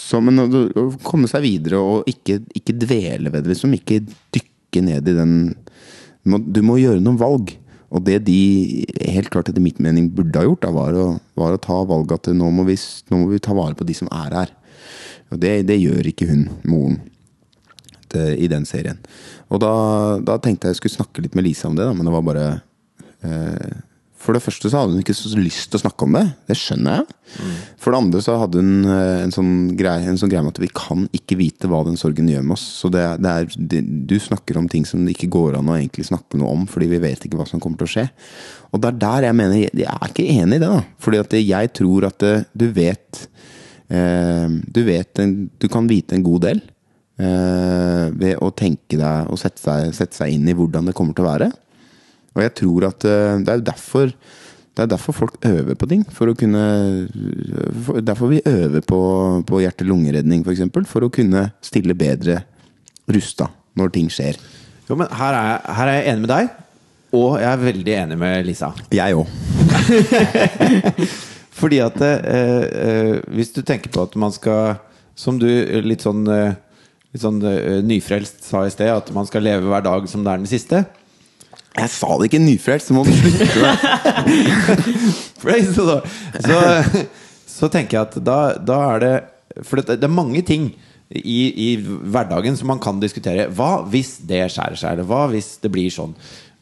så 0.08 0.22
Men 0.24 0.40
å, 0.40 0.46
å 0.48 0.84
komme 1.04 1.28
seg 1.28 1.44
videre 1.44 1.80
og 1.84 2.08
ikke, 2.08 2.40
ikke 2.56 2.76
dvele 2.80 3.32
ved 3.32 3.44
det, 3.44 3.52
liksom. 3.52 3.74
Ikke 3.76 4.00
dykke 4.34 4.84
ned 4.86 5.10
i 5.10 5.16
den 5.18 5.34
du 6.24 6.32
må, 6.32 6.38
du 6.42 6.60
må 6.64 6.78
gjøre 6.80 7.02
noen 7.02 7.18
valg. 7.20 7.52
Og 7.88 8.04
det 8.04 8.18
de 8.26 8.38
helt 9.08 9.30
klart 9.32 9.48
etter 9.48 9.64
mitt 9.64 9.78
mening 9.80 10.10
burde 10.12 10.36
ha 10.36 10.44
gjort, 10.44 10.60
da, 10.66 10.72
var, 10.74 10.96
å, 10.96 11.06
var 11.38 11.54
å 11.56 11.60
ta 11.62 11.78
valget 11.88 12.28
at 12.28 12.36
nå 12.36 12.50
må, 12.52 12.66
vi, 12.68 12.76
nå 13.08 13.20
må 13.22 13.30
vi 13.30 13.40
ta 13.40 13.56
vare 13.56 13.78
på 13.78 13.86
de 13.88 13.96
som 13.96 14.10
er 14.12 14.34
her. 14.42 14.52
Og 15.32 15.40
det, 15.40 15.54
det 15.68 15.78
gjør 15.80 16.10
ikke 16.10 16.28
hun, 16.28 16.44
moren, 16.68 16.98
det, 18.12 18.26
i 18.44 18.48
den 18.50 18.66
serien. 18.68 19.00
Og 19.48 19.62
da, 19.64 19.72
da 20.24 20.36
tenkte 20.40 20.68
jeg 20.68 20.76
jeg 20.76 20.82
skulle 20.82 20.98
snakke 20.98 21.24
litt 21.24 21.36
med 21.36 21.48
Lisa 21.48 21.70
om 21.70 21.76
det, 21.78 21.88
da, 21.88 21.96
men 21.96 22.08
det 22.08 22.12
var 22.12 22.26
bare 22.28 22.46
eh, 23.24 23.80
For 24.18 24.34
det 24.34 24.42
første 24.42 24.66
så 24.66 24.80
hadde 24.80 24.96
hun 24.96 25.02
ikke 25.02 25.14
så 25.14 25.30
lyst 25.38 25.68
til 25.70 25.78
å 25.78 25.84
snakke 25.84 26.06
om 26.06 26.16
det. 26.16 26.24
Det 26.50 26.56
skjønner 26.58 26.98
jeg. 26.98 27.50
For 27.78 27.94
det 27.94 27.98
andre 28.02 28.22
så 28.24 28.34
hadde 28.40 28.62
hun 28.62 28.88
eh, 28.90 29.20
en 29.22 29.34
sånn 29.34 29.52
greie, 29.78 30.14
sånn 30.18 30.32
greie 30.32 30.42
med 30.42 30.56
at 30.56 30.62
vi 30.62 30.70
kan 30.74 31.04
ikke 31.14 31.38
vite 31.38 31.70
hva 31.70 31.84
den 31.86 31.98
sorgen 32.00 32.30
gjør 32.30 32.42
med 32.46 32.56
oss. 32.56 32.64
Så 32.80 32.90
det, 32.92 33.04
det 33.22 33.34
er, 33.34 33.52
det, 33.72 33.82
du 34.10 34.16
snakker 34.20 34.58
om 34.58 34.66
ting 34.70 34.86
som 34.88 35.04
det 35.06 35.14
ikke 35.14 35.30
går 35.36 35.60
an 35.60 35.70
å 35.70 35.76
egentlig 35.78 36.08
snakke 36.08 36.40
noe 36.40 36.50
om, 36.56 36.64
fordi 36.70 36.90
vi 36.90 37.02
vet 37.04 37.28
ikke 37.28 37.38
hva 37.38 37.46
som 37.48 37.62
kommer 37.62 37.78
til 37.78 37.86
å 37.86 37.92
skje. 37.92 38.06
Og 38.72 38.82
det 38.82 38.90
er 38.90 38.98
der 39.04 39.28
jeg 39.28 39.38
mener 39.38 39.62
Jeg 39.62 39.86
er 39.86 40.10
ikke 40.10 40.26
enig 40.34 40.58
i 40.58 40.64
det, 40.64 40.72
da. 40.72 40.82
Fordi 41.04 41.22
at 41.22 41.38
jeg 41.38 41.72
tror 41.78 42.08
at 42.10 42.26
eh, 42.26 42.48
du 42.58 42.66
vet 42.74 43.22
eh, 43.86 44.58
Du 44.66 44.82
vet 44.84 45.22
Du 45.62 45.70
kan 45.70 45.88
vite 45.88 46.18
en 46.18 46.26
god 46.26 46.44
del. 46.48 46.66
ved 47.18 48.36
å 48.38 48.52
tenke 48.54 48.94
deg 48.94 49.26
og 49.26 49.40
sette 49.40 49.72
sette 49.90 50.14
seg 50.14 50.36
inn 50.36 50.46
i 50.46 50.52
hvordan 50.54 50.86
det 50.86 50.92
kommer 50.94 51.16
til 51.18 51.24
å 51.24 51.32
være. 51.32 51.48
Og 52.36 52.40
jeg 52.44 52.52
tror 52.60 52.80
at 52.90 53.00
eh, 53.08 53.40
det 53.44 53.50
er 53.54 53.60
derfor 53.72 54.06
det 54.78 54.84
er 54.84 54.90
derfor 54.92 55.16
folk 55.16 55.34
øver 55.42 55.74
på 55.74 55.88
ting. 55.90 56.04
For 56.14 56.30
å 56.30 56.36
kunne 56.38 56.60
for, 57.82 57.98
Derfor 57.98 58.30
vi 58.30 58.38
øver 58.46 58.78
på, 58.86 59.00
på 59.42 59.58
hjerte-lungeredning, 59.64 60.44
f.eks. 60.44 60.46
For, 60.46 60.54
eksempel, 60.54 60.86
for 60.86 61.02
å 61.02 61.10
kunne 61.10 61.50
stille 61.66 61.98
bedre 61.98 62.46
rusta 63.10 63.50
når 63.74 63.90
ting 63.96 64.06
skjer. 64.12 64.38
Jo, 64.86 64.94
men 65.00 65.10
her 65.18 65.34
er, 65.34 65.50
jeg, 65.50 65.58
her 65.80 65.90
er 65.90 65.98
jeg 65.98 66.06
enig 66.12 66.22
med 66.22 66.30
deg, 66.30 66.54
og 67.18 67.42
jeg 67.42 67.50
er 67.50 67.58
veldig 67.64 67.94
enig 68.04 68.16
med 68.22 68.46
Lisa. 68.46 68.70
Jeg 68.94 69.18
òg. 69.18 69.26
Fordi 71.58 71.80
at 71.82 71.98
eh, 72.06 72.62
eh, 72.70 73.18
hvis 73.34 73.50
du 73.56 73.64
tenker 73.66 73.90
på 73.92 74.06
at 74.06 74.14
man 74.20 74.32
skal 74.34 74.78
Som 75.18 75.40
du 75.42 75.48
litt 75.82 76.04
sånn, 76.06 76.22
eh, 76.30 76.54
litt 77.10 77.24
sånn 77.24 77.42
nyfrelst 77.82 78.46
sa 78.46 78.62
i 78.62 78.70
sted, 78.70 78.94
at 78.94 79.10
man 79.10 79.26
skal 79.26 79.42
leve 79.42 79.66
hver 79.66 79.82
dag 79.82 80.06
som 80.06 80.22
det 80.22 80.30
er 80.30 80.38
den 80.44 80.50
siste. 80.50 80.84
Jeg 81.78 81.90
sa 81.94 82.10
det 82.18 82.28
ikke 82.28 82.42
nyfrelst, 82.42 82.90
så 82.90 82.96
må 82.96 83.04
du 83.06 83.12
slutte 83.14 83.46
med 83.62 83.72
det. 84.74 85.98
Så, 86.48 86.58
så 87.48 87.68
tenker 87.72 87.96
jeg 87.96 88.02
at 88.02 88.16
da, 88.26 88.38
da 88.58 88.78
er 88.94 89.02
det 89.02 89.12
For 89.66 89.80
det, 89.80 89.98
det 90.02 90.06
er 90.06 90.12
mange 90.12 90.42
ting 90.46 90.68
i, 91.08 91.38
i 91.48 91.68
hverdagen 91.80 92.56
som 92.58 92.68
man 92.68 92.80
kan 92.82 92.98
diskutere. 93.00 93.48
Hva 93.54 93.84
hvis 93.88 94.18
det 94.28 94.42
skjærer 94.52 94.76
seg? 94.78 94.92
Eller 94.92 95.08
hva 95.08 95.22
hvis 95.32 95.54
det 95.62 95.70
blir 95.72 95.88
sånn? 95.92 96.12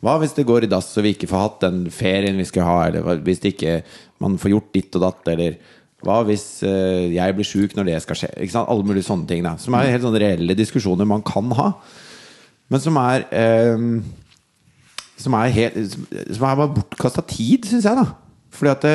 Hva 0.05 0.19
hvis 0.23 0.37
det 0.37 0.47
går 0.47 0.67
i 0.67 0.71
dass 0.71 0.93
og 0.95 1.07
vi 1.07 1.15
ikke 1.17 1.29
får 1.31 1.43
hatt 1.43 1.65
den 1.65 1.81
ferien 1.95 2.39
vi 2.39 2.47
skal 2.47 2.69
ha? 2.69 2.77
Eller 2.87 3.25
hvis 3.27 3.43
det 3.43 3.57
ikke 3.57 3.81
man 4.23 4.39
får 4.39 4.55
gjort 4.55 4.71
ditt 4.77 4.99
og 4.99 5.07
datt? 5.09 5.33
Eller 5.35 5.59
hva 6.07 6.21
hvis 6.29 6.45
uh, 6.63 7.09
jeg 7.11 7.35
blir 7.35 7.49
sjuk 7.49 7.75
når 7.75 7.91
det 7.91 8.03
skal 8.05 8.21
skje? 8.21 8.31
Alle 8.63 8.87
mulige 8.87 9.09
sånne 9.09 9.27
ting. 9.31 9.43
Da. 9.47 9.57
Som 9.61 9.75
er 9.75 9.91
helt 9.91 10.07
sånne 10.07 10.23
reelle 10.23 10.59
diskusjoner 10.59 11.09
man 11.09 11.25
kan 11.27 11.51
ha. 11.59 11.73
Men 12.71 12.83
som 12.83 12.97
er 12.99 13.27
eh, 13.31 13.83
som 15.17 15.37
er, 15.39 15.53
helt, 15.55 15.99
som 16.37 16.47
er 16.47 16.59
bare 16.61 16.73
bortkasta 16.77 17.25
tid, 17.29 17.67
syns 17.69 17.89
jeg. 17.89 17.97
da 17.97 18.07
Fordi 18.57 18.73
at 18.73 18.89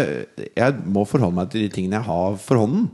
jeg 0.57 0.81
må 0.85 1.05
forholde 1.09 1.37
meg 1.37 1.51
til 1.51 1.65
de 1.65 1.71
tingene 1.73 1.99
jeg 1.99 2.09
har 2.09 2.35
for 2.41 2.61
hånden. 2.61 2.89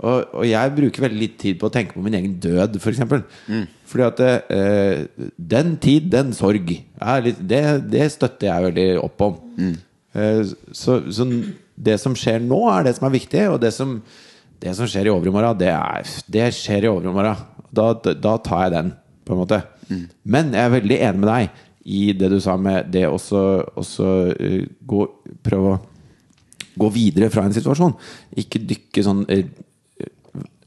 Og, 0.00 0.30
og 0.32 0.44
jeg 0.48 0.72
bruker 0.76 1.04
veldig 1.04 1.20
litt 1.20 1.36
tid 1.40 1.58
på 1.60 1.68
å 1.68 1.72
tenke 1.72 1.92
på 1.92 2.02
min 2.04 2.16
egen 2.16 2.38
død, 2.40 2.78
f.eks. 2.78 2.84
For 2.84 2.92
eksempel. 2.94 3.24
Fordi 3.90 4.06
at 4.06 4.22
eh, 4.56 5.02
den 5.36 5.74
tid, 5.82 6.08
den 6.12 6.32
sorg. 6.36 6.72
Litt, 7.26 7.42
det, 7.50 7.62
det 7.92 8.06
støtter 8.14 8.48
jeg 8.48 8.68
veldig 8.70 8.88
opp 9.02 9.26
om. 9.26 9.36
Eh, 10.16 10.40
så, 10.72 11.00
så 11.12 11.28
det 11.76 11.98
som 12.00 12.16
skjer 12.16 12.40
nå, 12.44 12.62
er 12.72 12.88
det 12.88 12.96
som 12.96 13.08
er 13.10 13.16
viktig. 13.18 13.44
Og 13.52 13.60
det 13.60 13.74
som, 13.76 13.98
det 14.62 14.72
som 14.78 14.88
skjer 14.88 15.10
i 15.10 15.12
overmorgen, 15.12 15.60
det, 15.60 15.72
er, 15.74 16.14
det 16.32 16.48
skjer 16.56 16.88
i 16.88 16.92
overmorgen. 16.92 17.44
Da, 17.70 17.92
da 18.16 18.38
tar 18.40 18.66
jeg 18.66 18.76
den, 18.78 18.94
på 19.28 19.36
en 19.36 19.42
måte. 19.44 19.60
Men 20.24 20.54
jeg 20.54 20.64
er 20.64 20.78
veldig 20.78 21.02
enig 21.10 21.20
med 21.20 21.28
deg 21.28 21.66
i 21.88 22.10
det 22.12 22.28
du 22.32 22.38
sa 22.42 22.56
med 22.60 22.90
det 22.92 23.06
også, 23.08 23.40
også 23.80 24.10
eh, 24.34 24.66
gå, 24.86 25.06
prøve 25.44 25.72
å 25.74 25.80
gå 26.80 26.90
videre 26.94 27.30
fra 27.32 27.46
en 27.46 27.56
situasjon. 27.56 27.96
Ikke 28.40 28.62
dykke 28.62 29.04
sånn 29.04 29.24
eh, 29.32 29.46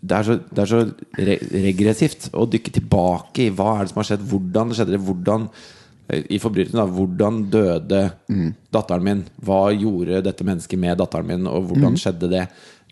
det 0.04 0.18
er 0.18 0.26
så, 0.28 0.36
det 0.36 0.60
er 0.60 0.68
så 0.68 0.82
re 1.24 1.38
regressivt 1.64 2.28
å 2.36 2.44
dykke 2.50 2.74
tilbake 2.76 3.46
i 3.46 3.54
hva 3.56 3.78
er 3.78 3.86
det 3.86 3.94
som 3.94 4.02
har 4.02 4.10
skjedd, 4.10 4.26
hvordan 4.28 4.74
skjedde 4.76 4.96
det, 4.98 5.00
hvordan 5.08 5.46
eh, 6.10 6.26
i 6.36 6.40
forbrytelsen 6.44 6.82
da, 6.82 6.88
Hvordan 6.98 7.40
døde 7.54 8.02
datteren 8.74 9.06
min? 9.06 9.24
Hva 9.46 9.62
gjorde 9.72 10.24
dette 10.26 10.48
mennesket 10.48 10.82
med 10.82 11.00
datteren 11.00 11.30
min, 11.30 11.48
og 11.48 11.70
hvordan 11.70 11.96
skjedde 12.02 12.32
det? 12.34 12.48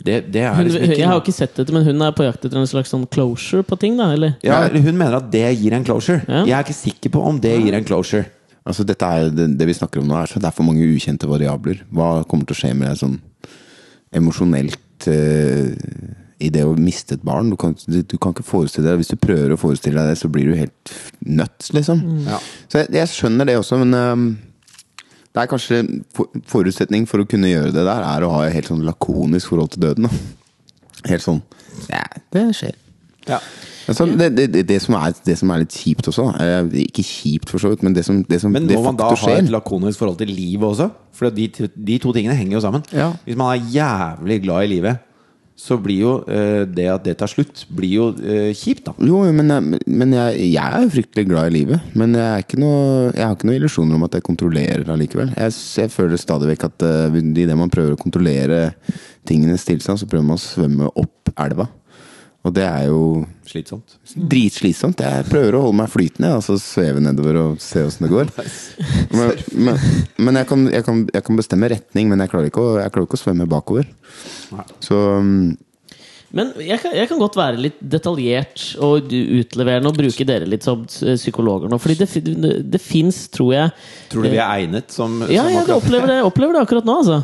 Det, 0.06 0.18
det 0.34 0.44
er 0.44 0.56
Hun, 0.58 0.66
liksom 0.66 0.86
ikke 0.86 0.98
jeg 0.98 1.08
har 1.08 1.18
jo 1.18 1.24
ikke 1.24 1.36
sett 1.36 1.58
dette, 1.60 1.74
men 1.76 1.86
hun 1.86 2.04
er 2.06 2.14
på 2.18 2.26
jakt 2.26 2.46
etter 2.48 2.60
en 2.60 2.70
slags 2.70 2.92
sånn 2.94 3.08
closure 3.14 3.66
på 3.68 3.78
ting, 3.82 3.98
da? 4.00 4.12
Eller? 4.16 4.38
ja, 4.46 4.64
Hun 4.74 4.96
mener 4.98 5.20
at 5.20 5.32
det 5.34 5.46
gir 5.60 5.76
en 5.78 5.86
closure. 5.88 6.24
Ja. 6.28 6.46
Jeg 6.50 6.56
er 6.58 6.66
ikke 6.66 6.78
sikker 6.78 7.14
på 7.14 7.26
om 7.32 7.42
det 7.44 7.54
gir 7.62 7.78
en 7.78 7.88
closure. 7.88 8.26
Altså, 8.62 8.86
dette 8.86 9.06
er, 9.06 9.30
det, 9.34 9.48
det 9.58 9.68
vi 9.70 9.78
snakker 9.78 10.02
om 10.02 10.10
nå, 10.10 10.18
er 10.20 10.30
så 10.30 10.42
det 10.42 10.50
er 10.50 10.56
for 10.58 10.68
mange 10.68 10.86
ukjente 10.86 11.30
variabler. 11.30 11.82
Hva 11.94 12.22
kommer 12.30 12.50
til 12.50 12.58
å 12.58 12.62
skje 12.62 12.74
med 12.78 12.92
deg 12.92 13.00
sånn 13.00 13.16
emosjonelt 14.18 15.08
uh, 15.10 15.72
i 16.42 16.50
det 16.54 16.66
å 16.68 16.76
miste 16.78 17.18
et 17.18 17.26
barn? 17.26 17.50
Du 17.54 17.58
kan, 17.62 17.74
du, 17.88 18.02
du 18.06 18.18
kan 18.22 18.36
ikke 18.36 18.46
forestille 18.46 18.86
deg 18.86 19.02
Hvis 19.02 19.14
du 19.14 19.18
prøver 19.22 19.56
å 19.56 19.60
forestille 19.62 19.98
deg 19.98 20.14
det, 20.14 20.22
så 20.22 20.30
blir 20.30 20.52
du 20.52 20.60
helt 20.60 20.94
nødt, 21.26 21.72
liksom. 21.74 22.06
Ja. 22.30 22.38
Så 22.70 22.84
jeg, 22.84 22.94
jeg 23.00 23.14
skjønner 23.16 23.50
det 23.50 23.58
også, 23.62 23.82
men 23.82 23.98
eh, 23.98 24.26
det 25.32 25.42
er 25.42 25.48
kanskje 25.48 25.82
for, 26.16 26.28
forutsetning 26.52 27.08
for 27.08 27.24
å 27.24 27.28
kunne 27.30 27.52
gjøre 27.52 27.72
det 27.72 27.86
der, 27.88 28.04
er 28.04 28.28
å 28.28 28.32
ha 28.34 28.46
et 28.46 28.56
helt 28.58 28.68
sånn 28.68 28.84
lakonisk 28.84 29.54
forhold 29.54 29.74
til 29.76 29.86
døden. 29.86 30.08
Da. 30.08 30.22
Helt 31.10 31.24
sånn 31.24 31.42
Ja, 31.88 32.04
det 32.36 32.50
skjer. 32.58 32.76
Ja. 33.30 33.40
Altså, 33.90 34.06
det, 34.06 34.28
det, 34.38 34.46
det, 34.54 34.62
det, 34.70 34.78
som 34.84 34.96
er, 35.00 35.14
det 35.26 35.36
som 35.40 35.52
er 35.54 35.64
litt 35.64 35.76
kjipt 35.76 36.10
også, 36.12 36.28
er, 36.42 36.68
ikke 36.84 37.04
kjipt 37.06 37.52
for 37.52 37.64
så 37.64 37.72
vidt, 37.72 37.84
men 37.86 37.96
det 37.96 38.04
som, 38.06 38.20
det 38.28 38.42
som 38.44 38.54
Men 38.54 38.68
det 38.70 38.78
må 38.78 38.92
man 38.92 39.00
da 39.00 39.10
ha 39.10 39.18
skjer 39.18 39.42
et 39.42 39.52
lakonisk 39.52 40.02
forhold 40.02 40.20
til 40.22 40.30
livet 40.32 40.68
også? 40.68 40.90
For 41.18 41.34
de, 41.34 41.48
de 41.50 41.98
to 42.02 42.14
tingene 42.16 42.36
henger 42.38 42.60
jo 42.60 42.64
sammen. 42.68 42.86
Ja. 42.96 43.10
Hvis 43.26 43.40
man 43.40 43.56
er 43.56 43.72
jævlig 43.74 44.42
glad 44.46 44.68
i 44.68 44.72
livet, 44.76 45.08
så 45.62 45.76
blir 45.78 46.00
jo 46.02 46.12
eh, 46.26 46.64
det 46.66 46.88
at 46.90 47.04
det 47.06 47.14
tar 47.20 47.30
slutt, 47.30 47.66
blir 47.70 47.92
jo 47.94 48.06
eh, 48.26 48.50
kjipt, 48.58 48.88
da. 48.88 48.96
Jo, 49.06 49.20
men, 49.36 49.52
jeg- 49.54 49.82
men 49.94 50.16
jeg, 50.18 50.40
jeg 50.56 50.64
er 50.80 50.88
jo 50.88 50.94
fryktelig 50.96 51.28
glad 51.30 51.52
i 51.52 51.56
livet. 51.60 51.92
Men 52.02 52.16
jeg, 52.18 52.58
noe, 52.64 53.12
jeg 53.14 53.22
har 53.28 53.36
ikke 53.38 53.50
noen 53.52 53.60
illusjoner 53.60 54.00
om 54.00 54.08
at 54.08 54.18
jeg 54.18 54.26
kontrollerer 54.26 54.90
allikevel. 54.96 55.30
Jeg, 55.38 55.54
jeg 55.84 55.94
føler 55.94 56.18
stadig 56.22 56.50
vekk 56.56 56.66
at 56.72 56.88
uh, 56.88 57.20
idet 57.22 57.58
man 57.60 57.70
prøver 57.74 57.94
å 57.94 58.02
kontrollere 58.02 58.64
tingenes 59.30 59.68
tilstand, 59.70 60.02
så 60.02 60.10
prøver 60.10 60.26
man 60.32 60.40
å 60.40 60.42
svømme 60.42 60.90
opp 60.98 61.30
elva. 61.38 61.68
Og 62.42 62.54
det 62.56 62.64
er 62.66 62.88
jo 62.90 63.02
Slitsomt. 63.46 63.98
dritslitsomt. 64.16 65.02
Jeg 65.06 65.26
prøver 65.30 65.58
å 65.58 65.66
holde 65.68 65.78
meg 65.78 65.92
flytende, 65.94 66.32
og 66.34 66.40
altså 66.40 66.56
sveve 66.58 67.02
nedover 67.04 67.38
og 67.38 67.60
se 67.62 67.84
åssen 67.86 68.08
det 68.08 68.14
går. 68.14 68.32
Men, 69.12 69.34
men, 69.52 69.82
men 70.18 70.40
jeg, 70.40 70.48
kan, 70.50 70.62
jeg, 70.72 70.86
kan, 70.88 71.02
jeg 71.14 71.26
kan 71.28 71.38
bestemme 71.38 71.68
retning, 71.70 72.08
men 72.10 72.24
jeg 72.24 72.32
klarer 72.32 72.48
ikke 72.48 72.64
å, 72.64 72.78
jeg 72.80 72.94
klarer 72.94 73.10
ikke 73.10 73.18
å 73.20 73.22
svømme 73.22 73.46
bakover. 73.52 73.90
Så 74.82 74.96
mm, 75.22 75.52
Men 76.32 76.54
jeg 76.64 76.80
kan, 76.80 76.96
jeg 76.96 77.10
kan 77.12 77.20
godt 77.20 77.36
være 77.36 77.60
litt 77.60 77.82
detaljert 77.94 78.64
og 78.82 79.12
utleverende 79.12 79.92
og 79.92 80.00
bruke 80.00 80.26
dere 80.28 80.48
litt 80.48 80.64
som 80.66 80.86
eh, 80.88 81.20
psykologer 81.20 81.70
nå. 81.70 81.78
Fordi 81.84 82.00
det, 82.00 82.08
det, 82.32 82.54
det 82.72 82.82
fins, 82.82 83.26
tror 83.36 83.52
jeg 83.58 83.76
Tror 84.14 84.26
du 84.26 84.32
vi 84.32 84.40
er 84.40 84.64
egnet 84.64 84.96
som, 84.96 85.20
Ja, 85.28 85.44
som 85.44 85.60
jeg 85.60 85.76
opplever 85.76 86.16
det, 86.16 86.22
opplever 86.26 86.56
det 86.56 86.64
akkurat 86.64 86.88
nå, 86.88 86.98
altså. 87.04 87.20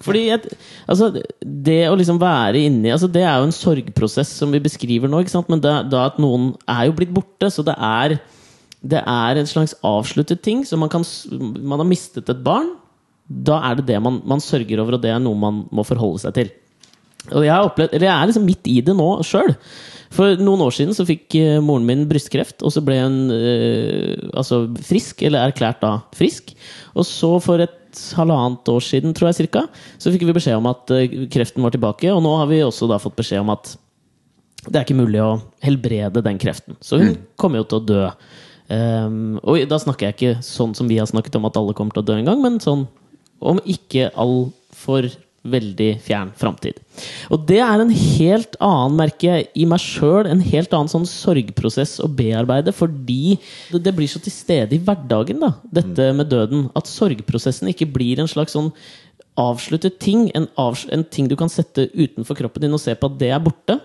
Fordi 0.00 0.22
jeg, 0.28 0.52
altså, 0.90 1.10
Det 1.42 1.80
å 1.88 1.96
liksom 1.98 2.20
være 2.22 2.62
inni 2.66 2.92
altså, 2.94 3.10
Det 3.10 3.24
er 3.24 3.40
jo 3.40 3.48
en 3.48 3.56
sorgprosess 3.56 4.30
som 4.40 4.52
vi 4.54 4.62
beskriver 4.62 5.10
nå. 5.10 5.22
Men 5.50 5.62
det, 5.62 5.74
da 5.92 6.06
at 6.10 6.20
noen 6.22 6.52
er 6.70 6.86
jo 6.88 6.96
blitt 6.96 7.12
borte, 7.14 7.50
så 7.52 7.64
det 7.66 7.76
er 7.76 8.18
Det 8.82 9.02
er 9.02 9.38
en 9.38 9.50
slags 9.50 9.76
avsluttet 9.86 10.42
ting. 10.42 10.64
Så 10.66 10.78
man, 10.80 10.90
kan, 10.90 11.04
man 11.60 11.82
har 11.82 11.88
mistet 11.88 12.30
et 12.32 12.42
barn. 12.42 12.72
Da 13.28 13.60
er 13.68 13.78
det 13.78 13.86
det 13.92 14.00
man, 14.02 14.20
man 14.26 14.42
sørger 14.42 14.82
over, 14.82 14.96
og 14.96 15.04
det 15.04 15.12
er 15.12 15.22
noe 15.22 15.38
man 15.38 15.62
må 15.70 15.84
forholde 15.86 16.24
seg 16.24 16.34
til. 16.36 16.50
Og 17.30 17.44
jeg, 17.46 17.54
opplevd, 17.54 17.94
jeg 18.00 18.10
er 18.10 18.28
liksom 18.28 18.46
midt 18.46 18.68
i 18.70 18.80
det 18.84 18.94
nå 18.98 19.08
sjøl. 19.26 19.52
For 20.12 20.40
noen 20.42 20.64
år 20.66 20.74
siden 20.76 20.96
så 20.96 21.06
fikk 21.08 21.36
eh, 21.38 21.60
moren 21.64 21.86
min 21.88 22.02
brystkreft, 22.10 22.60
og 22.66 22.74
så 22.74 22.82
ble 22.84 22.98
hun 22.98 23.30
øh, 23.32 24.32
altså 24.36 24.64
frisk, 24.84 25.22
eller 25.24 25.46
erklært 25.46 25.80
da 25.84 25.94
frisk. 26.16 26.52
Og 26.92 27.06
så 27.08 27.30
for 27.44 27.62
et 27.64 28.02
halvannet 28.18 28.68
år 28.72 28.84
siden, 28.84 29.14
tror 29.16 29.30
jeg 29.30 29.42
cirka, 29.44 29.64
så 30.00 30.12
fikk 30.12 30.26
vi 30.28 30.36
beskjed 30.36 30.58
om 30.58 30.68
at 30.72 30.92
eh, 30.96 31.16
kreften 31.32 31.64
var 31.64 31.72
tilbake. 31.72 32.10
Og 32.12 32.20
nå 32.24 32.34
har 32.42 32.50
vi 32.50 32.60
også 32.66 32.90
da 32.90 33.00
fått 33.00 33.16
beskjed 33.22 33.44
om 33.44 33.54
at 33.54 33.74
det 34.68 34.78
er 34.78 34.84
ikke 34.84 35.00
mulig 35.00 35.22
å 35.22 35.40
helbrede 35.64 36.22
den 36.22 36.38
kreften. 36.42 36.76
Så 36.84 37.00
hun 37.00 37.16
kommer 37.40 37.62
jo 37.62 37.68
til 37.70 37.80
å 37.80 37.86
dø 37.92 38.06
Um, 38.72 39.40
og 39.42 39.58
da 39.68 39.76
snakker 39.76 40.06
jeg 40.06 40.14
ikke 40.14 40.44
sånn 40.46 40.70
som 40.72 40.88
vi 40.88 40.96
har 40.96 41.08
snakket 41.10 41.34
om 41.36 41.44
at 41.44 41.58
alle 41.60 41.74
kommer 41.76 41.92
til 41.92 42.04
å 42.04 42.06
dø 42.08 42.14
en 42.16 42.28
gang, 42.28 42.38
men 42.40 42.60
sånn 42.62 42.86
om 43.42 43.58
ikke 43.68 44.06
altfor 44.16 45.10
veldig 45.42 45.88
fjern 46.04 46.30
framtid. 46.38 46.78
Og 47.32 47.46
det 47.48 47.58
er 47.64 47.82
en 47.82 47.90
helt 47.90 48.54
annen, 48.62 48.96
merke 49.00 49.40
i 49.58 49.66
meg 49.66 49.82
sjøl, 49.82 50.28
en 50.30 50.42
helt 50.44 50.74
annen 50.76 50.90
sånn 50.92 51.06
sorgprosess 51.08 51.98
å 52.04 52.08
bearbeide, 52.08 52.74
fordi 52.74 53.38
det- 53.72 53.94
blir 53.96 54.06
så 54.06 54.22
til 54.22 54.32
stede 54.32 54.72
i 54.72 54.78
hverdagen, 54.78 55.40
da, 55.40 55.54
dette 55.72 56.14
med 56.14 56.28
døden, 56.30 56.70
at 56.76 56.86
sorgprosessen 56.86 57.68
ikke 57.68 57.92
blir 57.92 58.20
en 58.20 58.28
slags 58.28 58.52
sånn 58.52 58.72
avsluttet 59.36 59.98
ting, 59.98 60.30
en, 60.34 60.46
avs 60.58 60.86
en 60.92 61.04
ting 61.04 61.26
du 61.28 61.36
kan 61.36 61.48
sette 61.48 61.90
utenfor 61.94 62.36
kroppen 62.36 62.60
din 62.60 62.72
og 62.72 62.80
se 62.80 62.94
på 62.94 63.10
at 63.10 63.18
det 63.18 63.30
er 63.30 63.40
borte. 63.40 63.80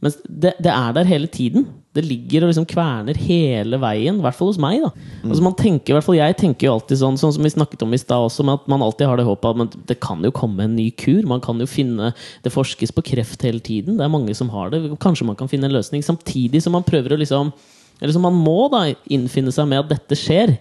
Mens 0.00 0.16
det, 0.24 0.54
det 0.62 0.72
er 0.72 0.92
der 0.94 1.04
hele 1.04 1.26
tiden. 1.26 1.66
Det 1.98 2.04
ligger 2.06 2.44
og 2.44 2.52
liksom 2.52 2.66
kverner 2.70 3.18
hele 3.18 3.80
veien. 3.82 4.20
I 4.20 4.24
hvert 4.24 4.38
fall 4.38 4.50
hos 4.52 4.60
meg. 4.62 4.80
da 4.84 4.90
Altså 5.26 5.44
man 5.44 5.56
tenker, 5.58 5.92
i 5.92 5.96
hvert 5.96 6.06
fall 6.06 6.18
Jeg 6.18 6.36
tenker 6.40 6.68
jo 6.68 6.74
alltid 6.76 7.00
sånn 7.00 7.18
Sånn 7.20 7.34
som 7.34 7.46
vi 7.46 7.52
snakket 7.52 7.82
om 7.86 7.94
i 7.96 8.00
stad 8.00 8.28
også, 8.28 8.46
med 8.46 8.60
at 8.60 8.68
man 8.70 8.84
alltid 8.86 9.10
har 9.10 9.20
det 9.20 9.26
håpet 9.28 9.64
at 9.66 9.78
det 9.90 9.98
kan 10.04 10.22
jo 10.24 10.32
komme 10.34 10.66
en 10.66 10.76
ny 10.78 10.90
kur. 10.94 11.22
Man 11.28 11.42
kan 11.44 11.58
jo 11.58 11.68
finne 11.70 12.12
Det 12.44 12.54
forskes 12.54 12.94
på 12.94 13.04
kreft 13.12 13.42
hele 13.46 13.62
tiden. 13.64 13.98
Det 13.98 14.06
er 14.06 14.12
mange 14.12 14.34
som 14.38 14.52
har 14.54 14.70
det. 14.74 14.84
Kanskje 15.02 15.26
man 15.28 15.38
kan 15.38 15.50
finne 15.50 15.70
en 15.70 15.76
løsning. 15.76 16.04
Samtidig 16.06 16.62
som 16.64 16.76
man 16.76 16.86
prøver 16.86 17.16
å 17.16 17.20
liksom 17.20 17.52
Eller 18.00 18.14
som 18.14 18.22
man 18.22 18.36
må 18.36 18.68
da 18.72 18.86
innfinne 19.10 19.52
seg 19.54 19.66
med 19.70 19.82
at 19.82 19.90
dette 19.96 20.18
skjer. 20.18 20.56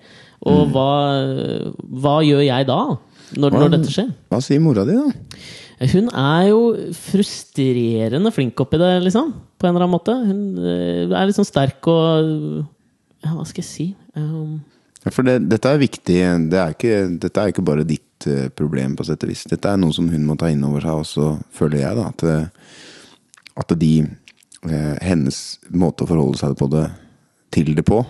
Og 0.48 0.70
hva, 0.74 0.90
hva 2.02 2.18
gjør 2.26 2.44
jeg 2.46 2.68
da? 2.70 2.82
Når, 3.36 3.56
når 3.60 3.74
dette 3.74 3.92
skjer? 3.92 4.12
Hva 4.32 4.40
sier 4.44 4.62
mora 4.64 4.86
di, 4.88 4.96
da? 4.96 5.10
Hun 5.78 6.08
er 6.10 6.48
jo 6.50 6.62
frustrerende 6.98 8.32
flink 8.34 8.58
oppi 8.64 8.80
det, 8.82 8.96
liksom. 9.06 9.30
På 9.62 9.68
en 9.68 9.76
eller 9.76 9.86
annen 9.86 9.94
måte. 9.94 10.16
Hun 10.26 10.58
eh, 10.58 11.06
er 11.06 11.30
liksom 11.30 11.46
sterk 11.46 11.86
og 11.92 12.66
ja, 13.22 13.34
Hva 13.36 13.46
skal 13.46 13.62
jeg 13.62 13.70
si? 13.70 13.88
Um, 14.18 14.58
Ja, 15.04 15.12
For 15.14 15.26
det, 15.26 15.38
dette 15.52 15.70
er 15.70 15.82
viktig. 15.82 16.18
Det 16.50 16.58
er 16.58 16.74
ikke, 16.74 16.96
dette 17.22 17.42
er 17.42 17.54
ikke 17.54 17.66
bare 17.66 17.86
ditt 17.88 18.26
eh, 18.30 18.50
problem, 18.50 18.96
på 18.98 19.06
sett 19.06 19.22
og 19.24 19.30
vis. 19.30 19.46
Dette 19.50 19.70
er 19.70 19.78
noe 19.78 19.94
som 19.94 20.10
hun 20.10 20.26
må 20.26 20.36
ta 20.38 20.50
inn 20.50 20.66
over 20.66 20.82
seg 20.82 21.04
også, 21.04 21.30
føler 21.54 21.84
jeg. 21.84 22.00
da 22.00 22.08
At, 22.10 22.26
eh, 22.26 22.80
at 23.64 23.78
de 23.78 23.94
Hennes 24.68 25.36
måte 25.70 26.04
å 26.04 26.10
forholde 26.10 26.40
seg 26.42 26.56
på 26.58 26.66
det, 26.74 26.88
til 27.54 27.70
det 27.78 27.86
på, 27.88 28.02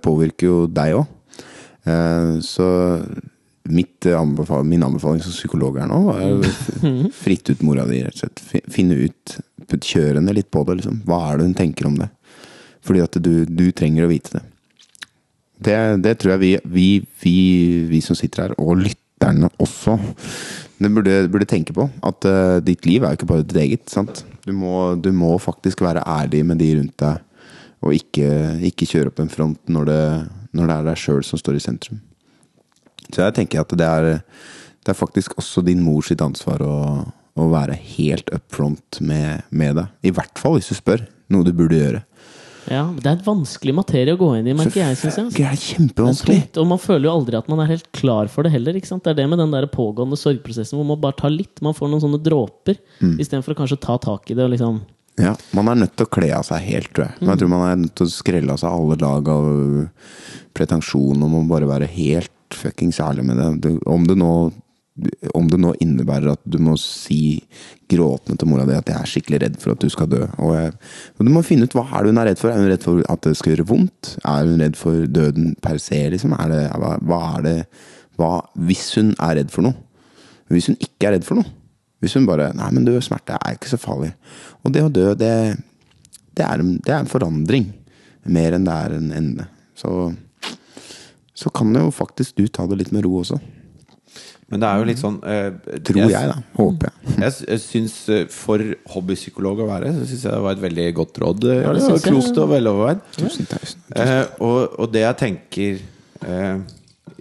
påvirker 0.00 0.46
jo 0.46 0.58
deg 0.70 0.94
òg. 0.96 1.10
Så 2.46 2.68
eh, 3.66 4.62
min 4.64 4.82
anbefaling 4.86 5.22
som 5.22 5.34
psykolog 5.34 5.78
her 5.80 5.90
nå, 5.90 6.00
er 6.14 7.10
fritt 7.24 7.50
ut 7.50 7.64
mora 7.66 7.86
di, 7.88 8.02
rett 8.04 8.16
og 8.18 8.24
slett. 8.24 8.66
Finne 8.72 8.98
ut 9.06 9.38
Kjøre 9.66 10.20
henne 10.20 10.34
litt 10.36 10.46
på 10.54 10.62
det, 10.62 10.76
liksom. 10.78 11.00
Hva 11.08 11.16
er 11.26 11.40
det 11.40 11.48
hun 11.48 11.56
tenker 11.58 11.88
om 11.88 11.96
det? 11.98 12.06
Fordi 12.86 13.02
at 13.02 13.16
du, 13.18 13.32
du 13.48 13.64
trenger 13.74 14.06
å 14.06 14.10
vite 14.10 14.36
det. 14.36 14.42
Det, 15.66 15.76
det 16.04 16.12
tror 16.20 16.36
jeg 16.36 16.42
vi, 16.42 16.52
vi, 16.70 16.86
vi, 17.22 17.36
vi 17.90 18.00
som 18.04 18.18
sitter 18.18 18.44
her, 18.44 18.54
og 18.60 18.84
lytterne 18.84 19.50
også, 19.62 19.96
det 20.78 20.90
burde, 20.92 21.16
burde 21.32 21.48
tenke 21.48 21.74
på. 21.76 21.88
At 22.06 22.28
uh, 22.28 22.58
ditt 22.64 22.86
liv 22.86 23.02
er 23.02 23.14
jo 23.14 23.20
ikke 23.20 23.30
bare 23.32 23.46
ditt 23.46 23.62
eget. 23.64 23.86
sant? 23.90 24.22
Du 24.46 24.52
må, 24.54 24.94
du 25.00 25.10
må 25.16 25.32
faktisk 25.42 25.82
være 25.82 26.04
ærlig 26.06 26.44
med 26.46 26.60
de 26.62 26.74
rundt 26.78 26.98
deg, 27.02 27.48
og 27.82 27.96
ikke, 27.96 28.28
ikke 28.70 28.88
kjøre 28.88 29.12
opp 29.12 29.22
en 29.24 29.32
front 29.32 29.72
når 29.72 29.88
det, 29.90 30.02
når 30.56 30.68
det 30.68 30.76
er 30.76 30.90
deg 30.90 31.00
sjøl 31.00 31.24
som 31.26 31.40
står 31.40 31.58
i 31.58 31.64
sentrum. 31.64 32.02
Så 33.12 33.22
jeg 33.22 33.34
tenker 33.38 33.60
at 33.62 33.68
det 33.78 33.86
er, 33.86 34.22
det 34.84 34.92
er 34.92 34.98
faktisk 34.98 35.36
også 35.38 35.62
din 35.66 35.82
mor 35.84 36.02
sitt 36.06 36.20
ansvar 36.24 36.62
å, 36.66 36.74
å 37.36 37.50
være 37.52 37.76
helt 37.96 38.28
up 38.34 38.44
front 38.52 39.00
med, 39.00 39.42
med 39.50 39.76
deg. 39.76 39.86
I 40.02 40.10
hvert 40.16 40.38
fall 40.38 40.58
hvis 40.58 40.68
du 40.72 40.74
spør. 40.78 41.06
Noe 41.30 41.42
du 41.42 41.50
burde 41.52 41.74
gjøre. 41.74 42.00
ja, 42.70 42.84
Det 42.94 43.06
er 43.10 43.16
et 43.16 43.24
vanskelig 43.26 43.72
materie 43.74 44.14
å 44.14 44.18
gå 44.20 44.28
inn 44.38 44.46
i, 44.46 44.54
merker 44.54 44.78
jeg. 44.84 44.96
Synes 45.00 45.16
jeg. 45.18 45.30
Det 45.34 45.42
er 45.42 45.42
Det 45.42 45.46
er 45.50 45.62
kjempevanskelig. 45.64 46.42
og 46.62 46.66
man 46.70 46.78
føler 46.78 47.08
jo 47.08 47.14
aldri 47.16 47.38
at 47.38 47.48
man 47.50 47.60
er 47.64 47.70
helt 47.72 47.88
klar 47.92 48.28
for 48.30 48.42
det 48.46 48.52
heller. 48.54 48.74
ikke 48.78 48.86
sant? 48.90 49.02
Det 49.02 49.10
er 49.10 49.18
det 49.22 49.28
med 49.32 49.38
den 49.42 49.50
der 49.54 49.66
pågående 49.66 50.18
sorgprosessen 50.18 50.78
hvor 50.78 50.86
man 50.86 51.00
bare 51.02 51.18
tar 51.18 51.30
litt. 51.34 51.62
Man 51.66 51.74
får 51.74 51.90
noen 51.90 52.04
sånne 52.04 52.22
dråper 52.22 52.78
Mm. 53.02 53.18
istedenfor 53.20 53.52
å 53.52 53.58
kanskje 53.58 53.80
ta 53.80 53.98
tak 53.98 54.30
i 54.30 54.34
det 54.34 54.44
og 54.46 54.50
liksom 54.54 54.80
Ja, 55.18 55.34
Man 55.52 55.68
er 55.68 55.74
nødt 55.82 55.96
til 55.96 56.06
å 56.06 56.10
kle 56.12 56.30
av 56.36 56.44
seg 56.44 56.60
helt, 56.62 56.92
tror 56.94 57.06
jeg. 57.08 57.14
Men 57.20 57.28
Jeg 57.30 57.38
tror 57.40 57.48
man 57.48 57.66
er 57.70 57.76
nødt 57.82 57.94
til 57.96 58.06
å 58.06 58.10
skrelle 58.12 58.52
av 58.52 58.58
seg 58.60 58.70
alle 58.70 58.96
lag 59.00 59.28
av 59.28 59.88
pretensjon 60.56 61.22
om 61.26 61.34
å 61.40 61.42
bare 61.48 61.68
være 61.68 61.88
helt 61.90 62.30
fuckings 62.54 63.00
ærlig 63.00 63.24
med 63.24 63.40
det. 63.62 63.72
om, 63.86 64.06
det 64.06 64.16
nå, 64.18 64.30
om 65.34 65.48
det 65.50 65.58
nå 65.60 65.72
innebærer 65.82 66.32
at 66.34 66.42
du 66.44 66.58
må 66.62 66.76
si 66.80 67.40
gråtende 67.90 68.38
til 68.38 68.50
mora 68.50 68.66
di 68.68 68.76
at 68.76 68.88
jeg 68.90 68.98
er 68.98 69.10
skikkelig 69.10 69.42
redd 69.42 69.58
for 69.62 69.74
at 69.74 69.82
du 69.82 69.90
skal 69.92 70.10
dø. 70.10 70.22
Og, 70.38 70.54
jeg, 70.56 70.72
og 71.18 71.26
Du 71.26 71.32
må 71.32 71.44
finne 71.46 71.66
ut 71.66 71.76
hva 71.76 71.86
er 71.90 72.04
det 72.04 72.14
hun 72.14 72.22
er 72.22 72.30
redd 72.30 72.42
for. 72.42 72.52
Er 72.52 72.62
hun 72.62 72.70
redd 72.70 72.86
for 72.86 73.02
at 73.12 73.26
det 73.26 73.36
skal 73.40 73.54
gjøre 73.54 73.68
vondt? 73.72 74.16
Er 74.22 74.48
hun 74.48 74.62
redd 74.62 74.78
for 74.80 75.06
døden 75.06 75.54
per 75.62 75.78
se? 75.82 76.00
Liksom? 76.14 76.34
Er 76.38 76.52
det, 76.52 76.64
hva 76.76 77.20
er 77.36 77.46
det 77.46 77.58
hva, 78.16 78.32
Hvis 78.56 78.94
hun 78.96 79.12
er 79.20 79.36
redd 79.40 79.52
for 79.52 79.66
noe. 79.66 79.76
Hvis 80.52 80.70
hun 80.70 80.78
ikke 80.80 81.08
er 81.08 81.16
redd 81.16 81.26
for 81.26 81.40
noe. 81.40 81.48
Hvis 82.00 82.16
hun 82.16 82.28
bare 82.28 82.52
Nei, 82.56 82.68
men 82.74 82.84
du, 82.86 82.92
smerte 83.02 83.38
er 83.38 83.56
ikke 83.56 83.72
så 83.72 83.80
farlig. 83.80 84.12
Og 84.64 84.72
det 84.72 84.84
å 84.84 84.92
dø, 84.92 85.08
det, 85.18 85.32
det, 86.36 86.44
er, 86.44 86.62
det 86.62 86.92
er 86.92 87.02
en 87.02 87.10
forandring. 87.10 87.70
Mer 88.32 88.56
enn 88.56 88.66
det 88.66 88.76
er 88.76 88.96
en 88.96 89.12
ende. 89.14 89.48
Så, 89.76 89.90
så 91.36 91.52
kan 91.52 91.74
jo 91.76 91.90
faktisk 91.92 92.38
du 92.40 92.46
ta 92.48 92.64
det 92.70 92.78
litt 92.80 92.92
med 92.96 93.04
ro 93.06 93.18
også. 93.20 93.36
Men 94.46 94.62
det 94.62 94.68
er 94.70 94.78
jo 94.78 94.84
litt 94.86 95.00
sånn 95.02 95.16
eh, 95.26 95.48
Tror 95.84 95.96
jeg, 96.06 96.28
da. 96.30 96.36
Håper 96.54 96.86
jeg. 96.86 97.14
Jeg, 97.18 97.32
synes 97.34 97.48
jeg 97.50 97.62
syns 97.64 97.94
eh, 98.14 98.20
for 98.30 98.62
hobbypsykolog 98.92 99.64
å 99.64 99.66
være, 99.66 99.90
så 99.96 100.04
syns 100.06 100.22
jeg 100.28 100.32
det 100.36 100.42
var 100.44 100.54
et 100.54 100.62
veldig 100.62 100.84
godt 101.00 101.18
råd. 101.24 101.46
eh, 101.50 101.62
Ja, 101.64 101.72
det 101.74 101.82
synes 101.82 102.04
jeg. 102.06 102.12
Klokt 102.14 102.38
og 102.44 102.52
veloverveid. 102.52 103.00
Tusen 103.18 103.48
tusen. 103.50 103.82
Eh, 103.98 104.22
og, 104.46 104.76
og 104.78 104.92
det 104.94 105.02
jeg 105.02 105.18
tenker 105.24 105.80
eh, 106.30 106.60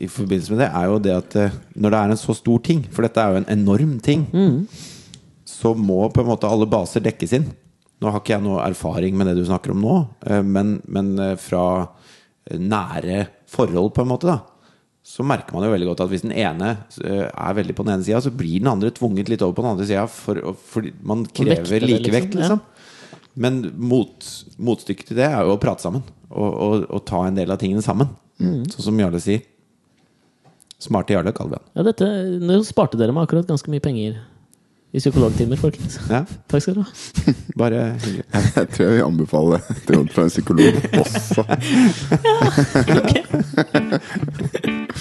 i 0.05 0.09
forbindelse 0.11 0.53
med 0.53 0.61
det, 0.63 0.69
er 0.69 0.85
jo 0.91 0.99
det 1.07 1.15
at 1.17 1.37
eh, 1.47 1.57
når 1.81 1.95
det 1.95 2.01
er 2.03 2.13
en 2.13 2.21
så 2.27 2.35
stor 2.37 2.61
ting, 2.69 2.85
for 2.93 3.07
dette 3.07 3.25
er 3.25 3.33
jo 3.33 3.41
en 3.41 3.49
enorm 3.57 3.97
ting, 4.05 4.27
så 5.49 5.73
må 5.77 6.03
på 6.13 6.21
en 6.21 6.29
måte 6.29 6.47
alle 6.51 6.69
baser 6.69 7.01
dekkes 7.05 7.33
inn. 7.39 7.49
Nå 8.03 8.11
har 8.13 8.21
ikke 8.21 8.35
jeg 8.37 8.45
noe 8.45 8.61
erfaring 8.69 9.17
med 9.17 9.31
det 9.31 9.37
du 9.39 9.45
snakker 9.49 9.73
om 9.73 9.81
nå, 9.81 9.97
men, 10.45 10.75
men 10.85 11.13
fra 11.41 11.65
nære 12.53 13.23
forhold, 13.51 13.93
på 13.95 14.03
en 14.03 14.11
måte, 14.11 14.29
da. 14.29 14.39
Så 15.05 15.21
merker 15.27 15.53
man 15.53 15.67
jo 15.67 15.73
veldig 15.73 15.87
godt 15.91 16.01
at 16.01 16.09
hvis 16.09 16.23
den 16.25 16.33
ene 16.33 16.71
eh, 17.03 17.27
er 17.29 17.57
veldig 17.59 17.75
på 17.77 17.85
den 17.85 17.93
ene 17.93 18.05
sida, 18.07 18.23
så 18.25 18.33
blir 18.33 18.57
den 18.57 18.71
andre 18.71 18.89
tvunget 18.95 19.29
litt 19.29 19.43
over 19.45 19.53
på 19.57 19.65
den 19.65 19.75
andre 19.75 19.85
sida, 19.85 20.05
for, 20.09 20.39
fordi 20.71 20.95
man 21.05 21.25
krever 21.29 21.85
likevekt, 21.85 22.37
liksom. 22.37 22.61
liksom. 22.61 22.85
Men 23.35 23.59
mot, 23.75 24.29
motstykket 24.57 25.11
til 25.11 25.19
det 25.19 25.27
er 25.27 25.43
jo 25.45 25.57
å 25.57 25.61
prate 25.61 25.83
sammen. 25.83 26.05
Og, 26.31 26.47
og, 26.49 26.85
og 26.89 27.03
ta 27.07 27.25
en 27.27 27.37
del 27.37 27.51
av 27.51 27.59
tingene 27.61 27.83
sammen. 27.85 28.09
Sånn 28.39 28.87
som 28.87 28.99
Jarle 28.99 29.19
sier. 29.23 29.43
Smarte 30.81 31.15
Jarle, 31.15 31.33
kaller 31.35 31.55
vi 31.55 31.59
han. 31.59 31.67
Ja, 31.77 31.85
dette, 31.87 32.07
nå 32.41 32.57
sparte 32.67 32.99
dere 32.99 33.13
meg 33.15 33.27
akkurat 33.27 33.47
ganske 33.49 33.71
mye 33.71 33.83
penger 33.83 34.17
i 34.93 34.99
psykologtimer, 34.99 35.55
folkens. 35.59 35.99
Ja, 36.09 36.23
Takk 36.51 36.61
skal 36.63 36.77
dere 36.77 36.85
ha. 36.85 36.91
bare 37.61 37.81
hyggelig. 38.03 38.25
Jeg 38.55 38.69
tror 38.75 38.85
jeg 38.85 38.93
vil 38.93 39.03
anbefale 39.07 39.61
råd 39.89 40.13
fra 40.13 40.23
en 40.23 40.29
psykolog 40.29 40.73
også. 41.01 41.45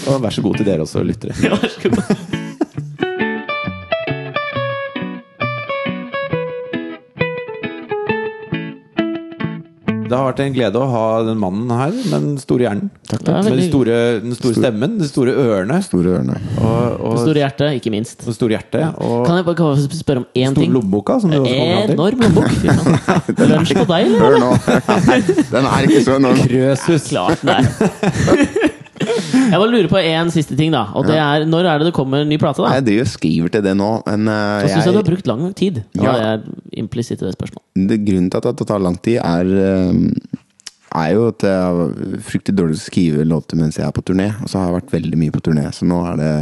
Og 0.07 0.23
vær 0.23 0.31
så 0.35 0.43
god 0.43 0.55
til 0.61 0.67
dere 0.67 0.81
også, 0.87 1.03
lyttere. 1.03 1.37
Ja, 1.43 1.55
vær 1.55 1.69
så 1.69 1.89
god. 1.89 2.51
Det 10.05 10.13
har 10.19 10.27
vært 10.29 10.41
en 10.45 10.55
glede 10.55 10.81
å 10.81 10.87
ha 10.93 11.05
den 11.27 11.39
mannen 11.41 11.71
her 11.73 11.93
med 11.95 12.13
den 12.27 12.35
store 12.41 12.67
hjernen. 12.67 12.91
Takk, 13.09 13.23
er 13.29 13.47
Med 13.47 13.57
den 13.59 13.69
store, 13.71 13.97
den 14.25 14.35
store 14.37 14.55
stemmen, 14.59 14.99
de 15.01 15.09
store 15.09 15.33
ørene 15.41 15.79
Store 15.85 16.15
ørene. 16.19 16.37
og, 16.61 17.15
Det 17.15 17.23
store 17.25 17.41
hjertet, 17.43 17.79
ikke 17.81 17.93
minst. 17.95 18.25
det 18.27 18.35
store 18.37 18.57
hjertet. 18.59 18.85
Og 19.01 19.25
Kan 19.27 19.37
jeg 19.41 19.47
bare 19.49 19.77
spørre 19.89 20.23
om 20.25 20.27
én 20.37 20.55
ting? 20.55 20.73
lommeboka, 20.75 21.19
som 21.21 21.31
du 21.31 21.39
også 21.41 21.55
kommer. 21.55 21.95
Enorm 21.95 22.21
lommebok. 22.21 22.51
Lunsj 23.55 23.75
på 23.81 23.87
deg, 23.91 24.07
eller? 24.07 24.21
Hør 24.21 24.39
nå! 24.45 24.53
Den 25.55 25.71
er 25.73 25.89
ikke 25.89 26.05
så 26.05 26.19
enorm. 26.21 26.45
Krøsus. 26.49 27.09
Klart 27.09 27.41
den 27.43 27.51
er. 27.55 27.65
Jeg 29.35 29.61
bare 29.61 29.71
lurer 29.71 29.91
på 29.91 30.01
én 30.01 30.31
siste 30.35 30.57
ting, 30.59 30.73
da. 30.75 30.87
Og 30.97 31.07
det 31.09 31.19
er 31.21 31.47
når 31.49 31.69
er 31.71 31.83
det 31.83 31.91
det 31.91 31.97
kommer 31.97 32.25
en 32.25 32.31
ny 32.31 32.39
plate? 32.41 32.63
da? 32.65 32.75
Jeg 32.79 32.87
driver 32.89 33.11
skriver 33.11 33.55
til 33.55 33.65
det 33.67 33.75
nå, 33.79 33.91
men 34.07 34.31
uh, 34.31 34.63
jeg 34.65 34.75
syns 34.75 34.89
jeg 34.89 34.95
du 34.95 35.01
har 35.01 35.09
brukt 35.11 35.31
lang 35.31 35.45
tid. 35.59 35.83
Ja. 35.99 36.05
Ja. 36.05 36.15
er 36.35 36.81
implisitt 36.85 37.23
i 37.23 37.27
det 37.27 37.35
spørsmålet. 37.37 37.67
det, 37.91 38.01
grunnen 38.07 38.31
til 38.31 38.41
at 38.41 38.61
det 38.61 38.69
tar 38.69 38.83
lang 38.83 38.97
tid, 39.03 39.19
er 39.19 39.51
eh, 39.69 39.93
er 40.95 41.11
jo 41.17 41.25
at 41.31 41.45
jeg 41.47 41.53
er 41.53 42.21
fryktelig 42.27 42.57
dårlig 42.59 42.77
til 42.77 42.83
å 42.83 42.85
skrive 42.85 43.25
låter 43.27 43.59
mens 43.59 43.79
jeg 43.81 43.87
er 43.87 43.95
på 43.95 44.05
turné. 44.07 44.29
Og 44.45 44.51
så 44.51 44.61
har 44.61 44.69
jeg 44.69 44.77
vært 44.79 44.93
veldig 44.95 45.19
mye 45.21 45.35
på 45.35 45.43
turné, 45.49 45.65
så 45.75 45.89
nå 45.89 46.01
er 46.13 46.21
det 46.21 46.33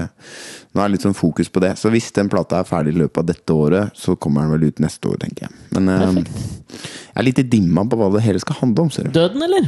Nå 0.73 0.81
er 0.81 0.89
det 0.89 0.95
litt 0.95 1.03
sånn 1.05 1.13
fokus 1.13 1.51
på 1.53 1.61
det. 1.61 1.75
Så 1.77 1.91
hvis 1.93 2.07
den 2.17 2.31
plata 2.33 2.63
er 2.63 2.65
ferdig 2.65 2.95
i 2.95 3.01
løpet 3.03 3.19
av 3.21 3.27
dette 3.29 3.53
året, 3.53 3.91
så 3.93 4.15
kommer 4.17 4.47
den 4.47 4.55
vel 4.55 4.71
ut 4.73 4.79
neste 4.81 5.11
år, 5.11 5.19
tenker 5.21 5.45
jeg. 5.45 5.53
Men 5.77 5.91
eh, 5.93 6.23
jeg 6.23 7.21
er 7.21 7.27
litt 7.27 7.43
i 7.43 7.45
dimma 7.45 7.85
på 7.85 7.99
hva 8.01 8.09
det 8.15 8.23
hele 8.25 8.41
skal 8.41 8.57
handle 8.63 8.87
om, 8.87 8.93
ser 8.95 9.05
du. 9.05 9.13
Døden, 9.19 9.45
eller? 9.45 9.67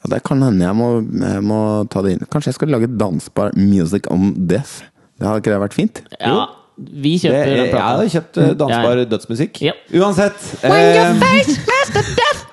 Ja, 0.00 0.08
det 0.14 0.22
kan 0.24 0.40
hende 0.40 0.64
jeg 0.64 0.78
må, 0.80 0.88
jeg 1.04 1.44
må 1.44 1.60
ta 1.92 2.00
det 2.06 2.14
inn. 2.16 2.24
Kanskje 2.32 2.54
jeg 2.54 2.56
skal 2.56 2.72
lage 2.72 2.88
dansbar 2.96 3.52
music 3.60 4.08
on 4.12 4.32
death? 4.48 4.78
Det 5.20 5.28
hadde 5.28 5.44
ikke 5.44 5.52
det 5.52 5.60
vært 5.66 5.76
fint? 5.76 6.00
Ja, 6.16 6.46
vi 6.80 7.18
Det, 7.20 7.30
den 7.30 7.44
platen. 7.44 7.68
jeg 7.68 7.84
har 7.84 7.98
hadde 8.00 8.10
kjøpt 8.16 8.40
eh, 8.40 8.54
dansbar 8.64 9.04
dødsmusikk. 9.12 9.60
Ja. 9.68 9.76
Uansett. 10.00 10.40
When 10.64 10.88
your 10.88 11.04
eh, 11.04 11.20
face, 11.20 11.60
the 11.92 12.02
Death, 12.16 12.43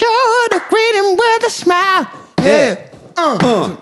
him 0.00 1.16
with 1.16 1.46
a 1.46 1.50
smile. 1.50 2.06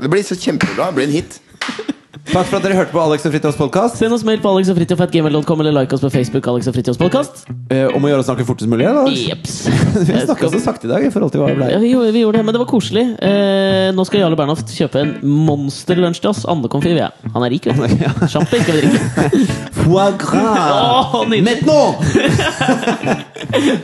Det 0.00 0.08
blir 0.08 0.22
så 0.22 0.36
kjempebra. 0.36 0.86
Det 0.86 0.92
blir 0.94 1.04
en 1.04 1.10
hit. 1.12 1.40
Takk 2.30 2.46
for 2.46 2.60
at 2.60 2.62
dere 2.62 2.76
hørte 2.78 2.92
på 2.94 3.00
Alex 3.02 3.24
og 3.26 3.32
Fritjofs 3.32 3.56
podkast. 3.58 3.96
Send 3.98 4.14
oss 4.14 4.22
mail 4.26 4.38
på 4.42 4.50
alexogfritjof.gmail.com 4.52 5.62
eller 5.64 5.74
like 5.74 5.96
oss 5.96 6.02
på 6.04 6.10
Facebook. 6.14 6.46
Alex 6.52 6.68
og 6.70 6.76
Fritjofs 6.76 7.00
podcast. 7.00 7.42
Eh, 7.72 7.88
om 7.90 8.04
å 8.06 8.10
gjøre 8.12 8.22
å 8.22 8.26
snakke 8.28 8.46
fortest 8.46 8.70
mulig. 8.70 8.86
Da. 8.86 9.02
Jeps. 9.10 9.56
Vi 10.06 10.20
snakka 10.28 10.50
så 10.52 10.60
sakte 10.62 10.86
i 10.86 10.92
dag 10.92 11.06
i 11.06 11.10
forhold 11.10 11.34
til 11.34 11.42
hva 11.42 11.50
ble. 11.56 11.72
Ja, 11.72 11.80
vi, 11.82 11.90
gjorde, 11.90 12.12
vi 12.14 12.22
gjorde 12.22 12.38
det, 12.38 12.46
men 12.46 12.54
det 12.54 12.62
var 12.62 12.70
koselig. 12.70 13.04
Eh, 13.18 13.90
nå 13.96 14.06
skal 14.06 14.22
Jarle 14.22 14.38
Bernhoft 14.38 14.70
kjøpe 14.76 15.02
en 15.02 15.12
monsterlunsj 15.48 16.22
til 16.22 16.30
oss. 16.30 16.44
andre 16.50 16.70
konfir 16.70 16.94
vi 16.94 17.02
er 17.08 17.34
Han 17.34 17.46
er 17.46 17.54
rik, 17.56 17.66
vet 17.66 17.82
du. 17.82 17.98
Ja. 18.04 18.14
Champagne 18.30 18.62
skal 18.62 18.78
vi 18.78 18.86
drikke. 18.86 19.44
Foie 19.80 20.10
gras! 20.22 21.14
Oh. 21.16 21.26
Maintenant! 21.26 21.98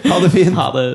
ha 0.06 0.22
det 0.22 0.34
fint. 0.36 0.54
Ha 0.54 0.70
det. 0.78 0.90